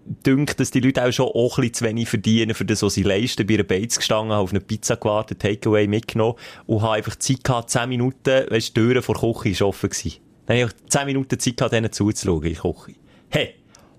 dünkt, 0.04 0.58
dass 0.60 0.70
die 0.70 0.80
Leute 0.80 1.04
auch 1.04 1.12
schon 1.12 1.26
auch 1.26 1.58
ein 1.58 1.62
bisschen 1.62 1.74
zu 1.74 1.84
wenig 1.84 2.08
verdienen 2.08 2.54
für 2.54 2.64
das, 2.64 2.82
was 2.82 2.94
sie 2.94 3.02
leisten. 3.02 3.46
Bei 3.46 3.54
einer 3.54 3.62
Beiz 3.64 3.96
gestanden, 3.96 4.32
habe 4.32 4.42
auf 4.42 4.50
eine 4.50 4.60
Pizza 4.60 4.96
gewartet, 4.96 5.40
Takeaway 5.40 5.86
mitgenommen 5.86 6.34
und 6.66 6.82
habe 6.82 6.94
einfach 6.94 7.16
Zeit 7.16 7.44
gehabt, 7.44 7.70
10 7.70 7.88
Minuten, 7.88 8.44
weisst, 8.50 8.76
die 8.76 8.80
Türen 8.80 9.02
vor 9.02 9.14
der 9.16 9.32
Küche 9.32 9.60
war 9.60 9.68
offen 9.68 9.90
gewesen. 9.90 10.16
Dann 10.46 10.56
habe 10.58 10.66
ich 10.66 10.74
einfach 10.74 10.88
10 10.88 11.06
Minuten 11.06 11.38
Zeit 11.38 11.56
gehabt, 11.56 11.72
denen 11.74 11.92
zuzuschauen 11.92 12.42
in 12.42 12.54
der 12.54 12.62
Küche. 12.62 12.94
Hey, 13.28 13.54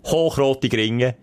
hochrote 0.05 0.67
Gringe, 0.69 1.15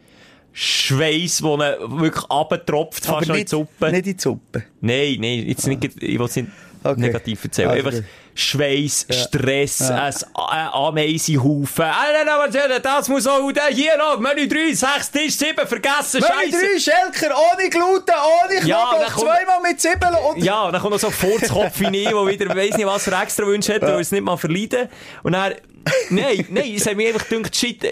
Schweiß, 0.53 1.39
der 1.39 1.51
ihnen 1.81 2.01
wirklich 2.01 2.25
abtropft, 2.31 3.05
fast 3.05 3.29
noch 3.29 3.35
in 3.35 3.35
die 3.35 3.41
nicht, 3.41 3.49
Suppe. 3.51 3.93
nicht 3.93 4.07
in 4.07 4.17
die 4.17 4.21
Suppe. 4.23 4.65
Nein, 4.81 5.17
nein, 5.21 5.47
jetzt 5.47 5.67
nicht, 5.67 5.85
ich 5.85 6.19
will 6.19 6.27
es 6.27 6.37
nicht 6.37 6.49
Okay. 6.85 7.01
negativ 7.01 7.43
erzählen. 7.43 7.71
Also 7.71 7.89
Einfach 7.89 8.03
Schweiß, 8.39 9.07
Stress, 9.11 9.81
ein, 9.91 10.13
ein 10.35 10.69
Ameisenhaufen. 10.73 11.85
Ah, 11.85 12.49
das 12.83 13.09
muss 13.09 13.27
auch, 13.27 13.51
hier 13.71 13.97
noch, 13.97 14.19
Menü 14.21 14.47
3, 14.47 14.73
6, 14.75 15.11
Tisch 15.11 15.37
7, 15.37 15.67
vergessen, 15.67 16.21
Meine 16.21 16.53
Scheiße. 16.53 16.67
drei 16.67 16.79
Schelker 16.79 17.37
ohne 17.37 17.69
Gluten, 17.69 18.15
ohne 18.45 18.67
Ja, 18.67 18.77
Knoblauch, 18.91 19.01
dann 19.01 19.13
kommt- 19.13 19.27
zweimal 19.27 19.61
mit 19.63 19.81
Zwiebeln 19.81 20.15
und... 20.15 20.45
Ja, 20.45 20.71
dann 20.71 20.81
kommt 20.81 20.93
noch 20.93 21.01
so 21.01 21.11
Furzkopf 21.11 21.81
wie 21.81 21.97
ich, 22.05 22.09
der 22.09 22.27
wieder 22.27 22.55
weiss 22.57 22.77
nicht, 22.77 22.87
was 22.87 23.05
für 23.05 23.13
extra 23.21 23.45
Wünsche 23.45 23.75
hat, 23.75 23.83
weil 23.83 23.91
er 23.91 23.99
es 23.99 24.13
nicht 24.13 24.23
mal 24.25 24.37
verleiden. 24.37 24.89
Und 25.25 25.33
dann, 25.33 25.55
nein, 26.11 26.47
nein, 26.51 26.75
es 26.77 26.87
hat 26.87 26.95
mir 26.97 27.09
einfach 27.09 27.29
gedacht, 27.29 27.57
shit, 27.57 27.83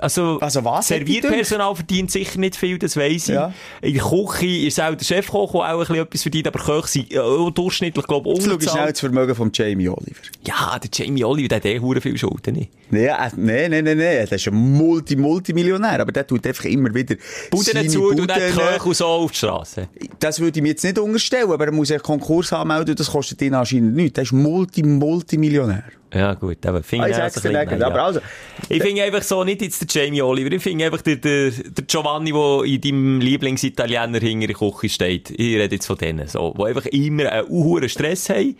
also, 0.00 0.38
Also 0.40 0.64
was 0.64 0.88
Servierpersonal 0.88 1.74
verdient 1.74 2.10
sicher 2.10 2.38
nicht 2.38 2.56
viel, 2.56 2.78
das 2.78 2.96
weiss 2.96 3.28
ich. 3.28 3.34
Ja. 3.34 3.52
In 3.80 3.94
der 3.94 4.02
Küche 4.02 4.66
ist 4.66 4.80
auch 4.80 4.94
der 4.94 5.04
Chefkoch, 5.04 5.52
der 5.52 5.60
auch 5.60 5.64
ein 5.64 5.78
bisschen 5.78 5.96
etwas 5.96 6.22
verdient, 6.22 6.46
aber 6.48 6.58
Köche 6.58 6.88
sind 6.88 7.12
äh, 7.12 7.50
durchschnittlich, 7.54 8.06
glaube 8.06 8.30
ich, 8.30 8.44
schau 8.44 8.58
schnell 8.60 8.90
das 8.90 9.00
Vermögen 9.00 9.34
von 9.34 9.50
Jamie 9.52 9.88
Oliver. 9.88 10.20
Ja, 10.46 10.78
der 10.78 10.90
Jamie 10.92 11.24
Oliver, 11.24 11.48
der 11.48 11.58
hat 11.58 11.64
eh 11.66 12.00
viel 12.00 12.18
Schulden, 12.18 12.54
nicht? 12.54 12.70
Ja, 12.92 13.26
äh, 13.26 13.30
nein, 13.36 13.70
nein, 13.70 13.84
nein, 13.84 13.96
nein, 13.96 14.26
das 14.28 14.32
ist 14.32 14.48
ein 14.48 14.54
Multi, 14.54 15.16
Multimillionär, 15.16 16.00
aber 16.00 16.12
der 16.12 16.26
tut 16.26 16.46
einfach 16.46 16.66
immer 16.66 16.94
wieder 16.94 17.16
Buden 17.50 17.88
zu, 17.88 18.10
du 18.10 18.24
nicht 18.24 18.34
Köch 18.34 18.84
und 18.84 18.94
so 18.96 19.06
auf 19.06 19.32
die 19.32 19.38
Straße. 19.38 19.88
Das 20.20 20.38
würde 20.40 20.58
ich 20.58 20.62
mir 20.62 20.70
jetzt 20.70 20.84
nicht 20.84 20.98
unterstellen, 20.98 21.50
aber 21.50 21.64
er 21.64 21.72
muss 21.72 21.90
einen 21.90 22.02
Konkurs 22.02 22.52
anmelden, 22.52 22.94
das 22.94 23.10
kostet 23.10 23.40
ihn 23.40 23.54
anscheinend 23.54 23.94
nichts. 23.96 24.14
Der 24.14 24.24
ist 24.24 24.32
Multi, 24.32 24.82
Multimillionär. 24.82 25.84
Ja, 26.14 26.34
gut, 26.34 26.64
aber 26.66 26.82
finde 26.82 27.08
ich, 27.08 27.16
Ah, 27.16 27.28
ich 27.28 27.32
dir 27.32 27.64
nicht, 27.64 27.82
aber 27.82 28.02
also, 28.02 28.20
ich 28.68 28.82
finde 28.82 29.02
einfach 29.02 29.22
so 29.22 29.44
nicht 29.44 29.62
jetzt 29.62 29.80
der 29.80 30.02
Jamie 30.04 30.20
Oliver, 30.20 30.52
ich 30.52 30.62
finde 30.62 30.84
einfach 30.84 31.00
der, 31.00 31.16
der, 31.16 31.50
der 31.50 31.84
Giovanni, 31.84 32.32
der 32.32 32.64
in 32.64 32.80
deinem 32.82 33.20
Lieblingsitaliener 33.20 34.18
hinter 34.18 34.48
der 34.48 34.56
Küche 34.56 34.88
steht. 34.90 35.30
Ich 35.30 35.56
rede 35.56 35.74
jetzt 35.74 35.86
von 35.86 35.96
denen, 35.96 36.28
so, 36.28 36.54
die 36.58 36.64
einfach 36.64 36.84
immer 36.86 37.32
einen 37.32 37.48
hohen 37.48 37.88
Stress 37.88 38.28
haben. 38.28 38.56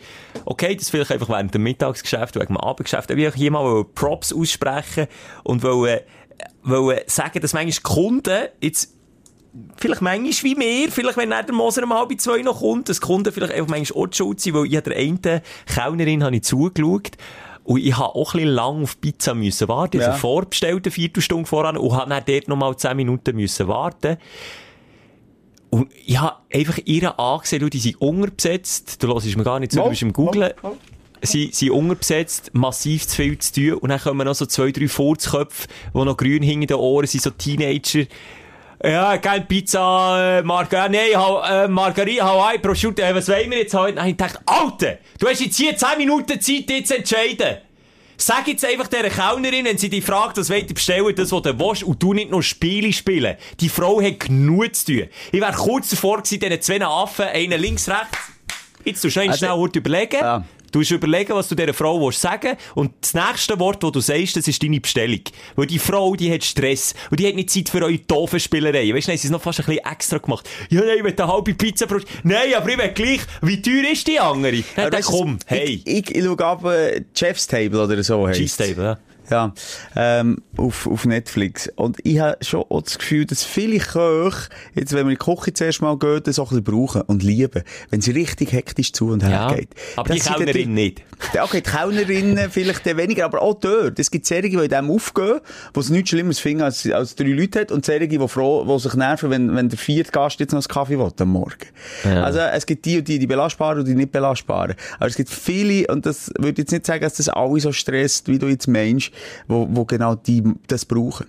Okay, 0.46 0.74
das 0.76 0.88
vielleicht 0.88 1.12
einfach 1.12 1.28
während 1.28 1.52
dem 1.52 1.62
Mittagsgeschäft, 1.64 2.36
wegen 2.36 2.46
dem 2.46 2.56
Abendgeschäft, 2.56 3.10
aber 3.10 3.20
ich 3.20 3.34
hier 3.34 3.50
mal 3.50 3.84
Props 4.22 4.32
aussprechen 4.32 5.06
und 5.42 5.62
wollen, 5.62 6.00
wollen 6.62 7.00
sagen, 7.06 7.40
dass 7.40 7.52
manchmal 7.52 7.94
Kunden 7.94 8.48
jetzt 8.60 8.94
vielleicht 9.76 10.00
manchmal 10.00 10.50
wie 10.50 10.54
mir, 10.54 10.90
vielleicht 10.90 11.18
wenn 11.18 11.30
der 11.30 11.52
Moser 11.52 11.82
um 11.82 11.92
halb 11.92 12.18
zwei 12.20 12.40
noch 12.40 12.60
kommt, 12.60 12.88
dass 12.88 13.00
Kunden 13.00 13.32
vielleicht 13.32 13.52
einfach 13.52 13.68
manchmal 13.68 14.04
auch 14.04 14.12
schuld 14.12 14.40
sind, 14.40 14.54
weil 14.54 14.72
ich 14.72 14.80
der 14.80 14.96
einen 14.96 15.20
Kellnerin 15.66 16.24
habe 16.24 16.36
ich 16.36 16.44
zugeschaut 16.44 17.12
und 17.64 17.78
ich 17.78 17.96
habe 17.96 18.14
auch 18.14 18.34
ein 18.34 18.38
bisschen 18.38 18.54
lang 18.54 18.82
auf 18.82 19.00
Pizza 19.00 19.34
müssen 19.34 19.68
warten. 19.68 20.00
Ja. 20.00 20.08
habe 20.08 20.18
vorbestellt, 20.18 20.86
eine 20.86 20.90
Viertelstunde 20.90 21.46
voran, 21.46 21.76
und 21.76 21.92
habe 21.92 22.10
dann 22.10 22.24
dort 22.26 22.48
noch 22.48 22.56
mal 22.56 22.76
zehn 22.76 22.96
Minuten 22.96 23.36
müssen 23.36 23.68
warten. 23.68 24.16
Und 25.70 25.90
ich 26.04 26.18
habe 26.18 26.36
einfach 26.52 26.78
ihre 26.84 27.18
angesehen, 27.18 27.60
du, 27.60 27.70
die 27.70 27.78
sind 27.78 28.00
unterbesetzt. 28.00 29.02
Du 29.02 29.08
hörst 29.08 29.36
mir 29.36 29.44
gar 29.44 29.60
nicht 29.60 29.72
zu, 29.72 29.78
du 29.78 29.84
Mal, 29.84 29.90
bist 29.90 30.02
im 30.02 30.12
Googlen. 30.12 30.52
mal, 30.60 30.70
mal. 30.70 30.78
Sie 31.24 31.50
sind 31.52 31.70
unterbesetzt, 31.70 32.50
massiv 32.52 33.06
zu 33.06 33.16
viel 33.16 33.38
zu 33.38 33.52
tun. 33.52 33.72
Und 33.74 33.88
dann 33.90 34.00
kommen 34.00 34.26
noch 34.26 34.34
so 34.34 34.44
zwei, 34.46 34.72
drei 34.72 34.88
Furzköpfe, 34.88 35.68
die 35.94 35.98
noch 35.98 36.16
grün 36.16 36.42
hinter 36.42 36.74
den 36.74 36.76
Ohren 36.76 37.06
sind, 37.06 37.22
so 37.22 37.30
Teenager. 37.30 38.04
Ja, 38.84 39.14
geil, 39.16 39.44
Pizza, 39.48 40.38
äh, 40.40 40.42
Margarita, 40.42 40.88
nein, 40.88 41.14
ha, 41.14 41.64
äh, 41.64 41.68
Margarita, 41.68 42.24
Hawaii, 42.24 42.58
Prosciutto, 42.58 43.00
äh, 43.00 43.14
was 43.14 43.28
wollen 43.28 43.48
wir 43.52 43.58
jetzt 43.58 43.74
heute? 43.74 44.00
Habe 44.00 44.10
ich 44.10 44.16
gedacht, 44.16 44.40
Alter, 44.44 44.98
du 45.20 45.28
hast 45.28 45.40
jetzt 45.40 45.56
hier 45.56 45.76
10 45.76 45.98
Minuten 45.98 46.40
Zeit, 46.40 46.68
dich 46.68 46.86
zu 46.86 46.96
entscheiden. 46.96 47.58
Sag 48.16 48.48
jetzt 48.48 48.64
einfach 48.64 48.88
dieser 48.88 49.08
Kellnerin, 49.08 49.64
wenn 49.64 49.78
sie 49.78 49.88
dich 49.88 50.04
fragt, 50.04 50.36
was 50.36 50.50
wollt 50.50 50.68
ihr 50.68 50.74
bestellen, 50.74 51.14
das, 51.14 51.30
was 51.30 51.42
du 51.42 51.58
willst, 51.58 51.84
und 51.84 52.02
du 52.02 52.12
nicht 52.12 52.30
noch 52.32 52.42
Spiele 52.42 52.92
spielen. 52.92 53.36
Die 53.60 53.68
Frau 53.68 54.02
hat 54.02 54.18
genug 54.18 54.74
zu 54.74 54.86
tun. 54.86 55.08
Ich 55.30 55.40
wäre 55.40 55.52
kurz 55.52 55.90
davor 55.90 56.18
gewesen, 56.22 56.40
diesen 56.40 56.60
zwei 56.60 56.84
Affen, 56.84 57.26
einen 57.26 57.60
links, 57.60 57.88
rechts. 57.88 58.18
Jetzt 58.84 59.04
du 59.04 59.08
noch 59.08 59.16
Also- 59.28 59.38
schnell 59.38 59.70
überlegen. 59.76 60.18
Ja. 60.20 60.44
Du 60.72 60.78
musst 60.78 60.90
überlegen, 60.90 61.34
was 61.34 61.48
du 61.48 61.54
dieser 61.54 61.74
Frau 61.74 62.00
willst 62.00 62.20
sagen 62.20 62.56
Und 62.74 62.92
das 63.00 63.14
nächste 63.14 63.58
Wort, 63.60 63.82
das 63.82 63.92
du 63.92 64.00
sagst, 64.00 64.36
das 64.36 64.48
ist 64.48 64.62
deine 64.62 64.80
Bestellung. 64.80 65.20
Weil 65.54 65.66
die 65.66 65.78
Frau, 65.78 66.16
die 66.16 66.32
hat 66.32 66.42
Stress. 66.42 66.94
Und 67.10 67.20
die 67.20 67.28
hat 67.28 67.34
nicht 67.34 67.50
Zeit 67.50 67.68
für 67.68 67.82
eure 67.82 67.98
doofen 67.98 68.40
Spielereien. 68.40 68.96
Weißt 68.96 69.06
du, 69.06 69.10
dann 69.10 69.16
haben 69.16 69.20
sie 69.20 69.28
es 69.28 69.32
noch 69.32 69.42
fast 69.42 69.60
ein 69.60 69.66
bisschen 69.66 69.84
extra 69.84 70.18
gemacht. 70.18 70.48
Ja, 70.70 70.80
nein, 70.80 70.98
ich 70.98 71.04
will 71.04 71.14
eine 71.16 71.32
halbe 71.32 71.54
Pizza 71.54 71.86
pro... 71.86 71.98
Nein, 72.22 72.54
aber 72.56 72.70
ich 72.70 72.78
will 72.78 72.88
gleich. 72.88 73.20
Wie 73.42 73.60
teuer 73.60 73.92
ist 73.92 74.06
die 74.06 74.18
andere? 74.18 74.64
Dann 74.74 74.92
ja, 74.92 75.00
komm, 75.02 75.38
hey. 75.46 75.82
Ich, 75.84 76.10
ich, 76.10 76.16
ich 76.16 76.24
schaue 76.24 76.44
ab, 76.44 76.64
äh, 76.64 77.04
Chef's 77.14 77.46
Table 77.46 77.84
oder 77.84 78.02
so. 78.02 78.28
Cheese 78.30 78.56
Table, 78.56 78.84
ja. 78.84 78.98
Ja, 79.32 79.54
ähm, 79.96 80.42
auf, 80.58 80.86
auf 80.86 81.06
Netflix. 81.06 81.68
Und 81.76 81.98
ich 82.04 82.18
habe 82.20 82.36
schon 82.44 82.64
auch 82.68 82.82
das 82.82 82.98
Gefühl, 82.98 83.24
dass 83.24 83.44
viele 83.44 83.78
Köche, 83.78 84.48
jetzt, 84.74 84.92
wenn 84.92 85.06
wir 85.06 85.12
in 85.12 85.18
die 85.18 85.24
Küche 85.24 85.54
zuerst 85.54 85.80
mal 85.80 85.96
gehen, 85.98 86.20
das 86.22 86.38
auch 86.38 86.52
ein 86.52 86.62
bisschen 86.62 86.76
brauchen 86.78 87.02
und 87.02 87.22
lieben, 87.22 87.62
wenn 87.90 88.00
sie 88.02 88.10
richtig 88.10 88.52
hektisch 88.52 88.92
zu 88.92 89.08
und 89.08 89.22
her 89.22 89.30
Ja, 89.30 89.54
geht. 89.54 89.70
aber 89.96 90.12
die 90.14 90.20
Kellnerin 90.20 90.74
nicht. 90.74 91.02
Okay, 91.40 91.62
die 91.64 91.70
Kellnerinnen 91.70 92.50
vielleicht 92.50 92.84
weniger, 92.84 93.24
aber 93.24 93.40
auch 93.42 93.54
dort. 93.54 93.98
Es 93.98 94.10
gibt 94.10 94.26
Serien, 94.26 94.52
die 94.58 94.64
in 94.64 94.68
dem 94.68 94.90
aufgehen, 94.90 95.40
wo 95.72 95.80
es 95.80 95.88
nichts 95.88 96.10
Schlimmeres 96.10 96.38
finden, 96.40 96.62
als, 96.62 96.86
als 96.90 97.14
drei 97.14 97.28
Leute 97.28 97.60
hat, 97.60 97.72
und 97.72 97.86
Serien, 97.86 98.10
die 98.10 98.28
froh, 98.28 98.64
die 98.68 98.82
sich 98.82 98.94
nerven, 98.94 99.30
wenn, 99.30 99.54
wenn 99.54 99.68
der 99.68 99.78
vierte 99.78 100.10
Gast 100.10 100.40
jetzt 100.40 100.52
noch 100.52 100.60
einen 100.60 100.68
Kaffee 100.68 100.98
will 100.98 101.10
am 101.18 101.28
Morgen. 101.28 101.52
Ja. 102.04 102.24
Also, 102.24 102.40
es 102.40 102.66
gibt 102.66 102.84
die 102.84 102.98
und 102.98 103.08
die, 103.08 103.18
die 103.18 103.26
belastbaren 103.26 103.78
und 103.78 103.86
die 103.88 103.94
nicht 103.94 104.12
belastbaren. 104.12 104.74
Aber 104.98 105.06
es 105.06 105.16
gibt 105.16 105.30
viele, 105.30 105.86
und 105.86 106.04
das 106.04 106.30
würde 106.38 106.62
jetzt 106.62 106.72
nicht 106.72 106.86
sagen, 106.86 107.02
dass 107.02 107.14
das 107.14 107.28
alle 107.28 107.60
so 107.60 107.72
stresst, 107.72 108.28
wie 108.28 108.38
du 108.38 108.48
jetzt 108.48 108.66
meinst, 108.66 109.10
wo, 109.48 109.66
wo 109.70 109.84
genau 109.84 110.14
die 110.14 110.42
das 110.66 110.84
brauchen. 110.84 111.26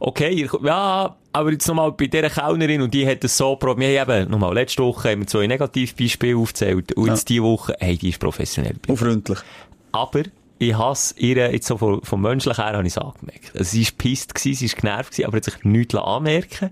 Okay, 0.00 0.48
ja, 0.62 1.16
aber 1.32 1.52
jetzt 1.52 1.68
nochmal 1.68 1.92
bei 1.92 2.06
dieser 2.06 2.30
Kellnerin, 2.30 2.82
und 2.82 2.92
die 2.92 3.06
hat 3.06 3.22
es 3.24 3.36
so 3.36 3.56
probiert. 3.56 3.90
Wir 3.90 4.00
haben 4.00 4.22
eben, 4.22 4.30
nochmal, 4.30 4.54
letzte 4.54 4.82
Woche 4.82 5.10
haben 5.10 5.20
wir 5.20 5.26
zwei 5.26 5.46
Negativbeispiele 5.46 6.36
aufgezählt. 6.36 6.92
Und 6.94 7.06
jetzt 7.06 7.28
diese 7.28 7.42
Woche, 7.42 7.76
hey, 7.78 7.96
die 7.96 8.10
ist 8.10 8.18
professionell. 8.18 8.74
Und 8.88 8.96
freundlich. 8.96 9.38
Aber 9.92 10.22
ich 10.62 10.76
hasse 10.76 11.14
ihr, 11.18 11.52
jetzt 11.52 11.66
so 11.66 11.76
vom, 11.76 12.02
vom 12.02 12.22
Menschlichen 12.22 12.64
her, 12.64 12.74
habe 12.74 12.86
ich 12.86 12.96
es 12.96 12.98
angemerkt. 12.98 13.52
Also, 13.54 13.70
sie 13.70 13.84
war 13.84 13.92
pisst, 13.98 14.34
gewesen, 14.34 14.54
sie 14.54 14.72
war 14.72 14.80
genervt, 14.80 15.10
gewesen, 15.10 15.26
aber 15.26 15.36
hat 15.36 15.44
sich 15.44 15.64
nichts 15.64 15.94
anmerken 15.94 16.70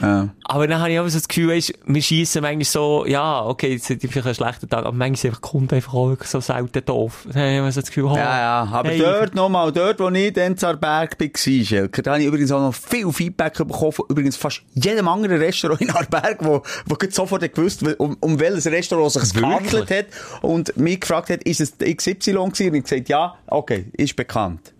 Ja. 0.00 0.28
Aber 0.44 0.66
dann 0.66 0.80
habe 0.80 0.92
ich 0.92 0.98
auch 0.98 1.08
so 1.08 1.18
das 1.18 1.28
Gefühl, 1.28 1.48
weißt, 1.48 1.72
wir 1.86 2.02
schiessen 2.02 2.42
manchmal 2.42 2.64
so, 2.64 3.06
ja, 3.06 3.44
okay, 3.44 3.72
jetzt 3.72 3.90
hat 3.90 3.98
vielleicht 4.00 4.26
einen 4.26 4.34
schlechten 4.34 4.68
Tag, 4.68 4.80
aber 4.80 4.92
manchmal 4.92 5.16
sind 5.16 5.30
einfach 5.30 5.42
Kunden 5.42 5.74
einfach 5.74 5.94
auch 5.94 6.16
so 6.24 6.40
selten 6.40 6.84
doof. 6.84 7.26
Dann 7.32 7.58
habe 7.58 7.68
ich 7.68 7.74
so 7.74 7.80
das 7.80 7.90
Gefühl, 7.90 8.04
oh, 8.04 8.16
Ja, 8.16 8.38
ja, 8.38 8.68
aber 8.70 8.90
hey, 8.90 8.98
dort 8.98 9.34
nochmal, 9.34 9.72
dort, 9.72 10.00
wo 10.00 10.08
ich 10.08 10.32
dann 10.32 10.56
zu 10.56 10.66
Arberg 10.68 11.18
war, 11.18 11.64
Schelker, 11.64 12.02
da 12.02 12.12
habe 12.12 12.22
ich 12.22 12.28
übrigens 12.28 12.52
auch 12.52 12.60
noch 12.60 12.74
viel 12.74 13.10
Feedback 13.12 13.54
bekommen 13.58 13.92
von 13.92 14.04
übrigens 14.08 14.36
fast 14.36 14.62
jedem 14.74 15.08
anderen 15.08 15.38
Restaurant 15.38 15.80
in 15.80 15.90
Arberg, 15.90 16.44
wo, 16.44 16.62
wo 16.86 16.96
sofort 17.10 17.54
gewusst, 17.54 17.82
um, 17.98 18.16
um 18.20 18.38
welches 18.38 18.66
Restaurant 18.66 19.14
es 19.14 19.30
sich 19.30 19.34
gehandelt 19.34 19.90
hat 19.90 20.06
und 20.42 20.76
mich 20.76 21.00
gefragt 21.00 21.30
hat, 21.30 21.42
ist 21.42 21.60
es 21.60 21.72
XY 21.78 22.32
gewesen? 22.32 22.68
Und 22.68 22.74
ich 22.74 22.82
gesagt, 22.84 23.08
ja, 23.08 23.25
okay, 23.46 23.86
ist 23.92 24.16
bekannt. 24.16 24.72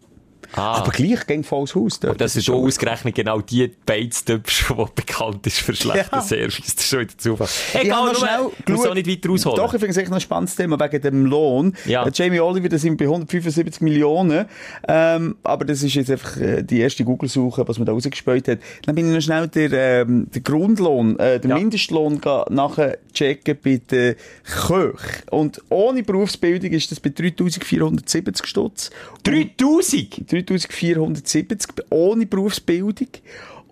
Ah. 0.55 0.77
Aber 0.79 0.91
gleich 0.93 1.27
ging 1.27 1.43
volles 1.45 1.75
Haus 1.75 2.01
dort. 2.01 2.21
Das 2.21 2.37
ist 2.37 2.45
schon 2.47 2.57
ausgerechnet 2.57 3.15
genau 3.15 3.41
die 3.41 3.73
Beiztöpfe, 3.85 4.75
die 4.75 4.85
bekannt 4.95 5.47
ist 5.47 5.59
für 5.59 5.75
schlechten 5.75 6.15
Ja. 6.17 6.23
Service. 6.23 6.57
Das 6.75 6.75
ist 6.85 6.89
schon 6.89 7.01
wieder 7.01 7.19
Zufall. 7.19 7.49
Ich 7.75 7.81
Egal, 7.81 8.05
nur, 8.05 8.15
schnell 8.15 8.51
muss 8.69 8.87
auch 8.87 8.95
nicht 8.95 9.09
weiter 9.09 9.31
ausholen. 9.31 9.57
Doch, 9.57 9.75
ich 9.75 9.81
finde 9.81 9.91
es 9.91 9.97
echt 9.97 10.09
noch 10.09 10.17
ein 10.17 10.21
spannendes 10.21 10.57
Thema 10.57 10.79
wegen 10.79 11.03
dem 11.03 11.27
Lohn. 11.27 11.75
Ja. 11.87 12.07
Äh, 12.07 12.11
Jamie 12.13 12.41
Oliver, 12.41 12.69
das 12.69 12.83
sind 12.83 12.97
bei 12.97 13.05
175 13.05 13.81
Millionen. 13.81 14.47
Ähm, 14.89 15.37
aber 15.43 15.65
das 15.65 15.83
ist 15.83 15.95
jetzt 15.95 16.11
einfach 16.11 16.37
äh, 16.39 16.63
die 16.63 16.81
erste 16.81 17.05
Google-Suche, 17.05 17.67
was 17.67 17.79
man 17.79 17.87
da 17.87 17.93
rausgespäut 17.93 18.49
hat. 18.49 18.59
Dann 18.85 18.95
bin 18.95 19.09
ich 19.09 19.15
noch 19.15 19.21
schnell 19.23 19.49
der, 19.49 20.03
ähm, 20.03 20.29
der 20.35 20.43
Grundlohn, 20.43 21.19
äh, 21.19 21.41
der 21.41 21.51
Ja. 21.51 21.57
Mindestlohn 21.57 22.21
nachher 22.51 22.99
checken 23.13 23.57
bei 23.63 23.81
den 23.91 24.17
Köchen. 24.45 24.97
Und 25.31 25.61
ohne 25.69 26.03
Berufsbildung 26.03 26.71
ist 26.73 26.91
das 26.91 27.01
bei 27.01 27.11
3470 27.11 28.47
Stutz. 28.47 28.91
3000! 29.25 30.31
3470 30.43 31.85
ohne 31.91 32.27
Berufsbildung. 32.27 33.09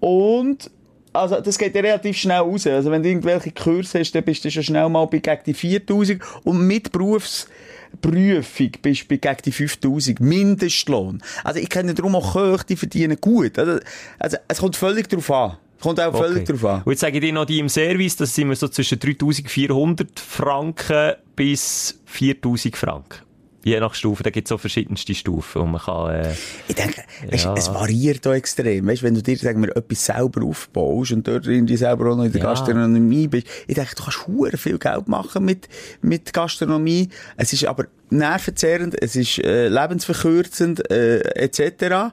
Und, 0.00 0.70
also, 1.12 1.40
das 1.40 1.58
geht 1.58 1.74
ja 1.74 1.80
relativ 1.80 2.16
schnell 2.16 2.40
raus. 2.40 2.66
Also, 2.66 2.90
wenn 2.90 3.02
du 3.02 3.08
irgendwelche 3.08 3.52
Kurse 3.52 4.00
hast, 4.00 4.12
dann 4.12 4.24
bist 4.24 4.44
du 4.44 4.50
schon 4.50 4.62
schnell 4.62 4.88
mal 4.88 5.06
bei 5.06 5.18
gegen 5.18 5.42
die 5.46 5.54
4000. 5.54 6.20
Und 6.44 6.66
mit 6.66 6.92
Berufsprüfung 6.92 8.70
bist 8.82 9.02
du 9.02 9.08
bei 9.08 9.16
gegen 9.16 9.36
die 9.44 9.52
5000. 9.52 10.20
Mindestlohn. 10.20 11.22
Also, 11.42 11.60
ich 11.60 11.68
kenne 11.68 11.94
darum 11.94 12.16
auch 12.16 12.32
Köche, 12.32 12.66
die 12.68 12.76
verdienen 12.76 13.18
gut. 13.20 13.58
Also, 13.58 13.78
also, 14.18 14.36
es 14.48 14.58
kommt 14.58 14.76
völlig 14.76 15.08
drauf 15.08 15.30
an. 15.30 15.56
Kommt 15.80 16.00
auch 16.00 16.16
völlig 16.16 16.46
drauf 16.46 16.64
an. 16.64 16.82
Und 16.84 16.92
jetzt 16.92 17.00
sage 17.00 17.18
ich 17.18 17.20
dir 17.20 17.32
noch 17.32 17.44
die 17.44 17.58
im 17.58 17.68
Service, 17.68 18.16
das 18.16 18.34
sind 18.34 18.48
wir 18.48 18.56
so 18.56 18.68
zwischen 18.68 18.98
3400 18.98 20.18
Franken 20.18 21.14
bis 21.36 22.00
4000 22.06 22.76
Franken. 22.76 23.23
Je 23.64 23.80
nach 23.80 23.94
Stufe, 23.94 24.22
da 24.22 24.28
gibt 24.30 24.46
es 24.46 24.50
so 24.50 24.58
verschiedenste 24.58 25.14
Stufen, 25.14 25.62
wo 25.62 25.66
man 25.66 25.80
kann, 25.80 26.10
äh, 26.14 26.32
Ich 26.68 26.74
denke, 26.74 27.02
weisst, 27.30 27.44
Ja. 27.44 27.54
es 27.56 27.68
variiert 27.72 28.26
auch 28.26 28.32
extrem. 28.32 28.86
Weißt, 28.86 29.02
wenn 29.02 29.14
du 29.14 29.22
dir, 29.22 29.36
sagen 29.38 29.62
wir, 29.62 29.74
etwas 29.74 30.04
selber 30.04 30.44
aufbaust 30.44 31.12
und 31.12 31.26
dort 31.26 31.46
irgendwie 31.46 31.76
selber 31.78 32.12
auch 32.12 32.16
noch 32.16 32.24
in 32.24 32.32
der 32.32 32.42
Ja. 32.42 32.48
Gastronomie 32.50 33.26
bist, 33.28 33.46
ich 33.66 33.74
denke, 33.74 33.94
du 33.96 34.02
kannst 34.02 34.26
hure 34.26 34.56
viel 34.58 34.78
Geld 34.78 35.08
machen 35.08 35.44
mit, 35.46 35.68
mit 36.02 36.32
Gastronomie. 36.34 37.08
Es 37.38 37.52
ist 37.54 37.64
aber 37.64 37.86
nervenzehrend, 38.10 39.00
es 39.02 39.16
ist 39.16 39.38
äh, 39.38 39.68
lebensverkürzend, 39.68 40.90
äh, 40.90 41.20
etc. 41.34 42.12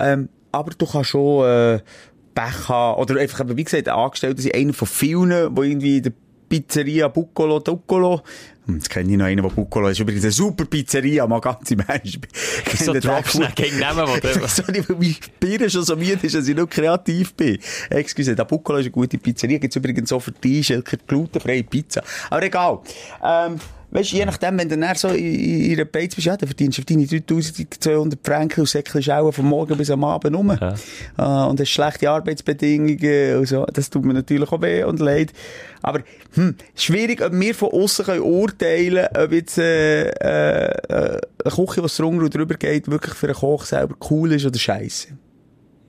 Ähm, 0.00 0.28
aber 0.50 0.72
du 0.76 0.84
kannst 0.86 1.10
schon 1.10 1.46
äh, 1.46 1.80
Pech 2.34 2.68
haben. 2.68 3.00
Oder 3.00 3.20
einfach, 3.20 3.44
wie 3.48 3.64
gesagt, 3.64 3.88
Angestellte 3.88 4.42
sind 4.42 4.54
einer 4.54 4.72
von 4.72 4.88
vielen, 4.88 5.54
die 5.54 5.60
irgendwie 5.62 5.96
in 5.98 6.02
der 6.02 6.12
Pizzeria 6.48 7.08
Buccolo 7.08 7.60
Duccolo. 7.60 8.22
Hm, 8.68 8.76
Jetzt 8.76 8.90
kenne 8.90 9.10
ich 9.10 9.16
noch 9.16 9.24
einen, 9.24 9.42
der 9.42 9.48
Buccolo 9.48 9.88
ist. 9.88 9.98
Übrigens 9.98 10.24
eine 10.24 10.32
super 10.32 10.66
Pizzeria, 10.66 11.26
mal 11.26 11.40
ganz 11.40 11.70
im 11.70 11.80
Ernst. 11.80 12.18
Ich 12.72 12.80
so 12.80 12.92
Drops 12.92 13.32
gut. 13.32 13.56
gegen 13.56 13.78
Namen, 13.78 14.06
wo 14.06 14.46
Sorry, 14.46 14.84
weil 14.88 14.96
meine 14.96 15.14
Birne 15.40 15.70
schon 15.70 15.82
so 15.84 15.96
müde 15.96 16.18
ist, 16.22 16.34
dass 16.34 16.46
ich 16.46 16.56
noch 16.56 16.68
kreativ 16.68 17.34
bin. 17.34 17.58
Excuse, 17.90 18.36
der 18.36 18.44
Buccolo 18.44 18.78
ist 18.78 18.84
eine 18.84 18.90
gute 18.90 19.18
Pizzeria. 19.18 19.58
Gibt's 19.58 19.76
übrigens 19.76 20.12
auch 20.12 20.20
für 20.20 20.32
Schelker, 20.62 20.98
glutenfreie 21.06 21.64
Pizza. 21.64 22.02
Aber 22.30 22.42
egal. 22.42 22.80
Ähm, 23.24 23.58
weißt 23.90 24.12
du, 24.12 24.16
je 24.16 24.24
nachdem, 24.24 24.58
wenn 24.58 24.68
du 24.68 24.76
dann 24.76 24.94
so 24.94 25.08
in, 25.08 25.70
in 25.70 25.72
einer 25.72 25.84
Beiz 25.84 26.14
bist, 26.14 26.26
ja, 26.26 26.36
dann 26.36 26.48
verdienst 26.48 26.78
du 26.78 26.82
auf 26.82 26.86
deine 26.86 27.06
3200 27.06 28.18
Franken 28.22 28.60
und 28.60 28.66
säckelst 28.66 29.10
auch 29.10 29.32
von 29.32 29.46
morgen 29.46 29.76
bis 29.76 29.90
am 29.90 30.04
Abend 30.04 30.36
rum. 30.36 30.56
Ja. 30.60 30.74
Äh, 31.18 31.48
und 31.48 31.60
hast 31.60 31.70
schlechte 31.70 32.10
Arbeitsbedingungen 32.10 33.38
und 33.38 33.46
so. 33.46 33.64
Das 33.72 33.90
tut 33.90 34.04
mir 34.04 34.14
natürlich 34.14 34.50
auch 34.50 34.60
weh 34.60 34.84
und 34.84 35.00
leid. 35.00 35.32
Aber, 35.82 36.00
hm, 36.34 36.56
schwierig, 36.74 37.22
ob 37.22 37.32
wir 37.32 37.54
von 37.54 37.70
außen 37.70 38.04
können 38.04 38.22
urteilen 38.22 39.06
ob 39.16 39.32
jetzt, 39.32 39.58
äh, 39.58 40.08
äh, 40.08 41.20
eine 41.44 41.54
Küche, 41.54 41.82
was 41.82 41.96
drunter 41.96 42.28
drüber 42.28 42.54
geht, 42.54 42.88
wirklich 42.88 43.14
für 43.14 43.26
einen 43.26 43.36
Koch 43.36 43.64
selber 43.64 43.94
cool 44.10 44.32
ist 44.32 44.44
oder 44.44 44.58
scheiße. 44.58 45.08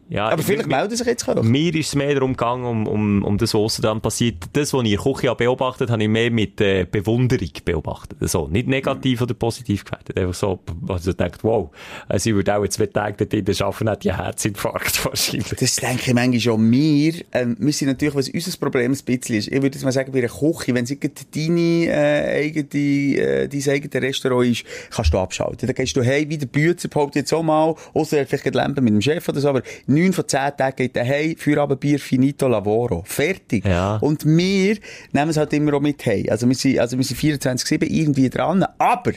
Ja, 0.10 0.28
aber 0.28 0.42
vielleicht 0.42 0.68
melden 0.68 0.96
sich 0.96 1.06
jetzt 1.06 1.26
Koch. 1.26 1.44
Mir 1.44 1.76
ist 1.76 1.90
es 1.90 1.96
mehr 1.96 2.16
darum 2.16 2.34
gegangen, 2.34 2.66
um, 2.66 2.88
um, 2.88 3.24
um 3.24 3.38
das, 3.38 3.54
was 3.54 3.78
dann 3.78 4.02
passiert. 4.02 4.38
Das, 4.54 4.74
was 4.74 4.84
ich 4.84 4.94
in 4.94 4.98
Küche 4.98 5.36
beobachtet 5.36 5.92
habe, 5.92 6.02
ich 6.02 6.10
mehr 6.10 6.32
mit 6.32 6.60
äh, 6.62 6.88
Bewunderung 6.90 7.52
beobachtet. 7.64 8.18
So, 8.22 8.48
nicht 8.48 8.68
negativ 8.68 9.22
oder 9.22 9.36
positiv 9.36 9.86
gewertet. 9.86 10.18
Einfach 10.18 10.34
so, 10.34 10.60
also 10.88 11.14
denkt, 11.14 11.44
wow, 11.44 11.70
also 12.08 12.32
ich 12.32 12.36
würde 12.36 12.56
auch 12.56 12.68
zwei 12.70 12.88
Tage 12.88 13.26
dort 13.26 13.34
in 13.34 13.62
arbeiten, 13.62 13.90
hat 13.90 14.04
die 14.04 14.12
Herzinfarkt 14.12 15.06
wahrscheinlich. 15.06 15.48
Das 15.50 15.76
denke 15.76 16.04
ich 16.08 16.14
manchmal 16.16 16.40
schon. 16.40 16.72
Wir, 16.72 17.14
ähm, 17.34 17.56
wir 17.60 17.74
sind 17.74 17.90
natürlich, 17.90 18.16
was 18.16 18.30
unser 18.30 18.58
Problem 18.58 18.92
ein 18.92 18.98
bisschen 19.06 19.36
ist, 19.36 19.48
ich 19.48 19.62
würde 19.62 19.76
jetzt 19.76 19.84
mal 19.84 19.92
sagen, 19.92 20.12
bei 20.12 20.20
einer 20.20 20.28
Küche, 20.28 20.74
wenn 20.74 20.86
es 20.86 20.98
deine 21.36 21.86
äh, 21.86 22.48
eigene, 22.48 22.68
äh, 22.74 23.48
dein 23.48 23.74
eigenes 23.74 24.02
Restaurant 24.02 24.48
ist, 24.48 24.66
kannst 24.90 25.14
du 25.14 25.20
abschalten. 25.20 25.68
Dann 25.68 25.76
gehst 25.76 25.96
du 25.96 26.02
hey, 26.02 26.28
wie 26.28 26.38
der 26.40 26.48
Bützer, 26.48 26.88
behauptet 26.88 27.18
jetzt 27.18 27.34
auch 27.34 27.44
mal, 27.44 27.76
außer 27.94 28.26
vielleicht 28.26 28.56
Lampe 28.56 28.82
mit 28.82 28.94
dem 28.94 29.02
Chef 29.02 29.30
oder 29.30 29.40
so, 29.40 29.50
aber 29.50 29.62
neun 30.00 30.14
von 30.14 30.28
zehn 30.28 30.52
Tagen 30.58 30.76
geht 30.76 30.96
daheim, 30.96 31.36
Feierabendbier, 31.38 32.00
finito 32.00 32.48
lavoro. 32.48 33.04
Fertig. 33.06 33.66
Ja. 33.66 33.98
Und 33.98 34.26
wir 34.26 34.78
nehmen 35.12 35.30
es 35.30 35.38
halt 35.38 35.54
immer 35.54 35.74
auch 35.74 35.82
mit 35.82 36.06
heim. 36.06 36.26
Also 36.30 36.48
wir 36.48 36.56
sind, 36.56 36.80
also 36.80 36.98
wir 36.98 37.04
sind 37.04 37.20
24-7 37.20 37.86
irgendwie 37.86 38.30
dran. 38.30 38.66
Aber, 38.78 39.14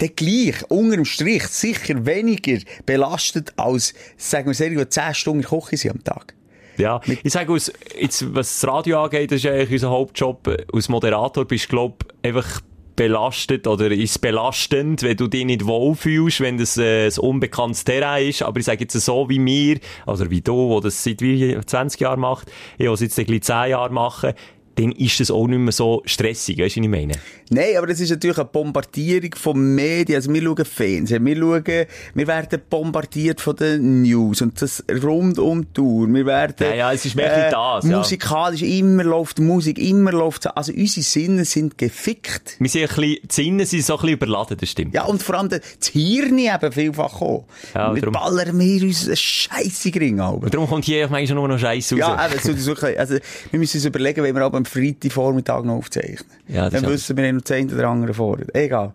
der 0.00 0.08
gleich, 0.08 0.62
unter 0.68 0.96
dem 0.96 1.04
Strich, 1.04 1.44
sicher 1.44 2.04
weniger 2.06 2.58
belastet 2.86 3.52
als, 3.56 3.94
sagen 4.16 4.48
wir 4.48 4.54
sehr, 4.54 4.90
10 4.90 5.14
Stunden 5.14 5.44
Kochen 5.44 5.78
sind 5.78 5.92
am 5.92 6.04
Tag. 6.04 6.34
Ja, 6.78 7.00
ich 7.06 7.32
sage, 7.32 7.52
aus, 7.52 7.70
jetzt, 8.00 8.34
was 8.34 8.60
das 8.60 8.68
Radio 8.68 9.04
angeht, 9.04 9.30
das 9.30 9.44
ist 9.44 9.46
eigentlich 9.46 9.72
unser 9.72 9.90
Hauptjob. 9.90 10.66
Als 10.72 10.88
Moderator 10.88 11.44
bist 11.44 11.66
du, 11.66 11.68
glaub, 11.68 12.04
einfach 12.22 12.60
belastet 13.02 13.66
oder 13.66 13.90
ist 13.90 14.20
belastend, 14.20 15.02
wenn 15.02 15.16
du 15.16 15.26
dich 15.26 15.44
nicht 15.44 15.66
wohlfühlst, 15.66 16.40
wenn 16.40 16.56
das 16.56 16.76
äh, 16.76 17.08
ein 17.08 17.18
unbekanntes 17.18 17.82
Terrain 17.82 18.28
ist. 18.28 18.42
Aber 18.42 18.60
ich 18.60 18.66
sage 18.66 18.82
jetzt 18.82 18.92
so 18.92 19.28
wie 19.28 19.40
mir, 19.40 19.80
also 20.06 20.30
wie 20.30 20.40
du, 20.40 20.70
der 20.70 20.82
das 20.82 21.02
seit 21.02 21.20
wie 21.20 21.58
20 21.58 22.00
Jahren 22.00 22.20
macht, 22.20 22.48
ich, 22.78 22.88
was 22.88 23.00
jetzt 23.00 23.16
gleich 23.16 23.42
10 23.42 23.70
Jahre 23.70 23.92
mache, 23.92 24.36
dann 24.74 24.92
ist 24.92 25.20
das 25.20 25.30
auch 25.30 25.46
nicht 25.46 25.58
mehr 25.58 25.72
so 25.72 26.02
stressig, 26.06 26.58
weißt 26.58 26.76
du, 26.76 26.80
was 26.80 26.84
ich 26.84 26.90
meine? 26.90 27.14
Nein, 27.50 27.76
aber 27.76 27.86
das 27.86 28.00
ist 28.00 28.10
natürlich 28.10 28.38
eine 28.38 28.46
Bombardierung 28.46 29.34
von 29.34 29.74
Medien. 29.74 30.16
Also 30.16 30.32
wir 30.32 30.42
schauen 30.42 30.64
Fernsehen, 30.64 31.24
wir 31.24 31.36
schauen, 31.36 31.86
wir 32.14 32.26
werden 32.26 32.62
bombardiert 32.70 33.40
von 33.40 33.56
den 33.56 34.02
News 34.02 34.40
und 34.40 34.60
das 34.62 34.82
rund 35.02 35.38
um 35.38 35.62
die 35.62 35.72
Tour. 35.74 36.08
Wir 36.08 36.24
werden, 36.24 36.66
ja, 36.68 36.74
ja, 36.74 36.92
es 36.92 37.04
ist 37.04 37.14
mehr 37.14 37.48
äh, 37.48 37.50
das, 37.50 37.84
ja. 37.84 37.98
Musikalisch, 37.98 38.62
immer 38.62 39.04
läuft 39.04 39.38
Musik, 39.38 39.78
immer 39.78 40.12
läuft, 40.12 40.56
also 40.56 40.72
unsere 40.72 41.02
Sinne 41.02 41.44
sind 41.44 41.76
gefickt. 41.76 42.56
Wir 42.58 42.70
sind 42.70 42.82
ein 42.82 42.88
bisschen, 42.88 43.16
die 43.22 43.34
Sinne 43.34 43.66
sind 43.66 43.84
so 43.84 43.94
ein 43.94 44.00
bisschen 44.00 44.14
überladen, 44.14 44.56
das 44.58 44.70
stimmt. 44.70 44.94
Ja, 44.94 45.04
und 45.04 45.22
vor 45.22 45.36
allem 45.36 45.50
das 45.50 45.88
Hirn 45.88 46.38
eben 46.38 46.72
vielfach 46.72 47.20
auch. 47.20 47.44
Ja, 47.74 47.94
wir 47.94 48.10
ballern 48.10 48.58
wir 48.58 48.82
uns 48.82 49.06
einen 49.06 49.16
Scheisse 49.16 49.90
gering 49.90 50.20
Und 50.20 50.54
darum 50.54 50.68
kommt 50.68 50.84
hier 50.84 51.08
manchmal 51.08 51.36
nur 51.36 51.48
noch 51.48 51.58
Scheiße 51.58 51.96
raus. 51.96 52.16
Ja, 52.18 52.26
eben, 52.26 52.58
so, 52.58 52.74
so, 52.74 52.86
also, 52.86 53.16
wir 53.50 53.58
müssen 53.58 53.76
uns 53.76 53.84
überlegen, 53.84 54.22
wenn 54.22 54.34
wir 54.34 54.42
aber 54.42 54.61
am 54.62 54.64
Freitagvormittag 54.64 55.64
noch 55.64 55.74
aufzeichnen. 55.74 56.30
Ja, 56.48 56.70
Dann 56.70 56.86
wissen 56.86 57.16
wir 57.16 57.32
noch 57.32 57.42
das 57.42 57.72
oder 57.72 57.88
andere 57.88 58.14
vor. 58.14 58.38
Egal. 58.52 58.92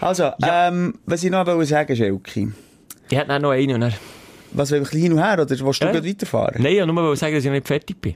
Also, 0.00 0.24
ja. 0.24 0.68
ähm, 0.68 0.94
was 1.06 1.22
ich 1.24 1.30
noch 1.30 1.46
sagen 1.64 1.96
Schelke. 1.96 2.52
Ich 3.10 3.18
hätte 3.18 3.38
noch 3.38 3.50
einen. 3.50 3.76
Oder? 3.76 3.92
Was, 4.52 4.70
will 4.70 4.82
ich 4.82 4.88
hin 4.90 5.12
und 5.12 5.18
her, 5.18 5.34
oder 5.34 5.48
willst 5.48 5.82
du 5.82 5.86
äh? 5.86 6.08
weiterfahren? 6.08 6.62
Nein, 6.62 6.72
ich 6.74 6.86
nur 6.86 7.16
sagen, 7.16 7.34
dass 7.34 7.44
ich 7.44 7.50
nicht 7.50 7.66
fertig 7.66 8.00
bin. 8.00 8.14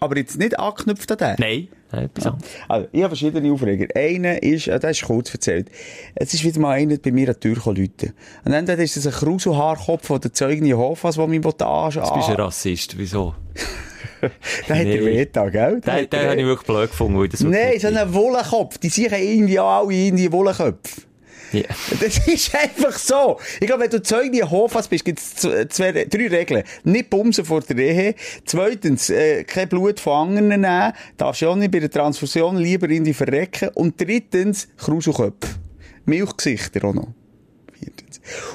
Aber 0.00 0.16
jetzt 0.16 0.38
nicht 0.38 0.58
angeknüpft 0.58 1.10
an 1.12 1.18
den? 1.18 1.36
Nein. 1.38 1.68
Ja. 1.92 2.36
also, 2.68 2.88
ich 2.90 3.02
habe 3.02 3.10
verschiedene 3.10 3.52
Aufreger. 3.52 3.86
Einer 3.94 4.42
ist, 4.42 4.66
äh, 4.66 4.80
das 4.80 5.00
ist 5.00 5.04
kurz 5.04 5.32
erzählt. 5.32 5.70
Es 6.16 6.34
ist 6.34 6.42
wieder 6.42 6.58
mal 6.58 6.72
einer 6.72 6.96
bei 6.96 7.12
mir 7.12 7.28
an 7.28 7.34
die 7.34 7.40
Tür 7.40 7.54
gekommen, 7.54 7.90
Und 8.44 8.52
dann 8.52 8.66
ist 8.66 8.96
das 8.96 9.06
ein 9.06 9.12
Kruselhaarkopf 9.12 10.06
von 10.06 10.20
der 10.20 10.32
Zeugin 10.32 10.66
Jehovas, 10.66 11.14
der 11.14 11.26
mich 11.28 11.44
anschauen 11.46 11.92
Jetzt 11.92 12.14
bist 12.14 12.28
du 12.28 12.32
ein 12.32 12.40
Rassist. 12.40 12.98
Wieso? 12.98 13.34
der 14.68 14.76
hat 14.76 14.86
er 14.86 15.04
weh 15.04 15.24
gell? 15.24 15.80
Den, 15.80 15.80
den, 15.80 16.10
den 16.10 16.20
habe 16.20 16.40
ich 16.40 16.46
wirklich 16.46 16.66
blöd 16.66 16.90
gefunden. 16.90 17.18
Weil 17.18 17.28
das 17.28 17.40
Nein, 17.40 17.78
so 17.78 17.88
ein 17.88 18.14
Wollenkopf. 18.14 18.78
Die 18.78 18.88
sehen 18.88 19.12
irgendwie 19.12 19.58
alle 19.58 19.92
in 19.92 20.16
die 20.16 20.30
Wollenköpfe. 20.30 21.02
Yeah. 21.54 21.68
Das 22.00 22.18
ist 22.26 22.54
einfach 22.54 22.98
so. 22.98 23.38
Ich 23.60 23.66
glaube, 23.66 23.84
wenn 23.84 23.90
du 23.90 24.02
Zeuge 24.02 24.50
Hofas 24.50 24.88
bist, 24.88 25.04
gibt 25.04 25.20
es 25.20 25.34
zwei, 25.36 25.92
drei 25.92 26.26
Regeln. 26.28 26.64
Nicht 26.82 27.10
bumsen 27.10 27.44
vor 27.44 27.60
der 27.60 27.76
Ehe. 27.78 28.14
Zweitens, 28.44 29.10
äh, 29.10 29.44
kein 29.44 29.68
Blut 29.68 30.00
von 30.00 30.28
anderen 30.28 30.48
nehmen. 30.48 30.92
Darfst 31.16 31.42
du 31.42 31.48
auch 31.48 31.56
nicht 31.56 31.70
bei 31.70 31.78
der 31.78 31.90
Transfusion 31.90 32.56
lieber 32.56 32.88
in 32.90 33.04
die 33.04 33.14
verrecken. 33.14 33.70
Und 33.74 34.00
drittens, 34.00 34.68
Kruselköpfe. 34.76 35.54
Milchgesichter 36.06 36.84
auch 36.84 36.94
noch. 36.94 37.08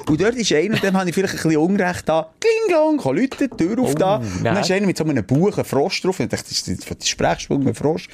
Und 0.08 0.20
dort 0.20 0.34
ist 0.34 0.52
einer, 0.52 0.76
dem 0.76 0.96
habe 0.96 1.08
ich 1.08 1.14
vielleicht 1.14 1.34
ein 1.34 1.42
bisschen 1.42 1.56
Unrecht 1.58 2.08
da. 2.08 2.32
Kling, 2.40 2.68
klong, 2.68 2.98
kann 2.98 3.16
Leute 3.16 3.48
die 3.48 3.56
Tür 3.56 3.78
auf 3.80 3.92
oh, 3.92 3.94
da. 3.94 4.16
Und 4.16 4.44
dann 4.44 4.56
ist 4.58 4.70
einer 4.70 4.86
mit 4.86 4.96
so 4.96 5.04
einem 5.04 5.24
Buch, 5.24 5.56
ein 5.58 5.64
Frosch 5.64 6.02
drauf. 6.02 6.18
Und 6.18 6.24
ich 6.24 6.30
dachte, 6.30 6.48
das 6.48 6.68
ist 6.68 6.88
der 6.88 7.06
Sprechstunde, 7.06 7.68
ein 7.68 7.74
Frosch. 7.74 8.08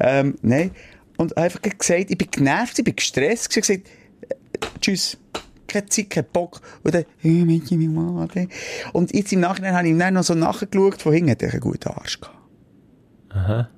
Ähm, 0.00 0.36
nein. 0.42 0.70
Und 1.16 1.36
einfach 1.36 1.60
gesagt, 1.62 2.10
ich 2.10 2.18
bin 2.18 2.28
genervt, 2.30 2.78
ich 2.78 2.84
bin 2.84 2.96
gestresst. 2.96 3.56
Ich 3.56 3.62
gesagt, 3.62 3.86
äh, 4.22 4.34
tschüss 4.80 5.18
keine 5.70 5.86
Zeit, 5.86 6.10
keinen 6.10 6.26
Bock. 6.32 6.60
Und 6.82 6.94
dann, 6.94 7.04
Und 8.92 9.14
jetzt 9.14 9.32
im 9.32 9.40
Nachhinein 9.40 9.74
habe 9.74 9.86
ich 9.86 9.92
ihm 9.92 9.98
dann 9.98 10.14
noch 10.14 10.24
so 10.24 10.34
nachgeschaut, 10.34 11.00
von 11.00 11.12
hinten 11.12 11.30
hat 11.30 11.42
er 11.42 11.52
einen 11.52 11.60
guten 11.60 11.88
Arsch 11.88 12.20
gehabt. 12.20 12.36
Aha. 13.30 13.68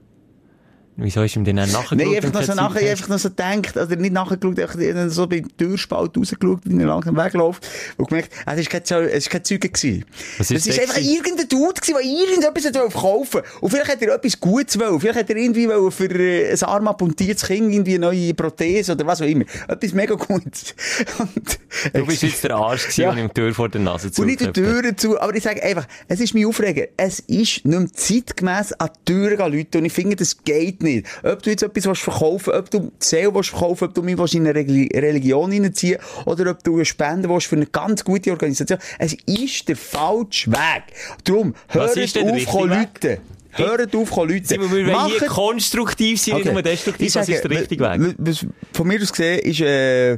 Wieso 0.96 1.22
ist 1.22 1.36
ihm 1.36 1.44
denn 1.44 1.56
dann 1.56 1.72
nachgeschaut? 1.72 1.98
Nein, 1.98 2.16
einfach 2.16 2.32
noch 2.32 2.42
so 2.42 2.54
nachher, 2.54 2.90
einfach 2.90 3.08
noch 3.08 3.18
so 3.18 3.30
gedacht, 3.30 3.78
also 3.78 3.94
nicht 3.94 4.12
nachgeschaut, 4.12 4.58
einfach 4.58 4.76
so 5.08 5.26
bei 5.26 5.42
Türspalt 5.56 6.16
rausgeschaut, 6.16 6.60
wie 6.64 6.78
er 6.78 6.86
langsam 6.86 7.16
wegläuft, 7.16 7.66
und 7.96 8.08
gemerkt, 8.08 8.30
es 8.44 8.58
ist 8.58 8.70
kein, 8.70 8.82
es 8.82 9.12
ist 9.14 9.30
kein 9.30 9.44
Zeuge 9.44 9.70
gewesen. 9.70 10.04
Was 10.36 10.50
ist 10.50 10.66
es 10.66 10.76
ist 10.76 10.80
einfach 10.80 10.98
irgendein 10.98 11.48
Dude 11.48 11.80
gewesen, 11.80 11.94
der 11.94 12.04
irgendetwas 12.04 12.90
verkaufen 12.90 13.34
wollte. 13.34 13.48
Und 13.60 13.70
vielleicht 13.70 13.90
hat 13.90 14.02
er 14.02 14.14
etwas 14.14 14.38
Gutes 14.38 14.78
wollen. 14.78 15.00
Vielleicht 15.00 15.18
hat 15.18 15.30
er 15.30 15.36
irgendwie 15.36 15.68
für 15.90 16.10
äh, 16.10 16.52
ein 16.52 16.62
arm 16.62 16.88
amputiertes 16.88 17.46
Kind 17.46 17.72
irgendwie 17.72 17.94
eine 17.94 18.06
neue 18.06 18.34
Prothese 18.34 18.92
oder 18.92 19.06
was 19.06 19.22
auch 19.22 19.26
immer. 19.26 19.44
Etwas 19.68 19.92
mega 19.94 20.14
Gutes. 20.14 20.74
Und, 21.18 21.58
du 21.94 22.06
bist 22.06 22.22
jetzt 22.22 22.44
der 22.44 22.54
Arsch 22.54 22.82
gewesen, 22.82 23.00
ja. 23.00 23.10
und 23.10 23.18
ihm 23.18 23.28
die 23.28 23.34
Tür 23.34 23.54
vor 23.54 23.68
der 23.68 23.80
Nase 23.80 24.12
zu. 24.12 24.20
Und 24.20 24.28
nicht 24.28 24.40
die 24.40 24.52
Tür 24.52 24.96
zu, 24.96 25.18
aber 25.18 25.34
ich 25.34 25.42
sage 25.42 25.62
einfach, 25.62 25.86
es 26.06 26.20
ist 26.20 26.34
mein 26.34 26.44
Aufreger. 26.46 26.86
Es 26.96 27.20
ist 27.20 27.64
nicht 27.64 27.64
mehr 27.64 27.86
zeitgemäß 27.92 28.74
an 28.74 28.90
die 29.06 29.12
Tür 29.12 29.36
gehen, 29.36 29.52
Leute, 29.52 29.78
und 29.78 29.84
ich 29.86 29.92
finde, 29.92 30.16
das 30.16 30.44
geht 30.44 30.81
nicht. 30.82 31.06
Ob 31.22 31.42
du 31.42 31.50
jetzt 31.50 31.62
etwas 31.62 31.98
verkaufen 31.98 32.52
willst, 32.52 32.58
ob 32.58 32.70
du 32.70 32.92
Seele 32.98 33.32
verkaufen 33.32 33.84
ob 33.88 33.94
du 33.94 34.02
mich 34.02 34.34
in 34.34 34.46
eine 34.46 34.54
Religion 34.54 35.50
hineinziehen 35.50 35.98
oder 36.26 36.50
ob 36.50 36.62
du 36.62 36.74
eine 36.74 36.84
Spende 36.84 37.28
willst 37.28 37.46
für 37.46 37.56
eine 37.56 37.66
ganz 37.66 38.04
gute 38.04 38.30
Organisation. 38.30 38.78
Es 38.98 39.14
ist 39.26 39.68
der 39.68 39.76
falsche 39.76 40.50
Weg. 40.50 40.84
Darum, 41.24 41.54
hört 41.68 41.90
auf, 41.90 42.54
Leute. 42.54 43.20
Hört 43.52 43.94
auf, 43.94 44.16
Leute. 44.16 44.42
Simon, 44.44 44.72
wir 44.72 44.86
wollen 44.86 45.06
hier 45.06 45.28
konstruktiv 45.28 46.20
sein, 46.20 46.34
okay. 46.34 46.44
nicht 46.44 46.52
nur 46.52 46.62
destruktiv. 46.62 47.14
Was 47.14 47.28
ist 47.28 47.44
der 47.44 47.50
richtige 47.50 47.84
Weg? 47.84 48.46
Von 48.72 48.86
mir 48.88 49.00
aus 49.00 49.12
gesehen 49.12 49.40
ist, 49.40 49.60
äh, 49.60 50.14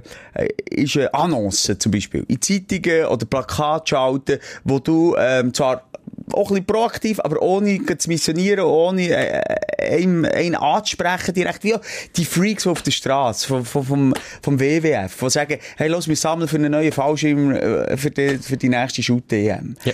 ist 0.70 0.96
eine 0.96 1.12
Annonce 1.12 1.76
zum 1.78 1.90
Beispiel. 1.90 2.24
In 2.28 2.40
Zeitungen 2.40 3.06
oder 3.06 3.26
Plakate 3.26 3.88
schalten, 3.88 4.38
wo 4.62 4.78
du 4.78 5.16
ähm, 5.18 5.52
zwar 5.52 5.84
auch 6.32 6.50
ein 6.50 6.54
bisschen 6.54 6.66
proaktiv, 6.66 7.20
aber 7.20 7.40
ohne 7.42 7.84
zu 7.98 8.08
missionieren, 8.08 8.64
ohne 8.64 9.08
äh, 9.08 9.42
einen, 9.78 10.24
einen 10.24 10.54
anzusprechen 10.54 11.34
direkt, 11.34 11.64
wie 11.64 11.74
die 12.16 12.24
Freaks 12.24 12.66
auf 12.66 12.82
der 12.82 12.90
Straße 12.90 13.46
vom, 13.46 13.64
vom, 13.64 14.14
vom 14.42 14.60
WWF, 14.60 15.16
die 15.20 15.30
sagen, 15.30 15.58
hey, 15.76 15.88
los, 15.88 16.08
wir 16.08 16.16
sammeln 16.16 16.48
für 16.48 16.56
einen 16.56 16.72
neuen 16.72 16.92
Fallschirm 16.92 17.52
äh, 17.52 17.96
für, 17.96 18.10
die, 18.10 18.38
für 18.38 18.56
die 18.56 18.68
nächste 18.68 19.02
Shoot-EM. 19.02 19.76
Ja. 19.84 19.92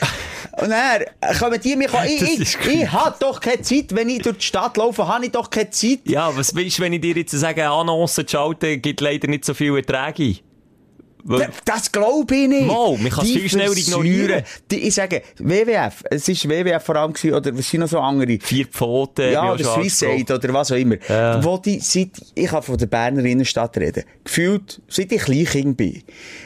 Und 0.59 0.71
dann 0.71 1.39
kommen 1.39 1.61
die 1.61 1.77
mir, 1.77 1.89
ich, 2.07 2.23
ich, 2.23 2.41
ich, 2.41 2.67
ich 2.67 2.93
habe 2.93 3.17
doch 3.19 3.41
keine 3.41 3.63
Zeit, 3.63 3.95
wenn 3.95 4.09
ich 4.09 4.23
durch 4.23 4.39
die 4.39 4.45
Stadt 4.45 4.77
laufe, 4.77 5.07
habe 5.07 5.27
ich 5.27 5.33
doch 5.33 5.51
keine 5.51 5.71
Zeit. 5.71 6.01
Ja, 6.05 6.35
was 6.37 6.55
willst 6.55 6.79
du, 6.79 6.83
wenn 6.83 6.93
ich 6.93 7.01
dir 7.01 7.15
jetzt 7.15 7.33
sage, 7.33 7.69
Annoncen 7.69 8.27
zu 8.27 8.37
schalten, 8.37 8.81
gibt 8.81 9.01
leider 9.01 9.29
nicht 9.29 9.45
so 9.45 9.55
viele 9.55 9.79
Erträge? 9.79 10.41
Weil, 11.25 11.51
Das 11.65 11.91
glaube 11.93 12.35
ich 12.35 12.49
nicht. 12.49 12.67
Mal, 12.67 12.97
man 12.99 13.11
kann 13.11 13.25
es 13.25 13.31
viel 13.33 13.49
schneller 13.49 13.77
ignorieren. 13.77 14.43
Die, 14.71 14.81
ich 14.89 14.95
sage, 14.95 15.23
WWF, 15.39 16.03
es 16.11 16.29
ist 16.29 16.49
WWF 16.49 16.83
vor 16.83 16.97
allem 16.97 17.13
gewesen, 17.13 17.35
oder 17.35 17.57
was 17.57 17.69
sind 17.69 17.81
noch 17.81 17.89
so 17.89 17.99
andere? 17.99 18.39
vier 18.41 18.67
Pfoten. 18.67 19.33
Ja, 19.33 19.43
auch 19.51 19.55
oder 19.55 19.65
Swiss. 19.75 20.03
Aid 20.03 20.31
oder 20.31 20.53
was 20.55 20.73
auch 20.73 20.77
immer. 20.77 20.97
Ja. 21.09 21.43
Wo 21.45 21.59
die 21.59 21.81
seit, 21.81 22.11
ich 22.35 22.47
kann 22.47 22.63
von 22.63 22.77
der 22.79 22.87
Berner 22.87 23.25
Innenstadt 23.25 23.77
reden, 23.77 24.05
gefühlt, 24.25 24.81
seit 24.89 25.13
ich 25.13 25.23
Kleinkind 25.23 25.77
bin, 25.77 26.03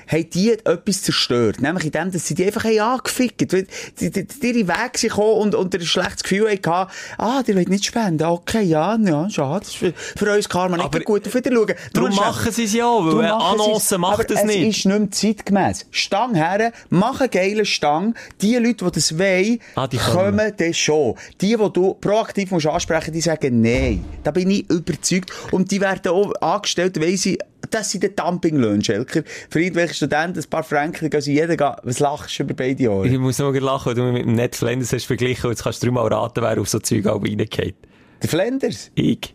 haben 0.09 0.31
die 0.31 0.53
etwas 0.53 1.03
zerstört. 1.03 1.61
Nämlich 1.61 1.85
in 1.87 1.91
dem, 1.93 2.11
dass 2.12 2.27
sie 2.27 2.35
die 2.35 2.45
einfach 2.47 2.64
haben 2.64 2.79
angefickt. 2.81 3.53
Weil 3.53 3.66
Die, 4.01 4.11
die, 4.11 4.25
die 4.27 4.47
ihre 4.47 4.68
Wege 4.68 4.99
sind 4.99 5.11
gekommen 5.11 5.41
und, 5.41 5.55
und 5.55 5.75
ein 5.75 5.81
schlechtes 5.83 6.22
Gefühl 6.22 6.51
hatten, 6.51 6.91
ah, 7.18 7.43
die 7.43 7.55
wollt 7.57 7.68
nicht 7.68 7.85
spenden. 7.85 8.25
Okay, 8.27 8.62
ja, 8.62 8.97
ja, 8.97 9.29
schade. 9.31 9.66
Für, 9.66 9.93
für 9.95 10.35
uns 10.35 10.49
Karma 10.49 10.77
nicht 10.77 11.05
gut 11.05 11.27
auf 11.27 11.35
Wiederschauen. 11.35 11.75
Darum 11.93 12.14
machen 12.14 12.53
sie 12.53 12.64
es 12.64 12.72
ja, 12.75 12.87
weil 12.87 13.05
Darum 13.05 13.18
eine 13.20 13.29
machen 13.33 13.59
sie 13.59 13.62
Annonce 13.64 13.93
es. 13.93 13.99
macht 13.99 14.31
es 14.31 14.45
nicht. 14.45 14.64
Ist 14.69 14.87
nicht 14.87 14.99
mehr 14.99 15.11
zeitgemäss. 15.11 15.87
Stang 15.91 16.35
her, 16.35 16.73
mach 16.91 17.21
einen 17.21 17.31
geilen 17.31 17.65
Stang. 17.67 18.15
Die 18.41 18.57
Leute, 18.57 18.85
die 18.85 18.91
das 18.93 19.19
wollen, 19.19 19.59
Ah, 19.75 19.87
die 19.87 19.97
kommen. 19.97 20.37
kommen 20.37 20.53
dann 20.57 20.75
schon. 20.75 21.15
Die, 21.41 21.57
die 21.57 21.73
du 21.73 21.95
proaktiv 21.95 22.51
musst 22.51 22.67
ansprechen 22.67 23.12
die 23.12 23.21
sagen 23.21 23.61
nein. 23.62 24.05
Da 24.23 24.31
bin 24.31 24.51
ich 24.51 24.69
überzeugt. 24.71 25.31
Und 25.53 25.71
die 25.71 25.81
werden 25.81 26.12
auch 26.12 26.33
angestellt, 26.41 27.01
weil 27.01 27.17
sie, 27.17 27.39
das 27.71 27.91
sind 27.91 28.05
die 28.05 28.15
Dumpinglöhne, 28.15 28.85
Schelker. 28.85 29.23
Für 29.51 29.61
irgendwelche 29.61 29.95
Studenten 29.95 30.39
ein 30.41 30.51
paar 30.51 30.62
Franken, 30.65 31.11
gehen 31.11 31.21
sie 31.21 31.35
jeder 31.35 31.57
gehen. 31.57 31.73
Was 31.83 31.99
lachst 32.01 32.39
du 32.39 32.43
über 32.43 32.55
beide 32.55 32.83
Jahre? 32.83 33.07
Ich 33.09 33.19
muss 33.19 33.39
nur 33.39 33.59
lachen, 33.61 33.87
weil 33.87 33.95
du 33.95 34.03
mich 34.05 34.12
mit 34.12 34.25
dem 34.27 34.35
Netflix 34.35 34.93
hast 34.93 35.07
verglichen 35.07 35.47
und 35.47 35.53
jetzt 35.53 35.62
kannst 35.65 35.83
du 35.83 35.87
dreimal 35.87 36.12
raten, 36.12 36.43
wer 36.43 36.61
auf 36.61 36.69
so 36.69 36.79
Zeug 36.79 37.07
auch 37.07 37.23
reingeht. 37.23 37.75
Der 38.23 38.29
Flanders. 38.29 38.91
Ich. 38.95 39.35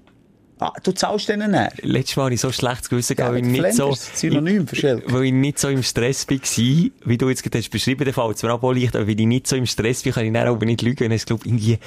Ah, 0.61 0.73
du 0.83 0.91
zahlst 0.91 1.29
denen 1.29 1.51
näher. 1.51 1.71
Letztes 1.81 2.17
Mal 2.17 2.25
hatte 2.25 2.33
ich 2.35 2.41
so 2.41 2.51
schlechtes 2.51 2.89
Gewissen, 2.89 3.15
Ja, 3.17 3.29
weil 3.29 3.37
ich 3.37 3.43
aber 3.43 3.67
nicht 3.67 3.73
so, 3.77 3.93
Synonym 3.95 4.67
Schelker. 4.67 5.11
weil 5.13 5.23
ich 5.23 5.31
nicht 5.33 5.57
so 5.57 5.69
im 5.69 5.83
Stress 5.83 6.27
war, 6.29 6.37
wie 6.37 7.17
du 7.17 7.29
jetzt 7.29 7.43
gerade 7.43 7.57
hast 7.59 7.69
beschrieben, 7.69 8.03
der 8.03 8.17
es 8.17 8.43
mir 8.43 8.53
auch 8.53 8.73
leicht, 8.73 8.95
aber 8.95 9.07
weil 9.07 9.19
ich 9.19 9.25
nicht 9.25 9.47
so 9.47 9.55
im 9.55 9.65
Stress 9.65 10.03
bin, 10.03 10.11
kann 10.11 10.25
ich 10.25 10.33
dann 10.33 10.47
aber 10.47 10.65
nicht 10.65 10.81
lügen, 10.81 10.99
wenn 10.99 11.11
ich 11.13 11.25
glaube, 11.25 11.47
irgendwie, 11.47 11.77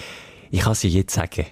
ich 0.51 0.61
kann 0.61 0.73
es 0.73 0.83
ja 0.85 0.89
jetzt 0.89 1.15
sagen, 1.15 1.47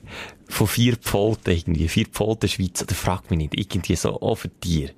von 0.49 0.67
vier 0.67 0.97
Pfoten 0.97 1.51
irgendwie, 1.55 1.89
vier 1.89 2.07
Pfoten 2.07 2.49
Schweiz, 2.49 2.83
oder 2.83 2.95
frag 2.95 3.31
mich 3.31 3.39
nicht, 3.39 3.55
irgendwie 3.59 3.97
so, 3.97 4.21
auch 4.21 4.37
für 4.37 4.49
Tier. 4.59 4.91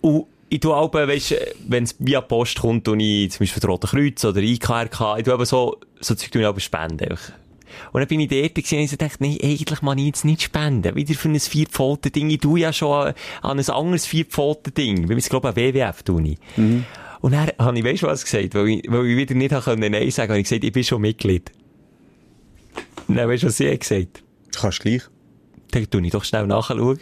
Und 0.00 0.26
ich 0.48 0.60
tue 0.60 0.74
auch, 0.74 0.92
weisst, 0.92 1.34
wenn 1.68 1.84
es 1.84 1.94
via 2.00 2.20
Post 2.20 2.60
kommt, 2.60 2.88
und 2.88 3.00
ich 3.00 3.30
zum 3.30 3.40
Beispiel 3.40 3.64
Rote 3.64 3.86
Kreuz 3.86 4.24
oder 4.24 4.40
IKRK, 4.40 5.18
ich 5.18 5.24
tue 5.24 5.32
aber 5.32 5.46
so, 5.46 5.78
so 6.00 6.14
Zeug 6.14 6.30
tue 6.32 6.42
ich 6.42 6.46
aber 6.48 6.60
spenden. 6.60 7.16
Und 7.92 8.00
dann 8.00 8.08
bin 8.08 8.20
ich 8.20 8.28
dort 8.28 8.54
gewesen, 8.54 8.78
und 8.78 9.02
dachte, 9.02 9.16
nein, 9.20 9.38
eigentlich 9.42 9.82
mag 9.82 9.98
ich 9.98 10.06
jetzt 10.06 10.24
nicht 10.24 10.42
spenden. 10.42 10.94
Wieder 10.94 11.14
für 11.14 11.28
ein 11.28 11.38
Vierpfoten-Ding. 11.38 12.30
Ich 12.30 12.40
tue 12.40 12.60
ja 12.60 12.72
schon 12.72 13.08
an 13.08 13.14
an 13.42 13.58
ein 13.58 13.68
anderes 13.70 14.06
Vierpfoten-Ding. 14.06 15.08
Weil 15.08 15.18
ich 15.18 15.28
glaube, 15.28 15.48
an 15.48 15.56
WWF 15.56 16.02
tue 16.02 16.22
ich. 16.22 16.38
Und 17.20 17.32
dann 17.32 17.50
habe 17.58 17.78
ich, 17.78 17.84
weißt 17.84 18.02
du 18.02 18.06
was 18.06 18.24
gesagt? 18.24 18.54
Weil 18.54 18.68
ich, 18.68 18.82
weil 18.88 19.06
ich 19.06 19.16
wieder 19.16 19.34
nicht 19.34 19.54
können 19.64 19.92
Nein 19.92 20.10
sagen 20.10 20.30
habe 20.30 20.40
ich 20.40 20.44
gesagt, 20.44 20.64
ich 20.64 20.72
bin 20.72 20.84
schon 20.84 21.00
Mitglied. 21.00 21.50
Dann 23.08 23.28
weißt 23.28 23.44
du, 23.44 23.46
was 23.46 23.56
sie 23.56 23.70
hat 23.70 23.80
gesagt? 23.80 24.22
Kannst 24.54 24.80
gleich. 24.80 25.02
Dann 25.70 25.88
tue 25.88 26.04
ich 26.04 26.12
doch 26.12 26.24
schnell 26.24 26.46
nachschauen. 26.46 26.98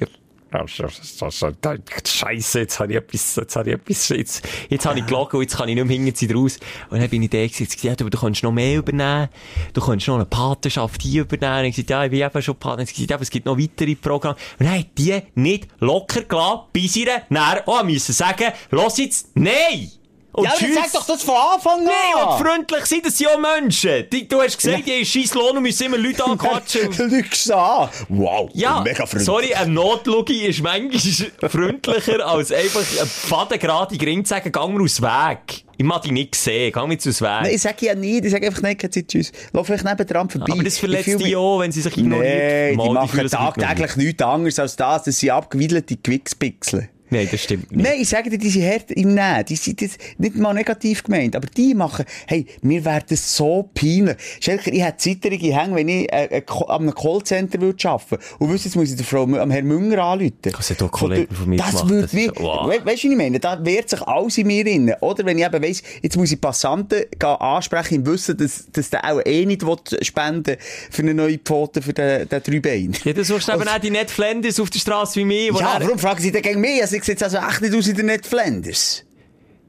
Scheiße, 2.05 2.61
jetzt 2.61 2.81
habe 2.81 2.93
ich 2.93 2.99
etwas, 2.99 3.37
jetzt 3.37 3.57
habe 3.57 3.71
ich 3.71 3.75
etwas, 3.77 4.09
jetzt, 4.11 4.49
jetzt 4.69 4.87
habe 4.87 4.99
ich 4.99 5.07
gelogen 5.07 5.37
und 5.37 5.43
jetzt 5.43 5.57
kann 5.57 5.69
ich 5.69 5.75
nicht 5.75 5.87
mehr 5.87 5.97
hinten 5.97 6.37
raus. 6.37 6.59
Und 6.91 7.01
dann 7.01 7.09
bin 7.09 7.23
ich 7.23 7.31
da 7.31 7.47
gesagt, 7.47 7.83
ja, 7.83 7.93
aber 7.93 8.11
du 8.11 8.19
kannst 8.19 8.43
noch 8.43 8.53
mehr 8.53 8.79
übernehmen, 8.79 9.29
du 9.73 9.81
kannst 9.81 10.07
noch 10.09 10.17
eine 10.17 10.27
Patenschaft 10.27 11.03
hier 11.03 11.23
übernehmen. 11.23 11.61
Und 11.61 11.65
ich 11.67 11.77
gesagt, 11.77 11.91
ja, 11.91 12.05
ich 12.05 12.11
bin 12.11 12.21
eben 12.21 12.43
schon 12.43 12.57
Paten. 12.57 12.83
Ich 12.83 12.93
gesagt, 12.93 13.11
ja, 13.11 13.17
aber 13.17 13.23
es 13.23 13.31
gibt 13.31 13.47
noch 13.47 13.59
weitere 13.59 13.95
Programme. 13.95 14.37
Und 14.59 14.67
dann 14.67 14.79
hat 14.79 14.99
die 14.99 15.21
nicht 15.35 15.69
locker 15.81 16.23
gelassen, 16.23 16.61
bis 16.73 16.97
ihr 16.97 17.07
dann 17.29 17.37
auch 17.67 17.85
müssen 17.85 18.13
sagen, 18.13 18.53
los 18.71 18.99
jetzt, 18.99 19.31
nein! 19.35 20.02
Und 20.35 20.45
Ja, 20.45 20.51
aber 20.53 20.59
tschüss. 20.61 20.75
sag 20.77 20.93
doch 20.93 21.07
das 21.07 21.23
von 21.23 21.35
Anfang 21.35 21.81
an! 21.81 21.85
Nein, 21.85 22.25
und 22.27 22.47
freundlich 22.47 22.87
sein, 22.87 23.01
das 23.05 23.19
sind 23.19 23.29
ja 23.31 23.37
Menschen. 23.39 24.07
Die, 24.11 24.27
du 24.27 24.41
hast 24.41 24.57
gesagt, 24.59 24.87
die 24.87 24.93
haben 24.93 25.05
scheiß 25.05 25.35
Lohn 25.35 25.57
und 25.59 25.63
müssen 25.63 25.85
immer 25.85 25.99
Leute 25.99 26.25
anquatschen. 26.25 26.89
Du 26.97 27.07
an. 27.55 27.91
Wow, 28.09 28.49
Ja, 28.55 28.81
mega 28.81 29.05
freundlich. 29.05 29.25
sorry, 29.25 29.55
ein 29.55 29.75
Notlogi 29.75 30.47
ist 30.47 30.63
manchmal 30.63 31.51
freundlicher, 31.51 32.27
als 32.27 32.51
einfach 32.51 32.81
ein 32.81 33.07
fadengerade 33.07 33.99
zu 34.25 34.31
sagen, 34.31 34.51
gang 34.51 34.75
mir 34.75 34.83
aus 34.85 35.03
Weg. 35.03 35.65
Ich 35.77 35.85
mag 35.85 36.01
dich 36.03 36.13
nicht 36.13 36.35
sehen, 36.35 36.73
mir 36.89 36.95
jetzt 36.95 37.07
aus 37.09 37.21
Weg. 37.21 37.29
Nein, 37.43 37.55
ich 37.55 37.61
sage 37.61 37.87
ja 37.87 37.95
nicht, 37.95 38.25
ich 38.25 38.31
sage 38.31 38.47
einfach 38.47 38.63
nicht, 38.63 38.81
keine 38.81 38.91
Zeit, 38.91 39.09
tschüss. 39.09 39.33
Lauf 39.53 39.67
vielleicht 39.67 39.85
neben 39.85 40.07
dran 40.07 40.31
vorbei. 40.31 40.53
Aber 40.53 40.63
das 40.63 40.79
verletzt 40.79 41.09
Ich 41.09 41.13
fühl 41.13 41.19
die 41.19 41.25
mich- 41.25 41.37
auch, 41.37 41.59
wenn 41.61 41.73
sie 41.73 41.83
sich 41.83 41.97
ignoriert. 41.97 42.69
Nein, 42.69 42.77
Mal, 42.77 42.89
die 42.89 42.95
machen 42.95 43.21
sich 43.21 43.31
tagtäglich 43.31 43.97
nichts 43.97 44.23
anderes 44.23 44.59
als 44.59 44.77
das, 44.77 45.03
dass 45.03 45.19
sie 45.19 45.31
abgewiedelte 45.31 45.97
Gewichspixel. 45.97 46.89
Nein, 47.13 47.29
das 47.31 47.43
stimmt 47.43 47.71
nicht. 47.71 47.85
Nein, 47.85 48.01
ich 48.01 48.09
sage 48.09 48.31
dir, 48.31 48.39
die 48.39 48.49
sind 48.51 48.65
hart 48.65 48.91
im 48.91 49.15
Nehmen. 49.15 49.45
Die 49.49 49.57
sind 49.57 49.81
das 49.83 49.91
nicht 50.19 50.37
mal 50.37 50.53
negativ 50.55 51.03
gemeint. 51.05 51.37
Aber 51.37 51.47
die 51.47 51.75
machen, 51.75 52.05
hey, 52.27 52.47
mir 52.63 52.85
wäre 52.85 53.03
das 53.09 53.37
so 53.37 53.71
peinlich. 53.75 54.17
Schelker, 54.41 54.73
ich 54.73 54.83
hätte 54.83 54.99
zitterige 54.99 55.55
Hänge, 55.57 55.77
wenn 55.77 55.89
ich 55.89 56.13
äh, 56.13 56.25
äh, 56.27 56.41
ko- 56.41 56.65
an 56.65 56.83
einem 56.83 56.95
Callcenter 56.95 57.61
würde 57.61 57.89
arbeiten 57.89 58.19
Und 58.39 58.51
wüsste, 58.51 58.69
jetzt 58.69 58.77
muss 58.77 58.91
ich 58.91 58.97
der 58.97 59.05
Frau, 59.07 59.23
am 59.25 59.51
Herrn 59.51 59.67
Münger 59.67 60.03
anrufen. 60.03 60.33
Das 60.43 60.71
hat 60.71 60.83
auch 60.83 60.91
Kollegen 60.91 61.35
von 61.35 61.49
mir 61.49 61.57
Das 61.59 61.71
gemacht. 61.71 61.89
würde 61.89 62.03
Das 62.03 62.13
mir, 62.13 62.27
ist- 62.33 62.41
wow. 62.41 62.67
we 62.67 62.71
weißt 62.71 62.85
du, 62.85 63.09
was 63.09 63.13
ich 63.13 63.17
meine? 63.17 63.39
Da 63.41 63.65
wehrt 63.65 63.91
sich 63.91 64.03
alles 64.03 64.39
in 64.39 64.47
mir 64.47 64.65
drin. 64.65 64.95
Oder 65.01 65.25
wenn 65.27 65.39
ich 65.39 65.45
eben 65.45 65.63
weiss, 65.63 65.83
jetzt 66.03 66.17
muss 66.17 66.33
ich 66.33 66.41
Passanten 66.41 67.03
ansprechen, 67.23 67.95
im 67.97 68.07
Wissen, 68.07 68.37
dass, 68.37 68.67
dass 68.73 68.91
der 68.91 69.05
auch 69.05 69.21
eh 69.25 69.45
nicht 69.47 69.63
spenden 70.03 70.57
für 70.91 71.03
eine 71.03 71.15
neue 71.15 71.39
Pfote 71.39 71.83
für 71.83 71.93
den, 71.93 72.29
den 72.29 72.43
drei 72.43 72.61
Bein. 72.61 72.93
Ja, 73.05 73.13
du 73.13 73.25
suchst 73.25 73.49
eben 73.49 73.67
auch 73.69 73.79
die 73.79 73.91
Ned 73.91 74.11
Flanders 74.11 74.59
auf 74.61 74.71
der 74.71 74.79
Straße 74.79 75.21
wie 75.21 75.25
wo 75.53 75.59
Ja, 75.61 75.77
warum 75.81 75.99
fragen 75.99 76.21
Sie 76.21 76.33
denn 76.33 76.43
gegen 76.43 76.61
mich? 76.61 76.81
Also, 76.81 76.97
sehe 77.05 77.15
jetzt 77.15 77.23
also 77.23 77.39
echt 77.39 77.61
nicht 77.61 77.75
aus 77.75 77.87
in 77.87 77.97
der 77.97 78.05
Net 78.05 78.27
Flanders. 78.27 79.05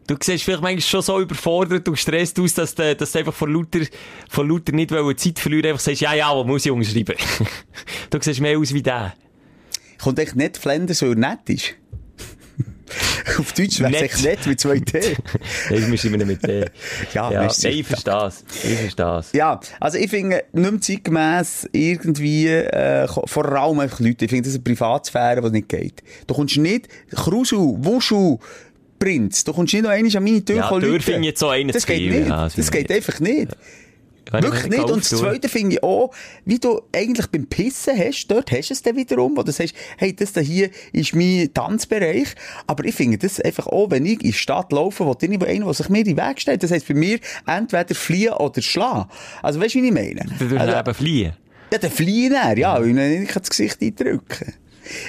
Du 0.07 0.15
siehst 0.21 0.43
vielleicht 0.43 0.61
manchmal 0.61 0.81
schon 0.81 1.01
so 1.01 1.19
überfordert 1.19 1.87
und 1.87 1.93
gestresst 1.93 2.37
aus, 2.39 2.53
dass 2.53 2.75
du, 2.75 2.95
dass 2.95 3.11
du 3.11 3.19
einfach 3.19 3.33
vor 3.33 3.47
lauter, 3.47 3.79
vor 4.29 4.45
lauter 4.45 4.73
nicht 4.73 4.89
Zeit 4.89 5.39
verlieren 5.39 5.67
einfach 5.67 5.79
sagst, 5.79 6.01
ja, 6.01 6.13
ja, 6.13 6.35
wo 6.35 6.43
muss 6.43 6.65
ich 6.65 6.71
unterschreiben? 6.71 7.15
du 8.09 8.17
siehst 8.21 8.41
mehr 8.41 8.57
aus 8.57 8.73
wie 8.73 8.81
der. 8.81 9.13
Kommt 10.01 10.19
echt 10.19 10.35
Net 10.35 10.57
Flanders, 10.57 11.01
weil 11.01 11.11
er 11.11 11.15
nett 11.15 11.49
ist? 11.49 11.75
Auf 13.39 13.53
Deutsch 13.53 13.79
wäre 13.79 13.91
es 13.93 14.01
Nett. 14.01 14.11
echt 14.11 14.23
nett 14.23 14.47
mit 14.47 14.59
zwei 14.59 14.79
T. 14.79 15.15
Nein, 15.69 15.91
wir 15.91 15.97
schreiben 15.97 16.27
mit 16.27 16.43
D. 16.43 16.65
Ja, 17.13 17.31
ja 17.31 17.39
merci. 17.41 17.67
ich 17.69 17.87
verstehe 17.87 18.27
es. 18.27 18.43
Ich 18.63 18.77
verstehe 18.77 19.17
es. 19.19 19.31
Ja, 19.33 19.59
also 19.79 19.97
ich 19.97 20.09
finde, 20.09 20.43
nicht 20.51 20.71
mehr 20.71 20.81
zeitgemäss 20.81 21.69
irgendwie, 21.71 22.47
äh, 22.47 23.07
vor 23.07 23.45
allem 23.51 23.79
einfach 23.79 23.99
Leute, 23.99 24.25
ich 24.25 24.29
finde, 24.31 24.43
das 24.43 24.53
ist 24.53 24.65
eine 24.65 24.75
Privatsphäre, 24.75 25.41
die 25.41 25.49
nicht 25.51 25.69
geht. 25.69 26.03
Du 26.27 26.33
kommst 26.33 26.57
nicht, 26.57 26.87
Krusel, 27.11 27.59
Wuschel, 27.59 28.37
Prinz, 28.99 29.43
du 29.43 29.53
kommst 29.53 29.73
nicht 29.73 29.83
noch 29.83 29.89
einmal 29.89 30.15
an 30.15 30.23
meine 30.23 30.45
Tür 30.45 30.55
Ja, 30.57 30.67
kommen 30.69 30.95
ich 30.95 31.07
jetzt 31.07 31.39
so 31.39 31.49
einen 31.49 31.71
Das 31.71 31.85
geht 31.85 32.09
nicht. 32.09 32.27
ja, 32.27 32.47
das 32.47 32.71
geht 32.71 32.89
ich 32.89 32.95
einfach 32.95 33.19
nicht. 33.19 33.49
Ich 33.51 33.82
Wirklich 34.31 34.67
nicht. 34.67 34.83
Und 34.89 34.99
das. 35.03 35.09
Zweite 35.09 35.49
finde 35.49 35.75
ich 35.75 35.83
auch, 35.83 36.11
wie 36.45 36.59
du 36.59 36.81
eigentlich 36.95 37.27
beim 37.27 37.45
Pissen 37.47 37.97
hast, 37.97 38.27
dort 38.27 38.51
hast 38.51 38.69
du 38.69 38.73
es 38.73 38.81
dann 38.81 38.95
wiederum, 38.95 39.35
wo 39.37 39.43
du 39.43 39.51
sagst, 39.51 39.75
hey, 39.97 40.15
das 40.15 40.33
da 40.33 40.41
hier 40.41 40.69
ist 40.91 41.15
mein 41.15 41.49
Tanzbereich. 41.53 42.29
Aber 42.67 42.85
ich 42.85 42.95
finde 42.95 43.17
das 43.17 43.39
einfach 43.39 43.67
auch, 43.67 43.91
wenn 43.91 44.05
ich 44.05 44.13
in 44.13 44.19
die 44.19 44.33
Stadt 44.33 44.71
laufe, 44.71 45.05
wo 45.05 45.15
nicht 45.21 45.43
einer, 45.43 45.65
der 45.65 45.73
sich 45.73 45.89
mir 45.89 45.99
in 45.99 46.05
den 46.05 46.17
Weg 46.17 46.41
stellt. 46.41 46.63
Das 46.63 46.71
heisst 46.71 46.85
für 46.85 46.93
mich 46.93 47.21
entweder 47.45 47.93
fliehen 47.95 48.33
oder 48.33 48.61
schlagen. 48.61 49.09
Also 49.41 49.59
weißt 49.59 49.75
du, 49.75 49.81
wie 49.81 49.87
ich 49.87 49.93
meine? 49.93 50.25
Du 50.39 50.49
würdest 50.49 50.61
Also, 50.61 50.79
eben 50.79 50.93
fliehen. 50.95 51.33
ja, 51.71 51.77
dann 51.77 51.91
fliehen 51.91 52.33
er, 52.33 52.57
ja, 52.57 52.79
weil 52.79 52.87
ich 52.89 52.93
nicht 53.19 53.35
das 53.35 53.49
Gesicht 53.49 53.81
eindrücken 53.81 54.53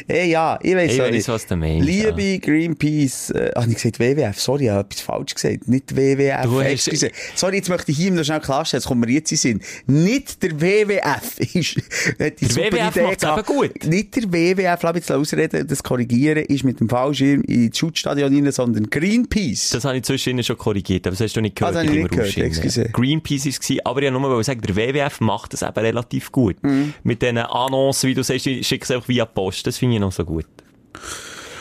Hey, 0.08 0.30
ja, 0.30 0.58
ich 0.62 0.74
weiss 0.74 0.92
Ich 0.92 1.00
auch 1.00 1.04
weiss, 1.06 1.12
nicht. 1.12 1.28
was 1.28 1.46
du 1.46 1.56
meinst, 1.56 1.86
Liebe 1.86 2.38
Greenpeace, 2.38 3.30
äh, 3.30 3.50
habe 3.56 3.68
ich 3.70 3.74
gesagt 3.76 3.98
WWF? 4.00 4.38
Sorry, 4.40 4.64
ich 4.64 4.70
habe 4.70 4.80
etwas 4.80 5.00
falsch 5.00 5.34
gesagt. 5.34 5.68
Nicht 5.68 5.94
WWF, 5.96 6.42
Du 6.44 6.60
hast- 6.60 6.88
excuse. 6.88 7.10
Sorry, 7.34 7.56
jetzt 7.56 7.68
möchte 7.68 7.90
ich 7.90 7.96
hier 7.98 8.10
noch 8.12 8.24
schnell 8.24 8.40
klarstellen, 8.40 8.80
jetzt 8.80 8.88
kommen 8.88 9.06
wir 9.06 9.14
jetzt 9.14 9.30
in 9.32 9.38
Sinn. 9.38 9.60
Nicht 9.86 10.42
der 10.42 10.60
WWF 10.60 11.38
ist, 11.54 11.76
hat 12.20 12.40
die 12.40 12.46
Der 12.46 12.48
super 12.48 12.70
WWF 12.72 12.96
Idee 12.96 13.16
gehabt. 13.16 13.48
eben 13.50 13.56
gut. 13.58 13.84
Nicht 13.86 14.16
der 14.16 14.32
WWF, 14.32 14.82
lass 14.82 14.94
mich 14.94 15.02
jetzt 15.02 15.12
ausreden, 15.12 15.66
das 15.66 15.82
korrigieren, 15.82 16.44
ist 16.44 16.64
mit 16.64 16.80
dem 16.80 16.88
Fallschirm 16.88 17.42
ins 17.42 17.78
Schutzstadion 17.78 18.32
rein, 18.34 18.52
sondern 18.52 18.88
Greenpeace. 18.90 19.70
Das 19.70 19.84
habe 19.84 19.96
ich 19.98 20.02
zwischen 20.04 20.42
schon 20.42 20.58
korrigiert, 20.58 21.06
aber 21.06 21.12
das 21.16 21.20
hast 21.20 21.36
du 21.36 21.40
nicht 21.40 21.56
gehört. 21.56 21.76
Ah, 21.76 21.80
das 21.82 21.86
habe 21.86 21.96
ich 21.96 22.02
nicht 22.02 22.12
gehört, 22.12 22.36
excuse. 22.38 22.88
Greenpeace 22.92 23.46
war 23.46 23.50
es, 23.50 23.84
aber 23.84 24.02
ich 24.02 24.12
wollte 24.12 24.20
nur 24.28 24.44
sagen, 24.44 24.60
der 24.62 24.76
WWF 24.76 25.20
macht 25.20 25.52
das 25.52 25.62
eben 25.62 25.72
relativ 25.78 26.32
gut. 26.32 26.56
Mhm. 26.62 26.94
Mit 27.02 27.22
diesen 27.22 27.38
Annoncen, 27.38 28.08
wie 28.10 28.14
du 28.14 28.22
sagst, 28.22 28.44
schicke 28.44 28.84
es 28.84 28.90
einfach 28.90 29.08
via 29.08 29.24
Post. 29.24 29.63
Das 29.64 29.78
finde 29.78 29.96
ich 29.96 30.00
noch 30.00 30.12
so 30.12 30.24
gut. 30.24 30.46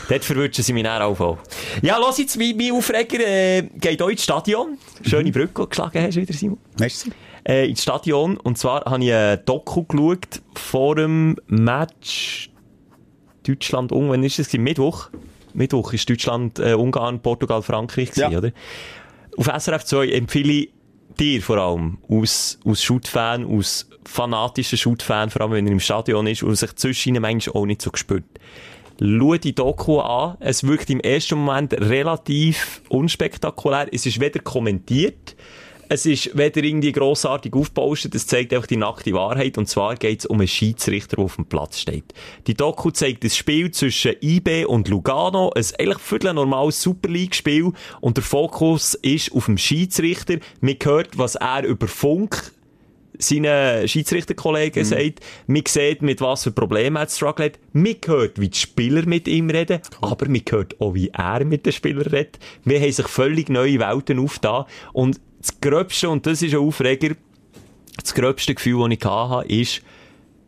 Dort 0.08 0.24
verwünschen 0.24 0.62
sie 0.62 0.72
mich 0.74 0.82
dann 0.84 1.00
auch 1.02 1.14
voll. 1.16 1.38
Ja, 1.82 1.96
lass 1.98 2.18
jetzt, 2.18 2.36
mein, 2.36 2.56
mein 2.56 2.72
Aufreger 2.72 3.18
äh, 3.26 3.62
geht 3.62 4.00
auch 4.02 4.08
ins 4.08 4.22
Stadion. 4.22 4.72
Mhm. 5.00 5.04
Schöne 5.08 5.32
Brücke 5.32 5.48
die 5.48 5.60
du 5.62 5.66
geschlagen 5.68 6.02
hast 6.02 6.16
wieder, 6.16 6.34
Simon. 6.34 6.58
Du? 6.76 6.84
Äh, 7.46 7.68
ins 7.68 7.82
Stadion. 7.82 8.36
Und 8.36 8.58
zwar 8.58 8.84
habe 8.84 9.02
ich 9.02 9.12
ein 9.12 9.40
Doku 9.46 9.84
geschaut 9.84 10.42
vor 10.54 10.96
dem 10.96 11.36
Match 11.46 12.50
Deutschland, 13.46 13.92
Ungarn. 13.92 14.10
Wann 14.10 14.24
ist 14.24 14.38
das? 14.38 14.52
Mittwoch? 14.52 15.08
Mittwoch 15.54 15.92
ist 15.94 16.08
Deutschland, 16.10 16.58
äh, 16.58 16.74
Ungarn, 16.74 17.20
Portugal, 17.20 17.62
Frankreich 17.62 18.10
gewesen, 18.10 18.32
Ja. 18.32 18.38
oder? 18.38 18.50
Auf 19.36 19.46
SRF 19.46 19.84
2 19.84 20.08
empfehle 20.10 20.52
ich 20.52 20.70
dir 21.18 21.42
vor 21.42 21.58
allem, 21.58 21.98
aus, 22.08 22.58
aus 22.64 22.82
Shoot-Fan, 22.82 23.44
aus 23.46 23.88
fanatischen 24.04 24.78
Shoot-Fan, 24.78 25.30
vor 25.30 25.42
allem 25.42 25.52
wenn 25.52 25.66
er 25.66 25.72
im 25.72 25.80
Stadion 25.80 26.26
ist 26.26 26.42
und 26.42 26.56
sich 26.56 26.74
zwischen 26.76 27.20
manchmal 27.20 27.56
auch 27.56 27.66
nicht 27.66 27.82
so 27.82 27.90
gespürt. 27.90 28.24
schau 29.00 29.36
die 29.36 29.54
Doku 29.54 30.00
an. 30.00 30.36
Es 30.40 30.64
wirkt 30.64 30.90
im 30.90 31.00
ersten 31.00 31.38
Moment 31.38 31.72
relativ 31.74 32.82
unspektakulär. 32.88 33.88
Es 33.92 34.06
ist 34.06 34.20
weder 34.20 34.40
kommentiert, 34.40 35.36
es 35.88 36.06
ist 36.06 36.36
weder 36.36 36.62
irgendwie 36.62 36.92
grossartig 36.92 37.54
aufgebauscht, 37.54 38.14
es 38.14 38.26
zeigt 38.26 38.52
einfach 38.52 38.66
die 38.66 38.76
nackte 38.76 39.12
Wahrheit. 39.12 39.58
Und 39.58 39.68
zwar 39.68 39.96
geht 39.96 40.20
es 40.20 40.26
um 40.26 40.38
einen 40.38 40.48
Schiedsrichter, 40.48 41.16
der 41.16 41.24
auf 41.24 41.36
dem 41.36 41.46
Platz 41.46 41.78
steht. 41.78 42.12
Die 42.46 42.54
Doku 42.54 42.90
zeigt 42.90 43.24
das 43.24 43.36
Spiel 43.36 43.70
zwischen 43.70 44.14
IB 44.20 44.64
und 44.66 44.88
Lugano. 44.88 45.50
Ein 45.54 45.64
eigentlich 45.78 45.98
viertel 45.98 46.34
normales 46.34 46.82
Super 46.82 47.08
League-Spiel. 47.08 47.72
Und 48.00 48.16
der 48.16 48.24
Fokus 48.24 48.94
ist 48.94 49.32
auf 49.32 49.46
dem 49.46 49.58
Schiedsrichter. 49.58 50.36
Man 50.60 50.76
hört, 50.82 51.18
was 51.18 51.34
er 51.36 51.64
über 51.64 51.88
Funk 51.88 52.52
seinen 53.18 53.86
Schiedsrichterkollegen 53.86 54.82
mhm. 54.82 54.88
sagt, 54.88 55.20
man 55.46 55.62
sieht, 55.66 56.02
mit 56.02 56.20
was 56.20 56.44
für 56.44 56.50
Problemen 56.50 56.96
er 56.96 57.08
struggelt. 57.08 57.58
Man 57.72 57.96
hört, 58.06 58.40
wie 58.40 58.48
die 58.48 58.58
Spieler 58.58 59.06
mit 59.06 59.28
ihm 59.28 59.50
reden, 59.50 59.80
cool. 60.02 60.10
aber 60.10 60.28
man 60.28 60.42
hört 60.48 60.80
auch, 60.80 60.94
wie 60.94 61.10
er 61.10 61.44
mit 61.44 61.66
den 61.66 61.72
Spielern 61.72 62.06
redet. 62.06 62.38
Wir 62.64 62.80
haben 62.80 62.92
sich 62.92 63.08
völlig 63.08 63.48
neue 63.48 63.78
Welten 63.78 64.18
aufgetan. 64.18 64.64
Und 64.92 65.20
das 65.44 65.60
Gröbste, 65.60 66.08
und 66.08 66.26
das 66.26 66.40
ist 66.40 66.54
ein 66.54 66.60
Aufreger, 66.60 67.14
das 68.02 68.14
gröbste 68.14 68.54
Gefühl, 68.54 68.88
das 68.88 68.98
ich 68.98 69.04
hatte, 69.04 69.48
ist 69.52 69.82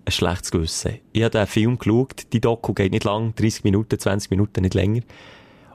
ein 0.07 0.13
schlechtes 0.13 0.51
Gewissen. 0.51 0.99
Ich 1.13 1.23
habe 1.23 1.31
den 1.31 1.47
Film 1.47 1.79
geschaut, 1.79 2.27
die 2.33 2.41
Doku 2.41 2.73
geht 2.73 2.93
nicht 2.93 3.05
lang, 3.05 3.35
30 3.35 3.65
Minuten, 3.65 3.99
20 3.99 4.31
Minuten, 4.31 4.63
nicht 4.63 4.75
länger. 4.75 5.03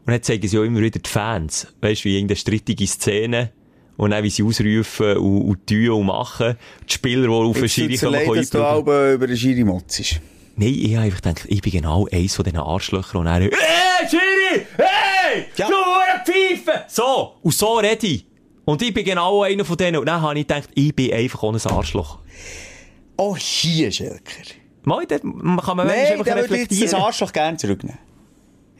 Und 0.05 0.07
dann 0.07 0.23
zeigen 0.23 0.47
sie 0.47 0.57
auch 0.57 0.63
immer 0.63 0.81
wieder 0.81 0.99
die 0.99 1.09
Fans. 1.09 1.67
Weißt 1.81 2.03
du, 2.03 2.09
wie 2.09 2.15
irgendeine 2.15 2.37
strittige 2.37 2.87
Szene, 2.87 3.51
und 3.97 4.09
dann, 4.09 4.23
wie 4.23 4.31
sie 4.31 4.41
ausrufen 4.41 5.17
und, 5.17 5.41
und 5.41 5.67
tun 5.67 5.89
und 5.89 6.05
machen. 6.07 6.55
Die 6.89 6.93
Spieler, 6.93 7.27
die 7.27 7.33
auf 7.33 7.59
den 7.59 7.69
Schiri 7.69 7.97
kommen, 7.97 8.19
können 8.19 8.35
dass 8.35 8.49
du 8.49 8.63
auch 8.63 8.79
über 8.79 9.27
den 9.27 9.37
Schiri 9.37 9.63
motzest. 9.63 10.19
Nein, 10.55 10.73
ich 10.73 10.95
habe 10.95 11.05
einfach 11.05 11.21
gedacht, 11.21 11.45
ich 11.47 11.61
bin 11.61 11.71
genau 11.71 12.07
eins 12.11 12.35
von 12.35 12.43
diesen 12.43 12.57
Arschlöchern 12.57 13.19
und 13.19 13.25
dann, 13.25 13.43
hey, 13.43 14.09
Schiri! 14.09 14.65
Hey! 14.77 15.45
Ja. 15.55 15.67
Du 15.67 15.75
Pfeife! 16.25 16.85
So! 16.87 17.35
Und 17.43 17.53
so 17.53 17.75
rede 17.75 18.07
ich. 18.07 18.25
Und 18.71 18.81
ich 18.81 18.93
bin 18.93 19.03
genau 19.03 19.43
einer 19.43 19.65
von 19.65 19.75
denen. 19.75 19.97
Und 19.97 20.05
dann 20.05 20.21
habe 20.21 20.39
ich 20.39 20.47
gedacht, 20.47 20.69
ich 20.75 20.95
bin 20.95 21.11
einfach 21.11 21.43
ohne 21.43 21.57
ein 21.57 21.71
Arschloch. 21.71 22.19
Oh, 23.17 23.35
hier, 23.35 23.91
Schelker. 23.91 24.31
Mal, 24.83 25.05
kann 25.05 25.21
man 25.75 25.87
nee, 25.87 25.93
einfach 25.93 26.25
reflektieren. 26.25 26.67
Nee, 26.69 26.85
das 26.85 26.93
Arschloch 26.93 27.33
gerne 27.33 27.57
zurücknehmen. 27.57 27.99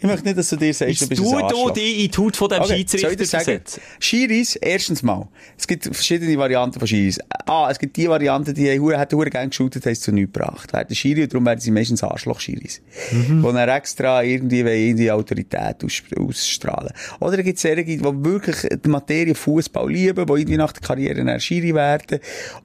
Ich 0.02 0.08
möchte 0.08 0.26
nicht, 0.26 0.38
dass 0.40 0.50
du 0.50 0.56
dir 0.56 0.74
sagst, 0.74 1.00
du 1.00 1.10
bist 1.10 1.22
ein 1.22 1.48
du 1.48 1.70
dich 1.70 2.06
in 2.06 2.12
die 2.12 2.18
Haut 2.18 2.36
von 2.36 2.50
dem 2.50 2.62
okay, 2.62 2.78
Schiedsrichter 2.78 3.24
versetzen? 3.24 3.82
Schiris, 4.00 4.56
erstens 4.56 5.04
mal. 5.04 5.28
Es 5.56 5.68
gibt 5.68 5.84
verschiedene 5.84 6.36
Varianten 6.40 6.80
von 6.80 6.88
Schiris. 6.88 7.20
Ah, 7.46 7.68
es 7.70 7.78
gibt 7.78 7.96
die 7.98 8.10
Variante, 8.10 8.52
die 8.52 8.72
hat 8.72 9.14
hure 9.14 9.30
gerne 9.30 9.50
geshootet, 9.50 9.86
haben 9.86 9.92
es 9.92 10.02
zu 10.02 10.12
nichts 10.12 10.34
gebracht. 10.34 10.74
Werden 10.74 10.96
Schiri 10.96 11.28
darum 11.28 11.46
werden 11.46 11.60
sie 11.60 11.70
meistens 11.70 12.02
Arschloch-Schiris. 12.02 12.82
Mhm. 13.12 13.44
Wo 13.44 13.52
dann 13.52 13.70
extra 13.70 14.24
irgendwie 14.24 14.90
in 14.90 14.98
die 14.98 15.12
Autorität 15.12 15.84
aus, 15.86 16.02
ausstrahlen. 16.18 16.94
Oder 17.20 17.44
gibt 17.44 17.58
es 17.58 17.62
solche, 17.62 17.84
die 17.84 18.02
wirklich 18.04 18.56
die 18.84 18.90
Materie 18.90 19.36
Fußball 19.36 19.88
lieben, 19.88 20.26
die 20.26 20.32
irgendwie 20.32 20.58
nach 20.58 20.72
der 20.72 20.82
Karriere 20.82 21.22
eine 21.22 21.40
Schiri 21.40 21.76
werden. 21.76 22.22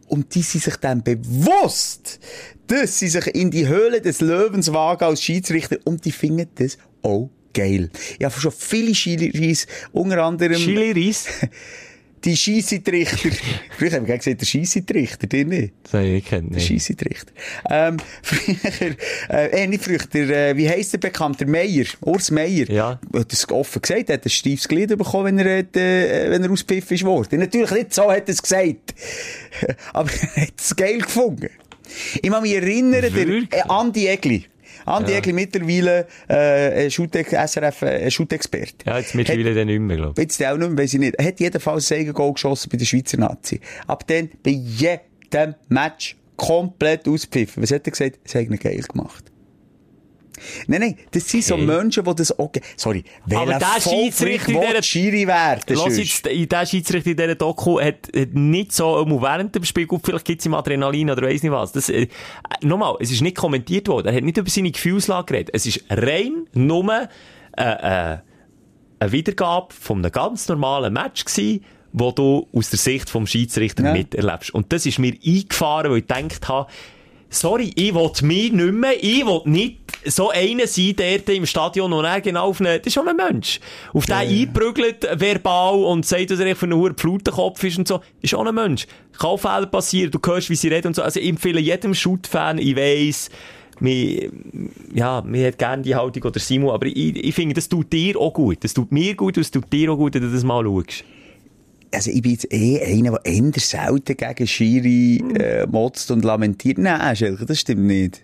Und 0.09 0.35
die 0.35 0.41
sind 0.41 0.65
sich 0.65 0.77
dann 0.77 1.03
bewusst, 1.03 2.19
dass 2.67 2.99
sie 2.99 3.09
sich 3.09 3.27
in 3.35 3.51
die 3.51 3.69
Höhle 3.69 4.01
des 4.01 4.23
Löwens 4.23 4.73
wagen 4.73 5.05
als 5.05 5.23
Schiedsrichter 5.23 5.77
und 5.85 6.05
die 6.05 6.13
finden 6.13 6.49
das 6.57 6.79
auch 7.07 7.31
geil. 7.55 7.91
Ich 8.19 8.25
habe 8.25 8.39
schon 8.39 8.53
viele 8.53 8.93
Chili-Reis, 8.93 9.67
unter 9.93 10.23
anderem... 10.25 10.57
Chili-Reis? 10.57 11.27
die 12.27 12.37
Scheissetrichter. 12.37 13.31
früher 13.79 13.93
haben 13.93 14.07
wir 14.07 14.19
gesagt, 14.19 14.41
der 14.41 14.47
Scheissetrichter, 14.47 15.27
dir 15.27 15.45
nicht? 15.45 15.75
Habe 15.93 16.07
ich 16.07 16.25
gekannt, 16.25 16.55
Der 16.55 16.61
Scheissetrichter. 16.61 17.33
Ähm, 17.71 17.97
früher, 18.23 18.97
äh, 19.31 19.63
äh, 19.63 19.67
nicht 19.67 19.85
früher, 19.85 19.99
der, 19.99 20.51
äh, 20.51 20.57
wie 20.57 20.69
heisst 20.69 20.93
der 20.93 20.99
bekannt? 20.99 21.41
Der 21.41 21.49
Meier, 21.49 21.85
Urs 22.01 22.31
Meier. 22.31 22.69
Ja. 22.69 23.01
Hat 23.15 23.33
das 23.33 23.49
offen 23.51 23.81
gesagt, 23.81 24.11
hat 24.11 24.25
ein 24.25 24.31
steifes 24.31 24.67
Glied 24.67 24.89
bekommen, 24.89 25.37
wenn 25.37 25.47
er, 25.47 25.59
hat, 25.59 25.77
äh, 25.77 26.31
wenn 26.31 26.43
er 26.43 26.51
auspfiffen 26.51 26.97
ist 26.97 27.05
worden. 27.05 27.39
Natürlich 27.39 27.71
nicht 27.71 27.95
so 27.95 28.11
hat 28.11 28.29
er 28.29 28.35
es 28.35 28.43
gesagt. 28.43 28.95
Aber 29.93 30.11
er 30.11 30.43
hat 30.43 30.55
es 30.59 30.75
geil 30.75 30.99
gefunden. 30.99 31.51
Ich 32.21 32.29
muss 32.29 32.41
mich 32.41 32.55
erinnern, 32.55 33.15
Wirklich? 33.15 33.49
der 33.51 33.67
äh, 33.67 33.69
Andi 33.69 34.09
Egli. 34.09 34.47
Andi 34.87 35.13
ja. 35.13 35.19
Egli 35.19 35.33
mittlerweile 35.33 36.07
äh, 36.29 36.89
Schutex, 36.91 37.31
SRF 37.31 37.83
äh, 37.83 38.11
Schutexperte. 38.11 38.87
Ja, 38.87 38.99
jetzt 38.99 39.15
mittlerweile 39.15 39.51
hat, 39.51 39.57
dann 39.57 39.67
nicht 39.67 39.81
mehr, 39.81 39.97
glaube 39.97 40.13
ich. 40.17 40.23
Jetzt 40.23 40.45
auch 40.45 40.57
nicht 40.57 40.71
mehr, 40.71 40.85
weiß 40.85 40.95
ich 40.95 41.01
nicht. 41.01 41.15
Er 41.17 41.27
hat 41.27 41.41
jedenfalls 41.41 41.93
ein 41.93 42.13
Goal 42.13 42.33
geschossen 42.33 42.69
bei 42.71 42.79
der 42.79 42.87
Schweizer 42.87 43.19
Nazi. 43.19 43.61
Ab 43.87 44.07
dann 44.07 44.31
bei 44.43 44.51
jedem 44.51 45.55
Match 45.69 46.17
komplett 46.37 47.09
auspfiffen. 47.09 47.63
Was 47.63 47.73
hat 47.73 47.87
er 47.87 47.91
gesagt? 47.91 48.19
Hat 48.35 48.43
ihn 48.43 48.57
geil 48.59 48.81
gemacht. 48.81 49.25
Nein, 50.67 50.81
nein, 50.81 50.99
das 51.11 51.29
sind 51.29 51.41
okay. 51.41 51.49
so 51.49 51.57
Menschen, 51.57 52.05
die 52.05 52.15
das 52.15 52.39
auch... 52.39 52.51
Sorry, 52.77 53.05
Schiedsrichter 53.81 54.53
in 54.53 54.61
dieser... 54.61 54.83
Schiri 54.83 55.27
werden, 55.27 55.63
Lass 55.69 55.99
jetzt, 55.99 56.27
der 56.27 56.67
Schiedsrichter 56.67 57.11
in 57.11 57.17
dieser 57.17 57.35
Doku 57.35 57.81
hat, 57.81 58.09
hat 58.15 58.35
nicht 58.35 58.73
so 58.73 59.05
während 59.07 59.55
dem 59.55 59.65
Spiel, 59.65 59.87
gut, 59.87 60.03
vielleicht 60.05 60.25
gibt 60.25 60.41
es 60.41 60.47
ihm 60.47 60.55
Adrenalin 60.55 61.11
oder 61.11 61.23
weiss 61.23 61.43
nicht 61.43 61.53
was. 61.53 61.73
Das, 61.73 61.89
äh, 61.89 62.09
nochmal, 62.63 62.97
es 63.01 63.11
ist 63.11 63.23
nicht 63.23 63.37
kommentiert 63.37 63.89
worden. 63.89 64.09
Er 64.09 64.15
hat 64.15 64.25
nicht 64.25 64.37
über 64.37 64.51
seine 64.51 64.71
Gefühlslage 64.71 65.27
geredet. 65.27 65.51
Es 65.53 65.67
ist 65.67 65.85
rein 65.91 66.47
nur 66.53 67.09
äh, 67.57 67.63
äh, 67.63 68.19
eine 68.99 69.13
Wiedergabe 69.13 69.73
von 69.73 69.99
einem 69.99 70.13
ganz 70.13 70.49
normalen 70.49 70.93
Match 70.93 71.25
gewesen, 71.25 71.65
wo 71.93 72.13
du 72.13 72.47
aus 72.53 72.71
der 72.71 72.79
Sicht 72.79 73.09
vom 73.09 73.27
Schiedsrichter 73.27 73.85
ja. 73.85 73.93
miterlebst. 73.93 74.55
Und 74.55 74.73
das 74.73 74.87
ist 74.87 74.99
mir 74.99 75.15
eingefahren, 75.25 75.91
weil 75.91 75.99
ich 75.99 76.07
gedacht 76.07 76.49
habe, 76.49 76.71
sorry, 77.31 77.73
ich 77.75 77.95
will 77.95 78.11
mich 78.23 78.53
nicht 78.53 78.73
mehr, 78.73 79.03
ich 79.03 79.27
will 79.27 79.43
nicht 79.45 79.81
so 80.05 80.31
einer 80.31 80.67
sein, 80.67 80.95
der 80.97 81.29
im 81.29 81.47
Stadion 81.47 81.93
und 81.93 82.05
er 82.05 82.21
genau 82.21 82.49
auf 82.49 82.61
einen, 82.61 82.79
das 82.79 82.87
ist 82.87 82.95
schon 82.95 83.09
ein 83.09 83.17
Mensch, 83.17 83.61
auf 83.93 84.07
den 84.07 84.13
ja. 84.13 84.43
einprügelt, 84.43 85.09
verbal 85.15 85.85
und 85.85 86.07
sagt, 86.07 86.31
dass 86.31 86.41
er 86.41 86.57
für 86.57 86.67
einen 86.67 86.79
hohen 86.79 86.97
Flutenkopf 86.97 87.63
ist 87.65 87.79
und 87.79 87.89
so, 87.89 88.01
ist 88.23 88.35
auch 88.35 88.47
ein 88.47 88.55
Mensch. 88.55 88.87
Kann 89.19 89.39
Fehler 89.39 89.67
passieren, 89.67 90.11
du 90.11 90.21
hörst, 90.25 90.51
wie 90.51 90.57
sie 90.57 90.69
reden 90.69 90.89
und 90.89 90.97
so, 90.97 91.03
also 91.03 91.21
ich 91.21 91.29
empfehle 91.29 91.61
jedem 91.61 91.95
Shoot-Fan, 91.95 92.59
ich 92.59 92.77
weiss, 92.77 93.31
mir, 93.79 94.31
ja, 94.95 95.23
mir 95.23 95.49
hat 95.49 95.59
gerne 95.59 95.83
die 95.83 95.95
Haltung 95.95 96.23
oder 96.23 96.41
Simon, 96.41 96.71
aber 96.71 96.87
ich, 96.87 96.97
ich 96.97 97.35
finde, 97.35 97.55
das 97.55 97.69
tut 97.69 97.93
dir 97.93 98.19
auch 98.19 98.33
gut. 98.33 98.65
Das 98.65 98.73
tut 98.73 98.91
mir 98.91 99.15
gut 99.15 99.37
und 99.37 99.43
es 99.43 99.51
tut 99.51 99.71
dir 99.71 99.93
auch 99.93 99.97
gut, 99.97 100.15
wenn 100.15 100.23
du 100.23 100.31
das 100.31 100.45
mal 100.45 100.65
schaust 100.65 101.05
also 101.93 102.11
ich 102.11 102.23
bin 102.23 102.33
jetzt 102.33 102.53
eh 102.53 102.83
einer, 102.83 103.19
der 103.19 103.33
eher 103.33 103.53
selten 103.57 104.17
gegen 104.17 104.47
Schiri 104.47 105.25
äh, 105.39 105.67
motzt 105.67 106.11
und 106.11 106.25
lamentiert. 106.25 106.79
Nein, 106.79 107.17
Schelke, 107.17 107.47
das 107.47 107.61
stimmt 107.61 107.85
nicht. 107.85 108.23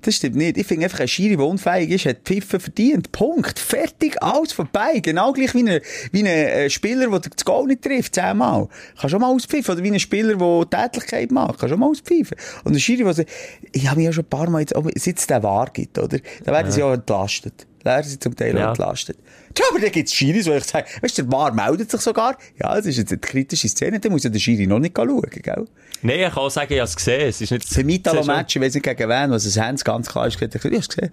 Das 0.00 0.16
stimmt 0.16 0.36
nicht. 0.36 0.56
Ich 0.58 0.66
finde 0.66 0.84
einfach, 0.84 1.00
ein 1.00 1.08
Schiri, 1.08 1.36
der 1.36 1.46
unfähig 1.46 1.90
ist, 1.90 2.06
hat 2.06 2.18
Pfiffen 2.24 2.60
verdient. 2.60 3.12
Punkt. 3.12 3.58
Fertig. 3.58 4.20
Alles 4.22 4.52
vorbei. 4.52 4.98
Genau 5.00 5.32
gleich 5.32 5.54
wie 5.54 5.68
ein, 5.68 5.80
wie 6.10 6.20
ein 6.20 6.26
äh, 6.26 6.70
Spieler, 6.70 7.08
der 7.10 7.20
das 7.20 7.44
Goal 7.44 7.66
nicht 7.66 7.82
trifft, 7.82 8.14
zehnmal. 8.14 8.68
Kann 9.00 9.10
schon 9.10 9.20
mal 9.20 9.28
auspfiffen. 9.28 9.74
Oder 9.74 9.84
wie 9.84 9.92
ein 9.92 10.00
Spieler, 10.00 10.36
der 10.36 10.70
Tätigkeit 10.70 11.30
macht. 11.30 11.60
Kann 11.60 11.68
schon 11.68 11.80
mal 11.80 11.86
auspfiffen. 11.86 12.36
Und 12.64 12.74
ein 12.74 12.80
Schiri, 12.80 13.04
der, 13.04 13.24
ich 13.72 13.86
habe 13.86 13.98
mich 13.98 14.06
ja 14.06 14.12
schon 14.12 14.24
ein 14.24 14.30
paar 14.30 14.50
Mal 14.50 14.60
jetzt, 14.60 14.74
seit 14.96 15.18
es 15.18 15.26
den 15.26 15.42
Wahr 15.42 15.70
gibt, 15.72 15.98
oder? 15.98 16.18
Da 16.44 16.52
werden 16.52 16.66
ja. 16.66 16.72
sie 16.72 16.82
auch 16.82 16.92
entlastet. 16.92 17.66
Leer 17.84 18.02
sind 18.02 18.22
zum 18.22 18.36
Teil 18.36 18.56
ja. 18.56 18.70
entlastet. 18.70 19.18
Ja, 19.58 19.64
aber 19.70 19.80
dann 19.80 19.90
gibt 19.90 20.08
es 20.08 20.14
Schiris, 20.14 20.46
wo 20.46 20.52
ich 20.52 20.64
sage, 20.64 20.86
weißt 21.00 21.18
du, 21.18 21.22
der 21.22 21.32
War 21.32 21.52
meldet 21.52 21.90
sich 21.90 22.00
sogar. 22.00 22.36
Ja, 22.60 22.74
das 22.74 22.86
ist 22.86 22.98
jetzt 22.98 23.12
eine 23.12 23.20
kritische 23.20 23.68
Szene, 23.68 24.00
dann 24.00 24.12
muss 24.12 24.24
ja 24.24 24.30
der 24.30 24.38
Schiri 24.38 24.66
noch 24.66 24.78
nicht 24.78 24.96
schauen, 24.96 25.22
gell? 25.30 25.66
Nein, 26.02 26.20
ich 26.20 26.26
kann 26.26 26.38
auch 26.38 26.50
sagen, 26.50 26.72
ich 26.72 26.78
habe 26.78 26.88
es 26.88 26.96
gesehen. 26.96 27.28
Es 27.28 27.40
ist 27.40 27.50
nicht... 27.50 27.68
Für 27.68 27.84
Mitalo-Match, 27.84 28.56
ich 28.56 28.62
weiß 28.62 28.74
nicht 28.74 28.84
gegen 28.84 29.08
wen, 29.08 29.30
was 29.30 29.44
es 29.44 29.58
haben, 29.58 29.76
ganz 29.76 30.08
klar 30.08 30.26
ist, 30.26 30.40
ich 30.40 30.42
habe 30.42 30.76
es 30.76 30.88
gesehen. 30.88 31.10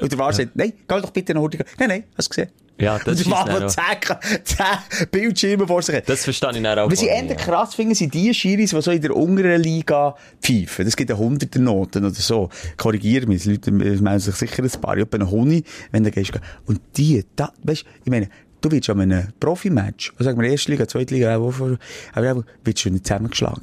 Und 0.00 0.10
der 0.10 0.18
War 0.18 0.30
ja. 0.30 0.32
sagt, 0.32 0.56
nein, 0.56 0.72
geh 0.88 1.00
doch 1.00 1.10
bitte 1.10 1.34
nach 1.34 1.42
Hause. 1.42 1.58
Nein, 1.78 1.88
nein, 1.88 2.04
hast 2.16 2.28
du 2.28 2.36
gesehen. 2.36 2.52
Ja, 2.82 2.98
das 2.98 3.20
ist 3.20 3.30
der 3.30 3.68
zehn, 3.68 4.16
zehn 4.42 5.08
Bildschirme 5.12 5.68
vor 5.68 5.82
sich. 5.82 6.02
Das 6.04 6.24
verstehe 6.24 6.50
ich 6.50 6.62
dann 6.62 6.78
auch. 6.80 6.90
Was 6.90 7.00
ich 7.00 7.08
eher 7.08 7.36
krass 7.36 7.76
finde, 7.76 7.94
sind 7.94 8.12
die 8.12 8.34
Schiris, 8.34 8.70
die 8.70 8.82
so 8.82 8.90
in 8.90 9.00
der 9.00 9.14
unteren 9.14 9.62
Liga 9.62 10.16
pfeifen. 10.40 10.84
Das 10.84 10.96
gibt 10.96 11.08
ja 11.08 11.16
hunderte 11.16 11.60
Noten 11.60 12.04
oder 12.04 12.12
so. 12.12 12.48
Korrigiere 12.76 13.26
mich, 13.26 13.44
die 13.44 13.50
Leute 13.52 13.70
meinen 13.70 14.18
sich 14.18 14.34
sicher 14.34 14.64
ein 14.64 14.80
paar. 14.80 14.96
Ich 14.96 15.02
habe 15.02 15.14
einen 15.16 15.30
Huni, 15.30 15.62
wenn 15.92 16.02
du 16.02 16.10
gehst. 16.10 16.32
Und 16.66 16.80
die, 16.96 17.24
da, 17.36 17.52
weißt, 17.62 17.84
ich 18.04 18.10
meine, 18.10 18.28
du 18.60 18.72
wirst 18.72 18.90
an 18.90 19.00
einem 19.00 19.28
Profimatch, 19.38 20.10
also 20.14 20.24
sagen 20.24 20.40
wir 20.40 20.50
erste 20.50 20.72
Liga, 20.72 20.88
zweite 20.88 21.14
Liga, 21.14 21.36
aber 21.36 21.78
wirst 22.64 22.84
du 22.84 22.90
nicht 22.90 23.06
zusammengeschlagen. 23.06 23.62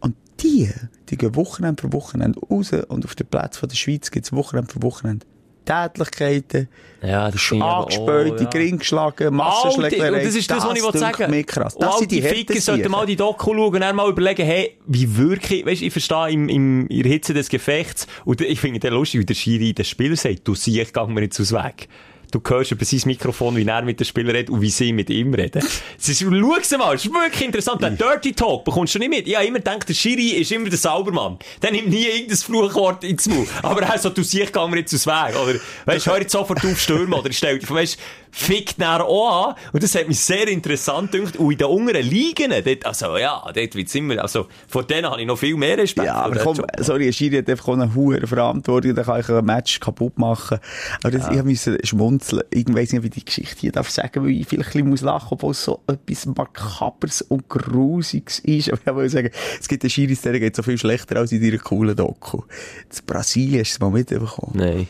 Und 0.00 0.16
die, 0.40 0.70
die 1.10 1.18
gehen 1.18 1.36
Wochenende 1.36 1.82
für 1.82 1.92
Wochenende 1.92 2.40
raus 2.40 2.72
und 2.88 3.04
auf 3.04 3.14
den 3.14 3.26
Platz 3.26 3.58
von 3.58 3.68
der 3.68 3.76
Schweiz 3.76 4.10
gibt 4.10 4.24
es 4.24 4.32
Wochenende 4.32 4.72
für 4.72 4.82
Wochenende 4.82 5.26
Tätlichkeiten, 5.64 6.68
ja, 7.02 7.30
das 7.30 7.52
angespäut, 7.52 8.40
die 8.40 8.46
Gring 8.46 8.78
geschlagen, 8.78 9.34
Massenschlägerei. 9.34 10.24
Das 10.24 10.34
ist 10.34 10.50
das, 10.50 10.58
das 10.58 10.68
was 10.68 10.76
ich 10.78 10.84
wollte 10.84 10.98
sagen. 10.98 11.30
Mir 11.30 11.44
krass. 11.44 11.76
Das 11.78 11.98
sind 11.98 12.10
die, 12.10 12.22
Ficker 12.22 12.60
sollten 12.60 12.90
mal 12.90 13.06
die 13.06 13.16
Doku 13.16 13.52
schauen 13.54 13.74
und 13.74 13.80
dann 13.80 13.96
mal 13.96 14.08
überlegen, 14.08 14.44
hey, 14.44 14.78
wie 14.86 15.16
wirklich, 15.16 15.66
weißt, 15.66 15.82
ich 15.82 15.92
verstehe 15.92 16.30
im, 16.30 16.48
im, 16.48 16.86
in 16.88 17.02
der 17.02 17.12
Hitze 17.12 17.34
des 17.34 17.48
Gefechts, 17.48 18.06
und 18.24 18.40
ich 18.40 18.60
finde 18.60 18.86
es 18.86 18.92
lustig, 18.92 19.20
wie 19.20 19.26
der 19.26 19.34
Schiri 19.34 19.74
das 19.74 19.88
Spiel 19.88 20.16
sagt, 20.16 20.46
du 20.48 20.54
siehst, 20.54 20.94
gang 20.94 21.12
mir 21.12 21.22
jetzt 21.22 21.40
aus 21.40 21.52
Weg. 21.52 21.88
Du 22.34 22.40
hörst 22.48 22.72
über 22.72 22.84
sein 22.84 23.00
Mikrofon, 23.04 23.54
wie 23.54 23.64
er 23.64 23.82
mit 23.82 24.00
den 24.00 24.04
Spielern 24.04 24.34
redet 24.34 24.50
und 24.50 24.60
wie 24.60 24.70
sie 24.70 24.92
mit 24.92 25.08
ihm 25.08 25.32
reden. 25.34 25.62
Es 25.96 26.08
ist, 26.08 26.20
schau 26.20 26.30
mal, 26.30 26.94
es 26.96 27.04
ist 27.04 27.14
wirklich 27.14 27.44
interessant. 27.44 27.80
Den 27.80 27.96
Dirty 27.96 28.32
Talk 28.32 28.64
bekommst 28.64 28.96
du 28.96 28.98
nicht 28.98 29.08
mit. 29.08 29.28
Ich 29.28 29.36
habe 29.36 29.46
immer 29.46 29.58
gedacht, 29.58 29.88
der 29.88 29.94
Schiri 29.94 30.30
ist 30.30 30.50
immer 30.50 30.68
der 30.68 30.78
Saubermann. 30.78 31.38
Der 31.62 31.70
nimmt 31.70 31.90
nie 31.90 32.06
irgendein 32.06 32.36
Fluchwort 32.36 33.04
ins 33.04 33.28
Mund. 33.28 33.48
Aber 33.62 33.82
er 33.82 33.98
so, 33.98 34.10
du 34.10 34.24
siehst, 34.24 34.52
gehen 34.52 34.70
wir 34.72 34.78
jetzt 34.80 34.92
aus 34.92 35.06
Weg. 35.06 35.40
Oder, 35.40 35.60
weißt, 35.86 36.06
hör 36.06 36.20
jetzt 36.20 36.32
sofort 36.32 36.64
auf 36.64 36.80
stürmen. 36.80 37.14
Oder 37.14 37.32
stell 37.32 37.60
vor, 37.60 37.76
weißt, 37.76 37.98
fickt 38.32 38.78
nachher 38.78 39.04
auch 39.04 39.50
an. 39.50 39.54
Und 39.72 39.82
das 39.84 39.94
hat 39.94 40.08
mich 40.08 40.18
sehr 40.18 40.48
interessant 40.48 41.12
gedacht. 41.12 41.36
Und 41.36 41.52
in 41.52 41.58
den 41.58 41.68
unteren 41.68 42.04
Ligen, 42.04 42.50
dort, 42.50 42.84
also, 42.84 43.16
ja, 43.16 43.44
dort 43.44 43.74
wird's 43.76 43.94
immer, 43.94 44.20
also, 44.20 44.46
vor 44.66 44.82
denen 44.82 45.08
habe 45.08 45.20
ich 45.20 45.26
noch 45.26 45.38
viel 45.38 45.56
mehr 45.56 45.78
Respekt. 45.78 46.06
Ja, 46.06 46.14
aber 46.16 46.36
komm, 46.40 46.60
sorry, 46.78 47.06
ein 47.06 47.12
Schiri 47.12 47.36
hat 47.36 47.48
einfach 47.48 47.68
eine 47.68 47.94
hohe 47.94 48.26
Verantwortung, 48.26 48.94
dann 48.96 49.04
kann 49.04 49.20
ich 49.20 49.28
ein 49.28 49.44
Match 49.44 49.78
kaputt 49.78 50.18
machen. 50.18 50.58
Aber 51.02 51.10
das, 51.12 51.26
ja. 51.26 51.32
ich 51.34 51.44
musste 51.44 51.78
schmunzeln. 51.84 52.23
Ich 52.50 52.66
weiss 52.68 52.92
nicht, 52.92 53.02
wie 53.02 53.10
die 53.10 53.24
Geschichte 53.24 53.60
hier 53.60 53.72
darf 53.72 53.90
sagen, 53.90 54.24
weil 54.24 54.30
ich 54.30 54.46
vielleicht 54.46 54.74
ein 54.76 54.90
bisschen 54.90 55.06
lachen 55.06 55.28
muss, 55.30 55.32
obwohl 55.32 55.50
es 55.52 55.64
so 55.64 55.80
etwas 55.86 56.26
Makabers 56.26 57.22
und 57.22 57.48
Grusiges 57.48 58.38
ist. 58.40 58.70
Aber 58.86 59.04
ich 59.04 59.12
will 59.12 59.22
sagen, 59.22 59.30
es 59.60 59.68
gibt 59.68 59.82
einen 59.82 59.90
Schiris, 59.90 60.22
der 60.22 60.38
geht 60.38 60.56
so 60.56 60.62
viel 60.62 60.78
schlechter 60.78 61.16
als 61.16 61.32
in 61.32 61.42
deiner 61.42 61.58
coolen 61.58 61.96
Doku. 61.96 62.38
In 62.38 63.06
Brasilien 63.06 63.60
hast 63.60 63.72
du 63.72 63.74
es 63.74 63.80
mal 63.80 63.90
mitbekommen. 63.90 64.52
Nein. 64.54 64.88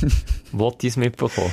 Wollte 0.52 0.86
ich 0.86 0.92
es 0.92 0.96
mitbekommen? 0.96 1.52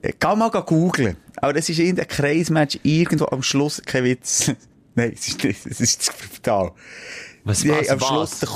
Geh 0.00 0.36
mal 0.36 0.50
googeln. 0.50 1.16
Aber 1.36 1.52
das 1.52 1.68
ist 1.68 1.78
irgendein 1.78 2.08
Kreismatch 2.08 2.78
irgendwo 2.82 3.26
am 3.26 3.42
Schluss, 3.42 3.82
kein 3.84 4.04
Witz. 4.04 4.52
Nein, 4.94 5.12
es 5.14 5.28
ist 5.28 5.44
es 5.44 5.80
ist 5.80 6.12
fatal. 6.12 6.72
Was, 7.44 7.66
was, 7.66 7.88
am 7.88 8.00
was? 8.00 8.08
Schluss 8.08 8.38
den 8.40 8.48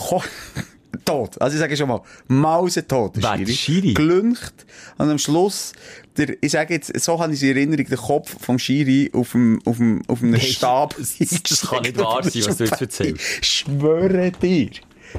tot. 1.05 1.41
Also 1.41 1.55
ich 1.57 1.61
sage 1.61 1.77
schon 1.77 1.89
mal, 1.89 2.01
Mausetot. 2.29 3.17
Der 3.17 3.47
Schiri? 3.47 3.95
Gelüncht. 3.95 4.67
Und 4.99 5.11
am 5.11 5.19
Schluss, 5.19 5.73
der, 6.17 6.37
ich 6.41 6.53
sage 6.53 6.75
jetzt, 6.75 6.99
so 7.01 7.19
habe 7.19 7.33
ich 7.35 7.43
in 7.43 7.57
Erinnerung, 7.57 7.87
der 7.87 7.99
Kopf 7.99 8.37
vom 8.41 8.59
Schiri 8.59 9.11
auf 9.13 9.33
dem, 9.33 9.61
auf 9.65 9.77
dem, 9.77 10.03
auf 10.09 10.23
einem 10.23 10.39
Stab. 10.41 10.97
das- 10.99 11.17
das 11.19 11.61
kann 11.63 11.83
nicht 11.83 11.99
wahr 11.99 12.23
sein, 12.23 12.43
was 12.47 12.57
du 12.57 12.65
jetzt 12.65 12.81
erzählst. 12.81 13.23
Ich 13.43 13.49
schwöre 13.49 14.31
dir. 14.33 14.71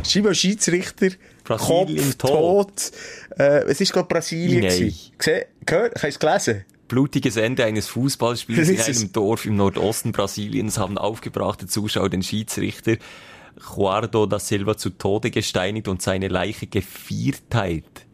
Schreibe 0.04 0.36
Schiedsrichter, 0.36 1.10
Brasilien 1.44 1.98
Kopf 2.10 2.16
tot. 2.16 2.72
Äh, 3.38 3.64
es 3.66 3.80
ist 3.80 3.94
glaube 3.94 4.08
Brasilien 4.10 4.62
Nein. 4.66 4.94
Gesehen? 5.18 5.44
Gehört? 5.66 5.96
Hast 5.96 6.04
du 6.04 6.08
es 6.08 6.20
gelesen? 6.20 6.66
Blutiges 6.90 7.36
Ende 7.36 7.66
eines 7.66 7.88
Fußballspiels 7.88 8.70
in 8.70 8.76
ist 8.76 9.02
einem 9.02 9.12
Dorf 9.12 9.46
im 9.46 9.56
Nordosten 9.58 10.14
Brasiliens 10.14 10.78
haben 10.78 10.98
aufgebrachte 10.98 11.68
Zuschauer 11.68 12.10
den 12.10 12.24
Schiedsrichter 12.24 12.96
Guardo 13.60 14.26
da 14.26 14.40
Silva 14.40 14.78
zu 14.78 14.92
Tode 14.92 15.32
gesteinigt 15.32 15.88
und 15.88 16.02
seine 16.02 16.28
Leiche 16.28 16.68
gevierteilt. 16.68 18.06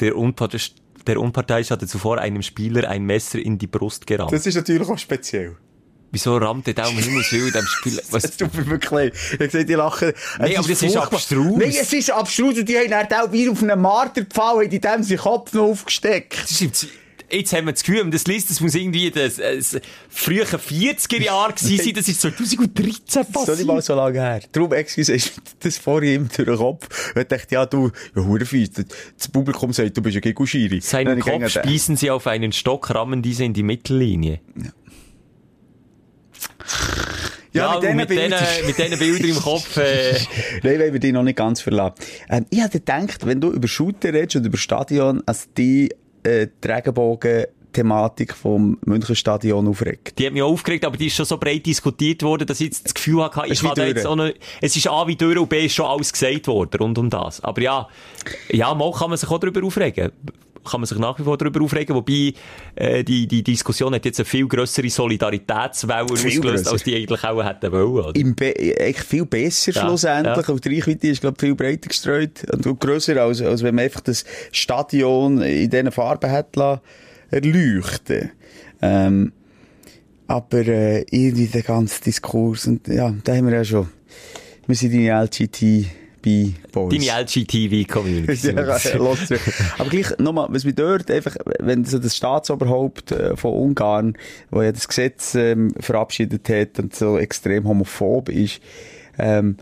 Der, 0.00 0.16
Unparte 0.16 0.58
der 1.06 1.20
Unparteiische 1.20 1.74
hatte 1.74 1.86
zuvor 1.86 2.18
einem 2.18 2.42
Spieler 2.42 2.88
ein 2.88 3.04
Messer 3.04 3.38
in 3.38 3.58
die 3.58 3.66
Brust 3.66 4.06
gerammt. 4.06 4.32
Das 4.32 4.46
ist 4.46 4.54
natürlich 4.54 4.88
auch 4.88 4.98
speziell. 4.98 5.56
Wieso 6.12 6.36
rammt 6.36 6.66
der 6.66 6.74
Daumen 6.74 6.98
Himmels 6.98 7.30
Willen 7.32 7.46
in 7.46 7.52
dem 7.52 7.66
Spiel? 7.66 7.96
Das 8.10 8.12
Was? 8.12 8.36
tut 8.36 8.52
mir 8.54 8.66
wirklich 8.66 8.90
leid. 8.90 9.14
Ich 9.32 9.38
gesagt, 9.38 9.68
die 9.68 9.74
lachen. 9.74 10.12
Es 10.38 10.58
aber 10.58 10.68
das 10.68 10.82
ist 10.82 10.96
abstrus. 10.96 11.56
Nein, 11.56 11.68
es 11.68 11.92
ist 11.92 12.10
abstrus. 12.10 12.58
Und 12.58 12.68
die 12.68 12.76
haben 12.76 12.90
dann 12.90 13.06
auch 13.12 13.32
wie 13.32 13.48
auf 13.48 13.62
einem 13.62 13.80
Marterpfahl, 13.80 14.68
die 14.68 14.80
dem 14.80 15.02
seinen 15.04 15.18
Kopf 15.18 15.52
noch 15.52 15.62
aufgesteckt. 15.62 16.42
Das 16.42 16.60
ist 16.60 16.88
jetzt- 17.32 17.52
haben 17.52 17.66
wir 17.66 17.72
das 17.72 17.82
Gefühl, 17.82 18.08
das 18.10 18.26
liest, 18.26 18.50
das 18.50 18.60
muss 18.60 18.74
irgendwie 18.74 19.10
das, 19.10 19.38
äh, 19.38 19.56
das 19.56 19.78
frühe 20.08 20.44
40er-Jahr 20.44 21.52
gewesen 21.52 21.78
sein, 21.84 21.94
das 21.94 22.08
ist 22.08 22.20
2013 22.20 22.92
Das 23.06 23.16
ist 23.16 23.16
nicht 23.16 23.32
passiert. 23.32 23.66
mal 23.66 23.82
so 23.82 23.94
lange 23.94 24.20
her. 24.20 24.40
Darum, 24.52 24.72
excuse, 24.72 25.12
ist 25.12 25.32
das 25.60 25.78
vorhin 25.78 26.14
immer 26.14 26.28
durch 26.28 26.48
den 26.48 26.56
Kopf. 26.56 27.14
Und 27.14 27.22
ich 27.22 27.28
dachte, 27.28 27.54
ja, 27.54 27.66
du, 27.66 27.90
ja, 28.16 28.22
Hurenfies, 28.24 28.70
das 28.72 29.28
Publikum 29.28 29.72
sagt, 29.72 29.96
du 29.96 30.02
bist 30.02 30.14
ja 30.14 30.20
gegen 30.20 30.46
Schiri. 30.46 30.80
Seinen 30.80 31.20
Kopf 31.20 31.32
gedacht, 31.32 31.52
spießen 31.66 31.96
sie 31.96 32.10
auf 32.10 32.26
einen 32.26 32.52
Stock, 32.52 32.94
rammen 32.94 33.22
diese 33.22 33.44
in 33.44 33.52
die 33.54 33.62
Mittellinie. 33.62 34.40
Ja, 37.52 37.74
und 37.74 37.96
mit 37.96 38.08
Bildern. 38.08 38.40
diesen, 38.40 38.66
mit 38.66 38.78
diesen 38.78 38.98
Bildern 38.98 39.28
im 39.30 39.36
Kopf, 39.42 39.76
äh, 39.76 40.12
Nein, 40.62 40.78
wollen 40.78 40.92
wir 40.92 41.00
dich 41.00 41.12
noch 41.12 41.24
nicht 41.24 41.36
ganz 41.36 41.60
verlassen. 41.60 41.94
Ähm, 42.28 42.46
ich 42.50 42.60
hätte 42.62 42.78
gedacht, 42.78 43.26
wenn 43.26 43.40
du 43.40 43.50
über 43.50 43.66
Shooter 43.66 44.12
redest 44.12 44.36
und 44.36 44.46
über 44.46 44.56
Stadion, 44.56 45.22
als 45.26 45.48
die 45.58 45.92
äh, 46.22 46.46
die 46.62 46.68
Regenbogen-Thematik 46.68 48.34
vom 48.34 48.78
Münchenstadion 48.84 49.68
aufregt. 49.68 50.18
die 50.18 50.26
hat 50.26 50.32
mich 50.32 50.42
auch 50.42 50.50
aufgeregt, 50.50 50.84
aber 50.84 50.96
die 50.96 51.06
ist 51.06 51.16
schon 51.16 51.26
so 51.26 51.38
breit 51.38 51.64
diskutiert 51.66 52.22
worden, 52.22 52.46
dass 52.46 52.60
ich 52.60 52.66
jetzt 52.66 52.84
das 52.84 52.94
Gefühl 52.94 53.24
hatte, 53.24 53.42
ich 53.46 53.60
kann 53.62 53.86
jetzt 53.86 54.06
auch 54.06 54.16
noch, 54.16 54.30
es 54.60 54.76
ist 54.76 54.88
A 54.88 55.06
wie 55.06 55.16
durch 55.16 55.38
und 55.38 55.48
B 55.48 55.66
ist 55.66 55.74
schon 55.74 55.86
alles 55.86 56.12
gesagt 56.12 56.46
worden 56.46 56.78
rund 56.80 56.98
um 56.98 57.10
das. 57.10 57.42
Aber 57.42 57.60
ja, 57.60 57.88
ja, 58.50 58.74
mal 58.74 58.92
kann 58.92 59.10
man 59.10 59.18
sich 59.18 59.30
auch 59.30 59.38
darüber 59.38 59.64
aufregen. 59.64 60.12
Kann 60.70 60.80
man 60.80 60.86
sich 60.86 60.98
nach 60.98 61.18
wie 61.18 61.24
vor 61.24 61.36
darüber 61.36 61.62
aufregen, 61.62 61.96
wobei 61.96 62.32
äh, 62.76 63.02
die, 63.02 63.26
die 63.26 63.42
Diskussion 63.42 63.94
hat 63.94 64.04
jetzt 64.04 64.20
eine 64.20 64.24
viel 64.24 64.46
grössere 64.46 64.88
Solidaritätswelle 64.88 66.06
Viel 66.08 66.12
ausgelöst, 66.12 66.42
grösser. 66.42 66.72
als 66.72 66.82
die 66.84 66.96
eigentlich 66.96 67.24
auch 67.24 67.42
hätten 67.44 67.72
wollen. 67.72 67.88
Oder? 68.06 68.14
Im 68.20 68.34
Be 68.34 68.54
eigentlich 68.56 69.02
viel 69.02 69.26
besser 69.26 69.72
Ja, 69.72 69.80
schlussendlich. 69.82 70.46
ja. 70.46 70.52
Und 70.52 70.64
die 70.64 70.74
Reichweite 70.74 71.08
ist, 71.08 71.20
glaube 71.20 71.36
ich, 71.36 71.40
viel 71.40 71.54
breiter 71.54 71.88
gestreut 71.88 72.44
und 72.52 72.80
grösser, 72.80 73.16
als, 73.22 73.42
als 73.42 73.62
wenn 73.62 73.74
man 73.74 73.84
einfach 73.84 74.00
das 74.00 74.24
Stadion 74.52 75.42
in 75.42 75.68
diesen 75.70 75.90
Farben 75.92 76.30
hat 76.30 76.56
erleuchten 77.30 78.30
ähm, 78.82 79.32
Aber 80.26 80.58
äh, 80.58 81.04
irgendwie 81.10 81.46
der 81.46 81.62
ganze 81.62 82.02
Diskurs, 82.02 82.66
und 82.66 82.86
ja, 82.88 83.14
da 83.24 83.34
haben 83.34 83.46
wir 83.48 83.54
ja 83.54 83.64
schon, 83.64 83.88
wir 84.66 84.76
sind 84.76 84.92
deine 86.24 86.52
LGTB-Boys. 86.62 86.90
Deine 86.90 87.20
LGTV-Community. 87.22 88.48
Ja. 88.48 89.36
Aber 89.78 89.90
gleich, 89.90 90.18
nochmal, 90.18 90.48
was 90.50 90.64
mich 90.64 90.74
dort 90.74 91.10
einfach, 91.10 91.36
wenn 91.58 91.84
so 91.84 91.98
das 91.98 92.16
Staatsoberhaupt 92.16 93.12
äh, 93.12 93.36
von 93.36 93.52
Ungarn, 93.52 94.16
wo 94.50 94.62
ja 94.62 94.72
das 94.72 94.88
Gesetz 94.88 95.34
ähm, 95.34 95.72
verabschiedet 95.78 96.48
hat 96.48 96.78
und 96.78 96.94
so 96.94 97.18
extrem 97.18 97.66
homophob 97.66 98.28
ist, 98.28 98.60
ähm, 99.18 99.56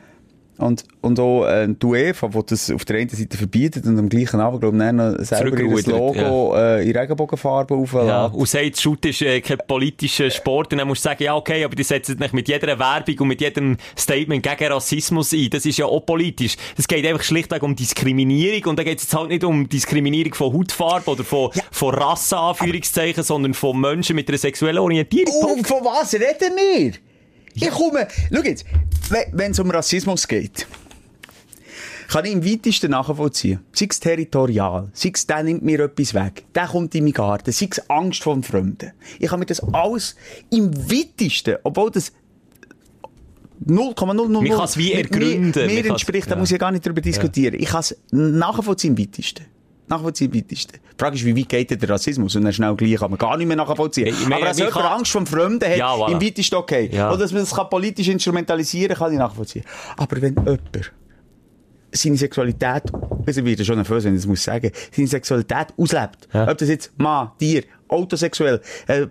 und, 0.58 0.84
und 1.00 1.20
auch 1.20 1.46
äh, 1.46 1.68
die 1.68 1.86
UEFA, 1.86 2.28
die 2.28 2.40
das 2.46 2.70
auf 2.70 2.84
der 2.84 2.98
einen 2.98 3.08
Seite 3.08 3.36
verbietet 3.36 3.86
und 3.86 3.98
am 3.98 4.08
gleichen 4.08 4.40
Abend, 4.40 4.60
glaube 4.60 4.76
ich, 4.76 4.92
noch 4.92 5.14
selber 5.24 5.58
ihr 5.58 5.82
Logo 5.86 6.56
äh, 6.56 6.88
in 6.88 6.96
Regenbogenfarbe 6.96 7.74
Ja, 7.74 7.80
aufladen. 7.80 8.38
und 8.38 8.48
sagt, 8.48 8.80
Shoot 8.80 9.06
ist 9.06 9.22
äh, 9.22 9.40
kein 9.40 9.58
politischer 9.66 10.30
Sport. 10.30 10.72
Und 10.72 10.78
dann 10.78 10.88
musst 10.88 11.04
du 11.04 11.08
sagen, 11.08 11.22
ja, 11.22 11.36
okay, 11.36 11.64
aber 11.64 11.76
die 11.76 11.84
setzen 11.84 12.18
dich 12.18 12.32
mit 12.32 12.48
jeder 12.48 12.78
Werbung 12.78 13.18
und 13.20 13.28
mit 13.28 13.40
jedem 13.40 13.76
Statement 13.96 14.42
gegen 14.42 14.72
Rassismus 14.72 15.32
ein. 15.32 15.48
Das 15.50 15.64
ist 15.64 15.78
ja 15.78 15.86
auch 15.86 16.00
politisch. 16.00 16.56
Es 16.76 16.88
geht 16.88 17.06
einfach 17.06 17.22
schlichtweg 17.22 17.62
um 17.62 17.76
Diskriminierung. 17.76 18.70
Und 18.70 18.78
da 18.78 18.82
geht 18.84 18.98
es 18.98 19.04
jetzt 19.04 19.14
halt 19.14 19.28
nicht 19.28 19.44
um 19.44 19.68
Diskriminierung 19.68 20.34
von 20.34 20.52
Hautfarbe 20.52 21.10
oder 21.10 21.24
von, 21.24 21.50
von 21.70 21.94
Rasse, 21.94 22.36
Anführungszeichen, 22.36 23.22
sondern 23.22 23.54
von 23.54 23.80
Menschen 23.80 24.16
mit 24.16 24.28
einer 24.28 24.38
sexuellen 24.38 24.78
Orientierung. 24.78 25.34
Und 25.54 25.66
von 25.66 25.84
was 25.84 26.14
reden 26.14 26.56
wir? 26.56 26.92
Ich 27.54 27.70
komme, 27.70 28.08
schau 28.32 28.42
jetzt, 28.42 28.64
wenn 29.32 29.50
es 29.52 29.58
um 29.58 29.70
Rassismus 29.70 30.26
geht, 30.28 30.66
kann 32.08 32.24
ich 32.24 32.32
im 32.32 32.44
weitesten 32.44 32.90
nachvollziehen. 32.90 33.60
Sei 33.72 33.86
es 33.90 34.00
territorial, 34.00 34.88
sei 34.92 35.12
es, 35.14 35.26
der 35.26 35.42
nimmt 35.42 35.62
mir 35.62 35.80
etwas 35.80 36.14
weg, 36.14 36.44
der 36.54 36.66
kommt 36.66 36.94
in 36.94 37.04
meinen 37.04 37.12
Garten, 37.12 37.52
sei 37.52 37.68
es 37.70 37.90
Angst 37.90 38.22
vor 38.22 38.42
Fremden. 38.42 38.92
Ich 39.18 39.28
kann 39.28 39.38
mir 39.38 39.46
das 39.46 39.60
alles 39.72 40.16
im 40.50 40.74
weitesten, 40.90 41.56
obwohl 41.62 41.90
das 41.90 42.12
0,000 43.66 44.30
Man 44.30 44.48
kann 44.48 44.64
es 44.64 44.76
wie 44.76 44.92
ergründen. 44.92 45.66
Mir, 45.66 45.82
mir 45.82 45.90
entspricht, 45.90 46.30
da 46.30 46.34
ja. 46.34 46.40
muss 46.40 46.50
ich 46.50 46.58
gar 46.58 46.70
nicht 46.70 46.86
darüber 46.86 47.00
diskutieren. 47.00 47.56
Ich 47.58 47.68
kann 47.68 47.80
es 47.80 47.96
nachvollziehen 48.10 48.96
im 48.96 49.02
weitesten. 49.02 49.44
Nachvollziehen 49.88 50.34
weitesten. 50.34 50.72
Die 50.74 50.96
Frage 50.98 51.16
ist, 51.16 51.24
wie 51.24 51.36
weit 51.36 51.48
geht 51.48 51.70
der 51.82 51.88
Rassismus? 51.88 52.34
Und 52.36 52.44
dann 52.44 52.52
schnell 52.52 52.74
gleich 52.76 52.96
kann 52.96 53.10
man 53.10 53.18
gar 53.18 53.36
nicht 53.36 53.46
mehr 53.46 53.56
nachvollziehen. 53.56 54.08
Ich 54.08 54.22
meine, 54.28 54.36
Aber 54.36 54.44
dass 54.46 54.58
man 54.58 54.66
jemand 54.68 54.84
kann- 54.86 54.98
Angst 54.98 55.12
vor 55.12 55.26
Fremden 55.26 55.68
hat, 55.68 55.76
Ja, 55.76 55.94
voilà. 55.94 56.12
im 56.12 56.20
weitesten 56.20 56.54
okay. 56.56 56.90
Ja. 56.92 57.08
Oder 57.10 57.18
dass 57.18 57.32
man 57.32 57.42
das 57.42 57.54
kann 57.54 57.68
politisch 57.70 58.08
instrumentalisieren 58.08 58.96
kann, 58.96 59.12
ich 59.12 59.18
nachvollziehen. 59.18 59.64
Aber 59.96 60.20
wenn 60.20 60.34
jemand 60.34 60.92
seine 61.92 62.16
Sexualität, 62.16 62.82
also 63.26 63.44
wird 63.44 63.64
schon 63.64 63.76
nervös, 63.76 64.04
wenn 64.04 64.14
ich 64.14 64.20
das 64.20 64.26
muss 64.26 64.42
sagen, 64.44 64.70
seine 64.94 65.08
Sexualität 65.08 65.68
auslebt. 65.76 66.28
Ja. 66.32 66.48
Ob 66.50 66.58
das 66.58 66.68
jetzt 66.68 66.92
Mann, 66.98 67.30
Tier, 67.38 67.62
autosexuell, 67.88 68.60
äh, 68.86 69.06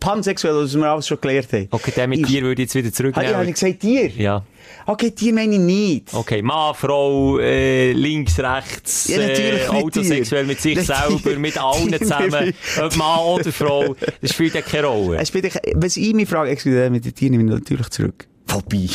pansexuell, 0.00 0.54
was 0.64 0.74
wir 0.74 0.84
alles 0.86 1.06
schon 1.06 1.20
gelernt 1.20 1.52
haben. 1.52 1.68
Okay, 1.70 1.92
der 1.94 2.08
mit 2.08 2.28
dir 2.28 2.42
würde 2.42 2.62
ich 2.62 2.72
jetzt 2.72 2.74
wieder 2.74 2.86
Ah, 2.86 2.90
ja, 2.90 2.94
zurücknehmen. 2.94 3.34
habe 3.36 3.44
ich 3.46 3.54
gesagt 3.54 3.80
Tier? 3.80 4.08
Ja. 4.08 4.44
Okay, 4.86 5.10
Tier 5.10 5.32
meine 5.34 5.54
ich 5.54 5.60
nicht. 5.60 6.14
Okay, 6.14 6.42
Mann, 6.42 6.74
Frau, 6.74 7.38
äh, 7.38 7.92
links, 7.92 8.38
rechts, 8.38 9.08
Ja, 9.08 9.18
natürlich 9.18 9.38
äh, 9.40 9.54
nicht 9.54 9.70
autosexuell 9.70 10.44
mit 10.46 10.60
sich 10.60 10.80
selber, 10.80 11.38
mit 11.38 11.58
allen 11.62 11.92
zusammen, 11.98 12.54
ob 12.82 12.96
Mann 12.96 13.18
oder 13.20 13.52
Frau, 13.52 13.94
das 14.20 14.32
spielt 14.32 14.54
ja 14.54 14.62
keine 14.62 14.86
Rolle. 14.86 15.18
Es 15.18 15.28
spielt, 15.28 15.52
was 15.74 15.96
ich 15.96 16.14
mich 16.14 16.28
frage, 16.28 16.50
excuse, 16.50 16.88
mit 16.90 17.04
den 17.04 17.14
Tieren 17.14 17.32
nehme 17.36 17.44
ich 17.44 17.58
natürlich 17.60 17.88
zurück. 17.90 18.26
Wobei. 18.48 18.88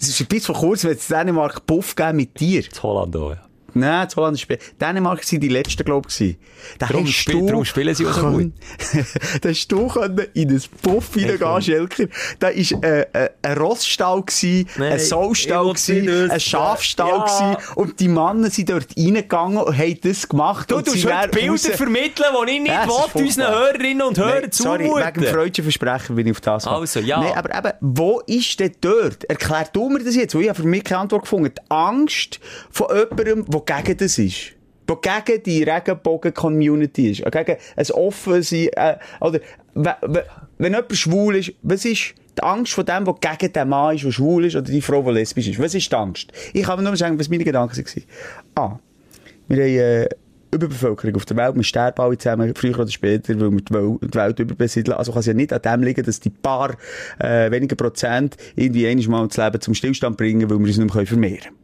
Es 0.00 0.08
ist 0.08 0.28
bis 0.28 0.46
vor 0.46 0.54
kurzem, 0.54 0.90
wenn 0.90 0.96
es 0.96 1.10
in 1.10 1.16
Dänemark 1.16 1.66
Puff 1.66 1.96
gegeben 1.96 2.18
mit 2.18 2.34
Tier. 2.36 2.62
Das 2.62 2.82
Holland 2.82 3.16
auch, 3.16 3.30
ja. 3.30 3.47
Nein, 3.78 4.06
das 4.06 4.16
Holland 4.16 4.36
ist 4.40 4.48
Dänemark 4.80 5.20
waren 5.30 5.40
die 5.40 5.48
letzten, 5.48 5.84
glaube 5.84 6.08
ich. 6.16 6.36
Da 6.78 6.86
Darum, 6.86 7.06
spiel, 7.06 7.34
du 7.40 7.46
darum 7.46 7.64
spielen 7.64 7.94
sie 7.94 8.06
auch 8.06 8.12
so 8.12 8.30
gut. 8.30 8.52
da 9.40 9.48
hast 9.48 9.68
du 9.68 9.86
können 9.88 10.26
in 10.34 10.50
ein 10.50 10.62
Puff 10.82 11.16
reingehen, 11.16 11.62
Schelker. 11.62 12.04
Da 12.38 12.48
war 12.48 12.84
äh, 12.84 13.00
äh, 13.12 13.30
ein 13.42 13.58
Rossstall, 13.58 14.22
gewesen, 14.22 14.68
ein 14.76 14.80
Nein, 14.80 14.98
Saustall, 14.98 15.68
gewesen, 15.72 16.30
ein. 16.30 16.40
Schafstall 16.40 17.08
Ja. 17.08 17.24
gewesen, 17.54 17.72
und 17.76 18.00
die 18.00 18.08
Männer 18.08 18.50
sind 18.50 18.70
dort 18.70 18.86
reingegangen 18.96 19.58
und 19.58 19.76
haben 19.78 19.98
das 20.02 20.28
gemacht. 20.28 20.70
Du 20.70 20.76
und 20.76 20.86
tust 20.86 21.04
heute 21.06 21.28
Bilder 21.28 21.52
raus- 21.52 21.66
vermitteln, 21.68 22.26
die 22.46 22.52
ich 22.52 22.60
nicht 22.62 22.72
Ja, 22.72 22.86
will, 22.86 23.22
unseren. 23.22 23.48
Hörerinnen 23.54 24.02
und 24.02 24.18
Hörern 24.18 24.40
Nein, 24.42 24.50
sorry, 24.52 24.84
wegen 24.84 24.94
dem 24.94 25.14
zumuten. 25.14 25.34
freudschen 25.34 25.64
Versprechen 25.64 26.16
bin 26.16 26.26
ich 26.26 26.32
auf 26.32 26.40
das 26.40 26.64
gekommen. 26.64 26.80
Also, 26.82 27.00
ja. 27.00 27.20
Nein, 27.20 27.32
aber 27.36 27.56
eben, 27.56 27.72
wo 27.80 28.20
ist 28.26 28.58
denn 28.60 28.72
dort? 28.80 29.24
Erklär 29.24 29.68
du 29.72 29.88
mir 29.88 30.02
das 30.02 30.14
jetzt, 30.16 30.34
weil 30.34 30.42
ich 30.42 30.48
habe 30.48 30.60
für 30.62 30.66
mich 30.68 30.84
keine 30.84 31.00
Antwort 31.02 31.22
gefunden. 31.22 31.52
Die 31.56 31.70
Angst 31.70 32.40
von 32.70 32.86
jemandem, 32.94 33.44
der 33.46 33.60
gegen 33.76 33.96
das 33.98 34.18
ist. 34.18 34.52
Der 34.88 34.96
gegen 35.24 35.42
die 35.42 35.62
Regenbogen-Community 35.64 37.10
ist. 37.10 37.24
Gegen 37.30 37.56
ein 37.76 37.90
offen 37.92 38.42
sein, 38.42 38.68
äh, 38.74 38.96
oder, 39.20 39.40
we- 39.74 39.96
we- 40.02 40.24
wenn 40.58 40.72
jemand 40.72 40.96
schwul 40.96 41.36
ist, 41.36 41.52
was 41.62 41.84
ist 41.84 42.14
die 42.38 42.42
Angst 42.42 42.72
von 42.72 42.86
dem, 42.86 43.04
der 43.04 43.14
gegen 43.20 43.52
den 43.52 43.68
Mann 43.68 43.94
ist, 43.96 44.04
der 44.04 44.12
schwul 44.12 44.46
ist, 44.46 44.56
oder 44.56 44.70
die 44.70 44.80
Frau, 44.80 45.02
die 45.02 45.10
lesbisch 45.10 45.48
ist? 45.48 45.58
Was 45.60 45.74
ist 45.74 45.90
die 45.92 45.96
Angst? 45.96 46.32
Ich 46.54 46.62
kann 46.62 46.82
nur 46.82 46.96
sagen, 46.96 47.18
was 47.18 47.28
meine 47.28 47.44
Gedanken 47.44 47.76
waren. 47.76 48.04
Ah, 48.54 48.78
wir 49.48 49.56
haben, 49.62 50.04
äh, 50.04 50.08
Überbevölkerung 50.50 51.14
auf 51.16 51.26
der 51.26 51.36
Welt, 51.36 51.56
wir 51.56 51.62
sterben 51.62 52.00
alle 52.00 52.16
zusammen, 52.16 52.54
früher 52.54 52.78
oder 52.78 52.88
später, 52.90 53.38
weil 53.38 53.50
wir 53.52 53.60
die 53.60 53.74
Welt, 53.74 53.98
die 54.02 54.14
Welt 54.14 54.38
überbesiedeln. 54.38 54.96
Also 54.96 55.12
kann 55.12 55.20
es 55.20 55.26
ja 55.26 55.34
nicht 55.34 55.52
an 55.52 55.60
dem 55.60 55.82
liegen, 55.82 56.02
dass 56.02 56.20
die 56.20 56.30
paar 56.30 56.74
äh, 57.18 57.50
weniger 57.50 57.76
Prozent 57.76 58.38
irgendwie 58.56 58.86
einmal 58.88 59.28
das 59.28 59.36
Leben 59.36 59.60
zum 59.60 59.74
Stillstand 59.74 60.16
bringen, 60.16 60.48
weil 60.48 60.58
wir 60.58 60.64
uns 60.66 60.78
nicht 60.78 60.94
mehr 60.94 61.06
vermehren 61.06 61.40
können. 61.42 61.57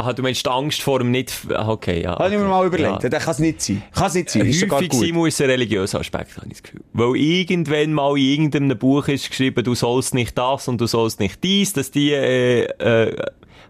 Ah, 0.00 0.12
du 0.12 0.22
meinst 0.22 0.46
die 0.46 0.50
Angst 0.50 0.80
vor 0.80 1.00
dem 1.00 1.10
nicht... 1.10 1.32
ah, 1.52 1.68
Okay, 1.68 2.02
ja. 2.02 2.16
Habe 2.16 2.32
ich 2.32 2.38
mir 2.38 2.46
mal 2.46 2.64
überlegt. 2.64 3.02
Ja. 3.02 3.08
Das 3.08 3.24
kann 3.24 3.32
es 3.32 3.38
nicht 3.40 3.60
sein. 3.60 3.82
Kann 3.92 4.06
es 4.06 4.14
nicht 4.14 4.30
sein. 4.30 4.46
Ist 4.46 4.60
sogar 4.60 4.78
Häufig 4.78 4.92
sein 4.92 5.10
muss 5.10 5.40
ein 5.40 5.50
religiöser 5.50 5.98
Aspekt, 5.98 6.36
habe 6.36 6.46
ich 6.46 6.52
das 6.52 6.62
Gefühl. 6.62 6.82
Weil 6.92 7.16
irgendwann 7.16 7.92
mal 7.92 8.16
in 8.16 8.24
irgendeinem 8.24 8.78
Buch 8.78 9.08
ist 9.08 9.28
geschrieben, 9.28 9.64
du 9.64 9.74
sollst 9.74 10.14
nicht 10.14 10.38
das 10.38 10.68
und 10.68 10.80
du 10.80 10.86
sollst 10.86 11.18
nicht 11.18 11.42
dies, 11.42 11.72
dass 11.72 11.90
die 11.90 12.12
äh, 12.12 12.64
äh, 12.64 13.16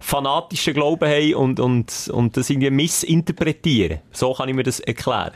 fanatischen 0.00 0.74
Glauben 0.74 1.08
haben 1.08 1.34
und, 1.34 1.60
und, 1.60 2.10
und 2.12 2.36
das 2.36 2.50
irgendwie 2.50 2.70
missinterpretieren. 2.70 4.00
So 4.12 4.34
kann 4.34 4.50
ich 4.50 4.54
mir 4.54 4.64
das 4.64 4.80
erklären. 4.80 5.32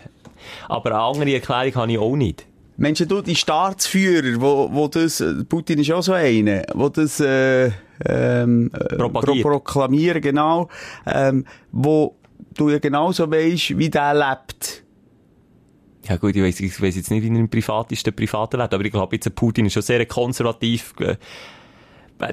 Aber 0.68 0.90
eine 0.90 1.00
andere 1.00 1.32
Erklärung 1.34 1.74
habe 1.74 1.92
ich 1.92 1.98
auch 1.98 2.16
nicht. 2.16 2.44
Menschen, 2.76 3.06
du, 3.08 3.22
die 3.22 3.36
Staatsführer, 3.36 4.40
wo, 4.40 4.68
wo 4.72 4.88
das, 4.88 5.22
Putin 5.48 5.78
ist 5.78 5.90
auch 5.92 6.02
so 6.02 6.12
einer, 6.12 6.62
wo 6.74 6.88
das, 6.88 7.20
äh, 7.20 7.70
ähm, 8.06 8.70
äh, 8.72 8.96
Propagiert. 8.96 9.42
proklamieren, 9.42 10.20
genau, 10.20 10.68
ähm, 11.06 11.44
wo 11.70 12.16
du 12.54 12.70
ja 12.70 12.78
genauso 12.78 13.30
weisst, 13.30 13.76
wie 13.76 13.90
der 13.90 14.14
lebt. 14.14 14.82
Ja 16.08 16.16
gut, 16.16 16.34
ich 16.34 16.42
weiss, 16.42 16.60
ich 16.60 16.80
weiss 16.82 16.96
jetzt 16.96 17.10
nicht, 17.10 17.22
wie 17.22 17.28
er 17.28 17.36
im 17.36 17.48
Privat 17.48 17.92
ist, 17.92 18.04
der 18.04 18.10
private 18.10 18.58
Welt, 18.58 18.74
aber 18.74 18.84
ich 18.84 18.90
glaube, 18.90 19.14
jetzt 19.14 19.32
Putin 19.34 19.66
ist 19.66 19.74
schon 19.74 19.82
sehr 19.82 20.04
konservativ. 20.06 20.94
Äh, 20.98 21.16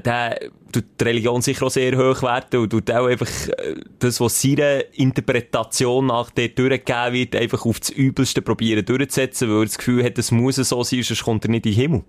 der 0.05 0.39
tut 0.71 0.85
die 0.99 1.03
Religion 1.03 1.41
sicher 1.41 1.65
auch 1.65 1.71
sehr 1.71 1.97
hoch 1.97 2.21
werten 2.21 2.57
und 2.57 2.69
tut 2.69 2.91
auch 2.91 3.07
einfach 3.07 3.27
äh, 3.27 3.75
das, 3.97 4.19
was 4.19 4.41
seiner 4.41 4.81
Interpretation 4.93 6.07
nach 6.07 6.29
dort 6.29 6.59
durchgegeben 6.59 7.13
wird, 7.13 7.35
einfach 7.35 7.65
auf 7.65 7.79
das 7.79 7.89
Übelste 7.89 8.41
probieren 8.41 8.85
durchzusetzen, 8.85 9.49
weil 9.49 9.61
er 9.61 9.65
das 9.65 9.77
Gefühl 9.77 10.03
hat, 10.03 10.17
es 10.17 10.31
muss 10.31 10.57
so 10.57 10.83
sein, 10.83 11.01
sonst 11.01 11.23
kommt 11.23 11.45
er 11.45 11.51
nicht 11.51 11.65
in 11.65 11.71
den 11.71 11.81
Himmel. 11.81 12.03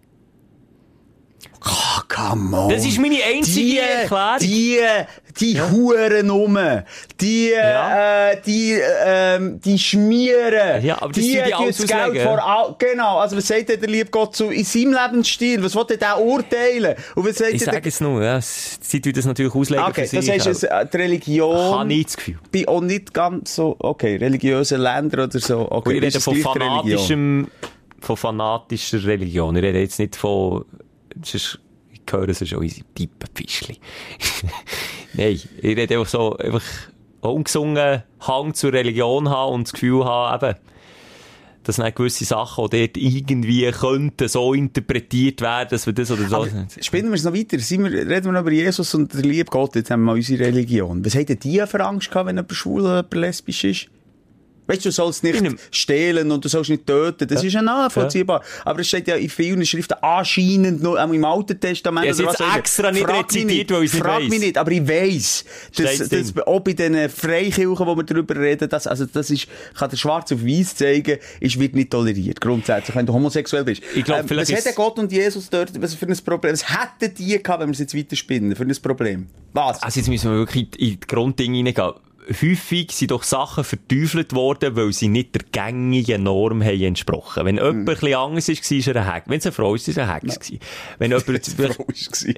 Come 2.28 2.56
on. 2.56 2.68
Das 2.70 2.84
ist 2.84 2.98
meine 2.98 3.16
einzige 3.22 3.66
die, 3.70 3.78
Erklärung. 3.78 4.38
Die, 4.40 4.78
die 5.40 5.60
Huren 5.60 6.30
rum. 6.30 6.58
Die, 7.20 7.50
Ja. 7.50 8.30
äh, 8.32 8.40
die, 8.44 8.78
ähm, 9.06 9.60
die 9.60 9.78
schmieren. 9.78 10.84
Ja, 10.84 10.96
aber 11.00 11.08
das 11.12 11.16
die 11.24 11.32
die 11.32 11.66
das 11.66 11.86
Geld 11.86 12.22
vor 12.22 12.44
all, 12.44 12.74
Genau. 12.78 13.18
Also, 13.18 13.36
was 13.36 13.46
sagt 13.48 13.68
der 13.68 13.76
liebe 13.88 14.10
Gott 14.10 14.36
zu, 14.36 14.46
in 14.50 14.64
seinem 14.64 14.92
Lebensstil? 14.92 15.62
Was 15.62 15.74
will 15.74 15.84
denn 15.84 15.98
der 15.98 16.20
urteilen? 16.20 16.94
Und 17.14 17.26
was 17.26 17.36
sagt 17.36 17.52
Ich 17.54 17.64
sage 17.64 17.88
es 17.88 18.00
nur, 18.00 18.22
ja, 18.22 18.40
sie 18.40 19.00
tun 19.00 19.12
das 19.12 19.24
natürlich 19.24 19.54
auslegen 19.54 19.84
Okay, 19.84 20.06
für 20.06 20.16
das 20.16 20.24
sich. 20.26 20.46
heißt, 20.46 20.64
äh, 20.64 20.86
die 20.92 20.96
Religion. 20.96 21.56
Habe 21.56 21.92
ich 21.94 22.04
das 22.06 22.16
Gefühl. 22.16 22.38
Bei 22.52 22.68
auch 22.68 22.80
nicht 22.80 23.14
ganz 23.14 23.54
so, 23.54 23.76
okay, 23.78 24.16
religiöse 24.16 24.76
Länder 24.76 25.24
oder 25.24 25.38
so. 25.40 25.70
Okay, 25.70 25.90
Und 25.90 26.04
ich 26.04 26.14
ist 26.14 26.14
rede 26.16 26.20
von 26.20 26.34
die 26.34 26.42
Religion? 26.42 26.82
fanatischem, 26.82 27.48
von 28.00 28.16
fanatischer 28.16 29.04
Religion. 29.04 29.56
Ich 29.56 29.62
rede 29.62 29.78
jetzt 29.80 29.98
nicht 29.98 30.16
von, 30.16 30.64
sonst 31.24 31.58
hören 32.12 32.34
schon 32.34 32.58
unsere 32.58 32.86
tiefen 32.94 33.12
Fischli. 33.34 33.78
Nein, 35.14 35.32
ich 35.32 35.48
rede 35.62 35.98
einfach 35.98 36.10
so, 36.10 36.36
einfach 36.36 36.62
ungesungen 37.20 38.02
Hang 38.20 38.54
zur 38.54 38.72
Religion 38.72 39.28
haben 39.28 39.54
und 39.54 39.64
das 39.64 39.72
Gefühl 39.72 40.04
haben, 40.04 40.44
eben, 40.44 40.56
dass 41.62 41.78
nicht 41.78 41.96
gewisse 41.96 42.24
Sachen 42.24 42.64
auch 42.64 42.68
dort 42.68 42.96
irgendwie 42.96 43.70
könnten 43.70 44.28
so 44.28 44.54
interpretiert 44.54 45.40
werden, 45.40 45.68
dass 45.70 45.86
wir 45.86 45.92
das 45.92 46.10
oder 46.10 46.26
so. 46.26 46.36
Aber 46.36 46.48
spinnen 46.80 47.10
wir 47.10 47.16
es 47.16 47.24
noch 47.24 47.34
weiter. 47.34 47.58
Sind 47.58 47.84
wir, 47.84 47.92
reden 47.92 48.26
wir 48.26 48.32
noch 48.32 48.40
über 48.40 48.52
Jesus 48.52 48.94
und 48.94 49.12
der 49.12 49.22
liebe 49.22 49.50
Gott. 49.50 49.74
Jetzt 49.76 49.90
haben 49.90 50.00
wir 50.00 50.06
mal 50.06 50.14
unsere 50.14 50.44
Religion. 50.44 51.04
Was 51.04 51.14
hatten 51.14 51.38
die 51.38 51.62
für 51.66 51.84
Angst 51.84 52.10
gehabt, 52.10 52.26
wenn 52.26 52.36
jemand 52.36 52.52
schwul 52.52 52.82
oder 52.82 53.04
lesbisch 53.12 53.64
ist? 53.64 53.88
Weißt 54.70 54.84
du, 54.84 54.90
du 54.90 54.92
sollst 54.92 55.24
nicht 55.24 55.38
einem- 55.38 55.58
stehlen 55.72 56.30
und 56.30 56.44
du 56.44 56.48
sollst 56.48 56.70
nicht 56.70 56.86
töten. 56.86 57.26
Das 57.26 57.42
ist 57.42 57.52
ja 57.52 57.60
nachvollziehbar. 57.60 58.40
Aber 58.64 58.80
es 58.80 58.86
steht 58.86 59.08
ja 59.08 59.16
in 59.16 59.28
vielen 59.28 59.66
Schriften 59.66 59.94
anscheinend 60.00 60.80
noch, 60.80 60.96
auch 60.96 61.12
im 61.12 61.24
Alten 61.24 61.58
Testament. 61.58 62.06
Habe 62.06 62.14
oder 62.14 62.30
es 62.30 62.38
was 62.38 62.38
jetzt 62.46 62.56
extra 62.56 62.92
nicht 62.92 63.02
Frag 63.02 63.24
rezitiert, 63.24 63.70
weil 63.72 63.82
ich 63.84 63.92
nicht 63.92 64.02
Frag 64.02 64.20
weiss. 64.22 64.28
mich 64.28 64.38
nicht, 64.38 64.56
aber 64.58 64.70
ich 64.70 64.86
weiss, 64.88 65.44
dass, 65.76 65.98
dass 65.98 66.08
drin? 66.08 66.42
auch 66.46 66.60
bei 66.60 66.72
diesen 66.74 67.08
Freikirchen, 67.08 67.84
wo 67.84 67.96
wir 67.96 68.04
darüber 68.04 68.36
reden, 68.36 68.68
dass, 68.68 68.86
also 68.86 69.06
das 69.06 69.30
ist, 69.30 69.48
kann 69.76 69.90
der 69.90 69.96
Schwarz 69.96 70.30
auf 70.30 70.44
Weiß 70.44 70.76
zeigen, 70.76 71.18
ist, 71.40 71.58
wird 71.58 71.74
nicht 71.74 71.90
toleriert. 71.90 72.40
Grundsätzlich, 72.40 72.94
wenn 72.94 73.06
du 73.06 73.12
homosexuell 73.12 73.64
bist. 73.64 73.82
Ich 73.96 74.04
glaub, 74.04 74.20
Ähm, 74.20 74.28
vielleicht 74.28 74.52
was 74.52 74.62
denn 74.62 74.74
Gott 74.76 74.98
und 75.00 75.10
Jesus 75.10 75.50
dort, 75.50 75.82
was 75.82 75.94
für 75.94 76.06
ein 76.06 76.16
Problem? 76.24 76.52
Was 76.52 76.64
hätten 76.68 77.12
die 77.14 77.42
gehabt, 77.42 77.60
wenn 77.60 77.68
wir 77.70 77.72
es 77.72 77.80
jetzt 77.80 77.96
weiter 77.96 78.14
spinnen? 78.14 78.54
Für 78.54 78.62
ein 78.62 78.76
Problem? 78.80 79.26
Was? 79.52 79.82
Also 79.82 79.98
jetzt 79.98 80.08
müssen 80.08 80.30
wir 80.30 80.38
wirklich 80.38 80.68
in 80.78 80.90
die 80.90 81.00
Grunddinge 81.00 81.56
hineingehen. 81.56 81.92
Häufig 82.30 82.92
sind 82.92 83.10
doch 83.10 83.24
Sachen 83.24 83.64
verteufelt 83.64 84.32
worden, 84.34 84.76
weil 84.76 84.92
sie 84.92 85.08
nicht 85.08 85.34
der 85.34 85.42
gängigen 85.50 86.22
Norm 86.22 86.62
haben 86.62 86.80
entsprochen. 86.80 87.44
Wenn 87.44 87.56
jemand 87.56 87.78
ein 87.78 87.84
bisschen 87.86 88.14
anders 88.14 88.48
war, 88.48 88.54
war 88.54 88.94
er 88.94 88.96
ein 88.96 89.06
Hack. 89.06 89.24
Wenn 89.26 89.38
es 89.38 89.46
eine 89.46 89.52
Frau 89.52 89.74
ist, 89.74 89.88
war 89.88 89.92
es 89.92 89.98
ein 89.98 90.08
Hack. 90.08 90.22
Wenn 90.98 91.10
jemand... 91.10 91.46
Frau 91.48 91.68
war. 91.68 92.34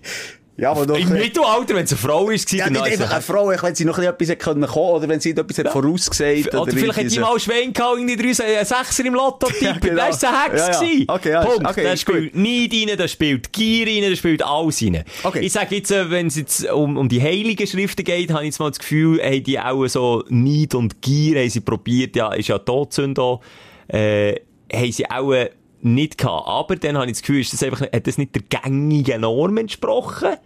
Ja, 0.63 0.71
aber 0.71 0.87
doch. 0.87 0.97
Im 0.97 1.09
Mittelalter, 1.09 1.75
wenn 1.75 1.83
es 1.83 1.91
eine 1.91 1.99
Frau 1.99 2.27
war, 2.27 2.33
Ja, 2.33 2.71
nicht 2.71 2.87
ist 2.87 2.93
einfach 2.93 3.11
eine 3.11 3.21
Frau, 3.21 3.49
wenn 3.49 3.75
sie 3.75 3.85
noch 3.85 3.99
etwas 3.99 4.29
hätte 4.29 4.37
kommen 4.37 4.63
oder 4.63 5.09
wenn 5.09 5.19
sie 5.19 5.31
etwas 5.31 5.57
ja. 5.57 5.69
vorausgesagt 5.69 6.55
Oder, 6.55 6.71
vielleicht 6.71 6.89
hat 6.91 6.99
irgendwie 6.99 7.15
die 7.17 7.19
mal 7.19 7.41
Schwein 7.41 7.73
gehabt, 7.73 7.99
irgendwie 7.99 8.17
drei, 8.17 8.59
ein 8.61 8.65
Sechser 8.65 9.05
im 9.05 9.15
Lotto 9.15 9.49
tippt. 9.49 9.63
Ja, 9.63 9.77
genau. 9.81 10.07
Das 10.07 10.23
war 10.23 10.45
ein 10.45 10.53
Hex. 10.53 10.81
Ja, 10.81 10.83
ja. 10.85 11.05
Okay, 11.09 11.41
Punkt. 11.45 11.69
okay, 11.69 11.93
ist 11.93 12.03
spielt 12.03 12.37
Neid 12.37 12.73
rein, 12.73 13.09
spielt 13.09 13.53
Gier 13.53 13.87
rein, 13.89 14.15
spielt 14.15 14.45
alles 14.45 14.81
rein. 14.83 15.03
Okay. 15.25 15.41
Ich 15.41 15.53
sage 15.53 15.75
jetzt, 15.75 15.91
äh, 15.91 16.09
wenn 16.09 16.29
es 16.29 16.37
jetzt 16.37 16.71
um, 16.71 16.97
um 16.97 17.09
die 17.09 17.21
heiligen 17.21 17.67
Schriften 17.67 18.05
geht, 18.05 18.31
habe 18.31 18.43
ich 18.43 18.51
jetzt 18.51 18.61
mal 18.61 18.71
das 18.71 18.79
Gefühl, 18.79 19.21
haben 19.21 19.43
die 19.43 19.59
auch 19.59 19.85
so 19.89 20.23
Neid 20.29 20.77
und 20.77 21.03
Gier 21.03 21.41
haben 21.41 21.51
sie 21.51 21.61
probiert, 21.61 22.15
ja, 22.15 22.33
ist 22.35 22.47
ja 22.47 22.59
Todsünde 22.59 23.41
äh, 23.89 24.37
haben 24.73 24.93
sie 24.93 25.11
auch 25.11 25.33
äh, 25.33 25.51
nicht 25.81 26.19
gehabt. 26.19 26.47
Aber 26.47 26.77
dann 26.77 26.97
habe 26.97 27.07
ich 27.07 27.15
das 27.15 27.23
Gefühl, 27.23 27.41
ist 27.41 27.53
das 27.53 27.65
einfach, 27.65 27.81
hat 27.81 28.07
das 28.07 28.17
nicht 28.17 28.33
der 28.37 28.43
gängigen 28.43 29.23
Norm 29.23 29.57
entsprochen? 29.57 30.37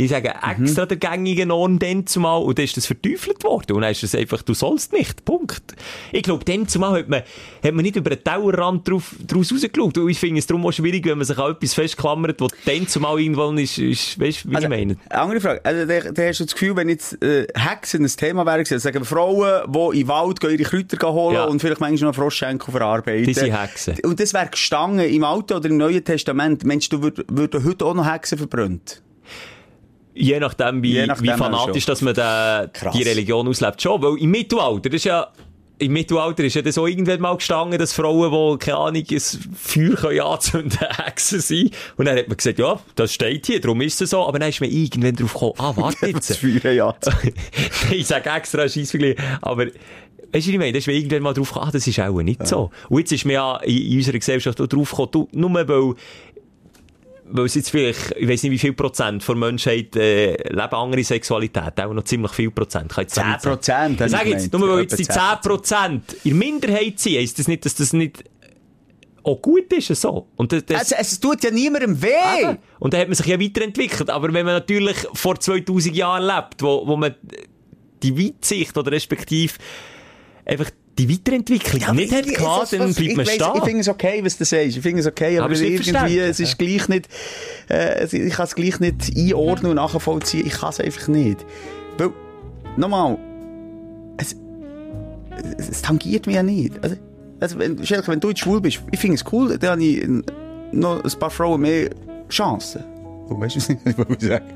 Ich 0.00 0.10
sage 0.10 0.32
extra 0.48 0.86
der 0.86 0.96
gängigen 0.96 1.48
Norm 1.48 1.78
dann 1.80 2.06
zumal, 2.06 2.40
und 2.42 2.56
dann 2.56 2.64
ist 2.64 2.76
das 2.76 2.86
verteufelt 2.86 3.42
worden. 3.42 3.72
Und 3.72 3.82
dann 3.82 3.90
ist 3.90 4.04
es 4.04 4.14
einfach, 4.14 4.42
du 4.42 4.54
sollst 4.54 4.92
nicht. 4.92 5.24
Punkt. 5.24 5.74
Ich 6.12 6.22
glaube, 6.22 6.44
dann 6.44 6.68
zumal 6.68 7.00
hat 7.00 7.08
man, 7.08 7.22
hat 7.64 7.74
man 7.74 7.82
nicht 7.82 7.96
über 7.96 8.10
den 8.10 8.22
Dauerrand 8.22 8.88
drauf, 8.88 9.16
draus 9.26 9.52
rausgeschaut. 9.52 9.98
Und 9.98 10.08
ich 10.08 10.18
finde 10.20 10.38
es 10.38 10.46
darum 10.46 10.64
auch 10.64 10.70
schwierig, 10.72 11.04
wenn 11.04 11.18
man 11.18 11.26
sich 11.26 11.36
an 11.36 11.50
etwas 11.50 11.74
festklammert, 11.74 12.40
was 12.40 12.52
dann 12.64 12.86
zumal 12.86 13.18
irgendwann 13.18 13.58
ist, 13.58 13.76
ist 13.78 14.20
weißt 14.20 14.44
du, 14.44 14.50
wie 14.50 14.54
Also, 14.54 14.66
ich 14.66 14.70
meine? 14.70 14.96
Eine 15.10 15.20
andere 15.20 15.40
Frage. 15.40 15.64
Also, 15.64 15.84
da, 15.84 16.00
da 16.12 16.22
hast 16.28 16.38
du 16.40 16.44
das 16.44 16.52
Gefühl, 16.54 16.76
wenn 16.76 16.88
jetzt 16.88 17.20
äh, 17.22 17.48
Hexen 17.54 18.04
ein 18.04 18.08
Thema 18.08 18.46
wäre, 18.46 18.62
gewesen, 18.62 18.78
sagen 18.78 19.00
wir 19.00 19.04
Frauen, 19.04 19.62
die 19.92 19.98
den 19.98 20.08
Wald 20.08 20.38
gehen, 20.40 20.50
ihre 20.52 20.62
Kräuter 20.62 21.12
holen 21.12 21.34
Ja. 21.34 21.44
und 21.46 21.60
vielleicht 21.60 21.80
manchmal 21.80 22.10
noch 22.10 22.14
Froschschenkel 22.14 22.70
verarbeiten. 22.70 23.24
Die 23.26 23.34
sind 23.34 23.52
Hexen. 23.52 23.96
Und 24.04 24.20
das 24.20 24.32
wäre 24.32 24.46
gestanden 24.48 25.06
im 25.08 25.24
Alten 25.24 25.54
oder 25.54 25.68
im 25.68 25.76
Neuen 25.76 26.04
Testament. 26.04 26.62
Meinst 26.64 26.92
du, 26.92 26.98
würd- 26.98 27.24
würden 27.28 27.64
heute 27.64 27.84
auch 27.84 27.94
noch 27.94 28.08
Hexen 28.08 28.38
verbrannt? 28.38 29.02
Je 30.20 30.40
nachdem, 30.40 30.82
wie, 30.82 30.94
Je 30.94 31.06
nachdem 31.06 31.32
wie 31.32 31.36
fanatisch, 31.36 31.86
dass 31.86 32.02
man 32.02 32.14
Krass. 32.14 32.72
die 32.92 33.02
Religion 33.02 33.46
auslebt. 33.46 33.80
Schon, 33.80 34.02
weil 34.02 34.16
im 34.18 34.30
Mittelalter, 34.30 34.88
das 34.88 34.96
ist 34.96 35.04
ja, 35.04 35.28
im 35.78 35.92
Mittelalter 35.92 36.42
ist 36.42 36.54
ja 36.54 36.62
das 36.62 36.76
auch 36.76 36.88
irgendwann 36.88 37.20
mal 37.20 37.36
gestanden, 37.36 37.78
dass 37.78 37.92
Frauen, 37.92 38.32
die, 38.32 38.64
keine 38.64 38.78
Ahnung, 38.78 39.04
ein 39.08 39.20
Feuer 39.54 39.94
können 39.94 40.20
anzünden, 40.20 40.78
Hexen 41.04 41.40
sind. 41.40 41.76
Und 41.96 42.06
dann 42.06 42.18
hat 42.18 42.26
man 42.26 42.36
gesagt, 42.36 42.58
ja, 42.58 42.80
das 42.96 43.14
steht 43.14 43.46
hier, 43.46 43.60
darum 43.60 43.80
ist 43.80 44.00
es 44.00 44.10
so. 44.10 44.26
Aber 44.26 44.38
dann 44.40 44.48
ist 44.48 44.60
man 44.60 44.70
irgendwann 44.70 45.14
drauf 45.14 45.32
gekommen, 45.32 45.54
ah, 45.58 45.72
warte 45.76 46.12
Das 46.12 46.28
jetzt. 46.28 46.38
Feuer, 46.40 46.72
ja. 46.72 46.94
ich 47.92 48.06
sage 48.06 48.30
extra 48.30 48.68
Scheissvergleich, 48.68 49.16
aber 49.40 49.66
Weißt 50.30 50.46
du, 50.46 50.50
ich 50.50 50.58
meine? 50.58 50.72
Da 50.72 50.78
ist 50.78 50.86
man 50.86 50.94
irgendwann 50.96 51.22
mal 51.22 51.32
drauf 51.32 51.48
gekommen, 51.48 51.68
ah, 51.68 51.72
das 51.72 51.86
ist 51.86 51.98
auch 52.00 52.20
nicht 52.20 52.46
so. 52.46 52.70
Und 52.90 52.98
jetzt 52.98 53.12
ist 53.12 53.24
man 53.24 53.32
ja 53.32 53.56
in, 53.58 53.78
in 53.78 53.96
unserer 53.96 54.18
Gesellschaft 54.18 54.60
auch 54.60 54.66
drauf 54.66 54.90
gekommen, 54.90 55.08
du, 55.10 55.28
nur 55.32 55.54
weil 55.54 55.94
weil 57.30 57.46
es 57.46 57.54
jetzt 57.54 57.70
vielleicht, 57.70 58.12
ich 58.16 58.28
weiß 58.28 58.42
nicht 58.42 58.52
wie 58.52 58.58
viel 58.58 58.72
Prozent 58.72 59.22
von 59.22 59.38
Menschheit 59.38 59.94
äh, 59.96 60.32
leben 60.50 60.74
andere 60.74 61.04
Sexualität, 61.04 61.80
auch 61.80 61.92
noch 61.92 62.04
ziemlich 62.04 62.32
viel 62.32 62.50
Prozent. 62.50 62.90
Kann 62.90 63.04
ich 63.04 63.10
10 63.10 63.24
Prozent. 63.42 64.00
Ich 64.00 64.10
sage 64.10 64.30
jetzt, 64.30 64.52
nur 64.52 64.68
weil 64.68 64.80
jetzt 64.80 64.98
die 64.98 65.06
10 65.06 65.22
Prozent 65.42 66.16
in 66.24 66.38
Minderheit 66.38 66.98
sind, 66.98 67.18
heisst 67.18 67.38
das 67.38 67.48
nicht, 67.48 67.64
dass 67.64 67.74
das 67.74 67.92
nicht 67.92 68.24
auch 69.22 69.42
gut 69.42 69.72
ist 69.72 69.94
so. 70.00 70.28
Und 70.36 70.52
das, 70.52 70.64
das 70.66 70.92
es, 70.92 71.12
es 71.12 71.20
tut 71.20 71.44
ja 71.44 71.50
niemandem 71.50 72.00
weh. 72.00 72.08
Eben. 72.40 72.58
Und 72.78 72.94
dann 72.94 73.00
hat 73.00 73.08
man 73.08 73.14
sich 73.14 73.26
ja 73.26 73.38
weiterentwickelt. 73.38 74.10
Aber 74.10 74.32
wenn 74.32 74.46
man 74.46 74.54
natürlich 74.54 74.96
vor 75.12 75.38
2000 75.38 75.94
Jahren 75.94 76.24
lebt, 76.24 76.62
wo, 76.62 76.86
wo 76.86 76.96
man 76.96 77.14
die 78.02 78.16
Weitsicht 78.16 78.76
oder 78.78 78.92
respektive 78.92 79.54
einfach 80.44 80.70
die 80.98 81.08
Weiterentwicklung 81.08 81.80
ja, 81.80 81.92
nicht 81.92 82.12
hat 82.12 82.26
gehabt, 82.26 82.72
dann 82.72 82.92
bleibt 82.92 83.16
man 83.16 83.26
stehen. 83.26 83.52
Ich 83.54 83.62
finde 83.62 83.80
es 83.80 83.88
okay, 83.88 84.20
was 84.24 84.36
du 84.36 84.44
sagst. 84.44 84.76
Ich 84.76 84.82
finde 84.82 85.00
es 85.00 85.06
okay, 85.06 85.38
aber, 85.38 85.46
aber 85.46 85.54
irgendwie, 85.54 86.18
es 86.18 86.40
ist 86.40 86.58
gleich 86.58 86.88
nicht, 86.88 87.08
äh, 87.70 88.04
ich 88.04 88.32
kann 88.34 88.46
es 88.46 88.54
gleich 88.54 88.80
nicht 88.80 89.16
einordnen 89.16 89.70
und 89.70 89.76
nachvollziehen. 89.76 90.46
Ich 90.46 90.54
kann 90.54 90.70
es 90.70 90.80
einfach 90.80 91.08
nicht. 91.08 91.46
Weil, 91.98 92.10
nochmal, 92.76 93.16
es, 94.16 94.34
es, 95.56 95.68
es 95.68 95.82
tangiert 95.82 96.26
mich 96.26 96.34
ja 96.34 96.42
nicht. 96.42 96.72
Also, 96.82 96.96
also 97.40 97.58
wenn, 97.60 97.84
Schelke, 97.86 98.08
wenn 98.08 98.20
du 98.20 98.30
jetzt 98.30 98.40
schwul 98.40 98.60
bist, 98.60 98.82
ich 98.90 98.98
finde 98.98 99.14
es 99.14 99.24
cool, 99.32 99.56
dann 99.56 99.70
habe 99.70 99.84
ich 99.84 100.08
noch 100.72 101.04
ein 101.04 101.18
paar 101.20 101.30
Frauen 101.30 101.60
mehr 101.60 101.90
Chancen. 102.28 102.82
Oh, 103.30 103.38
weißt 103.38 103.56
du, 103.56 103.60
was 103.96 104.06
ich 104.22 104.28
sagen 104.28 104.46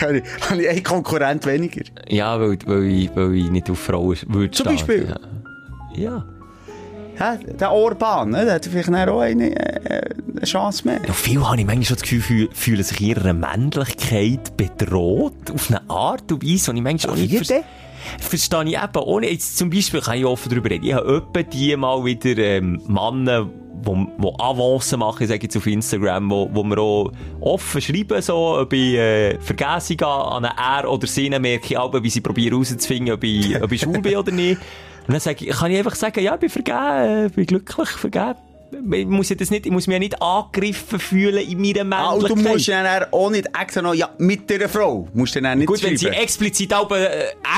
Dann 0.00 0.22
habe 0.48 0.62
ich 0.62 0.68
einen 0.68 0.82
Konkurrent 0.82 1.46
weniger. 1.46 1.82
Ja, 2.08 2.40
weil, 2.40 2.58
weil, 2.66 2.84
ich, 2.84 3.14
weil 3.14 3.34
ich 3.34 3.50
nicht 3.50 3.70
auf 3.70 3.78
Frauen 3.78 4.16
würde 4.28 4.50
Zum 4.50 4.66
Beispiel? 4.66 5.08
Ja. 5.08 5.41
Ja. 5.94 6.24
Ja, 7.18 7.36
der 7.36 7.70
Orban, 7.70 8.30
ne, 8.30 8.44
der 8.44 8.54
hat 8.54 8.66
vielleicht 8.66 8.88
auch 8.88 9.20
eine, 9.20 9.54
eine 9.54 10.44
Chance 10.44 10.86
mehr. 10.86 11.00
Ja, 11.06 11.12
viel 11.12 11.46
habe 11.46 11.60
ich 11.60 11.66
manchmal 11.66 11.84
schon 11.84 11.96
das 11.96 12.08
Gefühl, 12.08 12.48
fühlen 12.52 12.82
sich 12.82 13.00
ihrer 13.00 13.32
Männlichkeit 13.32 14.56
bedroht, 14.56 15.50
auf 15.52 15.68
eine 15.68 15.88
Art 15.90 16.32
und 16.32 16.42
Weise, 16.42 16.70
und 16.70 16.78
ich 16.78 16.82
manchmal 16.82 17.14
auch 17.14 17.18
nicht 17.18 17.34
verstehe. 17.34 17.64
Verstehe 18.18 18.64
ich 18.64 18.82
eben, 18.82 19.02
ohne 19.04 19.30
jetzt 19.30 19.58
zum 19.58 19.70
Beispiel, 19.70 20.00
kann 20.00 20.18
ich 20.18 20.24
offen 20.24 20.48
darüber 20.50 20.70
reden, 20.70 20.86
ich 20.86 20.94
habe 20.94 21.06
öppe 21.06 21.44
die 21.44 21.76
mal 21.76 22.04
wieder, 22.04 22.36
ähm, 22.38 22.80
Männer, 22.88 23.48
wo, 23.84 24.06
wo 24.16 24.34
Avancen 24.38 25.00
machen, 25.00 25.26
sage 25.26 25.38
ich 25.38 25.42
jetzt 25.44 25.56
auf 25.56 25.66
Instagram, 25.66 26.30
wo, 26.30 26.48
wo 26.52 26.62
wir 26.64 26.78
auch 26.78 27.12
offen 27.40 27.80
schreiben, 27.80 28.20
so, 28.22 28.58
ob 28.58 28.72
ich, 28.72 28.94
äh, 28.94 29.38
Vergessung 29.40 30.00
an 30.00 30.44
einer 30.44 30.80
R 30.82 30.90
oder 30.90 31.06
Sinne 31.06 31.38
merke 31.38 31.66
ich 31.66 31.78
auch, 31.78 31.92
wie 32.02 32.10
sie 32.10 32.20
probieren 32.20 32.52
herauszufinden, 32.52 33.14
ob 33.14 33.24
ich, 33.24 33.60
ob 33.62 33.70
ich 33.70 33.80
schwul 33.82 34.00
bin 34.00 34.16
oder 34.16 34.32
nicht. 34.32 34.60
Und 35.06 35.12
dann 35.12 35.20
sage 35.20 35.44
ich, 35.44 35.50
kann 35.50 35.70
ich 35.70 35.78
einfach 35.78 35.94
sagen, 35.94 36.22
ja, 36.22 36.34
ich 36.34 36.40
bin 36.40 36.48
vergeben, 36.48 37.26
ich 37.26 37.32
bin 37.32 37.46
glücklich 37.46 37.88
vergeben. 37.88 38.34
Ich 38.92 39.06
muss, 39.06 39.28
ja 39.28 39.36
das 39.36 39.50
nicht, 39.50 39.66
ich 39.66 39.72
muss 39.72 39.86
mich 39.86 39.92
ja 39.92 39.98
nicht 39.98 40.22
angegriffen 40.22 40.98
fühlen 40.98 41.46
in 41.46 41.60
meiner 41.60 41.84
Männlichkeit. 41.84 42.30
Und 42.30 42.44
du 42.44 42.50
musst 42.50 42.68
dann 42.68 43.04
auch 43.10 43.30
nicht 43.30 43.46
extra 43.60 43.82
noch, 43.82 43.92
ja, 43.92 44.08
mit 44.16 44.48
dieser 44.48 44.68
Frau, 44.68 45.08
musst 45.12 45.34
du 45.34 45.42
dann 45.42 45.58
nicht 45.58 45.66
Gut, 45.66 45.80
schreiben. 45.80 45.92
wenn 45.92 45.98
sie 45.98 46.08
explizit 46.08 46.72
auch 46.72 46.90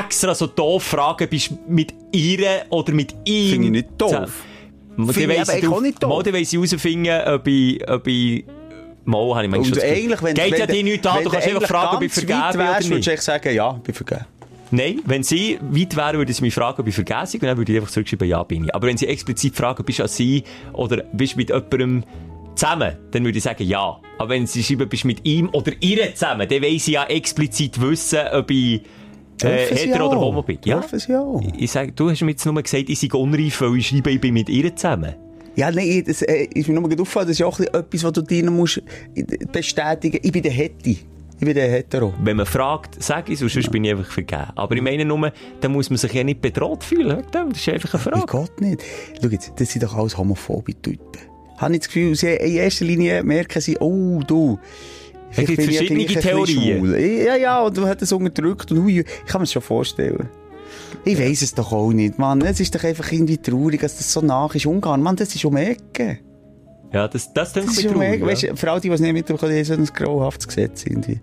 extra 0.01 0.35
so 0.35 0.49
doof 0.49 0.83
fragen, 0.83 1.29
bist 1.29 1.51
du 1.51 1.59
mit 1.69 1.95
ihr 2.11 2.65
oder 2.71 2.93
mit 2.93 3.15
ihm. 3.25 3.51
Finde 3.53 3.67
ich 3.67 3.71
nicht 3.71 3.89
doof. 3.97 4.33
Finde 5.13 5.35
ich 5.35 5.69
auch 5.69 5.81
nicht 5.81 6.03
doof. 6.03 6.25
Mal, 6.25 6.33
weiss 6.33 6.53
ich 6.53 6.59
herausfinden, 6.59 7.29
ob 7.29 7.47
ich, 7.47 7.89
ob 7.89 8.07
ich 8.09 8.45
Mal 9.07 9.35
habe 9.35 9.45
ich 9.45 9.51
manchmal 9.51 9.79
und 9.79 9.85
eigentlich, 9.85 10.23
wenn, 10.23 10.35
Geht 10.35 10.53
wenn, 10.53 10.61
ja 10.61 10.67
dir 10.67 10.83
nichts 10.83 11.07
an, 11.07 11.23
du 11.23 11.31
kannst 11.31 11.47
einfach 11.47 11.69
fragen, 11.69 11.97
ob 11.97 12.03
ich 12.03 12.13
vergeben 12.13 12.41
bin 12.53 12.61
oder 12.61 12.79
nicht. 12.79 12.91
Würdest 12.91 13.19
du 13.19 13.23
sagen, 13.23 13.55
ja, 13.55 13.75
ich 13.77 13.83
bin 13.83 13.95
vergeben. 13.95 14.25
Nein, 14.75 15.01
wenn 15.05 15.23
sie 15.23 15.59
weit 15.71 15.95
wären, 15.95 16.19
würde 16.19 16.33
sie 16.33 16.43
mich 16.43 16.53
fragen, 16.53 16.81
ob 16.81 16.89
ich 16.89 16.95
vergesse, 16.97 17.37
und 17.37 17.45
dann 17.45 17.57
würde 17.57 17.71
ich 17.71 17.79
einfach 17.79 17.93
zurückschreiben, 17.93 18.27
ja, 18.27 18.43
bin 18.43 18.65
ich. 18.65 18.75
Aber 18.75 18.89
wenn 18.89 18.97
sie 18.97 19.07
explizit 19.07 19.55
fragen, 19.55 19.85
bist 19.85 20.01
du 20.01 20.03
an 20.03 20.09
sie 20.09 20.43
oder 20.73 21.05
bist 21.13 21.35
du 21.35 21.37
mit 21.37 21.51
jemandem 21.51 22.03
zusammen, 22.57 22.97
dann 23.13 23.25
würde 23.25 23.39
ich 23.39 23.45
sagen, 23.45 23.65
ja. 23.65 24.01
Aber 24.19 24.31
wenn 24.31 24.49
sie 24.49 24.65
schreiben, 24.65 24.89
bist 24.89 25.05
du 25.05 25.09
mit 25.09 25.25
ihm 25.25 25.49
oder 25.51 25.73
ihr 25.79 26.13
zusammen, 26.15 26.49
dann 26.49 26.61
weiss 26.61 26.89
ich 26.89 26.95
ja 26.95 27.05
explizit 27.05 27.81
wissen, 27.81 28.19
ob 28.33 28.51
ich 28.51 28.83
äh, 29.45 29.75
hetero 29.75 30.09
oder 30.09 30.19
homo 30.19 30.43
bin. 30.43 30.59
Ja. 30.65 30.83
Ich, 30.93 31.63
ich 31.63 31.71
sage, 31.71 31.93
du 31.93 32.11
hast 32.11 32.23
mir 32.23 32.33
jetzt 32.33 32.45
nur 32.45 32.61
gesagt, 32.61 32.89
ich 32.89 32.99
sei 32.99 33.09
unreif, 33.13 33.61
weil 33.61 33.77
ich 33.77 33.87
schreibe, 33.87 34.11
ich 34.11 34.21
bin 34.21 34.35
mit 34.35 34.49
ihr 34.49 34.75
zusammen. 34.75 35.15
Ja, 35.55 35.71
nein, 35.71 36.03
das 36.05 36.23
äh, 36.23 36.49
ist 36.53 36.67
mir 36.67 36.75
nur 36.75 36.91
aufgefallen, 36.91 37.29
das 37.29 37.39
ist 37.39 37.47
auch 37.47 37.61
etwas, 37.61 38.03
was 38.03 38.13
du 38.13 38.23
dir 38.23 38.51
musst 38.51 38.83
bestätigen 39.53 40.17
musst. 40.17 40.27
Ich 40.27 40.33
bin 40.33 40.43
der 40.43 40.51
Hetty. 40.51 40.99
Ich 41.45 41.47
bin 41.47 41.57
der 41.57 41.71
Hetero. 41.71 42.15
Wenn 42.23 42.39
man 42.39 42.47
fragt, 42.47 43.03
sag 43.03 43.29
ich, 43.29 43.39
sonst 43.39 43.55
ja. 43.55 43.69
bin 43.69 43.85
ich 43.85 43.91
einfach 43.91 44.11
vergeben. 44.11 44.47
Aber 44.55 44.75
ich 44.77 44.81
meine 44.81 45.05
nur, 45.05 45.31
dann 45.61 45.73
muss 45.73 45.91
man 45.91 45.99
sich 45.99 46.15
ja 46.15 46.25
nicht 46.25 46.41
bedroht 46.41 46.83
fühlen. 46.83 47.23
Das 47.33 47.49
ist 47.49 47.69
einfach 47.69 47.93
eine 47.93 48.03
Frage. 48.03 48.23
Wie 48.23 48.27
Gott 48.27 48.61
nicht. 48.63 48.83
Schau 49.21 49.29
jetzt, 49.29 49.53
das 49.57 49.71
sind 49.71 49.83
doch 49.83 49.95
alles 49.95 50.17
homophobe 50.17 50.73
Typen. 50.81 51.21
Habe 51.59 51.75
ich 51.75 51.81
das 51.81 51.89
Gefühl, 51.89 52.15
sie 52.15 52.29
in 52.29 52.55
erster 52.55 52.87
Linie 52.87 53.23
merken 53.23 53.61
sie, 53.61 53.77
oh, 53.79 54.23
du, 54.27 54.59
es 55.33 55.45
gibt 55.45 55.65
verschiedene 55.65 56.07
Theorien. 56.07 57.27
Ja, 57.27 57.37
ja, 57.37 57.61
und 57.61 57.77
du 57.77 57.87
hast 57.87 58.01
es 58.01 58.11
unterdrückt 58.11 58.73
und 58.73 58.83
hui, 58.83 59.01
ich 59.01 59.07
kann 59.27 59.43
mir 59.43 59.45
das 59.45 59.53
schon 59.53 59.61
vorstellen. 59.61 60.31
Ich 61.05 61.19
weiss 61.19 61.43
es 61.43 61.53
doch 61.53 61.73
auch 61.73 61.93
nicht, 61.93 62.19
Mann. 62.19 62.41
Es 62.41 62.59
ist 62.59 62.75
doch 62.75 62.85
einfach 62.85 63.13
irgendwie 63.13 63.37
traurig, 63.37 63.83
dass 63.83 63.99
das 63.99 64.11
so 64.11 64.23
nach 64.23 64.55
ist. 64.55 64.65
Ungarn, 64.65 65.03
Mann, 65.03 65.17
das 65.17 65.35
ist 65.35 65.45
um 65.45 65.59
Ecke. 65.59 66.21
Ja, 66.95 67.09
das, 67.09 67.33
das 67.35 67.53
denke 67.53 67.73
ich 67.73 67.85
mir 67.85 67.93
traurig. 67.93 68.25
Weißt, 68.25 68.43
ja. 68.43 68.55
Für 68.55 68.71
alle, 68.71 68.81
die 68.81 68.89
es 68.89 69.01
nicht 69.01 69.13
mitbekommen 69.13 69.53
haben, 69.53 69.65
so 69.65 69.75
ein 69.75 69.85
grauhaftes 69.85 70.47
Gesetz 70.47 70.87
irgendwie. 70.87 71.19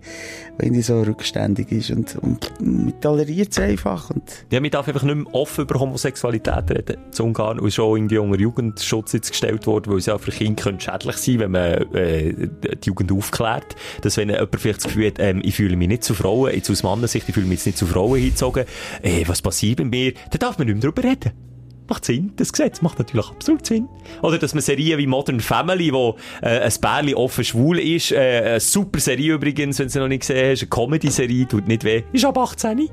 Irgendwie 0.60 0.82
so 0.82 1.00
rückständig 1.00 1.72
ist 1.72 1.90
und, 1.90 2.14
und 2.16 2.50
man 2.60 3.00
toleriert 3.00 3.52
es 3.52 3.58
einfach. 3.58 4.10
Und 4.10 4.22
ja, 4.50 4.60
man 4.60 4.70
darf 4.70 4.86
einfach 4.86 5.02
nicht 5.02 5.14
mehr 5.14 5.34
offen 5.34 5.62
über 5.62 5.80
Homosexualität 5.80 6.70
reden 6.70 6.98
zu 7.10 7.24
Ungarn 7.24 7.58
ist 7.64 7.80
auch 7.80 7.96
irgendwie 7.96 8.18
unter 8.18 8.38
Jugendschutz 8.38 9.14
jetzt 9.14 9.30
gestellt 9.30 9.66
worden, 9.66 9.90
weil 9.90 9.98
es 9.98 10.06
ja 10.06 10.18
für 10.18 10.30
Kinder 10.30 10.62
könnte 10.62 10.84
schädlich 10.84 11.16
sein 11.16 11.38
wenn 11.38 11.50
man 11.52 11.94
äh, 11.94 12.34
die 12.34 12.86
Jugend 12.86 13.10
aufklärt. 13.10 13.74
Dass 14.02 14.18
wenn 14.18 14.28
jemand 14.28 14.54
vielleicht 14.60 14.80
das 14.80 14.84
Gefühl 14.84 15.06
hat, 15.06 15.14
ähm, 15.20 15.40
ich 15.42 15.54
fühle 15.54 15.76
mich 15.76 15.88
nicht 15.88 16.04
zu 16.04 16.12
Frauen, 16.12 16.52
jetzt 16.52 16.70
aus 16.70 16.82
Mannensicht, 16.82 17.26
ich 17.26 17.34
fühle 17.34 17.46
mich 17.46 17.60
jetzt 17.60 17.66
nicht 17.66 17.78
zu 17.78 17.86
Frauen 17.86 18.20
hingezogen, 18.20 18.66
äh, 19.00 19.24
was 19.26 19.40
passiert 19.40 19.78
bei 19.78 19.84
mir, 19.84 20.12
dann 20.12 20.38
darf 20.38 20.58
man 20.58 20.66
nicht 20.66 20.74
mehr 20.74 20.92
darüber 20.92 21.02
reden 21.02 21.51
macht 21.92 22.06
Sinn. 22.06 22.32
Das 22.36 22.52
Gesetz 22.52 22.80
macht 22.80 22.98
natürlich 22.98 23.28
absolut 23.28 23.66
Sinn. 23.66 23.86
Oder 24.22 24.38
dass 24.38 24.54
man 24.54 24.62
Serien 24.62 24.98
wie 24.98 25.06
Modern 25.06 25.40
Family, 25.40 25.92
wo 25.92 26.16
äh, 26.40 26.60
ein 26.60 26.72
Bärli 26.80 27.14
offen 27.14 27.44
schwul 27.44 27.78
ist, 27.78 28.12
äh, 28.12 28.42
eine 28.44 28.60
super 28.60 28.98
Serie 28.98 29.34
übrigens, 29.34 29.78
wenn 29.78 29.88
du 29.88 29.92
sie 29.92 29.98
noch 29.98 30.08
nicht 30.08 30.20
gesehen 30.20 30.52
hast, 30.52 30.62
eine 30.62 30.70
Comedy-Serie, 30.70 31.46
tut 31.46 31.68
nicht 31.68 31.84
weh, 31.84 32.02
ist 32.12 32.24
ab 32.24 32.38
18 32.38 32.88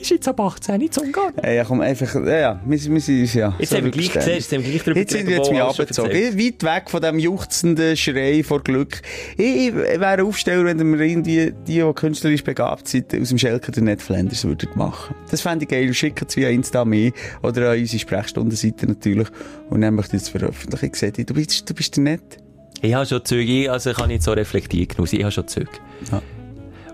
ist 0.00 0.10
jetzt 0.10 0.28
ab 0.28 0.40
18 0.40 0.78
nicht 0.78 0.94
zum 0.94 1.12
Gehen. 1.12 1.32
Ja, 1.44 1.64
komm, 1.64 1.80
einfach, 1.80 2.14
ja, 2.14 2.38
ja, 2.38 2.60
wir, 2.64 2.78
wir 2.78 3.00
sind, 3.00 3.34
ja. 3.34 3.54
Jetzt 3.58 3.70
so 3.70 3.76
haben 3.76 3.84
wir 3.84 3.90
gleich 3.90 4.12
gesehen, 4.12 4.34
jetzt 4.34 4.52
haben 4.52 4.64
wir 4.64 4.70
gleich 4.70 4.82
drüber 4.82 4.98
Jetzt 4.98 5.12
sind 5.12 5.26
wir 5.26 5.36
jetzt 5.36 5.50
mich 5.50 5.62
abgezogen. 5.62 6.10
Weit 6.10 6.62
weg 6.62 6.90
von 6.90 7.00
dem 7.00 7.18
juchzenden 7.18 7.96
Schrei 7.96 8.42
vor 8.42 8.62
Glück. 8.62 9.02
Ich, 9.36 9.68
ich 9.68 9.74
wäre 9.74 10.24
Aufsteller, 10.24 10.64
wenn 10.64 10.78
wir 10.78 11.00
irgendwie, 11.00 11.52
die, 11.66 11.80
die 11.80 11.92
künstlerisch 11.94 12.44
begabt 12.44 12.88
sind, 12.88 13.14
aus 13.14 13.28
dem 13.28 13.38
Schelker 13.38 13.72
den 13.72 13.84
Ned 13.84 14.02
Flanders 14.02 14.44
würden 14.44 14.68
machen. 14.74 15.14
Das 15.30 15.40
fände 15.40 15.64
ich 15.64 15.70
geil. 15.70 15.92
Schicken 15.92 16.26
es 16.28 16.36
via 16.36 16.48
Insta 16.48 16.84
mehr 16.84 17.12
oder 17.42 17.70
an 17.70 17.78
unsere 17.78 17.98
Sprechstundenseite 17.98 18.86
natürlich. 18.86 19.28
Und 19.68 19.82
dann 19.82 19.94
möchte 19.94 20.16
ich 20.16 20.22
das 20.22 20.30
veröffentlichen. 20.30 20.86
Ich 20.86 20.96
sehe 20.96 21.12
dich, 21.12 21.26
du 21.26 21.34
bist, 21.34 21.68
du 21.68 21.74
bist 21.74 21.96
der 21.96 22.04
Nett. 22.04 22.38
Ich 22.82 22.94
habe 22.94 23.04
schon 23.04 23.24
Züge, 23.24 23.70
also 23.70 23.90
ich 23.90 23.96
kann 23.96 24.08
nicht 24.08 24.22
so 24.22 24.32
reflektieren 24.32 24.88
genug 24.88 25.12
Ich 25.12 25.22
habe 25.22 25.32
schon 25.32 25.46
Züge. 25.46 25.70
Ja. 26.10 26.22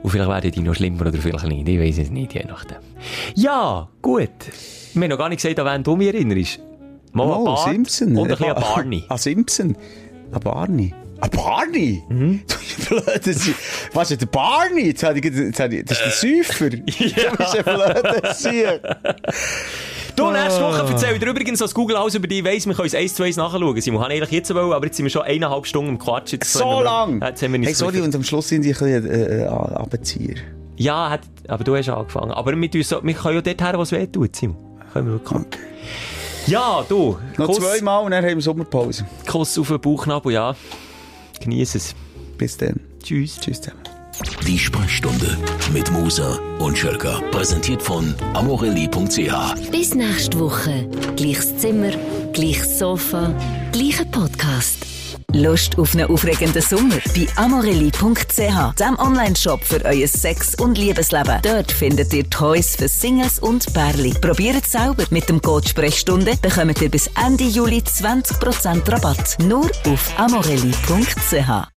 Und 0.06 0.12
vielleicht 0.12 0.30
werden 0.30 0.50
die 0.52 0.60
noch 0.60 0.76
schlimmer 0.76 1.00
oder 1.00 1.12
vielleicht 1.14 1.46
nicht. 1.46 1.68
Ich 1.68 1.80
weiß 1.80 1.98
es 1.98 2.10
nicht, 2.12 2.32
je 2.32 2.44
nachdem. 2.46 2.76
Ja, 3.34 3.88
gut. 4.02 4.30
Wir 4.94 5.02
haben 5.02 5.10
noch 5.10 5.18
gar 5.18 5.28
nicht 5.28 5.42
gesagt, 5.42 5.58
an 5.58 5.66
wen 5.66 5.82
du 5.82 5.96
mich 5.96 6.14
erinnerst. 6.14 6.60
Mal 7.12 7.24
oh, 7.24 7.44
Bart 7.44 7.68
Simpson. 7.68 8.16
Und 8.16 8.22
ein 8.22 8.28
bisschen 8.28 8.52
an 8.52 8.62
Barney. 8.62 9.04
An 9.08 9.18
Simpson. 9.18 9.76
An 10.30 10.40
Barney. 10.40 10.94
An 11.18 11.30
Barney? 11.30 12.04
Mhm. 12.08 12.40
Was 13.94 14.10
ist 14.12 14.20
der 14.20 14.26
Barney? 14.26 14.86
Jetzt 14.86 15.02
habe 15.02 15.18
ich, 15.18 15.24
jetzt 15.24 15.58
habe 15.58 15.74
ich, 15.74 15.84
das 15.84 16.00
ist 16.00 16.22
der 16.22 16.44
Säufer. 16.44 16.66
ja. 16.86 17.30
Du 17.32 17.36
bist 17.38 17.56
ein 17.56 17.64
blöder 17.64 18.32
Sieg. 18.32 18.80
Du, 20.16 20.30
nächste 20.30 20.62
Woche 20.62 20.82
erzähl 20.88 21.18
dir 21.18 21.26
übrigens, 21.28 21.60
was 21.60 21.74
Google 21.74 21.96
alles 21.96 22.14
über 22.14 22.26
dich 22.26 22.42
weiss. 22.42 22.66
Wir 22.66 22.72
können 22.74 22.86
uns 22.86 22.94
eins 22.94 23.14
zu 23.14 23.22
eins 23.22 23.36
nachschauen. 23.36 23.80
Simon, 23.80 24.02
habe 24.02 24.14
eigentlich 24.14 24.30
jetzt 24.30 24.54
wollen, 24.54 24.72
aber 24.72 24.86
jetzt 24.86 24.96
sind 24.96 25.04
wir 25.04 25.10
schon 25.10 25.22
eineinhalb 25.22 25.66
Stunden 25.66 25.90
im 25.90 25.98
Quatsch. 25.98 26.32
Jetzt 26.32 26.52
so 26.52 26.80
lang? 26.80 27.22
Jetzt 27.22 27.42
haben 27.42 27.52
wir 27.52 27.58
nicht 27.58 27.68
hey, 27.68 27.74
sorry, 27.74 28.00
und 28.00 28.14
am 28.14 28.22
Schluss 28.22 28.48
sind 28.48 28.62
die 28.62 28.70
ein 28.70 28.78
bisschen 28.78 29.10
äh, 29.10 29.42
äh, 29.42 29.46
Abzieher. 29.46 30.36
Ja, 30.76 31.10
hat, 31.10 31.20
aber 31.48 31.64
du 31.64 31.76
hast 31.76 31.88
angefangen. 31.90 32.30
Aber 32.30 32.52
wir, 32.58 32.84
so, 32.84 33.02
wir 33.02 33.14
können 33.14 33.34
ja 33.36 33.42
dort 33.42 33.60
her, 33.60 33.78
was 33.78 33.92
weh 33.92 34.06
tut, 34.06 34.34
Simon. 34.34 34.56
Können 34.92 35.06
wir 35.08 35.12
wirklich. 35.14 35.40
Okay. 35.40 35.58
Ja, 36.46 36.84
du. 36.88 37.18
Noch 37.36 37.46
Kuss, 37.46 37.58
zweimal 37.58 38.04
und 38.04 38.12
dann 38.12 38.24
haben 38.24 38.36
wir 38.36 38.42
Sommerpause. 38.42 39.04
Kuss 39.26 39.58
auf 39.58 39.68
den 39.68 39.80
Bauchnabel, 39.80 40.32
ja. 40.32 40.54
Genieß 41.40 41.74
es. 41.74 41.94
Bis 42.38 42.56
dann. 42.56 42.80
Tschüss. 43.02 43.38
Tschüss 43.38 43.60
zusammen. 43.60 43.85
Die 44.46 44.58
Sprechstunde 44.58 45.36
mit 45.72 45.90
Musa 45.90 46.38
und 46.58 46.78
Schelka. 46.78 47.20
Präsentiert 47.30 47.82
von 47.82 48.14
amorelli.ch. 48.34 49.70
Bis 49.70 49.94
nächste 49.94 50.38
Woche. 50.38 50.88
Gleiches 51.16 51.58
Zimmer, 51.58 51.90
gleiches 52.32 52.78
Sofa, 52.78 53.34
gleicher 53.72 54.04
Podcast. 54.04 54.86
Lust 55.32 55.78
auf 55.78 55.94
einen 55.94 56.10
aufregenden 56.10 56.62
Sommer? 56.62 56.96
Bei 57.14 57.26
amorelli.ch, 57.36 58.74
dem 58.78 58.98
Online-Shop 58.98 59.62
für 59.64 59.84
euer 59.84 60.08
Sex- 60.08 60.54
und 60.54 60.78
Liebesleben. 60.78 61.40
Dort 61.42 61.70
findet 61.70 62.12
ihr 62.14 62.28
Toys 62.30 62.76
für 62.76 62.88
Singles 62.88 63.38
und 63.38 63.70
Pärli. 63.74 64.14
Probiert 64.20 64.64
es 64.64 64.72
selber. 64.72 65.04
Mit 65.10 65.28
dem 65.28 65.42
Code 65.42 65.68
Sprechstunde 65.68 66.36
bekommt 66.40 66.80
ihr 66.80 66.90
bis 66.90 67.10
Ende 67.22 67.44
Juli 67.44 67.80
20% 67.80 68.90
Rabatt. 68.90 69.36
Nur 69.40 69.70
auf 69.84 70.18
amorelli.ch. 70.18 71.75